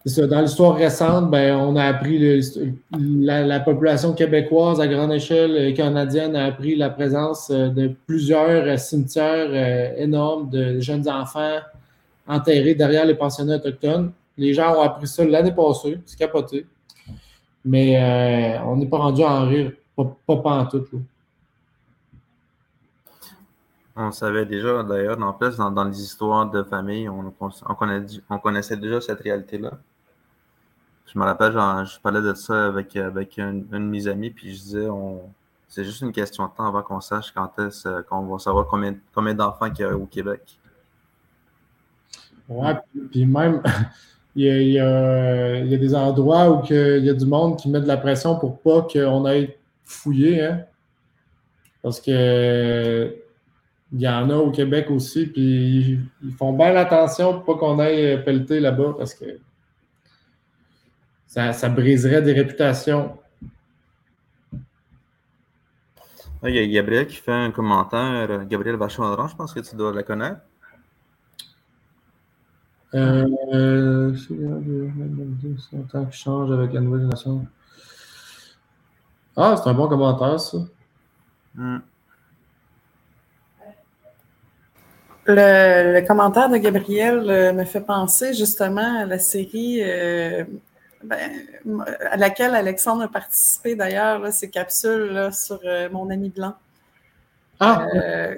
dans 0.05 0.41
l'histoire 0.41 0.75
récente, 0.75 1.29
ben, 1.29 1.55
on 1.57 1.75
a 1.75 1.83
appris 1.83 2.41
la, 2.91 3.59
population 3.59 4.13
québécoise 4.13 4.79
à 4.79 4.87
grande 4.87 5.11
échelle 5.11 5.51
euh, 5.57 5.73
canadienne 5.73 6.35
a 6.37 6.45
appris 6.45 6.75
la 6.75 6.89
présence 6.89 7.49
euh, 7.49 7.67
de 7.67 7.91
plusieurs 8.07 8.65
euh, 8.65 8.77
cimetières 8.77 9.97
énormes 9.97 10.49
de 10.49 10.79
jeunes 10.79 11.07
enfants 11.09 11.59
enterrés 12.27 12.75
derrière 12.75 13.05
les 13.05 13.15
pensionnats 13.15 13.57
autochtones. 13.57 14.13
Les 14.37 14.53
gens 14.53 14.73
ont 14.77 14.81
appris 14.81 15.07
ça 15.07 15.25
l'année 15.25 15.51
passée, 15.51 15.99
c'est 16.05 16.17
capoté. 16.17 16.65
Mais 17.65 18.57
on 18.65 18.77
n'est 18.77 18.85
pas 18.85 18.99
rendu 18.99 19.21
à 19.21 19.31
en 19.31 19.47
rire, 19.47 19.73
pas, 19.97 20.37
pas, 20.37 20.59
en 20.59 20.65
tout. 20.65 20.85
On 23.97 24.11
savait 24.13 24.45
déjà, 24.45 24.81
d'ailleurs, 24.81 25.17
dans, 25.17 25.35
dans, 25.37 25.71
dans 25.71 25.83
les 25.83 26.01
histoires 26.01 26.49
de 26.49 26.63
famille, 26.63 27.09
on 27.09 28.39
connaissait 28.39 28.77
déjà 28.77 29.01
cette 29.01 29.19
réalité-là. 29.19 29.71
Je 31.11 31.17
me 31.17 31.23
rappelle, 31.23 31.53
je 31.53 31.99
parlais 32.01 32.21
de 32.21 32.33
ça 32.35 32.67
avec, 32.67 32.95
avec 32.95 33.39
un, 33.39 33.53
de 33.53 33.77
mes 33.79 34.07
amis, 34.07 34.29
puis 34.29 34.53
je 34.53 34.61
disais, 34.61 34.87
c'est 35.67 35.83
juste 35.83 36.01
une 36.01 36.11
question 36.11 36.45
de 36.45 36.51
temps 36.55 36.67
avant 36.67 36.83
qu'on 36.83 37.01
sache 37.01 37.31
quand 37.31 37.49
est-ce 37.59 38.01
qu'on 38.03 38.21
va 38.21 38.37
savoir 38.37 38.67
combien, 38.67 38.95
combien 39.13 39.33
d'enfants 39.33 39.71
qu'il 39.71 39.85
y 39.85 39.89
a 39.89 39.97
au 39.97 40.05
Québec. 40.05 40.59
Ouais, 42.47 42.75
puis 43.11 43.25
même, 43.25 43.63
il 44.35 44.45
y, 44.45 44.79
a, 44.79 45.61
des 45.65 45.95
endroits 45.95 46.51
où 46.51 46.63
il 46.69 47.05
y 47.05 47.09
a 47.09 47.13
du 47.13 47.25
monde 47.25 47.57
qui 47.57 47.69
met 47.69 47.81
de 47.81 47.87
la 47.87 47.97
pression 47.97 48.37
pour 48.37 48.59
pas 48.59 48.81
qu'on 48.81 49.25
aille 49.25 49.55
fouiller, 49.83 50.43
hein? 50.43 50.63
Parce 51.81 51.99
que 51.99 53.15
il 53.91 54.01
y 54.01 54.07
en 54.07 54.29
a 54.29 54.35
au 54.35 54.51
Québec 54.51 54.91
aussi, 54.91 55.25
puis 55.25 55.99
ils 56.23 56.33
font 56.37 56.53
bien 56.53 56.75
attention 56.75 57.41
pour 57.41 57.57
pas 57.57 57.65
qu'on 57.65 57.79
aille 57.79 58.23
pelleter 58.23 58.59
là-bas 58.59 58.93
parce 58.97 59.15
que 59.15 59.39
ça, 61.29 61.69
briserait 61.69 62.21
des 62.21 62.33
réputations. 62.33 63.17
Il 66.43 66.55
y 66.55 66.59
a 66.59 66.67
Gabriel 66.67 67.05
qui 67.05 67.17
fait 67.17 67.31
un 67.31 67.51
commentaire. 67.51 68.45
Gabriel 68.45 68.75
Vachon 68.77 69.27
je 69.27 69.35
pense 69.35 69.53
que 69.53 69.59
tu 69.59 69.75
dois 69.75 69.93
la 69.93 70.03
connaître. 70.03 70.39
Euh, 72.95 74.15
c'est 74.17 75.87
temps 75.91 76.05
qui 76.05 76.17
change 76.17 76.51
avec 76.51 76.73
la 76.73 76.81
nouvelle 76.81 77.01
génération. 77.01 77.45
Ah, 79.37 79.55
c'est 79.55 79.69
un 79.69 79.73
bon 79.73 79.87
commentaire, 79.87 80.39
ça. 80.39 80.57
Hmm. 81.53 81.77
Le, 85.25 86.07
commentaire 86.07 86.49
de 86.49 86.57
Gabriel 86.57 87.29
euh, 87.29 87.53
me 87.53 87.63
fait 87.63 87.81
penser 87.81 88.33
justement 88.33 89.01
à 89.01 89.05
la 89.05 89.19
série 89.19 89.83
euh, 89.83 90.43
ben, 91.03 91.31
à 92.11 92.17
laquelle 92.17 92.55
Alexandre 92.55 93.03
a 93.03 93.07
participé 93.07 93.75
d'ailleurs, 93.75 94.33
ces 94.33 94.49
capsules 94.49 95.11
là, 95.11 95.31
sur 95.31 95.59
euh, 95.63 95.89
mon 95.89 96.09
ami 96.09 96.29
blanc. 96.29 96.55
Ah. 97.61 97.87
Euh, 97.95 98.35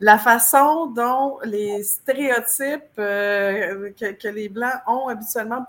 la, 0.00 0.18
façon 0.18 0.86
dont 0.86 1.38
les 1.44 1.82
stéréotypes 1.82 2.98
euh, 2.98 3.90
que, 3.92 4.28
les 4.28 4.50
Blancs 4.50 4.74
ont 4.86 5.08
habituellement, 5.08 5.64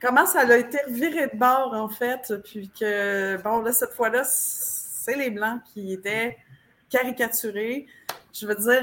comment 0.00 0.26
ça 0.26 0.40
a 0.40 0.56
été 0.56 0.78
viré 0.88 1.28
de 1.28 1.36
bord 1.36 1.72
en 1.72 1.88
fait, 1.88 2.34
puis 2.44 2.70
que, 2.78 3.40
bon, 3.42 3.62
là, 3.62 3.72
cette 3.72 3.92
fois-là, 3.92 4.22
c'est 4.24 5.16
les 5.16 5.30
Blancs 5.30 5.62
qui 5.72 5.94
étaient 5.94 6.36
caricaturés. 6.90 7.86
Je 8.34 8.46
veux 8.46 8.54
dire, 8.54 8.82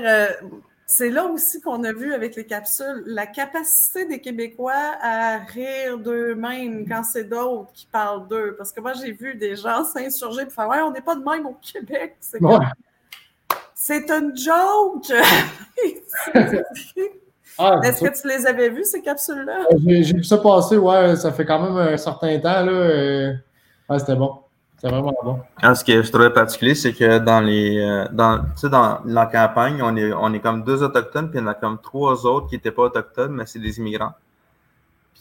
c'est 0.91 1.11
là 1.11 1.25
aussi 1.27 1.61
qu'on 1.61 1.83
a 1.83 1.93
vu 1.93 2.15
avec 2.15 2.35
les 2.35 2.47
capsules 2.47 3.03
la 3.05 3.27
capacité 3.27 4.05
des 4.05 4.19
Québécois 4.19 4.95
à 4.99 5.37
rire 5.37 5.99
d'eux-mêmes 5.99 6.87
quand 6.87 7.03
c'est 7.03 7.25
d'autres 7.25 7.71
qui 7.73 7.85
parlent 7.85 8.27
d'eux. 8.27 8.55
Parce 8.57 8.71
que 8.71 8.81
moi, 8.81 8.93
j'ai 8.93 9.11
vu 9.11 9.35
des 9.35 9.55
gens 9.55 9.83
s'insurger 9.83 10.45
pour 10.45 10.53
faire 10.53 10.67
Ouais, 10.67 10.81
on 10.81 10.91
n'est 10.91 11.01
pas 11.01 11.13
de 11.15 11.23
même 11.23 11.45
au 11.45 11.55
Québec. 11.61 12.15
C'est 12.19 12.41
ouais. 12.41 12.57
une 14.17 14.35
joke! 14.35 15.13
ah, 17.59 17.81
Est-ce 17.83 18.03
que 18.03 18.21
tu 18.21 18.27
les 18.27 18.47
avais 18.47 18.69
vus, 18.69 18.85
ces 18.85 19.03
capsules-là? 19.03 19.67
J'ai 19.85 20.15
vu 20.15 20.23
ça 20.23 20.39
passer, 20.39 20.77
ouais, 20.77 21.15
ça 21.17 21.31
fait 21.31 21.45
quand 21.45 21.59
même 21.59 21.77
un 21.77 21.97
certain 21.97 22.39
temps. 22.39 22.65
Là, 22.65 23.33
Ouais, 23.89 23.99
c'était 23.99 24.15
bon. 24.15 24.39
C'est 24.79 24.89
vraiment 24.89 25.13
bon. 25.23 25.41
ce 25.61 25.83
que 25.83 26.01
je 26.01 26.09
trouvais 26.09 26.29
particulier, 26.29 26.73
c'est 26.73 26.93
que 26.93 27.19
dans 27.19 27.41
les 27.41 27.79
euh, 27.79 28.07
dans, 28.11 28.45
dans 28.63 29.01
la 29.05 29.25
campagne, 29.25 29.81
on 29.83 29.95
est, 29.97 30.13
on 30.13 30.33
est 30.33 30.39
comme 30.39 30.63
deux 30.63 30.81
autochtones, 30.83 31.29
puis 31.29 31.39
il 31.39 31.41
y 31.41 31.45
en 31.45 31.47
a 31.47 31.53
comme 31.53 31.79
trois 31.79 32.25
autres 32.25 32.47
qui 32.47 32.55
n'étaient 32.55 32.71
pas 32.71 32.83
autochtones, 32.83 33.33
mais 33.33 33.45
c'est 33.45 33.59
des 33.59 33.77
immigrants. 33.77 34.13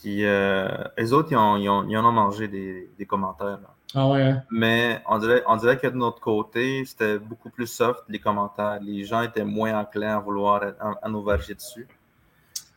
Puis 0.00 0.24
euh, 0.24 0.68
les 0.96 1.12
autres, 1.12 1.28
ils, 1.32 1.36
ont, 1.36 1.56
ils, 1.56 1.68
ont, 1.68 1.84
ils 1.88 1.96
en 1.98 2.04
ont 2.04 2.12
mangé 2.12 2.46
des, 2.46 2.88
des 2.96 3.04
commentaires. 3.04 3.58
Ah 3.94 4.06
ouais. 4.08 4.22
Hein? 4.22 4.42
Mais 4.50 5.02
on 5.06 5.18
dirait, 5.18 5.42
on 5.46 5.56
dirait 5.56 5.78
que 5.78 5.86
de 5.86 5.96
notre 5.96 6.20
côté, 6.20 6.84
c'était 6.84 7.18
beaucoup 7.18 7.50
plus 7.50 7.66
soft, 7.66 8.04
les 8.08 8.18
commentaires. 8.18 8.78
Les 8.80 9.04
gens 9.04 9.22
étaient 9.22 9.44
moins 9.44 9.80
enclins 9.80 10.16
à 10.16 10.20
vouloir 10.20 10.62
à, 11.02 11.08
nous 11.08 11.24
verger 11.24 11.54
dessus. 11.54 11.88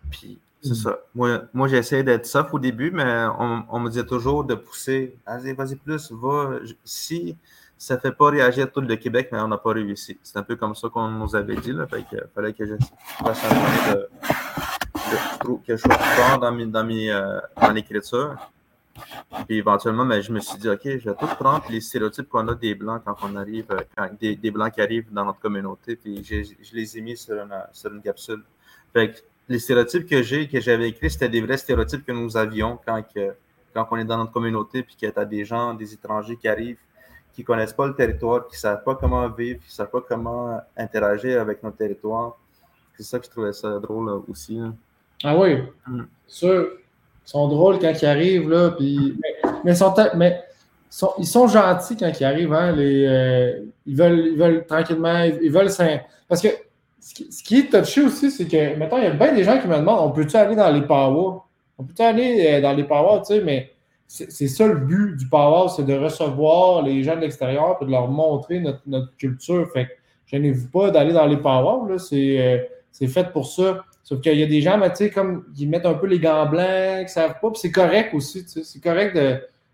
Puis 0.10 0.40
c'est 0.62 0.76
ça. 0.76 1.00
Moi, 1.16 1.44
moi 1.54 1.68
j'ai 1.68 1.78
essayé 1.78 2.04
d'être 2.04 2.26
soft 2.26 2.54
au 2.54 2.60
début, 2.60 2.92
mais 2.92 3.26
on, 3.40 3.80
me 3.80 3.90
disait 3.90 4.06
toujours 4.06 4.44
de 4.44 4.56
pousser. 4.56 5.18
Vas-y, 5.26 5.54
vas-y 5.54 5.76
plus, 5.76 6.12
va. 6.12 6.60
Si 6.84 7.36
ça 7.78 7.96
ne 7.96 8.00
fait 8.00 8.12
pas 8.12 8.30
réagir 8.30 8.72
tout 8.72 8.82
le 8.82 8.96
Québec, 8.96 9.30
mais 9.32 9.40
on 9.40 9.48
n'a 9.48 9.58
pas 9.58 9.72
réussi. 9.72 10.20
C'est 10.22 10.38
un 10.38 10.44
peu 10.44 10.56
comme 10.56 10.76
ça 10.76 10.88
qu'on 10.90 11.08
nous 11.08 11.36
avait 11.36 11.56
dit. 11.56 11.72
Là, 11.72 11.88
fait 11.88 12.06
fallait 12.36 12.54
que 12.54 12.64
je 12.64 12.76
fasse 13.24 13.44
un 13.44 13.94
de, 13.94 14.10
de, 15.50 15.66
que 15.66 15.76
je 15.76 15.78
sois 15.78 15.98
fort 15.98 16.40
dans, 16.40 16.52
mes, 16.52 16.68
dans, 16.68 16.84
mes, 16.84 17.12
euh, 17.12 17.40
dans 17.60 17.72
l'écriture. 17.72 18.36
Puis 19.48 19.58
éventuellement, 19.58 20.06
mais 20.06 20.18
ben, 20.18 20.22
je 20.22 20.32
me 20.32 20.40
suis 20.40 20.60
dit, 20.60 20.70
OK, 20.70 20.82
je 20.84 21.10
vais 21.10 21.16
tout 21.16 21.26
prendre 21.40 21.64
les 21.72 21.82
stéréotypes 21.82 22.30
qu'on 22.30 22.48
a 22.50 22.54
des 22.54 22.76
Blancs 22.76 23.02
quand 23.04 23.16
on 23.24 23.36
arrive, 23.36 23.66
euh, 23.72 23.80
quand, 23.98 24.10
des, 24.20 24.36
des, 24.36 24.52
Blancs 24.52 24.74
qui 24.74 24.82
arrivent 24.82 25.12
dans 25.12 25.26
notre 25.26 25.40
communauté, 25.40 25.96
puis 25.96 26.24
je 26.24 26.76
les 26.76 26.98
ai 27.00 27.02
mis 27.02 27.18
sur 27.18 27.34
une, 27.34 27.56
sur 27.72 27.92
une 27.92 28.02
capsule. 28.04 28.44
Fait 28.94 29.12
que 29.12 29.18
les 29.50 29.60
stéréotypes 29.60 30.08
que 30.08 30.22
j'ai, 30.22 30.48
que 30.48 30.60
j'avais 30.60 30.90
écrits, 30.90 31.10
c'était 31.10 31.30
des 31.30 31.42
vrais 31.42 31.58
stéréotypes 31.58 32.06
que 32.06 32.12
nous 32.12 32.38
avions 32.38 32.80
quand, 32.86 33.02
que, 33.14 33.34
quand 33.74 33.88
on 33.92 33.98
est 33.98 34.06
dans 34.06 34.18
notre 34.18 34.32
communauté, 34.32 34.84
puis 34.84 34.96
que 34.96 35.08
tu 35.08 35.20
as 35.20 35.26
des 35.26 35.46
gens, 35.46 35.74
des 35.74 35.94
étrangers 35.94 36.38
qui 36.38 36.48
arrivent, 36.48 36.78
qui 37.34 37.42
ne 37.42 37.46
connaissent 37.46 37.74
pas 37.74 37.88
le 37.88 37.96
territoire, 37.96 38.48
qui 38.48 38.56
ne 38.56 38.60
savent 38.60 38.84
pas 38.84 38.96
comment 38.96 39.28
vivre, 39.30 39.60
qui 39.60 39.68
ne 39.68 39.74
savent 39.74 39.90
pas 39.90 40.02
comment 40.02 40.60
interagir 40.78 41.42
avec 41.42 41.64
notre 41.64 41.78
territoire. 41.78 42.38
C'est 42.98 43.04
ça 43.04 43.20
que 43.20 43.26
je 43.26 43.32
trouvais 43.32 43.54
ça 43.54 43.80
drôle 43.80 44.10
aussi. 44.30 44.60
Ah 45.24 45.38
oui, 45.38 45.58
mm. 45.88 46.04
sûr. 46.28 46.72
Ils 47.26 47.30
sont 47.30 47.48
drôles 47.48 47.80
quand 47.80 47.94
ils 48.02 48.06
arrivent, 48.06 48.50
là, 48.50 48.72
puis... 48.72 49.18
mais, 49.64 49.76
sont, 49.76 49.94
mais 50.16 50.44
ils 51.18 51.28
sont 51.28 51.48
gentils 51.48 51.96
quand 51.96 52.12
ils 52.20 52.24
arrivent. 52.26 52.54
Hein, 52.54 52.74
les, 52.74 53.06
euh, 53.06 53.66
ils, 53.86 53.96
veulent, 53.96 54.28
ils 54.28 54.38
veulent 54.38 54.66
tranquillement, 54.66 55.24
ils, 55.24 55.52
veulent. 55.52 55.70
Parce 56.28 56.42
que 56.42 56.50
ce 57.02 57.44
qui, 57.44 57.58
est 57.58 57.72
touché 57.72 58.04
aussi, 58.04 58.30
c'est 58.30 58.48
que, 58.48 58.78
maintenant, 58.78 58.98
il 58.98 59.06
y 59.06 59.08
a 59.08 59.12
bien 59.12 59.34
des 59.34 59.44
gens 59.44 59.60
qui 59.60 59.68
me 59.68 59.76
demandent 59.76 60.12
on 60.12 60.12
peut-tu 60.12 60.38
aller 60.38 60.56
dans 60.56 60.72
les 60.72 60.84
power? 60.84 61.40
On 61.80 61.84
peut-tu 61.84 62.02
aller 62.02 62.46
euh, 62.48 62.62
dans 62.62 62.74
les 62.74 62.84
power, 62.84 63.22
tu 63.26 63.34
sais, 63.34 63.42
mais 63.42 63.72
c'est 64.08 64.48
ça 64.48 64.68
le 64.68 64.76
but 64.76 65.16
du 65.16 65.28
power, 65.28 65.70
c'est 65.76 65.86
de 65.86 65.94
recevoir 65.94 66.84
les 66.84 67.02
gens 67.02 67.16
de 67.16 67.22
l'extérieur 67.22 67.78
et 67.82 67.86
de 67.86 67.92
leur 67.92 68.10
montrer 68.10 68.60
notre, 68.60 69.16
culture. 69.18 69.72
Fait 69.72 69.86
que, 69.86 69.92
gênez-vous 70.28 70.68
pas 70.68 70.92
d'aller 70.92 71.14
dans 71.14 71.26
les 71.26 71.38
power, 71.38 71.92
euh, 71.92 72.58
c'est 72.92 73.08
fait 73.08 73.32
pour 73.32 73.48
ça. 73.48 73.84
Sauf 74.04 74.22
qu'il 74.22 74.38
y 74.38 74.44
a 74.44 74.48
des 74.48 74.62
gens, 74.62 74.80
tu 74.82 74.96
sais, 74.96 75.10
comme, 75.10 75.46
qui 75.56 75.66
mettent 75.66 75.86
un 75.86 75.94
peu 75.96 76.08
les 76.08 76.20
gants 76.20 76.46
blancs, 76.46 77.06
qui 77.08 77.14
savent 77.14 77.40
pas, 77.42 77.50
puis 77.50 77.60
c'est 77.62 77.72
correct 77.72 78.14
aussi, 78.14 78.44
c'est 78.46 78.84
correct 78.84 79.18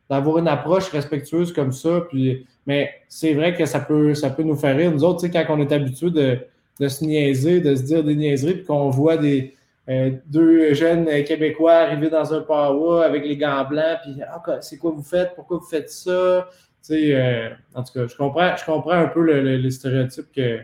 d'avoir 0.09 0.37
une 0.37 0.47
approche 0.47 0.89
respectueuse 0.89 1.51
comme 1.51 1.73
ça. 1.73 2.01
Puis, 2.09 2.45
mais 2.65 2.91
c'est 3.09 3.33
vrai 3.33 3.53
que 3.53 3.65
ça 3.65 3.79
peut, 3.81 4.13
ça 4.13 4.29
peut 4.29 4.43
nous 4.43 4.55
faire 4.55 4.77
rire. 4.77 4.91
Nous 4.91 5.03
autres, 5.03 5.27
quand 5.27 5.45
on 5.49 5.59
est 5.59 5.71
habitué 5.71 6.11
de, 6.11 6.39
de, 6.79 6.87
se 6.87 7.03
niaiser, 7.03 7.61
de 7.61 7.75
se 7.75 7.83
dire 7.83 8.03
des 8.03 8.15
niaiseries, 8.15 8.55
puis 8.55 8.65
qu'on 8.65 8.89
voit 8.89 9.17
des, 9.17 9.55
euh, 9.89 10.11
deux 10.25 10.73
jeunes 10.73 11.05
Québécois 11.23 11.73
arriver 11.73 12.09
dans 12.09 12.33
un 12.33 12.41
power 12.41 13.05
avec 13.05 13.23
les 13.23 13.37
gants 13.37 13.63
blancs, 13.63 13.99
puis 14.03 14.17
ah, 14.21 14.41
c'est 14.59 14.77
quoi 14.77 14.91
vous 14.91 15.03
faites? 15.03 15.33
Pourquoi 15.35 15.57
vous 15.57 15.65
faites 15.65 15.89
ça? 15.89 16.49
Euh, 16.91 17.49
en 17.73 17.83
tout 17.83 17.93
cas, 17.93 18.07
je 18.07 18.15
comprends, 18.15 18.55
je 18.55 18.65
comprends 18.65 18.91
un 18.91 19.07
peu 19.07 19.21
le, 19.21 19.41
le, 19.41 19.57
les 19.57 19.71
stéréotypes 19.71 20.31
que, 20.33 20.59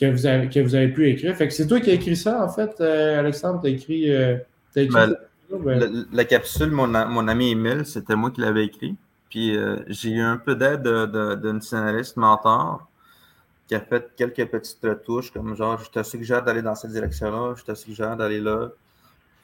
que, 0.00 0.06
vous 0.06 0.26
avez, 0.26 0.48
que 0.48 0.60
vous 0.60 0.74
avez 0.74 0.88
pu 0.88 1.08
écrire. 1.08 1.34
Fait 1.34 1.48
que 1.48 1.54
c'est 1.54 1.66
toi 1.66 1.80
qui 1.80 1.90
as 1.90 1.94
écrit 1.94 2.16
ça, 2.16 2.44
en 2.44 2.48
fait, 2.48 2.80
euh, 2.80 3.18
Alexandre, 3.18 3.60
tu 3.60 3.66
as 3.66 3.70
écrit, 3.70 4.14
as 4.14 4.40
écrit 4.76 5.14
ben, 5.50 6.06
la, 6.12 6.24
capsule, 6.24 6.70
mon, 6.70 6.86
mon 6.86 7.26
ami 7.26 7.52
Emile, 7.52 7.86
c'était 7.86 8.16
moi 8.16 8.30
qui 8.30 8.40
l'avais 8.40 8.64
écrit. 8.64 8.96
Puis 9.30 9.56
j'ai 9.88 10.10
eu 10.10 10.20
un 10.20 10.36
peu 10.36 10.54
d'aide 10.54 10.88
d'une 11.42 11.60
scénariste 11.60 12.16
mentor 12.16 12.87
qui 13.68 13.74
a 13.74 13.80
fait 13.80 14.10
quelques 14.16 14.46
petites 14.46 14.82
retouches, 14.82 15.30
comme 15.30 15.54
genre, 15.54 15.78
je 15.78 15.90
te 15.90 16.02
suggère 16.02 16.42
d'aller 16.42 16.62
dans 16.62 16.74
cette 16.74 16.90
direction-là, 16.90 17.54
je 17.54 17.64
te 17.64 17.74
suggère 17.74 18.16
d'aller 18.16 18.40
là. 18.40 18.70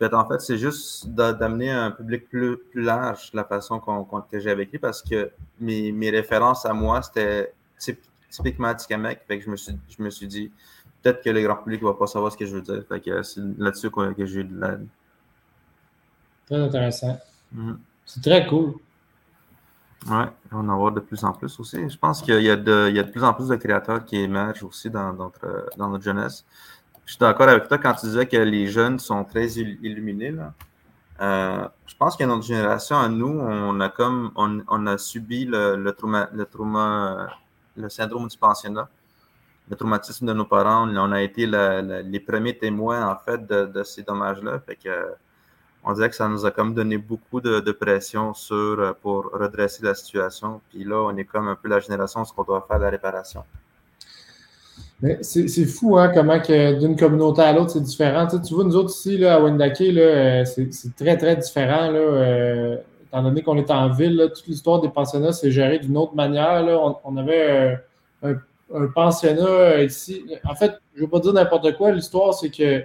en 0.01 0.27
fait, 0.27 0.41
c'est 0.41 0.57
juste 0.57 1.09
d'amener 1.09 1.71
un 1.71 1.91
public 1.91 2.29
plus, 2.31 2.57
plus 2.57 2.83
large 2.83 3.31
la 3.35 3.45
façon 3.45 3.79
qu'on 3.79 4.05
que 4.05 4.41
j'avais 4.41 4.63
écrit 4.63 4.79
parce 4.79 5.03
que 5.03 5.31
mes, 5.61 5.93
mes, 5.93 6.09
références 6.09 6.65
à 6.65 6.73
moi, 6.73 7.03
c'était 7.03 7.53
typiquement 8.31 8.75
Tikamek. 8.75 9.21
Fait 9.29 9.39
que 9.39 9.45
je 9.45 9.51
me 9.51 9.57
suis, 9.57 9.77
je 9.91 10.03
me 10.03 10.09
suis 10.09 10.27
dit, 10.27 10.51
peut-être 11.03 11.23
que 11.23 11.29
le 11.29 11.43
grand 11.43 11.57
public 11.57 11.83
ne 11.83 11.89
va 11.89 11.95
pas 11.95 12.07
savoir 12.07 12.33
ce 12.33 12.39
que 12.39 12.47
je 12.47 12.57
veux 12.57 12.63
dire. 12.63 12.83
Fait 12.89 13.01
que 13.01 13.23
c'est 13.23 13.43
là-dessus 13.59 13.91
que 13.91 14.25
j'ai 14.25 14.41
eu 14.41 14.45
de 14.45 14.59
l'aide. 14.59 14.87
Très 16.47 16.57
intéressant. 16.57 17.19
Mm. 17.53 17.75
C'est 18.07 18.23
très 18.23 18.47
cool. 18.47 18.75
Oui, 20.10 20.24
on 20.52 20.68
en 20.68 20.76
voit 20.76 20.90
de 20.90 21.01
plus 21.01 21.24
en 21.24 21.32
plus 21.32 21.59
aussi. 21.59 21.89
Je 21.89 21.97
pense 21.97 22.20
qu'il 22.20 22.43
y, 22.43 22.51
a 22.51 22.56
de, 22.56 22.89
il 22.90 22.97
y 22.97 22.98
a 22.98 23.02
de 23.02 23.10
plus 23.10 23.24
en 23.24 23.32
plus 23.32 23.48
de 23.48 23.56
créateurs 23.56 24.05
qui 24.05 24.16
émergent 24.16 24.64
aussi 24.64 24.90
dans 24.90 25.12
notre, 25.14 25.70
dans 25.78 25.89
notre 25.89 26.05
jeunesse. 26.05 26.44
Je 27.06 27.12
suis 27.12 27.18
d'accord 27.18 27.48
avec 27.48 27.68
toi 27.68 27.78
quand 27.78 27.94
tu 27.94 28.06
disais 28.06 28.26
que 28.26 28.36
les 28.36 28.66
jeunes 28.66 28.98
sont 28.98 29.24
très 29.24 29.47
illuminés. 29.47 30.35
Euh, 31.20 31.68
je 31.86 31.94
pense 31.97 32.16
que 32.16 32.24
notre 32.24 32.43
génération, 32.43 32.98
à 32.98 33.09
nous, 33.09 33.39
on 33.40 33.81
a 33.81 33.89
comme 33.89 34.32
on, 34.36 34.86
a 34.86 34.98
subi 34.98 35.47
le, 35.47 35.76
le, 35.76 35.93
trauma, 35.93 36.28
le 37.76 37.89
syndrome 37.89 38.28
du 38.28 38.36
pensionnat, 38.36 38.89
le 39.70 39.76
traumatisme 39.76 40.26
de 40.26 40.32
nos 40.32 40.44
parents. 40.44 40.86
On 40.89 41.12
a 41.12 41.22
été 41.22 41.47
les 41.47 42.20
premiers 42.20 42.59
témoins 42.59 43.06
en 43.06 43.16
fait 43.16 43.47
de, 43.47 43.82
ces 43.85 44.02
dommages-là. 44.02 44.60
On 45.85 45.93
dirait 45.93 46.09
que 46.09 46.16
ça 46.16 46.28
nous 46.28 46.47
a 46.47 46.51
comme 46.51 46.74
donné 46.74 46.97
beaucoup 46.97 47.40
de, 47.40 47.61
pression 47.73 48.32
euh, 48.51 48.93
pour 49.02 49.31
redresser 49.32 49.85
la 49.85 49.94
situation. 49.94 50.61
Puis 50.70 50.85
là, 50.85 50.97
on 50.97 51.16
est 51.16 51.24
comme 51.24 51.48
un 51.48 51.56
peu 51.56 51.69
la 51.69 51.81
génération 51.81 52.23
où 52.23 52.27
on 52.39 52.43
doit 52.43 52.65
faire 52.66 52.78
la 52.78 52.90
réparation. 52.90 53.44
C'est 55.20 55.66
fou, 55.66 55.98
hein, 55.98 56.11
comment 56.15 56.39
d'une 56.39 56.97
communauté 56.97 57.43
à 57.43 57.52
l'autre, 57.52 57.73
c'est 57.73 57.82
différent. 57.82 58.27
Tu, 58.27 58.55
vois, 58.55 58.65
nous 58.65 58.77
autres 58.77 58.94
ici, 58.94 59.19
là, 59.19 59.35
à 59.35 59.40
Wendake, 59.40 59.82
euh, 59.82 60.44
c'est 60.44 60.97
très, 60.97 61.19
très 61.19 61.36
différent. 61.36 61.90
Là, 61.90 61.98
euh, 61.98 62.77
étant 63.06 63.23
donné 63.23 63.43
qu'on 63.43 63.59
est 63.59 63.70
en 63.70 63.90
ville, 63.90 64.31
toute 64.35 64.47
l'histoire 64.47 64.81
des 64.81 64.89
pensionnats, 64.89 65.32
c'est 65.32 65.51
géré 65.51 65.78
d'une 65.78 65.98
autre 65.98 66.15
manière. 66.15 66.65
On, 67.05 67.16
avait 67.19 67.78
un, 68.23 68.35
un, 68.74 68.86
pensionnat 68.86 69.82
ici. 69.82 70.24
En 70.48 70.55
fait, 70.55 70.73
je 70.94 71.01
ne 71.01 71.05
veux 71.05 71.11
pas 71.11 71.20
dire 71.20 71.35
n'importe 71.35 71.77
quoi. 71.77 71.90
L'histoire, 71.93 72.32
c'est 72.32 72.51
que 72.51 72.85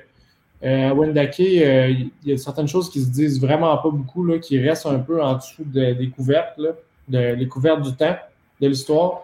euh, 0.64 0.90
à 0.90 0.94
Wendake, 0.94 1.40
euh, 1.40 1.88
il 1.90 2.12
y 2.26 2.34
a 2.34 2.38
certaines 2.38 2.68
choses 2.68 2.90
qui 2.90 3.02
se 3.02 3.10
disent 3.10 3.40
vraiment 3.40 3.76
pas 3.78 3.90
beaucoup, 3.90 4.26
là, 4.26 4.40
qui 4.40 4.60
restent 4.60 4.88
un 4.88 5.00
peu 5.00 5.22
en 5.22 5.36
dessous 5.36 5.64
des 5.64 6.12
couvertes, 6.14 6.60
de, 7.08 7.34
les 7.34 7.48
couvertes 7.48 7.82
du 7.82 7.96
temps 7.96 8.16
de 8.62 8.68
l'histoire. 8.68 9.22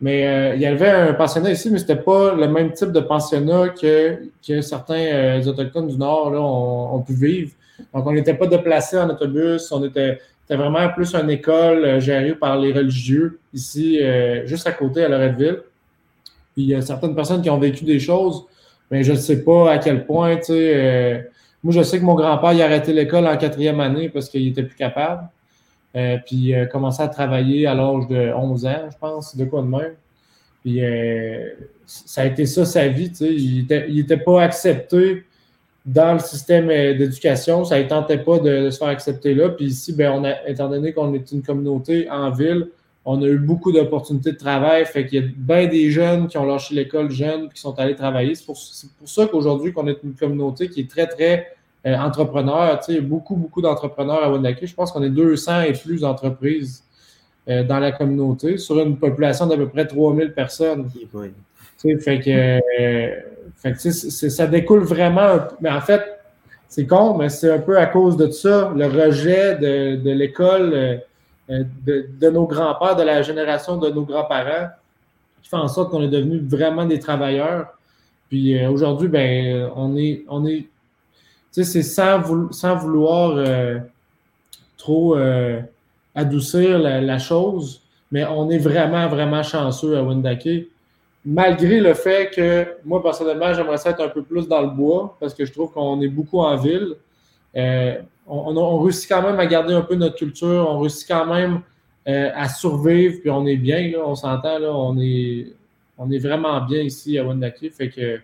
Mais 0.00 0.26
euh, 0.26 0.54
il 0.54 0.60
y 0.60 0.66
avait 0.66 0.90
un 0.90 1.14
pensionnat 1.14 1.52
ici, 1.52 1.70
mais 1.70 1.78
c'était 1.78 1.96
pas 1.96 2.34
le 2.34 2.48
même 2.48 2.72
type 2.72 2.92
de 2.92 3.00
pensionnat 3.00 3.70
que, 3.70 4.28
que 4.46 4.60
certains 4.60 5.40
Autochtones 5.46 5.88
du 5.88 5.96
Nord 5.96 6.30
là, 6.30 6.40
ont, 6.40 7.00
pu 7.00 7.14
vivre. 7.14 7.52
Donc, 7.94 8.06
on 8.06 8.12
n'était 8.12 8.34
pas 8.34 8.46
déplacés 8.46 8.98
en 8.98 9.08
autobus, 9.08 9.72
on 9.72 9.82
était, 9.84 10.18
vraiment 10.50 10.86
plus 10.90 11.14
une 11.14 11.30
école 11.30 12.00
gérée 12.00 12.34
par 12.34 12.58
les 12.58 12.72
religieux 12.72 13.38
ici, 13.54 13.98
juste 14.44 14.66
à 14.66 14.72
côté 14.72 15.04
à 15.04 15.08
Loretteville. 15.08 15.62
Puis 16.52 16.64
il 16.64 16.68
y 16.68 16.74
a 16.74 16.82
certaines 16.82 17.14
personnes 17.14 17.40
qui 17.40 17.48
ont 17.48 17.58
vécu 17.58 17.84
des 17.84 17.98
choses 17.98 18.44
mais 18.90 19.02
je 19.02 19.12
ne 19.12 19.16
sais 19.16 19.42
pas 19.42 19.72
à 19.72 19.78
quel 19.78 20.06
point, 20.06 20.36
tu 20.36 20.44
sais. 20.44 20.72
Euh, 20.74 21.18
moi, 21.62 21.72
je 21.72 21.82
sais 21.82 21.98
que 21.98 22.04
mon 22.04 22.14
grand-père, 22.14 22.52
il 22.52 22.60
a 22.60 22.66
arrêté 22.66 22.92
l'école 22.92 23.26
en 23.26 23.36
quatrième 23.36 23.80
année 23.80 24.10
parce 24.10 24.28
qu'il 24.28 24.44
n'était 24.44 24.62
plus 24.62 24.76
capable. 24.76 25.28
Euh, 25.96 26.18
puis 26.26 26.36
il 26.36 26.54
a 26.54 26.66
commencé 26.66 27.02
à 27.02 27.08
travailler 27.08 27.66
à 27.66 27.74
l'âge 27.74 28.06
de 28.08 28.32
11 28.34 28.66
ans, 28.66 28.88
je 28.90 28.98
pense, 28.98 29.36
de 29.36 29.44
quoi 29.44 29.62
de 29.62 29.68
même. 29.68 29.94
Puis 30.62 30.84
euh, 30.84 31.50
ça 31.86 32.22
a 32.22 32.26
été 32.26 32.46
ça 32.46 32.64
sa 32.64 32.88
vie, 32.88 33.10
tu 33.10 33.16
sais. 33.16 33.34
Il 33.34 33.66
n'était 33.94 34.16
pas 34.18 34.42
accepté 34.42 35.24
dans 35.86 36.14
le 36.14 36.18
système 36.18 36.68
d'éducation. 36.68 37.64
Ça 37.64 37.78
ne 37.78 37.88
tentait 37.88 38.18
pas 38.18 38.38
de, 38.38 38.70
se 38.70 38.78
faire 38.78 38.88
accepter 38.88 39.34
là. 39.34 39.50
Puis 39.50 39.66
ici, 39.66 39.92
ben, 39.94 40.12
on 40.12 40.24
a, 40.24 40.46
étant 40.48 40.68
donné 40.68 40.92
qu'on 40.92 41.14
est 41.14 41.30
une 41.32 41.42
communauté 41.42 42.10
en 42.10 42.30
ville, 42.30 42.68
on 43.04 43.22
a 43.22 43.26
eu 43.26 43.38
beaucoup 43.38 43.70
d'opportunités 43.70 44.32
de 44.32 44.36
travail. 44.36 44.84
Fait 44.86 45.06
qu'il 45.06 45.22
y 45.22 45.24
a 45.24 45.28
bien 45.36 45.66
des 45.66 45.90
jeunes 45.90 46.26
qui 46.26 46.38
ont 46.38 46.46
lâché 46.46 46.74
l'école 46.74 47.10
jeunes 47.10 47.50
qui 47.50 47.60
sont 47.60 47.78
allés 47.78 47.94
travailler. 47.94 48.34
C'est 48.34 48.46
pour, 48.46 48.56
ça 48.56 49.26
qu'aujourd'hui, 49.26 49.72
qu'on 49.72 49.86
est 49.86 49.98
une 50.02 50.14
communauté 50.14 50.68
qui 50.68 50.80
est 50.80 50.90
très, 50.90 51.06
très 51.06 51.52
euh, 51.86 51.96
entrepreneur. 51.96 52.80
Tu 52.80 52.94
sais, 52.94 53.00
beaucoup, 53.00 53.36
beaucoup 53.36 53.60
d'entrepreneurs 53.60 54.24
à 54.24 54.30
Wendake. 54.30 54.64
Je 54.64 54.74
pense 54.74 54.90
qu'on 54.90 55.02
est 55.02 55.10
200 55.10 55.62
et 55.62 55.72
plus 55.72 56.00
d'entreprises 56.00 56.82
euh, 57.48 57.62
dans 57.62 57.78
la 57.78 57.92
communauté 57.92 58.56
sur 58.56 58.80
une 58.80 58.96
population 58.96 59.46
d'à 59.46 59.56
peu 59.56 59.68
près 59.68 59.86
3000 59.86 60.32
personnes. 60.32 60.88
fait 62.00 62.20
que, 62.20 62.60
euh, 62.80 64.30
ça 64.30 64.46
découle 64.46 64.82
vraiment. 64.82 65.40
Mais 65.60 65.70
en 65.70 65.82
fait, 65.82 66.02
c'est 66.68 66.86
con, 66.86 67.18
mais 67.18 67.28
c'est 67.28 67.50
un 67.50 67.58
peu 67.58 67.78
à 67.78 67.84
cause 67.84 68.16
de 68.16 68.30
ça, 68.30 68.72
le 68.74 68.86
rejet 68.86 69.56
de, 69.56 69.96
de 69.96 70.10
l'école 70.10 71.02
euh, 71.50 71.64
de, 71.86 72.30
nos 72.30 72.46
grands-pères, 72.46 72.96
de 72.96 73.02
la 73.02 73.20
génération 73.20 73.76
de 73.76 73.90
nos 73.90 74.04
grands-parents, 74.04 74.68
qui 75.42 75.50
fait 75.50 75.56
en 75.56 75.68
sorte 75.68 75.90
qu'on 75.90 76.02
est 76.02 76.08
devenus 76.08 76.42
vraiment 76.42 76.86
des 76.86 76.98
travailleurs. 76.98 77.74
Puis 78.30 78.58
euh, 78.58 78.70
aujourd'hui, 78.70 79.08
ben, 79.08 79.70
on 79.76 79.94
est, 79.96 80.24
on 80.28 80.46
est, 80.46 80.60
tu 80.60 80.68
sais, 81.50 81.64
c'est 81.64 81.82
sans, 81.82 82.50
sans, 82.50 82.76
vouloir 82.76 83.34
euh, 83.36 83.78
trop 84.78 85.16
adoucir 86.14 86.78
la, 86.78 87.18
chose, 87.18 87.82
mais 88.10 88.24
on 88.24 88.48
est 88.48 88.58
vraiment, 88.58 89.08
vraiment 89.08 89.42
chanceux 89.42 89.98
à 89.98 90.02
Wendake. 90.02 90.68
Malgré 91.26 91.80
le 91.80 91.94
fait 91.94 92.30
que 92.34 92.66
moi, 92.84 93.02
personnellement, 93.02 93.52
j'aimerais 93.52 93.76
être 93.84 94.00
un 94.00 94.08
peu 94.08 94.22
plus 94.22 94.48
dans 94.48 94.62
le 94.62 94.68
bois 94.68 95.16
parce 95.20 95.34
que 95.34 95.44
je 95.44 95.52
trouve 95.52 95.72
qu'on 95.72 96.00
est 96.00 96.08
beaucoup 96.08 96.40
en 96.40 96.56
ville 96.56 96.94
on, 98.26 98.78
réussit 98.80 99.08
quand 99.08 99.22
même 99.22 99.38
à 99.38 99.46
garder 99.46 99.74
un 99.74 99.82
peu 99.82 99.94
notre 99.94 100.16
culture, 100.16 100.66
on 100.68 100.80
réussit 100.80 101.08
quand 101.08 101.26
même 101.26 101.60
euh, 102.08 102.30
à 102.34 102.48
survivre, 102.48 103.20
puis 103.20 103.30
on 103.30 103.46
est 103.46 103.56
bien, 103.56 103.92
on 104.04 104.14
s'entend, 104.14 104.60
on 104.62 104.98
est, 104.98 105.54
vraiment 105.98 106.60
bien 106.62 106.82
ici 106.82 107.18
à 107.18 107.24
Wendake. 107.24 107.70
Fait 107.72 107.88
que 107.88 108.20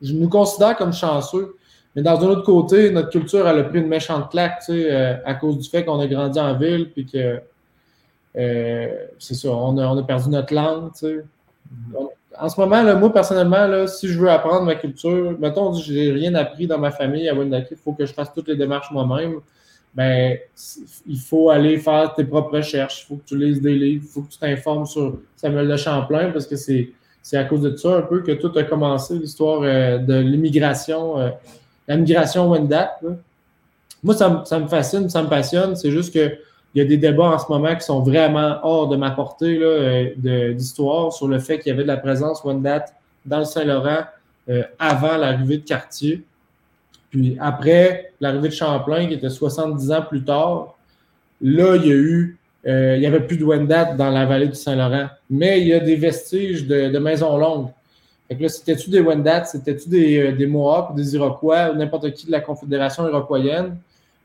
je 0.00 0.12
nous 0.12 0.28
considère 0.28 0.76
comme 0.76 0.92
chanceux. 0.92 1.56
Mais 1.96 2.02
dans 2.02 2.20
un 2.22 2.28
autre 2.28 2.44
côté, 2.44 2.90
notre 2.90 3.10
culture, 3.10 3.48
elle 3.48 3.58
a 3.58 3.64
pris 3.64 3.78
une 3.78 3.88
méchante 3.88 4.30
claque, 4.30 4.62
euh, 4.68 5.16
à 5.24 5.34
cause 5.34 5.58
du 5.58 5.68
fait 5.68 5.84
qu'on 5.84 5.98
a 5.98 6.06
grandi 6.06 6.38
en 6.38 6.56
ville, 6.56 6.90
puis 6.92 7.06
que 7.06 7.40
euh, 8.36 9.06
c'est 9.18 9.34
ça, 9.34 9.48
on 9.50 9.76
a, 9.78 10.02
perdu 10.04 10.28
notre 10.28 10.54
langue. 10.54 10.90
Mm-hmm 11.72 12.08
en 12.40 12.48
ce 12.48 12.60
moment, 12.60 12.82
moi, 12.98 13.12
personnellement, 13.12 13.86
si 13.86 14.08
je 14.08 14.18
veux 14.18 14.30
apprendre 14.30 14.64
ma 14.64 14.74
culture, 14.74 15.36
mettons, 15.38 15.72
je 15.74 15.92
n'ai 15.92 16.10
rien 16.10 16.34
appris 16.34 16.66
dans 16.66 16.78
ma 16.78 16.90
famille 16.90 17.28
à 17.28 17.34
Wendake, 17.34 17.68
il 17.70 17.76
faut 17.76 17.92
que 17.92 18.06
je 18.06 18.12
fasse 18.12 18.32
toutes 18.32 18.48
les 18.48 18.56
démarches 18.56 18.90
moi-même. 18.90 19.40
ben, 19.94 20.38
il 21.06 21.18
faut 21.18 21.50
aller 21.50 21.78
faire 21.78 22.14
tes 22.14 22.24
propres 22.24 22.58
recherches. 22.58 23.02
Il 23.02 23.06
faut 23.06 23.16
que 23.16 23.24
tu 23.26 23.36
lises 23.36 23.60
des 23.60 23.74
livres. 23.74 24.04
Il 24.06 24.10
faut 24.10 24.22
que 24.22 24.30
tu 24.30 24.38
t'informes 24.38 24.86
sur 24.86 25.18
Samuel 25.36 25.68
de 25.68 25.76
Champlain 25.76 26.30
parce 26.30 26.46
que 26.46 26.56
c'est, 26.56 26.92
à 27.32 27.44
cause 27.44 27.62
de 27.62 27.76
ça 27.76 27.96
un 27.96 28.02
peu 28.02 28.22
que 28.22 28.32
tout 28.32 28.56
a 28.56 28.62
commencé, 28.62 29.14
l'histoire 29.14 29.60
euh, 29.62 29.98
de 29.98 30.14
l'immigration, 30.14 31.18
euh, 31.18 31.30
la 31.86 31.96
migration 31.96 32.48
Wendat. 32.50 33.00
Moi, 34.02 34.14
ça, 34.14 34.28
me 34.28 34.68
fascine, 34.68 35.08
ça 35.10 35.22
me 35.22 35.28
passionne. 35.28 35.74
C'est 35.74 35.90
juste 35.90 36.12
qu'il 36.72 36.82
y 36.82 36.84
a 36.84 36.88
des 36.88 36.96
débats 36.96 37.30
en 37.30 37.38
ce 37.38 37.46
moment 37.48 37.74
qui 37.74 37.82
sont 37.82 38.02
vraiment 38.02 38.58
hors 38.62 38.88
de 38.88 38.96
ma 38.96 39.10
portée 39.10 39.58
euh, 39.60 40.52
d'histoire 40.52 41.12
sur 41.12 41.28
le 41.28 41.38
fait 41.38 41.58
qu'il 41.58 41.70
y 41.70 41.72
avait 41.72 41.82
de 41.82 41.88
la 41.88 41.96
présence 41.96 42.44
Wendat 42.44 42.86
dans 43.24 43.38
le 43.38 43.44
Saint-Laurent 43.44 44.04
avant 44.78 45.18
l'arrivée 45.18 45.58
de 45.58 45.64
Cartier. 45.64 46.24
Puis 47.10 47.36
après 47.40 48.12
l'arrivée 48.20 48.48
de 48.48 48.54
Champlain, 48.54 49.06
qui 49.06 49.14
était 49.14 49.30
70 49.30 49.92
ans 49.92 50.02
plus 50.02 50.24
tard, 50.24 50.76
là, 51.40 51.76
il 51.76 51.86
y 51.86 51.90
a 51.90 51.94
eu, 51.94 52.38
euh, 52.66 52.96
il 52.96 53.00
n'y 53.00 53.06
avait 53.06 53.20
plus 53.20 53.36
de 53.36 53.44
Wendat 53.44 53.94
dans 53.94 54.10
la 54.10 54.26
vallée 54.26 54.48
du 54.48 54.54
Saint-Laurent. 54.54 55.08
Mais 55.30 55.60
il 55.60 55.68
y 55.68 55.72
a 55.72 55.80
des 55.80 55.96
vestiges 55.96 56.66
de, 56.66 56.98
maisons 56.98 57.36
longues. 57.38 57.68
Fait 58.28 58.36
que 58.36 58.42
là, 58.42 58.48
c'était-tu 58.48 58.90
des 58.90 59.00
Wendat, 59.00 59.46
c'était-tu 59.46 59.88
des, 59.88 60.18
euh, 60.18 60.32
des 60.32 60.46
Mohawks, 60.46 60.94
des 60.94 61.14
Iroquois, 61.14 61.70
ou 61.72 61.76
n'importe 61.76 62.12
qui 62.12 62.26
de 62.26 62.32
la 62.32 62.40
Confédération 62.40 63.08
iroquoienne, 63.08 63.76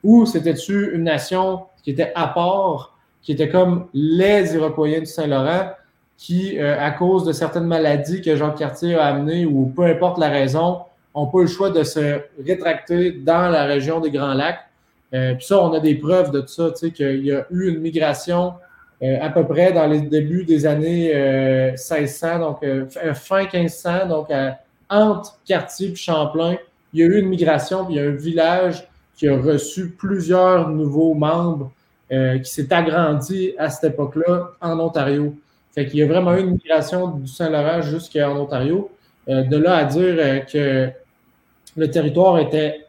ou 0.03 0.25
c'était-tu 0.25 0.93
une 0.93 1.03
nation 1.03 1.61
qui 1.83 1.91
était 1.91 2.11
à 2.15 2.27
part, 2.27 2.97
qui 3.21 3.33
était 3.33 3.49
comme 3.49 3.87
les 3.93 4.55
Iroquois 4.55 4.99
du 4.99 5.05
Saint-Laurent, 5.05 5.71
qui, 6.17 6.57
euh, 6.57 6.79
à 6.79 6.91
cause 6.91 7.25
de 7.25 7.33
certaines 7.33 7.65
maladies 7.65 8.21
que 8.21 8.35
Jean 8.35 8.51
Cartier 8.51 8.95
a 8.95 9.05
amenées, 9.05 9.45
ou 9.45 9.65
peu 9.65 9.83
importe 9.83 10.17
la 10.17 10.29
raison, 10.29 10.79
n'ont 11.15 11.27
pas 11.27 11.39
eu 11.39 11.41
le 11.43 11.47
choix 11.47 11.69
de 11.69 11.83
se 11.83 12.21
rétracter 12.45 13.11
dans 13.11 13.49
la 13.49 13.65
région 13.65 13.99
des 13.99 14.11
Grands 14.11 14.33
Lacs. 14.33 14.59
Euh, 15.13 15.35
puis 15.35 15.45
ça, 15.45 15.61
on 15.61 15.73
a 15.73 15.79
des 15.79 15.95
preuves 15.95 16.31
de 16.31 16.41
tout 16.41 16.47
ça, 16.47 16.71
tu 16.71 16.87
sais, 16.87 16.91
qu'il 16.91 17.25
y 17.25 17.31
a 17.31 17.45
eu 17.51 17.69
une 17.69 17.79
migration 17.79 18.53
euh, 19.03 19.17
à 19.21 19.29
peu 19.29 19.45
près 19.45 19.71
dans 19.71 19.85
les 19.85 20.01
débuts 20.01 20.45
des 20.45 20.65
années 20.65 21.13
1600, 21.71 22.27
euh, 22.27 22.39
donc 22.39 23.13
fin 23.15 23.41
1500, 23.41 24.07
donc 24.07 24.29
entre 24.89 25.39
Cartier 25.45 25.91
et 25.91 25.95
Champlain, 25.95 26.55
il 26.93 26.99
y 26.99 27.03
a 27.03 27.05
eu 27.07 27.19
une 27.19 27.27
migration, 27.27 27.85
puis 27.85 27.95
il 27.95 27.97
y 27.97 28.03
a 28.03 28.07
un 28.07 28.15
village 28.15 28.87
qui 29.15 29.27
a 29.27 29.37
reçu 29.37 29.89
plusieurs 29.89 30.69
nouveaux 30.69 31.13
membres, 31.13 31.71
qui 32.09 32.45
s'est 32.51 32.71
agrandi 32.71 33.53
à 33.57 33.69
cette 33.69 33.93
époque-là 33.93 34.51
en 34.61 34.79
Ontario. 34.79 35.35
Fait 35.73 35.87
qu'il 35.87 35.99
y 35.99 36.03
a 36.03 36.05
vraiment 36.05 36.35
eu 36.35 36.41
une 36.41 36.51
migration 36.51 37.07
du 37.07 37.27
Saint-Laurent 37.27 37.81
jusqu'en 37.81 38.37
Ontario. 38.37 38.91
de 39.27 39.57
là 39.57 39.77
à 39.77 39.85
dire 39.85 40.45
que 40.45 40.89
le 41.75 41.89
territoire 41.89 42.37
était 42.37 42.83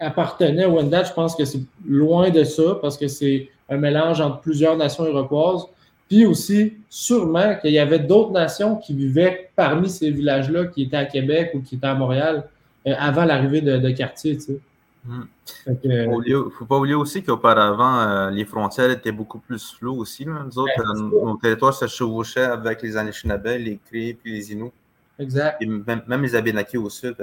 appartenait 0.00 0.64
au 0.64 0.76
Wendat, 0.76 1.04
je 1.04 1.12
pense 1.12 1.36
que 1.36 1.44
c'est 1.44 1.60
loin 1.86 2.30
de 2.30 2.42
ça 2.42 2.78
parce 2.80 2.96
que 2.96 3.06
c'est 3.06 3.48
un 3.68 3.76
mélange 3.76 4.20
entre 4.20 4.40
plusieurs 4.40 4.76
nations 4.76 5.06
iroquoises. 5.06 5.66
Puis 6.08 6.26
aussi, 6.26 6.72
sûrement 6.88 7.54
qu'il 7.60 7.70
y 7.70 7.78
avait 7.78 8.00
d'autres 8.00 8.32
nations 8.32 8.76
qui 8.76 8.94
vivaient 8.94 9.50
parmi 9.54 9.88
ces 9.88 10.10
villages-là 10.10 10.66
qui 10.66 10.82
étaient 10.82 10.96
à 10.96 11.04
Québec 11.04 11.52
ou 11.54 11.60
qui 11.60 11.76
étaient 11.76 11.86
à 11.86 11.94
Montréal 11.94 12.48
euh, 12.86 12.94
avant 12.98 13.24
l'arrivée 13.24 13.60
de, 13.60 13.76
de, 13.78 13.90
Cartier. 13.90 14.36
Tu 14.36 14.40
sais. 14.40 14.58
Il 15.06 16.34
ne 16.36 16.50
faut 16.50 16.66
pas 16.66 16.76
oublier 16.76 16.94
aussi 16.94 17.22
qu'auparavant, 17.22 18.00
euh, 18.00 18.30
les 18.30 18.44
frontières 18.44 18.90
étaient 18.90 19.12
beaucoup 19.12 19.38
plus 19.38 19.72
floues 19.72 19.98
aussi. 19.98 20.26
Nous 20.26 20.58
autres, 20.58 20.72
euh, 20.78 21.24
nos 21.24 21.36
territoires 21.36 21.74
se 21.74 21.86
chevauchaient 21.86 22.44
avec 22.44 22.82
les 22.82 22.96
Anishinaabe, 22.96 23.46
les 23.46 23.78
Cris 23.86 24.14
puis 24.14 24.32
les 24.32 24.52
Inuits. 24.52 24.72
Exact. 25.18 25.60
Et 25.62 25.66
même, 25.66 26.22
les 26.22 26.34
Abénakis 26.34 26.76
au 26.76 26.90
sud 26.90 27.16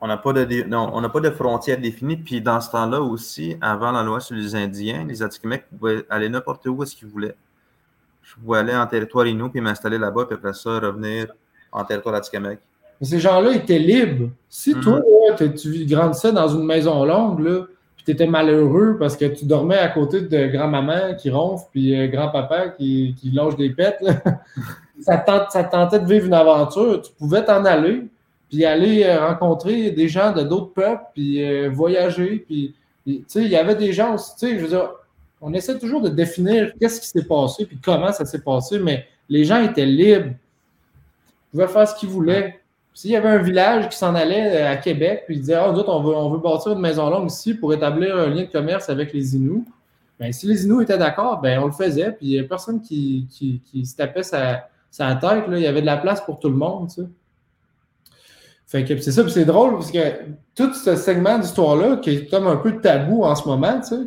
on 0.00 0.06
n'a 0.06 0.16
pas 0.16 0.32
de 0.32 0.74
on 0.74 1.08
pas 1.08 1.20
de 1.20 1.30
frontières 1.30 1.78
définies. 1.78 2.16
Puis 2.16 2.40
dans 2.40 2.60
ce 2.60 2.70
temps-là 2.70 3.00
aussi, 3.00 3.56
avant 3.60 3.92
la 3.92 4.02
loi 4.02 4.20
sur 4.20 4.36
les 4.36 4.54
Indiens, 4.54 5.04
les 5.04 5.22
Atikamekw 5.22 5.64
pouvaient 5.78 6.04
aller 6.10 6.28
n'importe 6.28 6.66
où 6.66 6.82
est-ce 6.82 6.94
qu'ils 6.94 7.08
voulaient. 7.08 7.36
Je 8.22 8.34
pouvais 8.34 8.58
aller 8.58 8.74
en 8.74 8.86
territoire 8.86 9.26
Innu 9.26 9.50
puis 9.50 9.60
m'installer 9.60 9.98
là-bas, 9.98 10.26
puis 10.26 10.34
après 10.34 10.52
ça, 10.52 10.78
revenir 10.80 11.28
en 11.72 11.84
territoire 11.84 12.14
Atikamekw. 12.16 12.58
Ces 13.02 13.20
gens-là 13.20 13.52
étaient 13.52 13.78
libres. 13.78 14.30
Si 14.48 14.74
mm-hmm. 14.74 14.80
toi, 14.80 15.02
tu 15.56 15.84
grandissais 15.86 16.32
dans 16.32 16.48
une 16.48 16.64
maison 16.64 17.04
longue, 17.04 17.40
là, 17.40 17.66
puis 17.96 18.04
tu 18.04 18.10
étais 18.10 18.26
malheureux 18.26 18.96
parce 18.98 19.16
que 19.16 19.26
tu 19.26 19.44
dormais 19.44 19.78
à 19.78 19.88
côté 19.88 20.22
de 20.22 20.46
grand-maman 20.46 21.14
qui 21.18 21.30
ronfle, 21.30 21.66
puis 21.72 21.94
euh, 21.98 22.06
grand-papa 22.06 22.68
qui, 22.68 23.14
qui 23.20 23.30
longe 23.30 23.56
des 23.56 23.70
pets, 23.70 23.98
ça, 25.00 25.24
ça 25.50 25.64
tentait 25.64 26.00
de 26.00 26.06
vivre 26.06 26.26
une 26.26 26.34
aventure, 26.34 27.02
tu 27.02 27.12
pouvais 27.18 27.44
t'en 27.44 27.64
aller 27.64 28.04
puis 28.48 28.64
aller 28.64 29.04
euh, 29.04 29.26
rencontrer 29.26 29.90
des 29.90 30.08
gens 30.08 30.32
de 30.32 30.42
d'autres 30.42 30.72
peuples, 30.72 31.02
puis 31.14 31.42
euh, 31.42 31.68
voyager, 31.70 32.44
puis, 32.46 32.74
il 33.06 33.22
y 33.36 33.56
avait 33.56 33.76
des 33.76 33.92
gens 33.92 34.14
aussi, 34.14 34.32
tu 34.36 34.46
sais, 34.46 34.58
je 34.58 34.62
veux 34.64 34.68
dire, 34.68 34.90
on 35.40 35.52
essaie 35.54 35.78
toujours 35.78 36.00
de 36.00 36.08
définir 36.08 36.72
qu'est-ce 36.80 37.00
qui 37.00 37.06
s'est 37.06 37.24
passé, 37.24 37.64
puis 37.64 37.78
comment 37.82 38.12
ça 38.12 38.24
s'est 38.24 38.40
passé, 38.40 38.80
mais 38.80 39.06
les 39.28 39.44
gens 39.44 39.62
étaient 39.62 39.86
libres, 39.86 40.30
ils 40.30 41.50
pouvaient 41.52 41.68
faire 41.68 41.88
ce 41.88 41.94
qu'ils 41.94 42.08
voulaient. 42.08 42.60
S'il 42.96 43.10
y 43.10 43.16
avait 43.16 43.28
un 43.28 43.42
village 43.42 43.90
qui 43.90 43.98
s'en 43.98 44.14
allait 44.14 44.56
euh, 44.56 44.72
à 44.72 44.76
Québec, 44.76 45.24
puis 45.26 45.36
ils 45.36 45.40
disaient, 45.40 45.58
oh, 45.62 45.70
d'autres, 45.70 45.92
on 45.92 46.02
veut, 46.02 46.14
on 46.14 46.30
veut 46.30 46.38
bâtir 46.38 46.72
une 46.72 46.80
maison 46.80 47.10
longue 47.10 47.30
ici 47.30 47.52
pour 47.52 47.74
établir 47.74 48.16
un 48.16 48.28
lien 48.28 48.44
de 48.44 48.50
commerce 48.50 48.88
avec 48.88 49.12
les 49.12 49.36
Inuits, 49.36 49.64
bien, 50.18 50.32
si 50.32 50.46
les 50.46 50.64
Inuits 50.64 50.84
étaient 50.84 50.96
d'accord, 50.96 51.42
ben 51.42 51.60
on 51.60 51.66
le 51.66 51.72
faisait, 51.72 52.12
puis 52.12 52.26
il 52.26 52.32
n'y 52.32 52.38
a 52.38 52.44
personne 52.44 52.80
qui, 52.80 53.26
qui, 53.30 53.84
se 53.84 53.94
tapait 53.94 54.22
sa, 54.22 54.70
sa 54.90 55.14
tête, 55.14 55.46
là. 55.46 55.58
il 55.58 55.60
y 55.62 55.66
avait 55.66 55.82
de 55.82 55.86
la 55.86 55.98
place 55.98 56.22
pour 56.22 56.38
tout 56.38 56.48
le 56.48 56.54
monde. 56.54 56.88
Fait 58.66 58.82
que 58.82 58.96
c'est 58.96 59.12
ça, 59.12 59.28
c'est 59.28 59.44
drôle 59.44 59.74
parce 59.74 59.90
que 59.90 59.98
tout 60.54 60.72
ce 60.72 60.96
segment 60.96 61.38
d'histoire-là, 61.38 61.98
qui 61.98 62.10
est 62.12 62.30
comme 62.30 62.46
un 62.46 62.56
peu 62.56 62.80
tabou 62.80 63.24
en 63.24 63.34
ce 63.34 63.46
moment, 63.46 63.78
euh, 63.92 64.06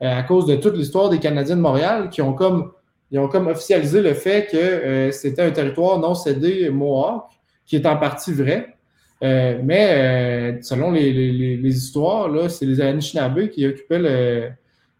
à 0.00 0.22
cause 0.22 0.46
de 0.46 0.54
toute 0.54 0.76
l'histoire 0.76 1.08
des 1.10 1.18
Canadiens 1.18 1.56
de 1.56 1.60
Montréal, 1.60 2.08
qui 2.08 2.22
ont 2.22 2.34
comme, 2.34 2.70
ils 3.10 3.18
ont 3.18 3.26
comme 3.26 3.48
officialisé 3.48 4.00
le 4.00 4.14
fait 4.14 4.46
que 4.48 4.56
euh, 4.56 5.10
c'était 5.10 5.42
un 5.42 5.50
territoire 5.50 5.98
non 5.98 6.14
cédé 6.14 6.70
Mohawk, 6.70 7.24
qui 7.68 7.76
est 7.76 7.86
en 7.86 7.96
partie 7.96 8.32
vrai. 8.32 8.74
Euh, 9.22 9.60
mais 9.62 10.60
selon 10.62 10.90
les, 10.90 11.60
histoires, 11.64 12.28
là, 12.28 12.48
c'est 12.48 12.66
les 12.66 12.80
Anishinaabe 12.80 13.48
qui 13.48 13.66
occupaient, 13.66 13.98
le, 13.98 14.48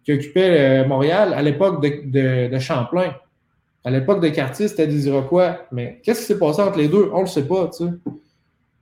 qui 0.05 0.13
occupaient 0.13 0.87
Montréal 0.87 1.33
à 1.35 1.43
l'époque 1.43 1.83
de, 1.83 2.49
de, 2.49 2.59
Champlain. 2.59 3.15
À 3.85 3.91
l'époque 3.91 4.21
de 4.21 4.29
Cartier, 4.29 4.69
c'était 4.69 4.87
des 4.87 5.09
Iroquois. 5.09 5.67
Mais 5.73 6.01
qu'est-ce 6.05 6.21
qui 6.21 6.27
s'est 6.27 6.39
passé 6.39 6.63
entre 6.63 6.79
les 6.79 6.89
deux? 6.89 7.11
On 7.13 7.19
ne 7.19 7.23
le 7.23 7.27
sait 7.29 7.47
pas, 7.47 7.69
tu. 7.77 7.85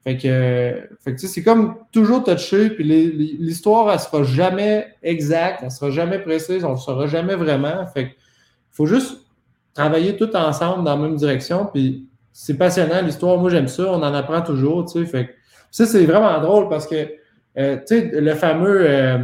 Fait 0.06 0.16
que, 0.16 1.16
c'est 1.16 1.42
comme 1.42 1.78
toujours 1.90 2.22
touché, 2.22 2.70
puis 2.70 2.84
l'histoire, 2.84 3.92
elle 3.92 3.98
sera 3.98 4.22
jamais 4.22 4.86
exacte, 5.02 5.62
elle 5.64 5.70
sera 5.72 5.90
jamais 5.90 6.20
précise, 6.20 6.64
on 6.64 6.70
ne 6.70 6.74
le 6.74 6.80
saura 6.80 7.08
jamais 7.08 7.34
vraiment. 7.34 7.84
Fait 7.88 8.14
faut 8.70 8.86
juste 8.86 9.16
travailler 9.74 10.16
tout 10.16 10.30
ensemble 10.36 10.84
dans 10.84 10.94
la 10.94 11.02
même 11.08 11.16
direction, 11.16 11.66
puis 11.66 12.06
c'est 12.38 12.58
passionnant 12.58 13.00
l'histoire. 13.00 13.38
Moi, 13.38 13.48
j'aime 13.48 13.66
ça, 13.66 13.90
on 13.90 14.02
en 14.02 14.12
apprend 14.12 14.42
toujours, 14.42 14.84
tu 14.84 15.06
ça, 15.70 15.86
c'est 15.86 16.04
vraiment 16.04 16.38
drôle 16.40 16.68
parce 16.68 16.86
que, 16.86 17.08
euh, 17.56 17.78
tu 17.86 18.10
le 18.12 18.34
fameux, 18.34 18.82
euh, 18.82 19.18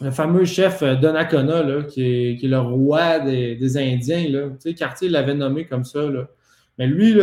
le 0.00 0.10
fameux 0.10 0.46
chef 0.46 0.82
Donnacona, 0.82 1.62
là, 1.62 1.82
qui, 1.82 2.02
est, 2.02 2.42
le 2.42 2.58
roi 2.58 3.18
des, 3.18 3.76
Indiens, 3.76 4.26
là, 4.30 4.48
tu 4.58 4.74
Cartier 4.74 5.10
l'avait 5.10 5.34
nommé 5.34 5.66
comme 5.66 5.84
ça. 5.84 6.00
Mais 6.78 6.86
lui, 6.86 7.14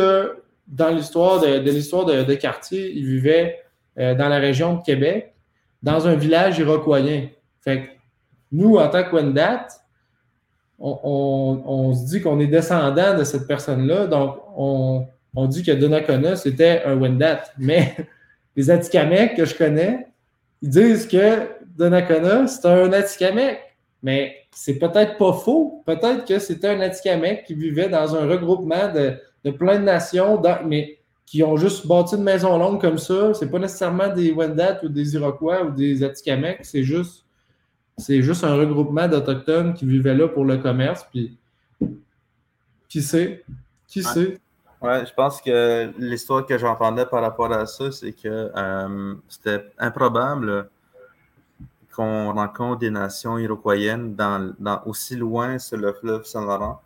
dans 0.67 0.89
l'histoire 0.89 1.41
de, 1.41 1.57
l'histoire 1.67 2.05
de, 2.05 2.35
quartier, 2.35 2.91
il 2.95 3.05
vivait 3.05 3.59
euh, 3.97 4.13
dans 4.13 4.29
la 4.29 4.37
région 4.37 4.75
de 4.75 4.83
Québec, 4.83 5.33
dans 5.81 6.07
un 6.07 6.13
village 6.13 6.59
iroquoien. 6.59 7.27
Fait 7.61 7.89
nous, 8.51 8.77
en 8.77 8.87
tant 8.87 9.03
que 9.03 9.15
Wendat, 9.15 9.67
on, 10.79 11.93
se 11.93 12.05
dit 12.05 12.21
qu'on 12.21 12.39
est 12.39 12.47
descendant 12.47 13.17
de 13.17 13.23
cette 13.23 13.47
personne-là, 13.47 14.07
donc 14.07 14.37
on, 14.55 15.07
dit 15.47 15.63
que 15.63 15.71
Donnacona, 15.71 16.35
c'était 16.35 16.83
un 16.85 16.95
Wendat. 16.95 17.43
Mais 17.57 17.95
les 18.55 18.69
Atikamekw 18.69 19.35
que 19.35 19.45
je 19.45 19.55
connais, 19.55 20.07
ils 20.61 20.69
disent 20.69 21.07
que 21.07 21.47
Donnacona, 21.77 22.47
c'est 22.47 22.65
un 22.65 22.91
Atikamekw. 22.91 23.57
Mais 24.03 24.35
c'est 24.51 24.77
peut-être 24.79 25.17
pas 25.17 25.33
faux. 25.33 25.83
Peut-être 25.85 26.25
que 26.25 26.39
c'était 26.39 26.69
un 26.69 26.81
Atikamekw 26.81 27.43
qui 27.45 27.55
vivait 27.55 27.89
dans 27.89 28.15
un 28.15 28.27
regroupement 28.27 28.91
de, 28.93 29.15
de 29.43 29.51
plein 29.51 29.79
de 29.79 29.83
nations, 29.83 30.41
mais 30.65 30.99
qui 31.25 31.43
ont 31.43 31.57
juste 31.57 31.85
bâti 31.85 32.15
une 32.15 32.23
maison 32.23 32.57
longue 32.57 32.79
comme 32.79 32.97
ça. 32.97 33.33
C'est 33.33 33.51
pas 33.51 33.59
nécessairement 33.59 34.07
des 34.13 34.31
Wendat 34.31 34.79
ou 34.83 34.89
des 34.89 35.13
Iroquois 35.13 35.65
ou 35.65 35.71
des 35.71 36.03
Atikamekw, 36.03 36.59
c'est 36.63 36.83
juste, 36.83 37.26
c'est 37.97 38.21
juste 38.21 38.43
un 38.43 38.55
regroupement 38.55 39.07
d'Autochtones 39.07 39.73
qui 39.73 39.85
vivaient 39.85 40.15
là 40.15 40.27
pour 40.27 40.45
le 40.45 40.57
commerce. 40.57 41.05
Puis, 41.11 41.37
qui 42.87 43.01
sait? 43.01 43.43
Qui 43.87 44.03
sait? 44.03 44.39
Ouais, 44.79 45.05
je 45.05 45.13
pense 45.13 45.41
que 45.41 45.91
l'histoire 45.97 46.45
que 46.45 46.57
j'entendais 46.57 47.07
par 47.07 47.21
rapport 47.21 47.51
à 47.51 47.65
ça, 47.65 47.91
c'est 47.91 48.13
que 48.13 48.51
euh, 48.55 49.15
c'était 49.27 49.65
improbable 49.79 50.69
qu'on 51.95 52.31
rencontre 52.33 52.79
des 52.79 52.91
nations 52.91 53.39
iroquoiennes 53.39 54.13
dans, 54.13 54.53
dans, 54.59 54.83
aussi 54.85 55.15
loin 55.15 55.57
sur 55.57 55.77
le 55.77 55.93
fleuve 55.93 56.25
Saint-Laurent 56.25 56.79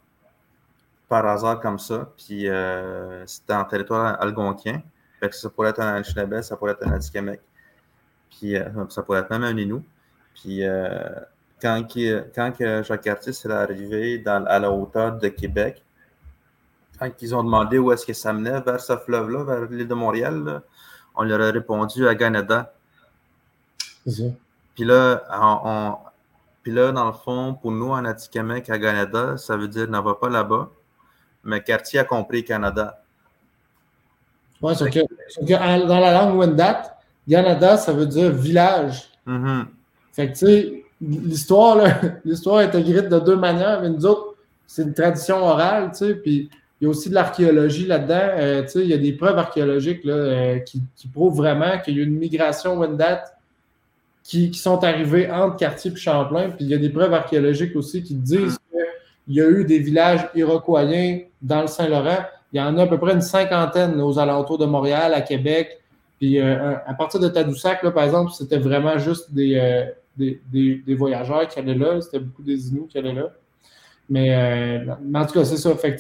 par 1.09 1.25
hasard 1.25 1.59
comme 1.59 1.79
ça. 1.79 2.09
Puis 2.15 2.47
euh, 2.47 3.25
c'était 3.27 3.53
en 3.53 3.65
territoire 3.65 4.21
algonquin. 4.21 4.81
Fait 5.19 5.29
que 5.29 5.35
ça 5.35 5.49
pourrait 5.49 5.71
être 5.71 5.81
un 5.81 5.95
Anishinaabe, 5.95 6.41
ça 6.41 6.55
pourrait 6.55 6.71
être 6.71 6.88
un 6.88 6.93
Atikamekw. 6.93 7.41
Puis 8.29 8.55
ça 8.88 9.03
pourrait 9.03 9.19
être 9.19 9.29
même 9.29 9.43
un 9.43 9.57
Inou. 9.57 9.83
Puis 10.35 10.63
quand, 11.61 11.85
quand 12.35 12.83
Jacques 12.83 13.01
Cartier 13.01 13.31
est 13.31 13.45
arrivé 13.51 14.23
à 14.25 14.59
la 14.59 14.71
hauteur 14.71 15.17
de 15.17 15.27
Québec, 15.27 15.83
quand 16.99 17.09
ils 17.21 17.35
ont 17.35 17.43
demandé 17.43 17.77
où 17.79 17.91
est-ce 17.91 18.05
que 18.05 18.13
ça 18.13 18.31
menait 18.31 18.61
vers 18.61 18.79
ce 18.79 18.95
fleuve-là, 18.95 19.43
vers 19.43 19.61
l'île 19.61 19.87
de 19.87 19.93
Montréal, 19.93 20.61
on 21.15 21.23
leur 21.23 21.41
a 21.41 21.51
répondu 21.51 22.07
à 22.07 22.15
Canada. 22.15 22.73
Puis 24.05 24.85
là, 24.85 25.23
on, 25.31 25.97
puis 26.63 26.71
là, 26.71 26.91
dans 26.91 27.07
le 27.07 27.13
fond, 27.13 27.55
pour 27.55 27.71
nous, 27.71 27.89
en 27.89 28.05
Atikamek, 28.05 28.69
à 28.69 28.77
Canada, 28.77 29.37
ça 29.37 29.57
veut 29.57 29.67
dire 29.67 29.89
n'en 29.89 30.01
va 30.01 30.15
pas 30.15 30.29
là-bas. 30.29 30.69
Mais 31.43 31.63
Cartier 31.63 31.99
a 31.99 32.03
compris 32.03 32.43
Canada. 32.43 33.01
Oui, 34.61 34.75
c'est 34.75 34.91
que, 34.91 34.99
que, 34.99 35.87
dans 35.87 35.99
la 35.99 36.13
langue 36.13 36.37
Wendat, 36.37 36.99
Canada, 37.27 37.77
ça 37.77 37.93
veut 37.93 38.05
dire 38.05 38.31
village. 38.31 39.09
Mm-hmm. 39.25 39.65
Fait 40.22 40.27
que, 40.27 40.38
tu 40.38 40.45
sais, 40.45 40.84
l'histoire, 41.02 41.80
l'histoire 42.26 42.61
est 42.61 42.76
écrite 42.76 43.10
de 43.10 43.19
deux 43.19 43.38
manières, 43.38 43.81
mais 43.81 43.89
nous 43.89 44.06
autres, 44.06 44.35
c'est 44.68 44.84
une 44.84 44.93
tradition 44.93 45.38
orale, 45.38 45.89
tu 45.91 46.06
sais, 46.06 46.15
puis 46.15 46.49
il 46.80 46.85
y 46.85 46.88
a 46.88 46.89
aussi 46.89 47.10
de 47.10 47.15
l'archéologie 47.15 47.88
là-dedans. 47.88 48.19
Euh, 48.22 48.61
tu 48.61 48.69
sais, 48.69 48.80
il 48.81 48.88
y 48.88 48.93
a 48.93 48.98
des 48.98 49.14
preuves 49.14 49.38
archéologiques 49.38 50.03
là, 50.03 50.14
euh, 50.14 50.60
qui, 50.60 50.84
qui, 50.95 51.07
prouvent 51.07 51.35
vraiment 51.35 51.80
qu'il 51.80 51.98
y 51.98 52.02
a 52.02 52.03
une 52.03 52.18
migration 52.18 52.77
Wendat 52.77 53.23
qui, 54.23 54.53
sont 54.53 54.84
arrivés 54.84 55.30
entre 55.30 55.57
Cartier 55.57 55.91
et 55.91 55.95
Champlain. 55.95 56.52
Puis 56.52 56.65
il 56.65 56.68
y 56.69 56.73
a 56.76 56.77
des 56.77 56.89
preuves 56.89 57.14
archéologiques 57.14 57.76
aussi 57.76 58.03
qui 58.03 58.14
disent 58.14 58.60
qu'il 59.26 59.35
y 59.35 59.41
a 59.41 59.49
eu 59.49 59.65
des 59.65 59.80
villages 59.80 60.27
iroquoiens 60.35 61.22
dans 61.41 61.61
le 61.61 61.68
Saint-Laurent. 61.68 62.26
Il 62.53 62.60
y 62.60 62.61
en 62.61 62.77
a 62.77 62.84
à 62.84 62.88
peu 62.88 62.99
près 62.99 63.14
une 63.14 63.22
cinquantaine 63.22 63.99
aux 63.99 64.19
alentours 64.19 64.60
de 64.60 64.65
Montréal, 64.65 65.14
à 65.14 65.22
Québec. 65.22 65.81
Puis 66.19 66.39
euh, 66.39 66.76
à 66.85 66.93
partir 66.93 67.19
de 67.19 67.27
Tadoussac, 67.27 67.81
là, 67.81 67.91
par 67.91 68.03
exemple, 68.03 68.31
c'était 68.31 68.60
vraiment 68.60 68.99
juste 68.99 69.31
des, 69.34 69.89
des, 70.17 70.95
voyageurs 70.95 71.47
qui 71.47 71.59
allaient 71.59 71.75
là. 71.75 72.01
C'était 72.01 72.19
beaucoup 72.19 72.43
des 72.43 72.69
Inuits 72.69 72.88
qui 72.88 72.97
allaient 72.97 73.13
là. 73.13 73.33
Mais, 74.09 74.85
euh, 74.88 74.93
en 75.13 75.25
tout 75.25 75.33
cas, 75.33 75.45
c'est 75.45 75.57
ça. 75.57 75.75
Fait 75.75 75.97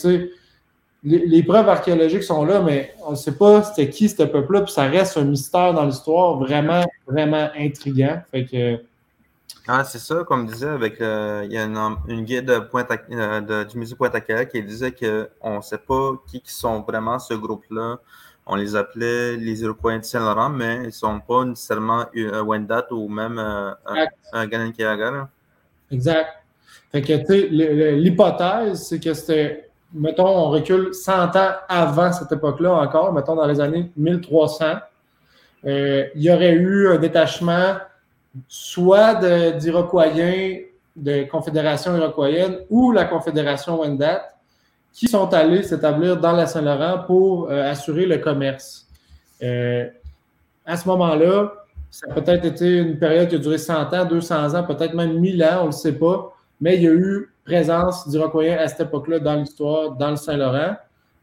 les, 1.03 1.43
preuves 1.43 1.67
archéologiques 1.67 2.23
sont 2.23 2.45
là, 2.45 2.61
mais 2.61 2.93
on 3.05 3.11
ne 3.11 3.15
sait 3.15 3.35
pas 3.35 3.63
c'était 3.63 3.89
qui 3.89 4.07
ce 4.07 4.23
peuple-là, 4.23 4.61
puis 4.61 4.71
ça 4.71 4.83
reste 4.83 5.17
un 5.17 5.23
mystère 5.23 5.73
dans 5.73 5.85
l'histoire 5.85 6.37
vraiment, 6.37 6.85
vraiment 7.07 7.49
intriguant. 7.57 8.21
Ah, 9.67 9.83
c'est 9.83 9.99
ça, 9.99 10.23
comme 10.27 10.47
disait, 10.47 10.67
avec 10.67 11.01
euh, 11.01 11.43
il 11.45 11.53
y 11.53 11.57
a 11.57 11.63
une, 11.63 12.23
guide 12.23 12.49
euh, 12.49 13.65
du 13.65 13.77
musée 13.77 13.95
Pointe-à-Québec 13.95 14.49
qui 14.51 14.63
disait 14.63 14.91
qu'on 14.91 15.57
ne 15.57 15.61
sait 15.61 15.77
pas 15.77 16.13
qui, 16.27 16.41
sont 16.45 16.81
vraiment 16.81 17.19
ce 17.19 17.33
groupe-là. 17.33 17.99
On 18.51 18.55
les 18.55 18.75
appelait 18.75 19.37
les 19.37 19.63
Iroquois 19.63 19.97
de 19.97 20.03
Saint-Laurent, 20.03 20.49
mais 20.49 20.75
ils 20.83 20.85
ne 20.87 20.91
sont 20.91 21.19
pas 21.21 21.45
nécessairement 21.45 22.05
un 22.15 22.41
Wendat 22.41 22.85
ou 22.91 23.07
même 23.07 23.39
euh, 23.39 23.71
un, 24.33 24.47
un 24.49 25.27
Exact. 25.89 26.27
Fait 26.91 27.01
que, 27.01 27.13
tu 27.13 27.25
sais, 27.25 27.47
l'hypothèse, 27.95 28.83
c'est 28.83 28.99
que 28.99 29.13
c'était 29.13 29.71
mettons, 29.93 30.27
on 30.27 30.49
recule 30.49 30.93
100 30.93 31.35
ans 31.35 31.51
avant 31.67 32.11
cette 32.11 32.31
époque-là 32.31 32.73
encore, 32.73 33.13
mettons 33.13 33.35
dans 33.35 33.47
les 33.47 33.59
années 33.59 33.91
1300, 33.97 34.65
euh, 35.65 36.05
il 36.15 36.21
y 36.21 36.31
aurait 36.31 36.53
eu 36.53 36.89
un 36.89 36.97
détachement 36.97 37.75
soit 38.47 39.15
d'Iroquoiens, 39.55 40.59
de, 40.95 41.23
Confédération 41.23 41.95
iroquoienne 41.95 42.59
ou 42.69 42.91
la 42.91 43.05
Confédération 43.05 43.79
Wendat 43.79 44.30
qui 44.93 45.07
sont 45.07 45.33
allés 45.33 45.63
s'établir 45.63 46.17
dans 46.17 46.33
la 46.33 46.45
Saint-Laurent 46.45 47.03
pour 47.05 47.49
euh, 47.49 47.69
assurer 47.71 48.05
le 48.05 48.17
commerce. 48.17 48.87
Euh, 49.41 49.87
à 50.65 50.77
ce 50.77 50.87
moment-là, 50.87 51.51
ça 51.89 52.07
a 52.09 52.13
peut-être 52.13 52.45
été 52.45 52.77
une 52.77 52.97
période 52.97 53.29
qui 53.29 53.35
a 53.35 53.39
duré 53.39 53.57
100 53.57 53.93
ans, 53.93 54.05
200 54.05 54.55
ans, 54.55 54.63
peut-être 54.63 54.93
même 54.93 55.19
1000 55.19 55.43
ans, 55.43 55.57
on 55.59 55.61
ne 55.61 55.65
le 55.67 55.71
sait 55.71 55.93
pas, 55.93 56.33
mais 56.59 56.75
il 56.75 56.83
y 56.83 56.87
a 56.87 56.91
eu 56.91 57.33
présence 57.43 58.07
d'Iroquois 58.07 58.53
à 58.53 58.67
cette 58.67 58.81
époque-là 58.81 59.19
dans 59.19 59.35
l'histoire, 59.35 59.91
dans 59.91 60.11
le 60.11 60.15
Saint-Laurent. 60.15 60.75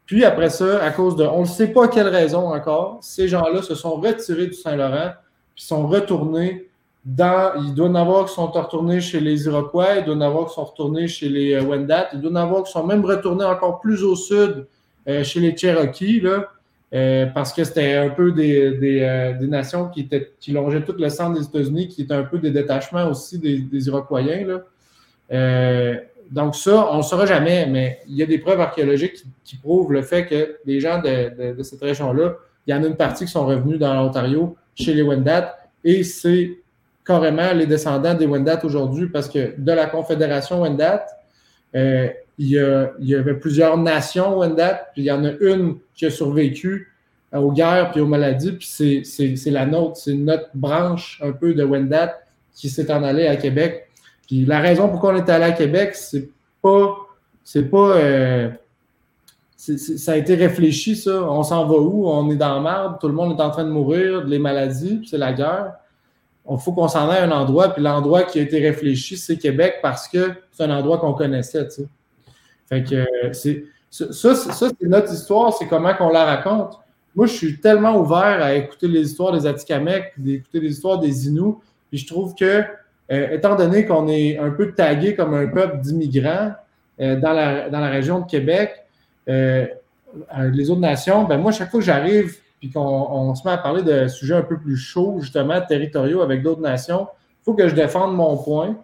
Puis 0.05 0.25
après 0.25 0.49
ça, 0.49 0.83
à 0.83 0.91
cause 0.91 1.15
de, 1.15 1.23
on 1.23 1.41
ne 1.41 1.45
sait 1.45 1.67
pas 1.67 1.87
quelle 1.87 2.07
raison 2.07 2.51
encore, 2.53 2.97
ces 3.01 3.27
gens-là 3.27 3.61
se 3.61 3.75
sont 3.75 3.95
retirés 3.95 4.47
du 4.47 4.53
Saint-Laurent, 4.53 5.11
puis 5.55 5.63
sont 5.63 5.87
retournés 5.87 6.68
il 7.05 7.73
doit 7.75 7.87
en 7.87 7.95
avoir 7.95 8.25
qui 8.25 8.33
sont 8.33 8.47
retournés 8.47 9.01
chez 9.01 9.19
les 9.19 9.45
Iroquois, 9.45 9.95
il 9.97 10.05
doit 10.05 10.15
en 10.15 10.21
avoir 10.21 10.47
qui 10.47 10.55
sont 10.55 10.65
retournés 10.65 11.07
chez 11.07 11.29
les 11.29 11.53
euh, 11.53 11.63
Wendat, 11.63 12.09
il 12.13 12.21
doit 12.21 12.31
en 12.31 12.35
avoir 12.35 12.63
qui 12.63 12.71
sont 12.71 12.85
même 12.85 13.05
retournés 13.05 13.45
encore 13.45 13.79
plus 13.79 14.03
au 14.03 14.15
sud 14.15 14.67
euh, 15.07 15.23
chez 15.23 15.39
les 15.39 15.55
Cherokees, 15.55 16.23
euh, 16.93 17.25
parce 17.27 17.53
que 17.53 17.63
c'était 17.63 17.95
un 17.95 18.09
peu 18.09 18.31
des, 18.31 19.37
nations 19.41 19.87
qui, 19.89 20.01
étaient, 20.01 20.33
qui 20.39 20.51
longeaient 20.51 20.83
tout 20.83 20.95
le 20.97 21.09
centre 21.09 21.39
des 21.39 21.45
États-Unis, 21.45 21.87
qui 21.87 22.01
étaient 22.01 22.13
un 22.13 22.23
peu 22.23 22.39
des 22.39 22.51
détachements 22.51 23.07
aussi 23.09 23.39
des, 23.39 23.87
Iroquois. 23.87 24.21
Donc 26.29 26.55
ça, 26.55 26.91
on 26.91 26.97
ne 26.97 27.01
saura 27.01 27.25
jamais, 27.25 27.65
mais 27.65 28.01
il 28.07 28.15
y 28.15 28.21
a 28.21 28.25
des 28.25 28.37
preuves 28.37 28.61
archéologiques 28.61 29.23
qui, 29.43 29.55
prouvent 29.55 29.91
le 29.91 30.03
fait 30.03 30.27
que 30.27 30.57
les 30.65 30.79
gens 30.79 31.01
de, 31.01 31.63
cette 31.63 31.81
région-là, 31.81 32.35
il 32.67 32.71
y 32.71 32.73
en 32.77 32.83
a 32.83 32.87
une 32.87 32.95
partie 32.95 33.25
qui 33.25 33.31
sont 33.31 33.47
revenus 33.47 33.79
dans 33.79 33.95
l'Ontario 33.95 34.55
chez 34.75 34.93
les 34.93 35.01
Wendat 35.01 35.57
et 35.83 36.03
c'est 36.03 36.59
carrément 37.09 37.51
les 37.53 37.65
descendants 37.65 38.13
des 38.13 38.25
Wendat 38.27 38.63
aujourd'hui 38.63 39.07
parce 39.07 39.27
que 39.27 39.55
de 39.57 39.71
la 39.71 39.87
Confédération 39.87 40.61
Wendat, 40.61 41.05
euh, 41.75 42.07
il, 42.37 42.49
y 42.99 43.15
avait 43.15 43.33
plusieurs 43.33 43.77
nations 43.77 44.37
Wendat, 44.37 44.91
puis 44.93 45.01
il 45.01 45.05
y 45.05 45.11
en 45.11 45.25
a 45.25 45.31
une 45.41 45.77
qui 45.95 46.05
a 46.05 46.11
survécu 46.11 46.93
aux 47.33 47.51
guerres 47.51 47.91
puis 47.91 47.99
aux 48.01 48.07
maladies, 48.07 48.53
puis 48.53 49.03
c'est 49.03 49.51
la 49.51 49.65
nôtre, 49.65 49.97
c'est 49.97 50.13
notre 50.13 50.49
branche 50.53 51.19
un 51.23 51.31
peu 51.31 51.53
de 51.53 51.63
Wendat 51.63 52.19
qui 52.53 52.69
s'est 52.69 52.91
en 52.91 53.03
allée 53.03 53.27
à 53.27 53.35
Québec 53.35 53.89
puis 54.29 54.45
la 54.45 54.59
raison 54.59 54.89
pourquoi 54.89 55.13
on 55.13 55.15
est 55.17 55.27
allé 55.27 55.45
à 55.45 55.51
Québec, 55.53 55.95
c'est 55.95 56.29
pas. 56.61 56.95
C'est 57.43 57.63
pas. 57.63 57.97
Euh, 57.97 58.49
ça 59.57 60.11
a 60.11 60.15
été 60.17 60.35
réfléchi, 60.35 60.95
ça. 60.95 61.23
On 61.23 61.41
s'en 61.41 61.65
va 61.65 61.77
où? 61.79 62.07
On 62.07 62.29
est 62.29 62.35
dans 62.35 62.61
la 62.61 62.61
merde, 62.61 62.97
tout 63.01 63.07
le 63.07 63.15
monde 63.15 63.37
est 63.37 63.41
en 63.41 63.49
train 63.49 63.63
de 63.63 63.71
mourir, 63.71 64.23
les 64.25 64.37
maladies, 64.37 64.97
puis 64.97 65.07
c'est 65.07 65.17
la 65.17 65.33
guerre. 65.33 65.73
Il 66.49 66.57
faut 66.57 66.71
qu'on 66.71 66.87
s'en 66.87 67.09
aille 67.09 67.19
à 67.19 67.25
un 67.25 67.31
endroit, 67.31 67.73
puis 67.73 67.83
l'endroit 67.83 68.23
qui 68.23 68.39
a 68.39 68.41
été 68.41 68.59
réfléchi, 68.59 69.17
c'est 69.17 69.37
Québec 69.37 69.75
parce 69.81 70.07
que 70.07 70.31
c'est 70.51 70.63
un 70.63 70.71
endroit 70.71 70.97
qu'on 70.97 71.13
connaissait. 71.13 71.67
Fait 72.67 72.83
que. 72.83 73.05
Ça, 73.91 74.35
ça 74.35 74.53
c'est 74.53 74.87
notre 74.87 75.11
histoire, 75.11 75.53
c'est 75.53 75.67
comment 75.67 75.93
qu'on 75.95 76.09
la 76.09 76.25
raconte. 76.25 76.79
Moi, 77.15 77.25
je 77.25 77.33
suis 77.33 77.59
tellement 77.59 77.97
ouvert 77.97 78.41
à 78.41 78.53
écouter 78.53 78.87
les 78.87 79.01
histoires 79.01 79.31
des 79.31 79.47
Atikamekw, 79.47 80.13
d'écouter 80.17 80.59
les 80.59 80.69
histoires 80.69 80.99
des 80.99 81.27
Inuits, 81.27 81.55
puis 81.89 81.97
je 81.97 82.07
trouve 82.07 82.35
que 82.35 82.63
euh, 83.11 83.31
étant 83.31 83.55
donné 83.55 83.85
qu'on 83.85 84.07
est 84.07 84.37
un 84.37 84.51
peu 84.51 84.71
tagué 84.73 85.15
comme 85.15 85.33
un 85.33 85.47
peuple 85.47 85.79
d'immigrants 85.79 86.51
euh, 86.99 87.19
dans, 87.19 87.33
la, 87.33 87.69
dans 87.69 87.79
la 87.79 87.89
région 87.89 88.19
de 88.19 88.25
Québec, 88.27 88.75
euh, 89.27 89.65
les 90.51 90.69
autres 90.69 90.81
nations, 90.81 91.23
ben 91.23 91.37
moi, 91.37 91.51
chaque 91.51 91.71
fois 91.71 91.79
que 91.79 91.85
j'arrive 91.85 92.37
puis 92.59 92.69
qu'on 92.69 93.33
se 93.35 93.47
met 93.47 93.53
à 93.53 93.57
parler 93.57 93.83
de 93.83 94.07
sujets 94.07 94.35
un 94.35 94.43
peu 94.43 94.57
plus 94.57 94.77
chauds, 94.77 95.19
justement, 95.21 95.59
territoriaux 95.61 96.21
avec 96.21 96.43
d'autres 96.43 96.61
nations, 96.61 97.07
il 97.41 97.45
faut 97.45 97.53
que 97.53 97.67
je 97.67 97.75
défende 97.75 98.15
mon 98.15 98.37
point. 98.37 98.75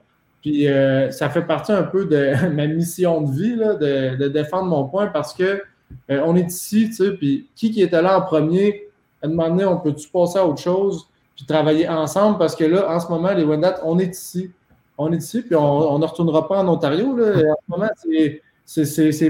Puis 0.41 0.67
ça 1.11 1.29
fait 1.29 1.41
partie 1.41 1.71
un 1.71 1.83
peu 1.83 2.05
de 2.05 2.47
ma 2.53 2.67
mission 2.67 3.21
de 3.21 3.31
vie, 3.31 3.55
là, 3.55 3.73
de, 3.73 4.27
défendre 4.27 4.65
mon 4.65 4.85
point 4.85 5.07
parce 5.07 5.33
que 5.33 5.61
on 6.09 6.35
est 6.35 6.47
ici, 6.49 6.87
tu 6.87 6.93
sais, 6.93 7.11
puis 7.11 7.49
qui 7.55 7.71
qui 7.71 7.81
était 7.81 8.01
là 8.01 8.17
en 8.19 8.21
premier, 8.21 8.87
à 9.21 9.27
demander 9.27 9.65
on 9.65 9.77
peut-tu 9.77 10.07
passer 10.07 10.39
à 10.39 10.45
autre 10.47 10.61
chose? 10.61 11.07
puis 11.35 11.45
travailler 11.45 11.87
ensemble? 11.87 12.37
Parce 12.37 12.55
que 12.55 12.63
là, 12.63 12.89
en 12.89 12.99
ce 12.99 13.09
moment, 13.09 13.33
les 13.33 13.43
Wendat, 13.43 13.81
on 13.83 13.99
est 13.99 14.15
ici. 14.15 14.51
On 14.97 15.11
est 15.11 15.17
ici, 15.17 15.41
puis 15.41 15.55
on 15.55 15.99
ne 15.99 16.05
retournera 16.05 16.47
pas 16.47 16.63
en 16.63 16.67
Ontario. 16.69 17.15
Là. 17.17 17.51
En 17.51 17.55
ce 17.65 17.71
moment, 17.71 17.89
c'est 17.97 18.41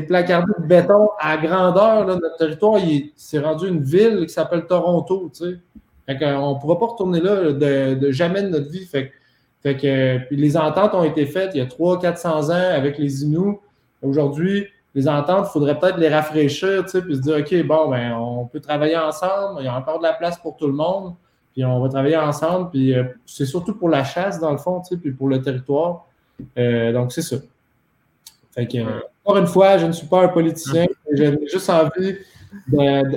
placardé 0.07 0.53
de 0.59 0.65
béton 0.65 1.09
à 1.19 1.37
grandeur. 1.37 2.05
Là. 2.05 2.15
Notre 2.15 2.37
territoire, 2.37 2.79
c'est 3.15 3.39
rendu 3.39 3.67
une 3.67 3.83
ville 3.83 4.25
qui 4.25 4.33
s'appelle 4.33 4.65
Toronto. 4.65 5.31
Tu 5.33 5.45
sais. 5.45 6.25
on 6.25 6.55
ne 6.55 6.59
pourra 6.59 6.79
pas 6.79 6.85
retourner 6.87 7.19
là 7.19 7.51
de, 7.51 8.11
jamais 8.11 8.41
de 8.41 8.49
notre 8.49 8.69
vie. 8.69 8.85
Fait, 8.85 9.11
fait 9.61 9.77
que, 9.77 10.33
les 10.33 10.57
ententes 10.57 10.93
ont 10.93 11.03
été 11.03 11.25
faites 11.25 11.51
il 11.53 11.57
y 11.57 11.61
a 11.61 11.65
300-400 11.65 12.27
ans 12.51 12.75
avec 12.75 12.97
les 12.97 13.23
Inuits. 13.23 13.57
Aujourd'hui, 14.01 14.67
les 14.93 15.07
ententes, 15.07 15.47
il 15.49 15.51
faudrait 15.51 15.77
peut-être 15.77 15.97
les 15.97 16.09
rafraîchir, 16.09 16.83
tu 16.85 16.91
sais, 16.91 17.01
puis 17.01 17.15
se 17.15 17.21
dire, 17.21 17.37
OK, 17.37 17.67
bon, 17.67 17.89
ben, 17.89 18.13
on 18.13 18.45
peut 18.45 18.61
travailler 18.61 18.95
ensemble, 18.95 19.59
il 19.59 19.65
y 19.65 19.67
a 19.67 19.75
encore 19.75 19.97
de 19.97 20.03
la 20.03 20.13
place 20.13 20.37
pour 20.37 20.55
tout 20.55 20.67
le 20.67 20.73
monde 20.73 21.15
puis 21.55 21.63
on 21.63 21.79
va 21.79 21.87
travailler 21.87 22.17
ensemble, 22.17 22.69
puis 22.69 22.93
euh, 22.93 23.05
c'est 23.25 23.45
surtout 23.45 23.75
pour 23.75 23.87
la 23.87 24.03
chasse, 24.03 24.41
dans 24.41 24.51
le 24.51 24.57
fond, 24.57 24.81
tu 24.81 24.89
sais, 24.89 24.97
puis 24.97 25.11
pour 25.11 25.29
le 25.29 25.41
territoire. 25.41 26.05
Euh, 26.57 26.91
donc, 26.91 27.13
c'est 27.13 27.21
ça. 27.21 27.37
Fait 28.51 28.67
que, 28.67 28.77
encore 29.25 29.37
une 29.41 29.47
fois, 29.47 29.77
je 29.79 29.87
ne 29.87 29.91
suis 29.91 30.05
pas 30.05 30.23
un 30.23 30.27
politicien, 30.27 30.85
j'ai 31.11 31.35
juste 31.51 31.69
envie, 31.69 32.15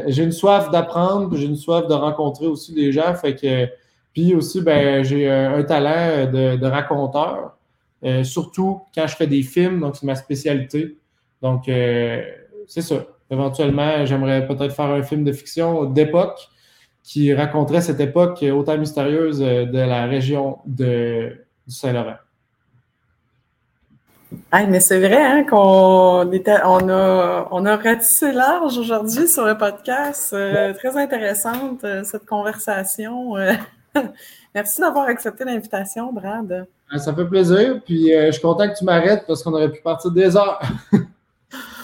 j'ai 0.07 0.23
une 0.23 0.33
soif 0.33 0.71
d'apprendre, 0.71 1.37
j'ai 1.37 1.45
une 1.45 1.57
soif 1.57 1.87
de 1.87 1.93
rencontrer 1.93 2.47
aussi 2.47 2.73
des 2.73 2.93
gens, 2.93 3.15
fait 3.15 3.35
que, 3.35 3.69
puis 4.15 4.35
aussi, 4.35 4.63
ben, 4.63 5.05
j'ai 5.05 5.31
un 5.31 5.63
talent 5.65 6.31
de, 6.33 6.67
raconteur, 6.67 7.59
euh, 8.05 8.25
surtout 8.25 8.81
quand 8.95 9.07
je 9.07 9.17
fais 9.17 9.27
des 9.27 9.43
films, 9.43 9.81
donc 9.81 9.97
c'est 9.97 10.07
ma 10.07 10.15
spécialité. 10.15 10.97
Donc, 11.43 11.65
c'est 11.67 12.83
ça. 12.83 13.05
Éventuellement, 13.31 14.07
j'aimerais 14.07 14.47
peut-être 14.47 14.75
faire 14.75 14.87
un 14.87 15.03
film 15.03 15.25
de 15.25 15.33
fiction 15.33 15.85
d'époque, 15.85 16.49
qui 17.03 17.33
raconterait 17.33 17.81
cette 17.81 18.01
époque 18.01 18.45
autant 18.53 18.77
mystérieuse 18.77 19.39
de 19.39 19.79
la 19.79 20.07
région 20.07 20.59
de, 20.67 21.39
du 21.67 21.75
Saint-Laurent. 21.75 22.17
Mais 24.53 24.81
c'est 24.81 24.99
vrai 24.99 25.23
hein, 25.23 25.45
qu'on 25.45 26.31
était, 26.33 26.59
on 26.65 26.89
a, 26.89 27.49
on 27.51 27.67
a 27.67 27.77
ratissé 27.77 28.33
large 28.33 28.79
aujourd'hui 28.79 29.29
sur 29.29 29.45
le 29.45 29.57
podcast. 29.57 30.31
Très 30.31 30.97
intéressante 30.97 31.85
cette 32.05 32.27
conversation. 32.27 33.35
Merci 34.55 34.81
d'avoir 34.81 35.07
accepté 35.07 35.45
l'invitation, 35.45 36.13
Brad. 36.13 36.67
Ça 36.97 37.15
fait 37.15 37.27
plaisir. 37.27 37.81
Puis 37.85 38.13
je 38.13 38.31
suis 38.31 38.43
content 38.43 38.69
que 38.69 38.79
tu 38.79 38.85
m'arrêtes 38.85 39.25
parce 39.27 39.43
qu'on 39.43 39.55
aurait 39.55 39.73
pu 39.73 39.83
partir 39.83 40.11
des 40.11 40.37
heures. 40.37 40.61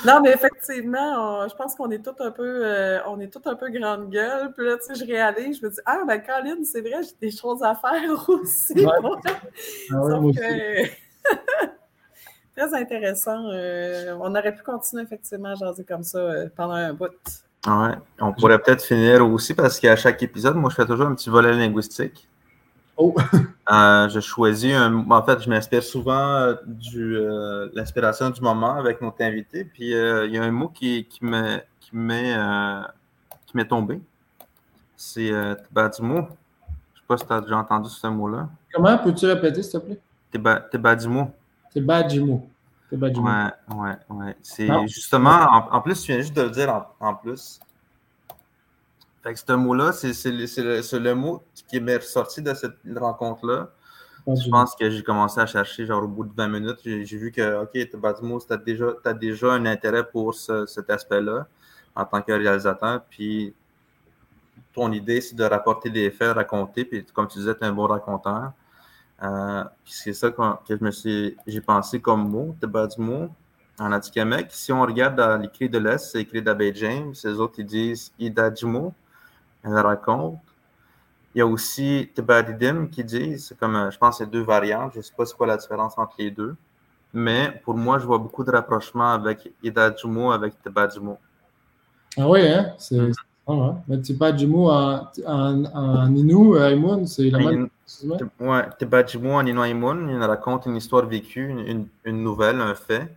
Non, 0.04 0.20
mais 0.20 0.32
effectivement, 0.32 1.48
je 1.48 1.54
pense 1.54 1.74
qu'on 1.74 1.90
est 1.90 2.04
tous 2.04 2.22
un 2.22 2.30
peu, 2.30 2.66
euh, 2.66 2.98
on 3.06 3.18
est 3.20 3.28
tout 3.28 3.40
un 3.46 3.54
peu 3.54 3.70
grande 3.70 4.10
gueule. 4.10 4.52
Puis 4.54 4.66
là, 4.66 4.76
tu 4.76 4.94
sais, 4.94 4.94
je 4.94 5.10
réalise, 5.10 5.60
je 5.60 5.66
me 5.66 5.70
dis, 5.70 5.80
ah, 5.86 6.00
ben, 6.06 6.20
Colin, 6.20 6.62
c'est 6.64 6.82
vrai, 6.82 7.02
j'ai 7.02 7.28
des 7.28 7.34
choses 7.34 7.62
à 7.62 7.74
faire 7.74 8.18
aussi. 8.28 8.84
Ouais. 8.84 10.92
Très 12.56 12.74
intéressant. 12.74 13.48
Euh, 13.50 14.16
on 14.20 14.30
aurait 14.34 14.54
pu 14.54 14.62
continuer 14.62 15.02
effectivement 15.02 15.50
à 15.50 15.54
jaser 15.54 15.84
comme 15.84 16.02
ça 16.02 16.18
euh, 16.18 16.48
pendant 16.54 16.74
un 16.74 16.92
bout. 16.92 17.10
Ouais, 17.66 17.94
on 18.20 18.32
pourrait 18.32 18.58
peut-être 18.58 18.84
finir 18.84 19.26
aussi 19.26 19.54
parce 19.54 19.80
qu'à 19.80 19.96
chaque 19.96 20.22
épisode, 20.22 20.56
moi, 20.56 20.70
je 20.70 20.76
fais 20.76 20.86
toujours 20.86 21.06
un 21.06 21.14
petit 21.14 21.30
volet 21.30 21.52
linguistique. 21.52 22.28
Oh. 22.96 23.14
euh, 23.72 24.08
je 24.08 24.20
choisis 24.20 24.74
un. 24.74 25.10
En 25.10 25.22
fait, 25.22 25.42
je 25.42 25.48
m'inspire 25.48 25.82
souvent 25.82 26.54
de 26.64 26.96
euh, 26.96 27.68
l'inspiration 27.74 28.30
du 28.30 28.40
moment 28.40 28.74
avec 28.76 29.00
notre 29.00 29.22
invité. 29.22 29.64
Puis 29.64 29.94
euh, 29.94 30.26
il 30.26 30.34
y 30.34 30.38
a 30.38 30.42
un 30.42 30.50
mot 30.50 30.68
qui, 30.68 31.06
qui 31.06 31.24
m'est 31.24 31.66
qui 31.80 31.90
qui 33.46 33.68
tombé. 33.68 34.00
C'est 34.96 35.32
euh, 35.32 35.54
Tebadimo. 35.54 36.14
Je 36.14 36.20
ne 36.20 36.26
sais 36.26 37.06
pas 37.08 37.16
si 37.18 37.26
tu 37.26 37.32
as 37.32 37.40
déjà 37.40 37.58
entendu 37.58 37.90
ce 37.90 38.06
mot-là. 38.06 38.48
Comment 38.72 38.96
peux-tu 38.98 39.26
répéter, 39.26 39.62
s'il 39.62 39.80
te 39.80 39.86
plaît? 39.86 40.00
Tebadimo. 40.70 41.32
Tebadimo. 41.74 42.48
Tebadimo. 42.88 43.26
Ouais, 43.26 43.50
ouais, 43.74 43.96
ouais. 44.10 44.36
C'est 44.42 44.68
justement, 44.86 45.30
en, 45.50 45.76
en, 45.76 45.80
plus, 45.80 46.00
tu 46.00 46.12
viens 46.12 46.20
juste 46.20 46.34
de 46.34 46.42
le 46.42 46.50
dire 46.50 46.72
en, 46.72 47.08
en 47.08 47.14
plus. 47.14 47.60
Fait 49.22 49.32
que 49.32 49.40
ce 49.40 49.52
mot-là, 49.52 49.92
c'est 49.92 50.12
le, 50.26 50.98
le, 50.98 51.14
mot 51.14 51.42
qui 51.68 51.80
m'est 51.80 51.96
ressorti 51.96 52.42
de 52.42 52.52
cette 52.54 52.76
rencontre-là. 52.94 53.70
Je 54.26 54.48
pense 54.48 54.74
que 54.74 54.88
j'ai 54.88 55.02
commencé 55.02 55.40
à 55.40 55.46
chercher, 55.46 55.86
genre 55.86 56.02
au 56.02 56.08
bout 56.08 56.24
de 56.24 56.32
20 56.34 56.48
minutes, 56.48 56.78
j'ai 56.82 57.16
vu 57.16 57.30
que, 57.30 57.62
OK, 57.62 57.72
tu 57.72 58.52
as 58.52 58.56
déjà, 58.56 58.86
as 59.04 59.14
déjà 59.14 59.52
un 59.52 59.66
intérêt 59.66 60.06
pour 60.06 60.34
cet 60.34 60.88
aspect-là 60.88 61.46
en 61.94 62.04
tant 62.04 62.22
que 62.22 62.32
réalisateur. 62.32 63.02
Puis 63.08 63.54
ton 64.72 64.92
idée, 64.92 65.20
c'est 65.20 65.36
de 65.36 65.44
rapporter 65.44 65.90
des 65.90 66.10
faits, 66.10 66.34
raconter. 66.34 66.84
Puis 66.84 67.04
comme 67.12 67.28
tu 67.28 67.38
disais, 67.38 67.54
tu 67.54 67.64
es 67.64 67.66
un 67.66 67.72
bon 67.72 67.86
raconteur. 67.86 68.52
Euh, 69.22 69.64
puis 69.84 69.92
c'est 69.92 70.12
ça 70.12 70.30
que, 70.30 70.42
je 70.68 70.84
me 70.84 70.90
suis, 70.90 71.36
j'ai 71.46 71.60
pensé 71.60 72.00
comme 72.00 72.28
mot, 72.28 72.54
mot 72.98 73.28
en 73.78 73.92
Atikamek. 73.92 74.48
Si 74.50 74.72
on 74.72 74.82
regarde 74.82 75.16
dans 75.16 75.40
l'écrit 75.40 75.68
de 75.68 75.78
l'Est, 75.78 76.12
c'est 76.12 76.20
écrit 76.20 76.42
d'Abbé 76.42 76.72
James. 76.74 77.14
Les 77.24 77.38
autres, 77.38 77.54
ils 77.58 77.66
disent 77.66 78.12
Idajimo 78.18 78.92
elle 79.64 79.78
raconte. 79.78 80.38
Il 81.34 81.38
y 81.38 81.40
a 81.40 81.46
aussi 81.46 82.10
Tebadidim 82.14 82.86
qui 82.86 83.02
dit, 83.02 83.38
c'est 83.38 83.58
comme, 83.58 83.74
euh, 83.74 83.90
je 83.90 83.98
pense, 83.98 84.18
c'est 84.18 84.30
deux 84.30 84.42
variantes. 84.42 84.92
Je 84.92 84.98
ne 84.98 85.02
sais 85.02 85.12
pas 85.16 85.24
c'est 85.24 85.36
quoi 85.36 85.46
la 85.46 85.56
différence 85.56 85.98
entre 85.98 86.14
les 86.18 86.30
deux. 86.30 86.54
Mais 87.12 87.60
pour 87.64 87.74
moi, 87.74 87.98
je 87.98 88.06
vois 88.06 88.18
beaucoup 88.18 88.44
de 88.44 88.50
rapprochements 88.50 89.12
avec 89.12 89.50
Idajumo, 89.62 90.30
avec 90.30 90.60
Tebadjumo. 90.62 91.18
Ah 92.16 92.28
oui, 92.28 92.46
hein? 92.46 92.74
C'est 92.78 92.98
mm 92.98 93.12
-hmm. 93.46 93.76
Mais 93.88 94.00
Tebadjumo 94.00 94.70
en, 94.70 95.08
en, 95.26 95.64
en 95.64 96.54
Aïmoun, 96.62 97.06
c'est 97.06 97.30
la 97.30 97.38
même. 97.38 97.68
Oui, 98.02 98.16
Inu, 98.40 99.60
Aïmoun, 99.60 100.08
il 100.10 100.22
raconte 100.22 100.66
une 100.66 100.76
histoire 100.76 101.06
vécue, 101.06 101.48
une, 101.48 101.86
une 102.04 102.22
nouvelle, 102.22 102.60
un 102.60 102.74
fait. 102.74 103.14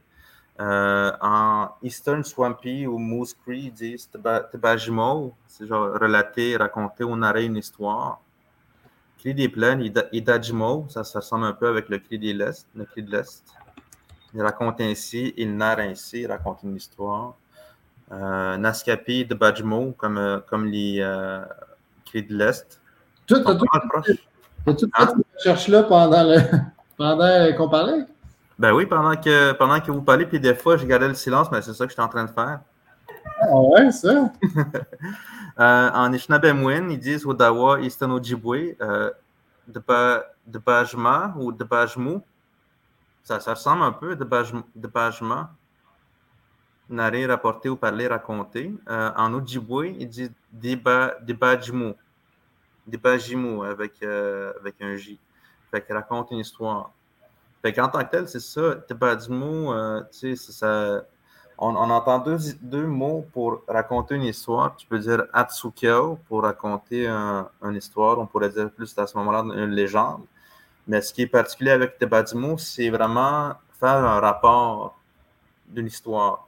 Euh, 0.59 1.11
en 1.21 1.69
Eastern 1.83 2.23
Swampy 2.23 2.87
ou 2.87 2.97
Moose 2.97 3.35
Cree, 3.45 3.65
ils 3.65 3.71
disent 3.71 4.09
Tebajimo, 4.51 5.35
c'est 5.47 5.67
genre 5.67 5.93
relater, 5.93 6.57
raconter 6.57 7.03
ou 7.03 7.15
narrer 7.15 7.45
une 7.45 7.57
histoire. 7.57 8.19
Cri 9.19 9.33
des 9.33 9.49
plaines, 9.49 9.83
Idajimo, 10.11 10.87
ça, 10.89 11.03
ça 11.03 11.19
ressemble 11.19 11.45
un 11.45 11.53
peu 11.53 11.67
avec 11.67 11.89
le 11.89 11.99
cri, 11.99 12.17
des 12.19 12.33
l'Est, 12.33 12.67
le 12.75 12.85
cri 12.85 13.03
de 13.03 13.11
l'Est. 13.11 13.43
Il 14.33 14.41
raconte 14.41 14.81
ainsi, 14.81 15.33
il 15.37 15.55
narre 15.55 15.79
ainsi, 15.79 16.21
il 16.21 16.27
raconte 16.27 16.63
une 16.63 16.75
histoire. 16.75 17.35
Euh, 18.11 18.57
Naskapi 18.57 19.25
de 19.25 19.35
Bajmo, 19.35 19.93
comme, 19.97 20.17
euh, 20.17 20.39
comme 20.39 20.65
les 20.65 20.97
euh, 21.01 21.41
cris 22.05 22.23
de 22.23 22.35
l'Est. 22.35 22.81
Tout, 23.25 23.41
as 23.45 23.55
tout, 23.55 23.65
tout, 24.75 24.89
hein? 24.97 25.07
là 25.67 25.83
pendant, 25.83 26.35
pendant 26.97 27.55
qu'on 27.55 27.69
parlait? 27.69 28.05
Ben 28.59 28.73
oui, 28.73 28.85
pendant 28.87 29.15
que, 29.15 29.51
pendant 29.53 29.79
que 29.79 29.91
vous 29.91 30.01
parlez, 30.01 30.25
puis 30.25 30.39
des 30.39 30.55
fois, 30.55 30.77
je 30.77 30.85
gardais 30.85 31.07
le 31.07 31.13
silence, 31.13 31.51
mais 31.51 31.61
c'est 31.61 31.73
ça 31.73 31.85
que 31.85 31.91
j'étais 31.91 32.01
en 32.01 32.07
train 32.07 32.25
de 32.25 32.31
faire. 32.31 32.59
Ah 33.41 33.59
ouais, 33.59 33.91
ça? 33.91 34.31
euh, 35.59 35.89
en 35.93 36.11
Ishnabemwin, 36.11 36.89
ils 36.89 36.99
disent 36.99 37.25
Odawa, 37.25 37.81
Eastern 37.81 38.11
Ojibwe, 38.11 38.75
euh, 38.81 39.11
de, 39.67 39.79
ba, 39.79 40.23
de 40.47 40.57
Bajma 40.57 41.35
ou 41.37 41.51
de 41.51 41.63
Bajmu. 41.63 42.19
Ça, 43.23 43.39
ça 43.39 43.53
ressemble 43.53 43.83
un 43.83 43.91
peu 43.91 44.15
de, 44.15 44.23
baj, 44.23 44.53
de 44.75 44.87
Bajma. 44.87 45.51
Narrer, 46.89 47.25
rapporter 47.25 47.69
ou 47.69 47.75
parler, 47.75 48.07
raconter. 48.07 48.73
Euh, 48.89 49.11
en 49.15 49.33
Ojibwe, 49.33 49.95
ils 49.99 50.09
disent 50.09 50.31
de 50.51 51.33
Bajmu. 51.33 51.89
De 51.89 51.95
Bajimu 52.95 53.65
avec, 53.65 54.01
euh, 54.03 54.53
avec 54.59 54.75
un 54.81 54.95
J. 54.95 55.19
Fait 55.69 55.85
qu'ils 55.85 55.95
raconte 55.95 56.31
une 56.31 56.39
histoire. 56.39 56.91
Fait 57.61 57.73
qu'en 57.73 57.89
tant 57.89 57.99
que 57.99 58.11
tel, 58.11 58.27
c'est 58.27 58.39
ça. 58.39 58.75
Tebadimo, 58.87 59.73
euh, 59.73 60.01
tu 60.11 60.35
sais, 60.35 60.51
ça. 60.53 61.03
On, 61.57 61.75
on, 61.75 61.89
entend 61.89 62.19
deux, 62.19 62.37
deux, 62.61 62.85
mots 62.85 63.25
pour 63.33 63.63
raconter 63.67 64.15
une 64.15 64.23
histoire. 64.23 64.75
Tu 64.75 64.85
peux 64.85 64.99
dire 64.99 65.25
Atsukyo 65.33 66.19
pour 66.27 66.43
raconter 66.43 67.07
un, 67.07 67.49
une 67.63 67.75
histoire. 67.75 68.19
On 68.19 68.27
pourrait 68.27 68.49
dire 68.49 68.69
plus 68.69 68.95
à 68.97 69.07
ce 69.07 69.17
moment-là 69.17 69.39
une 69.39 69.71
légende. 69.71 70.21
Mais 70.87 71.01
ce 71.01 71.11
qui 71.11 71.23
est 71.23 71.27
particulier 71.27 71.71
avec 71.71 71.97
Tebadimo, 71.97 72.57
c'est 72.59 72.89
vraiment 72.91 73.53
faire 73.79 74.05
un 74.05 74.19
rapport 74.19 74.97
d'une 75.67 75.87
histoire. 75.87 76.47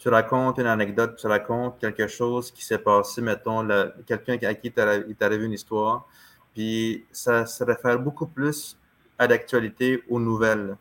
Tu 0.00 0.08
racontes 0.08 0.58
une 0.58 0.66
anecdote, 0.66 1.16
tu 1.16 1.26
racontes 1.26 1.78
quelque 1.78 2.08
chose 2.08 2.50
qui 2.50 2.64
s'est 2.64 2.78
passé, 2.78 3.20
mettons, 3.20 3.68
quelqu'un 4.06 4.38
à 4.48 4.54
qui 4.54 4.68
il 4.68 4.72
t'est 4.72 5.22
arrivé 5.22 5.44
une 5.44 5.52
histoire. 5.52 6.06
Puis 6.54 7.04
ça 7.12 7.44
se 7.44 7.62
réfère 7.62 7.98
beaucoup 7.98 8.26
plus 8.26 8.78
à 9.18 9.26
l'actualité, 9.26 10.02
aux 10.08 10.18
nouvelles. 10.18 10.76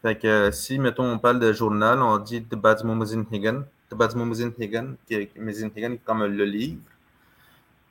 Fait 0.00 0.16
que 0.16 0.50
si, 0.52 0.78
mettons, 0.78 1.12
on 1.12 1.18
parle 1.18 1.40
de 1.40 1.52
journal, 1.52 2.00
on 2.00 2.18
dit 2.18 2.40
de 2.40 2.54
Badzmo 2.54 2.94
Muzinhigan, 2.94 3.64
de 3.90 3.96
Badzmo 3.96 4.24
Muzinhigan, 4.24 5.96
comme 6.04 6.24
le 6.24 6.44
livre. 6.44 6.80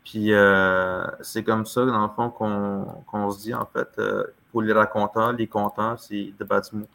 Puis 0.05 0.33
euh, 0.33 1.05
c'est 1.21 1.43
comme 1.43 1.65
ça, 1.65 1.85
dans 1.85 2.01
le 2.01 2.13
fond, 2.15 2.29
qu'on 2.29 3.03
qu 3.11 3.35
se 3.35 3.41
dit, 3.41 3.53
en 3.53 3.65
fait, 3.65 3.89
euh, 3.99 4.23
pour 4.51 4.61
les 4.61 4.71
raconteurs, 4.71 5.33
les 5.33 5.47
conteurs, 5.47 5.99
c'est 5.99 6.33
de 6.39 6.43
Badzmo. 6.45 6.85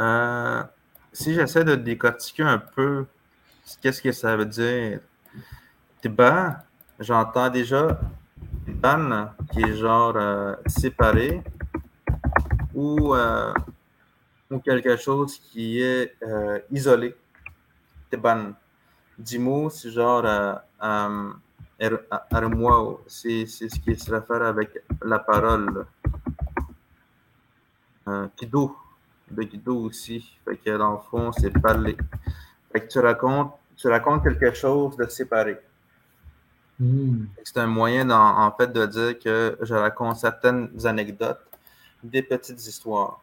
Euh, 0.00 0.62
si 1.14 1.32
j'essaie 1.32 1.64
de 1.64 1.76
décortiquer 1.76 2.42
un 2.42 2.58
peu 2.58 3.06
qu'est-ce 3.80 4.02
que 4.02 4.12
ça 4.12 4.36
veut 4.36 4.44
dire, 4.44 4.98
Tiba, 6.02 6.64
j'entends 6.98 7.48
déjà 7.48 7.98
ban 8.66 9.30
qui 9.52 9.62
est 9.62 9.76
genre 9.76 10.14
euh, 10.16 10.54
séparé 10.66 11.42
ou, 12.74 13.14
euh, 13.14 13.54
ou 14.50 14.58
quelque 14.58 14.96
chose 14.96 15.38
qui 15.38 15.80
est 15.80 16.16
euh, 16.22 16.58
isolé. 16.70 17.14
Teban. 18.10 18.52
Dimo, 19.16 19.70
c'est 19.70 19.90
genre 19.90 20.26
armoire, 22.30 22.96
c'est 23.06 23.46
ce 23.46 23.78
qui 23.78 23.94
se 23.96 24.10
réfère 24.10 24.42
avec 24.42 24.82
la 25.00 25.20
parole. 25.20 25.86
Kido, 28.36 28.76
Kido 29.42 29.76
aussi. 29.76 30.38
Fait 30.44 30.56
que 30.56 30.76
dans 30.76 30.92
le 30.92 30.98
fond, 31.10 31.32
c'est 31.32 31.50
parler. 31.50 31.96
Fait 32.72 32.80
que 32.80 32.88
tu 32.88 32.98
racontes, 33.00 33.52
tu 33.76 33.88
racontes 33.88 34.22
quelque 34.22 34.54
chose 34.54 34.96
de 34.96 35.06
séparé. 35.06 35.58
Hmm. 36.78 37.26
C'est 37.44 37.58
un 37.58 37.66
moyen, 37.66 38.10
en, 38.10 38.50
fait, 38.52 38.72
de 38.72 38.86
dire 38.86 39.18
que 39.18 39.56
je 39.60 39.74
raconte 39.74 40.16
certaines 40.16 40.70
anecdotes, 40.84 41.40
des 42.02 42.22
petites 42.22 42.66
histoires. 42.66 43.20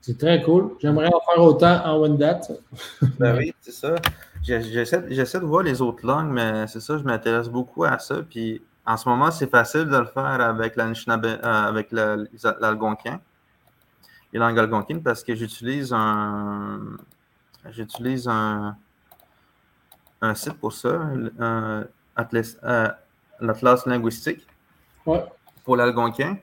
C'est 0.00 0.18
très 0.18 0.40
cool. 0.42 0.76
J'aimerais 0.80 1.08
en 1.12 1.20
faire 1.20 1.42
autant 1.42 1.84
en 1.84 1.96
one 2.00 2.16
date. 2.16 2.52
ben 3.18 3.36
oui, 3.38 3.52
c'est 3.60 3.72
ça. 3.72 3.96
J'essaie 4.42 5.40
de 5.40 5.44
voir 5.44 5.64
les 5.64 5.82
autres 5.82 6.06
langues, 6.06 6.30
mais 6.30 6.66
c'est 6.68 6.80
ça, 6.80 6.96
je 6.96 7.02
m'intéresse 7.02 7.48
beaucoup 7.48 7.82
à 7.82 7.98
ça. 7.98 8.22
Puis 8.22 8.62
en 8.86 8.96
ce 8.96 9.08
moment, 9.08 9.32
c'est 9.32 9.50
facile 9.50 9.86
de 9.86 9.96
le 9.96 10.06
faire 10.06 10.40
avec 10.40 10.78
euh, 10.78 10.94
avec 11.42 11.92
l'algonquin, 12.60 13.20
et 14.36 14.38
langue 14.38 14.58
algonquine, 14.58 15.02
parce 15.02 15.24
que 15.24 15.34
j'utilise 15.34 15.94
un, 15.94 16.78
j'utilise 17.70 18.28
un, 18.28 18.76
un 20.20 20.34
site 20.34 20.58
pour 20.60 20.74
ça, 20.74 21.08
l'Atlas 23.40 23.86
linguistique 23.86 24.46
pour 25.64 25.76
l'algonquin. 25.76 26.36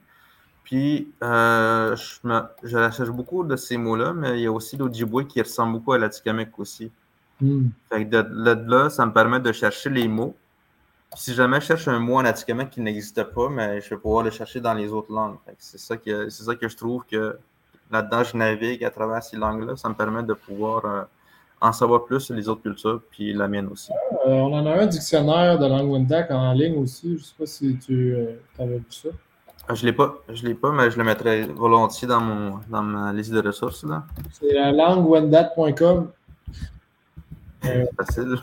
Puis, 0.64 1.14
euh, 1.22 1.96
je, 1.96 2.44
je 2.64 2.78
recherche 2.78 3.10
beaucoup 3.10 3.44
de 3.44 3.56
ces 3.56 3.78
mots-là, 3.78 4.14
mais 4.14 4.40
il 4.40 4.44
y 4.44 4.48
a 4.48 4.52
aussi 4.52 4.76
l'Ojibwe 4.76 5.28
qui 5.28 5.40
ressemble 5.40 5.74
beaucoup 5.74 5.92
à 5.92 6.00
l'Atikamek 6.00 6.58
aussi. 6.58 6.92
Hmm. 7.40 7.68
Fait 7.90 8.06
que 8.06 8.10
de, 8.10 8.72
là, 8.72 8.90
ça 8.90 9.06
me 9.06 9.14
permet 9.14 9.40
de 9.40 9.52
chercher 9.52 9.92
les 9.92 10.08
mots. 10.08 10.36
si 11.16 11.36
jamais 11.36 11.62
je 11.62 11.68
cherche 11.68 11.88
un 11.88 12.00
mot 12.00 12.16
en 12.16 12.26
Atikamek 12.26 12.72
qui 12.72 12.82
n'existe 12.82 13.24
pas, 13.24 13.50
mais 13.50 13.82
je 13.82 13.92
vais 13.92 13.98
pouvoir 13.98 14.24
le 14.24 14.32
chercher 14.32 14.62
dans 14.62 14.74
les 14.74 14.92
autres 14.92 15.12
langues. 15.14 15.38
C'est 15.60 15.78
ça, 15.78 15.96
que, 15.96 16.30
ça 16.30 16.56
que 16.56 16.68
je 16.68 16.76
trouve 16.76 17.04
que 17.06 17.38
là-dedans, 17.94 18.24
je 18.24 18.36
navigue 18.36 18.84
à 18.84 18.90
travers 18.90 19.24
ces 19.24 19.38
langues-là. 19.38 19.76
Ça 19.78 19.88
me 19.88 19.94
permet 19.94 20.24
de 20.24 20.34
pouvoir 20.34 20.86
euh, 20.86 21.04
en 21.62 21.72
savoir 21.72 22.04
plus 22.04 22.20
sur 22.20 22.36
les 22.36 22.50
autres 22.50 22.62
cultures, 22.62 23.02
puis 23.12 23.34
la 23.34 23.48
mienne 23.48 23.70
aussi. 23.72 23.92
Euh, 24.28 24.32
on 24.32 24.54
en 24.54 24.66
a 24.66 24.82
un 24.82 24.86
dictionnaire 24.86 25.58
de 25.58 25.66
langue 25.66 25.90
Wendat 25.90 26.28
en 26.32 26.52
ligne 26.54 26.78
aussi. 26.78 27.10
Je 27.10 27.14
ne 27.14 27.20
sais 27.20 27.36
pas 27.40 27.46
si 27.46 27.78
tu 27.78 28.18
avais 28.60 28.78
vu 28.78 28.86
ça. 28.90 29.10
Je 29.74 29.82
ne 29.82 29.86
l'ai 29.86 29.94
pas, 29.94 30.16
je 30.28 30.46
l'ai 30.46 30.56
pas, 30.56 30.72
mais 30.74 30.92
je 30.92 30.98
le 30.98 31.06
mettrai 31.06 31.46
volontiers 31.46 32.08
dans, 32.08 32.20
mon, 32.20 32.60
dans 32.70 32.82
ma 32.82 33.14
liste 33.14 33.32
de 33.32 33.42
ressources. 33.42 33.86
C'est 34.32 34.54
la 34.54 34.74
languewendat.com. 34.74 36.10
Euh, 37.66 37.86
facile. 37.98 38.36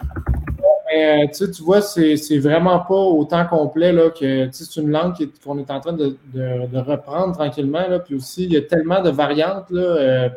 Mais, 0.91 1.25
euh, 1.25 1.47
tu 1.47 1.63
vois, 1.63 1.81
c'est, 1.83 2.39
vraiment 2.39 2.81
pas 2.81 2.95
autant 2.95 3.47
complet 3.47 3.93
là, 3.93 4.11
que 4.11 4.49
c'est 4.53 4.81
une 4.81 4.91
langue 4.91 5.15
qu'on 5.45 5.59
est 5.59 5.71
en 5.71 5.81
train 5.81 5.93
de, 5.93 6.17
de, 6.35 6.79
reprendre 6.79 7.35
tranquillement. 7.35 7.87
Là, 7.87 8.01
puis 8.01 8.15
aussi, 8.15 8.45
il 8.45 8.53
y 8.53 8.57
a 8.57 8.63
tellement 8.63 9.01
de 9.01 9.11
variantes. 9.11 9.71
Là, 9.71 9.83
euh, 9.83 10.29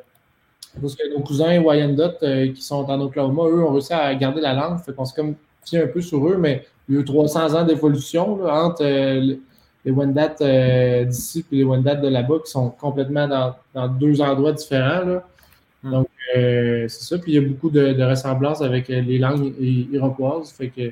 parce 0.80 0.96
que 0.96 1.12
nos 1.14 1.24
cousins 1.24 1.60
Wyandotte 1.60 2.22
euh, 2.24 2.52
qui 2.52 2.62
sont 2.62 2.86
en 2.86 3.02
Oklahoma, 3.02 3.44
eux, 3.48 3.64
ont 3.64 3.72
réussi 3.72 3.94
à 3.94 4.14
garder 4.16 4.42
la 4.42 4.54
langue. 4.54 4.80
Fait 4.80 4.94
qu'on 4.94 5.06
se 5.06 5.14
comme 5.14 5.36
un 5.74 5.88
peu 5.88 6.02
sur 6.02 6.28
eux, 6.28 6.38
mais 6.38 6.66
il 6.88 6.96
y 6.96 6.98
a 6.98 7.02
eu 7.02 7.06
300 7.06 7.56
ans 7.56 7.64
d'évolution 7.64 8.44
entre 8.46 8.84
les 8.84 9.92
Wendat 9.92 11.06
d'ici 11.06 11.46
et 11.52 11.56
les 11.58 11.64
Wendat 11.64 11.96
de 11.96 12.10
là-bas 12.10 12.36
qui 12.46 12.52
sont 12.52 12.70
complètement 12.70 13.56
dans, 13.74 13.88
deux 13.88 14.22
endroits 14.22 14.52
différents. 14.52 15.06
Là. 15.06 15.24
Hmm. 15.84 15.92
Donc, 15.92 16.08
c'est 16.34 17.04
ça. 17.04 17.18
Puis 17.18 17.34
il 17.34 17.36
y 17.36 17.38
a 17.38 17.48
beaucoup 17.48 17.70
de, 17.70 18.02
ressemblances 18.04 18.62
avec 18.62 18.90
euh, 18.90 19.02
les 19.02 19.18
langues 19.18 19.54
iroquoises. 19.60 20.52
Fait 20.52 20.70
que 20.70 20.92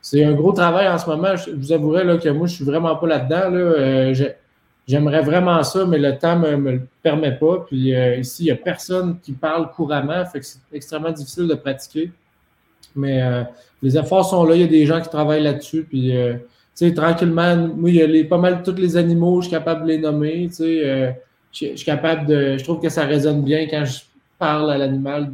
c'est 0.00 0.24
un 0.24 0.32
gros 0.32 0.52
travail 0.52 0.88
en 0.88 0.98
ce 0.98 1.08
moment. 1.08 1.36
Je, 1.36 1.50
vous 1.50 1.72
avouerai 1.72 2.04
là, 2.04 2.16
que 2.18 2.28
moi, 2.28 2.46
je 2.46 2.54
suis 2.54 2.64
vraiment 2.64 2.94
pas 2.96 3.06
là-dedans. 3.06 3.50
Là. 3.50 4.12
J'aimerais 4.86 5.20
vraiment 5.20 5.62
ça, 5.62 5.84
mais 5.84 5.98
le 5.98 6.16
temps 6.16 6.38
ne 6.38 6.56
me, 6.56 6.72
le 6.72 6.82
permet 7.02 7.32
pas. 7.32 7.64
Puis 7.66 7.92
ici, 8.18 8.44
il 8.44 8.46
n'y 8.46 8.52
a 8.52 8.56
personne 8.56 9.18
qui 9.22 9.32
parle 9.32 9.70
couramment. 9.72 10.24
Fait 10.24 10.40
que 10.40 10.46
c'est 10.46 10.60
extrêmement 10.72 11.12
difficile 11.12 11.46
de 11.46 11.54
pratiquer. 11.54 12.10
Mais 12.96 13.20
les 13.82 13.98
efforts 13.98 14.30
sont 14.30 14.44
là. 14.44 14.54
Il 14.54 14.62
y 14.62 14.64
a 14.64 14.68
des 14.68 14.86
gens 14.86 15.02
qui 15.02 15.10
travaillent 15.10 15.42
là-dessus. 15.42 15.82
Puis 15.82 16.14
sais, 16.78 16.94
tranquillement, 16.94 17.56
moi, 17.76 17.90
il 17.90 17.96
y 17.96 18.20
a 18.20 18.24
pas 18.24 18.38
mal 18.38 18.62
tous 18.62 18.76
les 18.76 18.96
animaux, 18.96 19.40
je 19.40 19.48
suis 19.48 19.56
capable 19.56 19.82
de 19.82 19.88
les 19.88 19.98
nommer. 19.98 20.46
Tu 20.48 20.54
sais, 20.54 20.80
euh, 20.84 21.10
je, 21.50 21.74
suis 21.74 21.84
capable 21.84 22.26
de. 22.26 22.56
Je 22.56 22.62
trouve 22.62 22.80
que 22.80 22.88
ça 22.88 23.04
résonne 23.04 23.42
bien 23.42 23.66
quand 23.68 23.84
je 23.84 23.98
parle 24.38 24.70
à 24.70 24.78
l'animal 24.78 25.32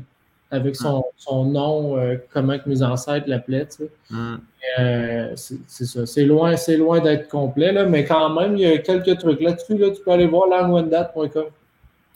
avec 0.51 0.76
son, 0.76 1.05
son 1.16 1.44
nom, 1.47 1.98
euh, 1.98 2.16
comment 2.32 2.59
que 2.59 2.68
mes 2.68 2.82
ancêtres 2.82 3.28
l'appelaient. 3.28 3.66
Tu 3.66 3.76
sais. 3.76 3.90
Mm. 4.10 4.36
Euh, 4.78 5.32
c'est 5.36 5.85
ça. 5.85 6.06
C'est 6.06 6.24
loin, 6.24 6.55
loin 6.78 7.01
d'être 7.01 7.28
complet, 7.28 7.72
là, 7.72 7.85
mais 7.85 8.05
quand 8.05 8.31
même, 8.31 8.56
il 8.56 8.60
y 8.60 8.66
a 8.66 8.78
quelques 8.78 9.18
trucs 9.18 9.40
là-dessus. 9.40 9.76
Là, 9.76 9.90
tu 9.90 10.02
peux 10.02 10.12
aller 10.12 10.26
voir 10.26 10.48
languendat.com. 10.48 11.47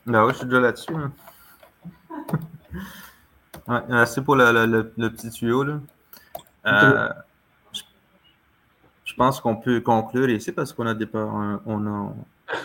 Ben 0.06 0.24
oui, 0.24 0.32
je 0.32 0.38
suis 0.38 0.46
déjà 0.46 0.60
là-dessus. 0.60 0.94
Hein. 0.94 1.12
ouais, 3.68 3.80
merci 3.88 4.20
pour 4.20 4.36
le, 4.36 4.52
le, 4.52 4.92
le, 4.96 5.10
petit 5.10 5.30
tuyau. 5.30 5.64
Là. 5.64 5.80
Euh, 6.66 7.08
je 9.04 9.14
pense 9.14 9.40
qu'on 9.40 9.56
peut 9.56 9.80
conclure 9.80 10.30
ici 10.30 10.52
parce 10.52 10.72
qu'on 10.72 10.86
a, 10.86 10.94
on 11.66 11.86
a, 11.86 12.12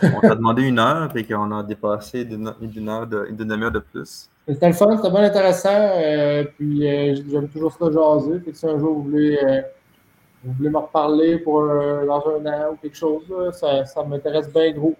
on 0.01 0.19
a 0.19 0.35
demandé 0.35 0.63
une 0.63 0.79
heure 0.79 1.09
et 1.15 1.23
qu'on 1.23 1.51
a 1.51 1.63
dépassé 1.63 2.25
d'une 2.25 2.89
heure 2.89 3.07
de, 3.07 3.27
une 3.29 3.35
demi-heure 3.35 3.71
de 3.71 3.79
plus. 3.79 4.29
C'était 4.47 4.67
le 4.67 4.73
fun, 4.73 4.95
c'était 4.97 5.09
bien 5.09 5.23
intéressant. 5.23 5.69
Euh, 5.73 6.43
puis 6.57 6.87
euh, 6.87 7.15
j'aime 7.29 7.47
toujours 7.49 7.73
ça 7.73 7.91
jaser. 7.91 8.39
Fait 8.39 8.53
si 8.53 8.65
un 8.65 8.77
jour 8.77 8.95
vous 8.95 9.03
voulez, 9.03 9.39
euh, 9.41 9.61
vous 10.43 10.53
voulez 10.53 10.69
me 10.69 10.77
reparler 10.77 11.37
pour 11.39 11.61
dans 11.61 12.23
un 12.27 12.45
an 12.45 12.71
ou 12.73 12.75
quelque 12.81 12.97
chose, 12.97 13.23
ça, 13.53 13.85
ça 13.85 14.03
m'intéresse 14.03 14.51
bien 14.51 14.71
gros. 14.71 14.95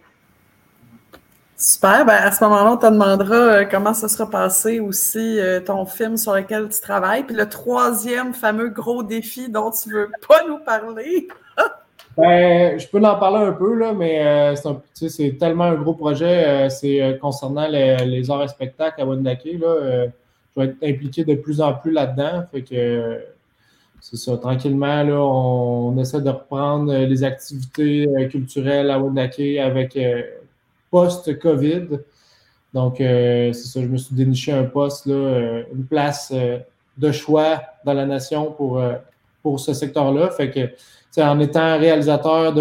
Super. 1.63 2.05
Ben, 2.05 2.15
à 2.15 2.31
ce 2.31 2.43
moment-là, 2.43 2.71
on 2.73 2.77
te 2.77 2.85
demandera 2.85 3.35
euh, 3.35 3.65
comment 3.69 3.93
ça 3.93 4.09
sera 4.09 4.29
passé 4.29 4.81
aussi 4.81 5.39
euh, 5.39 5.61
ton 5.61 5.85
film 5.85 6.17
sur 6.17 6.33
lequel 6.33 6.67
tu 6.67 6.81
travailles. 6.81 7.23
Puis 7.23 7.35
le 7.35 7.47
troisième 7.47 8.33
fameux 8.33 8.67
gros 8.67 9.01
défi 9.01 9.49
dont 9.49 9.71
tu 9.71 9.89
veux 9.91 10.09
pas 10.27 10.45
nous 10.45 10.59
parler. 10.59 11.29
Ben, 12.17 12.79
je 12.79 12.87
peux 12.87 13.03
en 13.03 13.15
parler 13.17 13.45
un 13.45 13.53
peu, 13.53 13.75
là, 13.75 13.93
mais 13.93 14.25
euh, 14.25 14.55
c'est 14.93 15.37
tellement 15.39 15.65
un 15.65 15.75
gros 15.75 15.93
projet. 15.93 16.69
c'est 16.69 17.17
concernant 17.21 17.67
les, 17.67 18.29
arts 18.29 18.43
et 18.43 18.47
spectacles 18.47 19.01
à 19.01 19.05
Wendake. 19.05 19.45
Là, 19.59 20.07
je 20.55 20.61
vais 20.61 20.67
être 20.67 20.77
impliqué 20.83 21.23
de 21.23 21.35
plus 21.35 21.61
en 21.61 21.73
plus 21.73 21.91
là-dedans. 21.91 22.43
Fait 22.51 22.61
que 22.61 23.21
c'est 24.01 24.17
ça. 24.17 24.37
Tranquillement, 24.37 25.03
là, 25.03 25.15
on, 25.15 25.97
essaie 25.97 26.21
de 26.21 26.29
reprendre 26.29 26.93
les 26.93 27.23
activités 27.23 28.07
culturelles 28.29 28.91
à 28.91 28.99
Wendake 28.99 29.57
avec 29.59 29.97
post-COVID. 30.91 31.99
Donc, 32.73 32.99
euh, 32.99 33.53
c'est 33.53 33.67
ça, 33.67 33.81
je 33.81 33.87
me 33.87 33.97
suis 33.97 34.15
déniché 34.15 34.51
un 34.51 34.63
poste, 34.63 35.05
là, 35.05 35.15
euh, 35.15 35.63
une 35.73 35.85
place 35.85 36.31
euh, 36.33 36.57
de 36.97 37.11
choix 37.11 37.61
dans 37.85 37.93
la 37.93 38.05
nation 38.05 38.51
pour, 38.51 38.81
pour 39.41 39.59
ce 39.59 39.73
secteur-là. 39.73 40.29
Fait 40.31 40.49
que, 40.49 40.69
en 41.17 41.39
étant 41.39 41.77
réalisateur, 41.77 42.53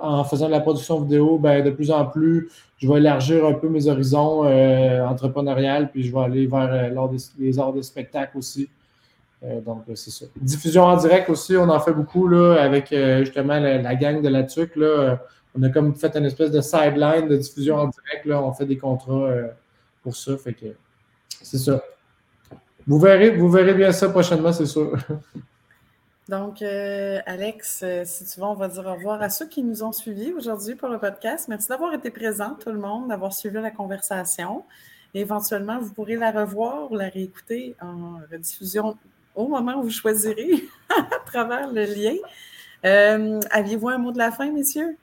en 0.00 0.24
faisant 0.24 0.46
de 0.46 0.52
la 0.52 0.60
production 0.60 1.00
vidéo, 1.00 1.38
ben, 1.38 1.64
de 1.64 1.70
plus 1.70 1.90
en 1.90 2.06
plus, 2.06 2.50
je 2.78 2.88
vais 2.88 2.98
élargir 2.98 3.44
un 3.46 3.54
peu 3.54 3.68
mes 3.68 3.88
horizons 3.88 4.44
entrepreneuriales, 5.08 5.90
puis 5.90 6.04
je 6.04 6.12
vais 6.12 6.20
aller 6.20 6.46
vers 6.46 6.90
les 7.38 7.58
arts 7.58 7.72
de 7.72 7.82
spectacle 7.82 8.38
aussi. 8.38 8.68
donc, 9.42 9.82
c'est 9.94 10.10
ça. 10.10 10.26
Diffusion 10.40 10.84
en 10.84 10.96
direct 10.96 11.28
aussi, 11.28 11.56
on 11.56 11.68
en 11.68 11.80
fait 11.80 11.92
beaucoup 11.92 12.28
là, 12.28 12.54
avec 12.60 12.88
justement 12.90 13.58
la, 13.58 13.94
gang 13.96 14.22
de 14.22 14.28
la 14.28 14.44
TUC. 14.44 14.76
Là, 14.76 15.18
on 15.58 15.62
a 15.62 15.68
comme 15.70 15.94
fait 15.94 16.14
une 16.16 16.26
espèce 16.26 16.50
de 16.50 16.60
sideline 16.60 17.28
de 17.28 17.36
diffusion 17.36 17.76
en 17.76 17.88
direct. 17.88 18.26
Là. 18.26 18.42
On 18.42 18.52
fait 18.52 18.66
des 18.66 18.76
contrats 18.76 19.12
euh, 19.12 19.48
pour 20.02 20.14
ça. 20.14 20.36
Fait 20.36 20.52
que 20.52 20.66
c'est 21.42 21.58
ça. 21.58 21.82
Vous 22.86 22.98
verrez, 22.98 23.30
vous 23.30 23.50
verrez 23.50 23.74
bien 23.74 23.92
ça 23.92 24.08
prochainement, 24.08 24.52
c'est 24.52 24.66
sûr. 24.66 24.92
Donc, 26.28 26.60
euh, 26.60 27.20
Alex, 27.26 27.80
euh, 27.82 28.02
si 28.04 28.24
tu 28.26 28.38
veux, 28.38 28.46
on 28.46 28.54
va 28.54 28.68
dire 28.68 28.84
au 28.86 28.94
revoir 28.94 29.22
à 29.22 29.30
ceux 29.30 29.46
qui 29.46 29.62
nous 29.62 29.82
ont 29.82 29.92
suivis 29.92 30.32
aujourd'hui 30.32 30.74
pour 30.74 30.88
le 30.88 30.98
podcast. 30.98 31.48
Merci 31.48 31.68
d'avoir 31.68 31.94
été 31.94 32.10
présent, 32.10 32.56
tout 32.62 32.70
le 32.70 32.78
monde, 32.78 33.08
d'avoir 33.08 33.32
suivi 33.32 33.54
la 33.60 33.70
conversation. 33.70 34.64
Éventuellement, 35.14 35.78
vous 35.78 35.92
pourrez 35.92 36.16
la 36.16 36.30
revoir 36.30 36.92
ou 36.92 36.96
la 36.96 37.08
réécouter 37.08 37.74
en 37.80 38.20
rediffusion 38.30 38.96
au 39.34 39.48
moment 39.48 39.76
où 39.76 39.84
vous 39.84 39.90
choisirez 39.90 40.64
à 40.90 41.18
travers 41.24 41.72
le 41.72 41.84
lien. 41.84 42.16
Aviez-vous 43.50 43.88
un 43.88 43.98
mot 43.98 44.12
de 44.12 44.18
la 44.18 44.30
fin, 44.30 44.52
messieurs? 44.52 44.96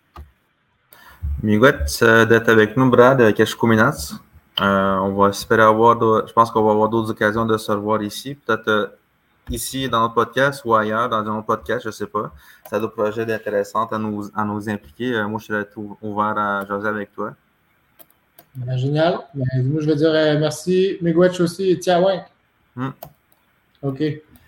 Miigwet 1.42 1.86
d'être 2.02 2.50
avec 2.50 2.78
nous, 2.78 2.90
Brad, 2.90 3.20
avec. 3.20 3.40
Euh, 4.62 4.98
on 5.00 5.14
va 5.14 5.30
espérer 5.30 5.64
avoir, 5.64 6.00
je 6.28 6.32
pense 6.32 6.50
qu'on 6.50 6.64
va 6.64 6.72
avoir 6.72 6.88
d'autres 6.88 7.12
occasions 7.12 7.46
de 7.46 7.58
se 7.58 7.72
revoir 7.72 8.02
ici. 8.02 8.36
Peut-être 8.36 8.68
euh, 8.70 8.88
ici 9.50 9.90
dans 9.90 10.02
notre 10.02 10.14
podcast 10.14 10.64
ou 10.66 10.76
ailleurs, 10.76 11.10
dans 11.10 11.18
un 11.18 11.38
autre 11.38 11.46
podcast, 11.46 11.84
je 11.84 11.90
ne 11.90 11.94
sais 11.94 12.08
pas. 12.08 12.34
Ça 12.70 12.78
a 12.78 12.80
d'autres 12.80 12.94
projets 12.94 13.32
intéressants 13.32 13.86
à 13.86 13.98
nous, 13.98 14.30
à 14.36 14.44
nous 14.44 14.70
impliquer. 14.70 15.14
Euh, 15.14 15.28
moi, 15.28 15.40
je 15.40 15.46
suis 15.46 15.80
ouvert 16.02 16.38
à 16.38 16.66
jaser 16.66 16.88
avec 16.88 17.14
toi. 17.14 17.34
Ben, 18.56 18.78
génial. 18.78 19.20
Ben, 19.34 19.46
moi, 19.64 19.82
je 19.82 19.88
veux 19.88 19.96
dire 19.96 20.12
merci, 20.40 20.98
Miigwet 21.02 21.40
aussi 21.42 21.72
et 21.72 21.80
Tiawen. 21.80 22.24
Hmm. 22.76 22.90
OK. 23.82 24.04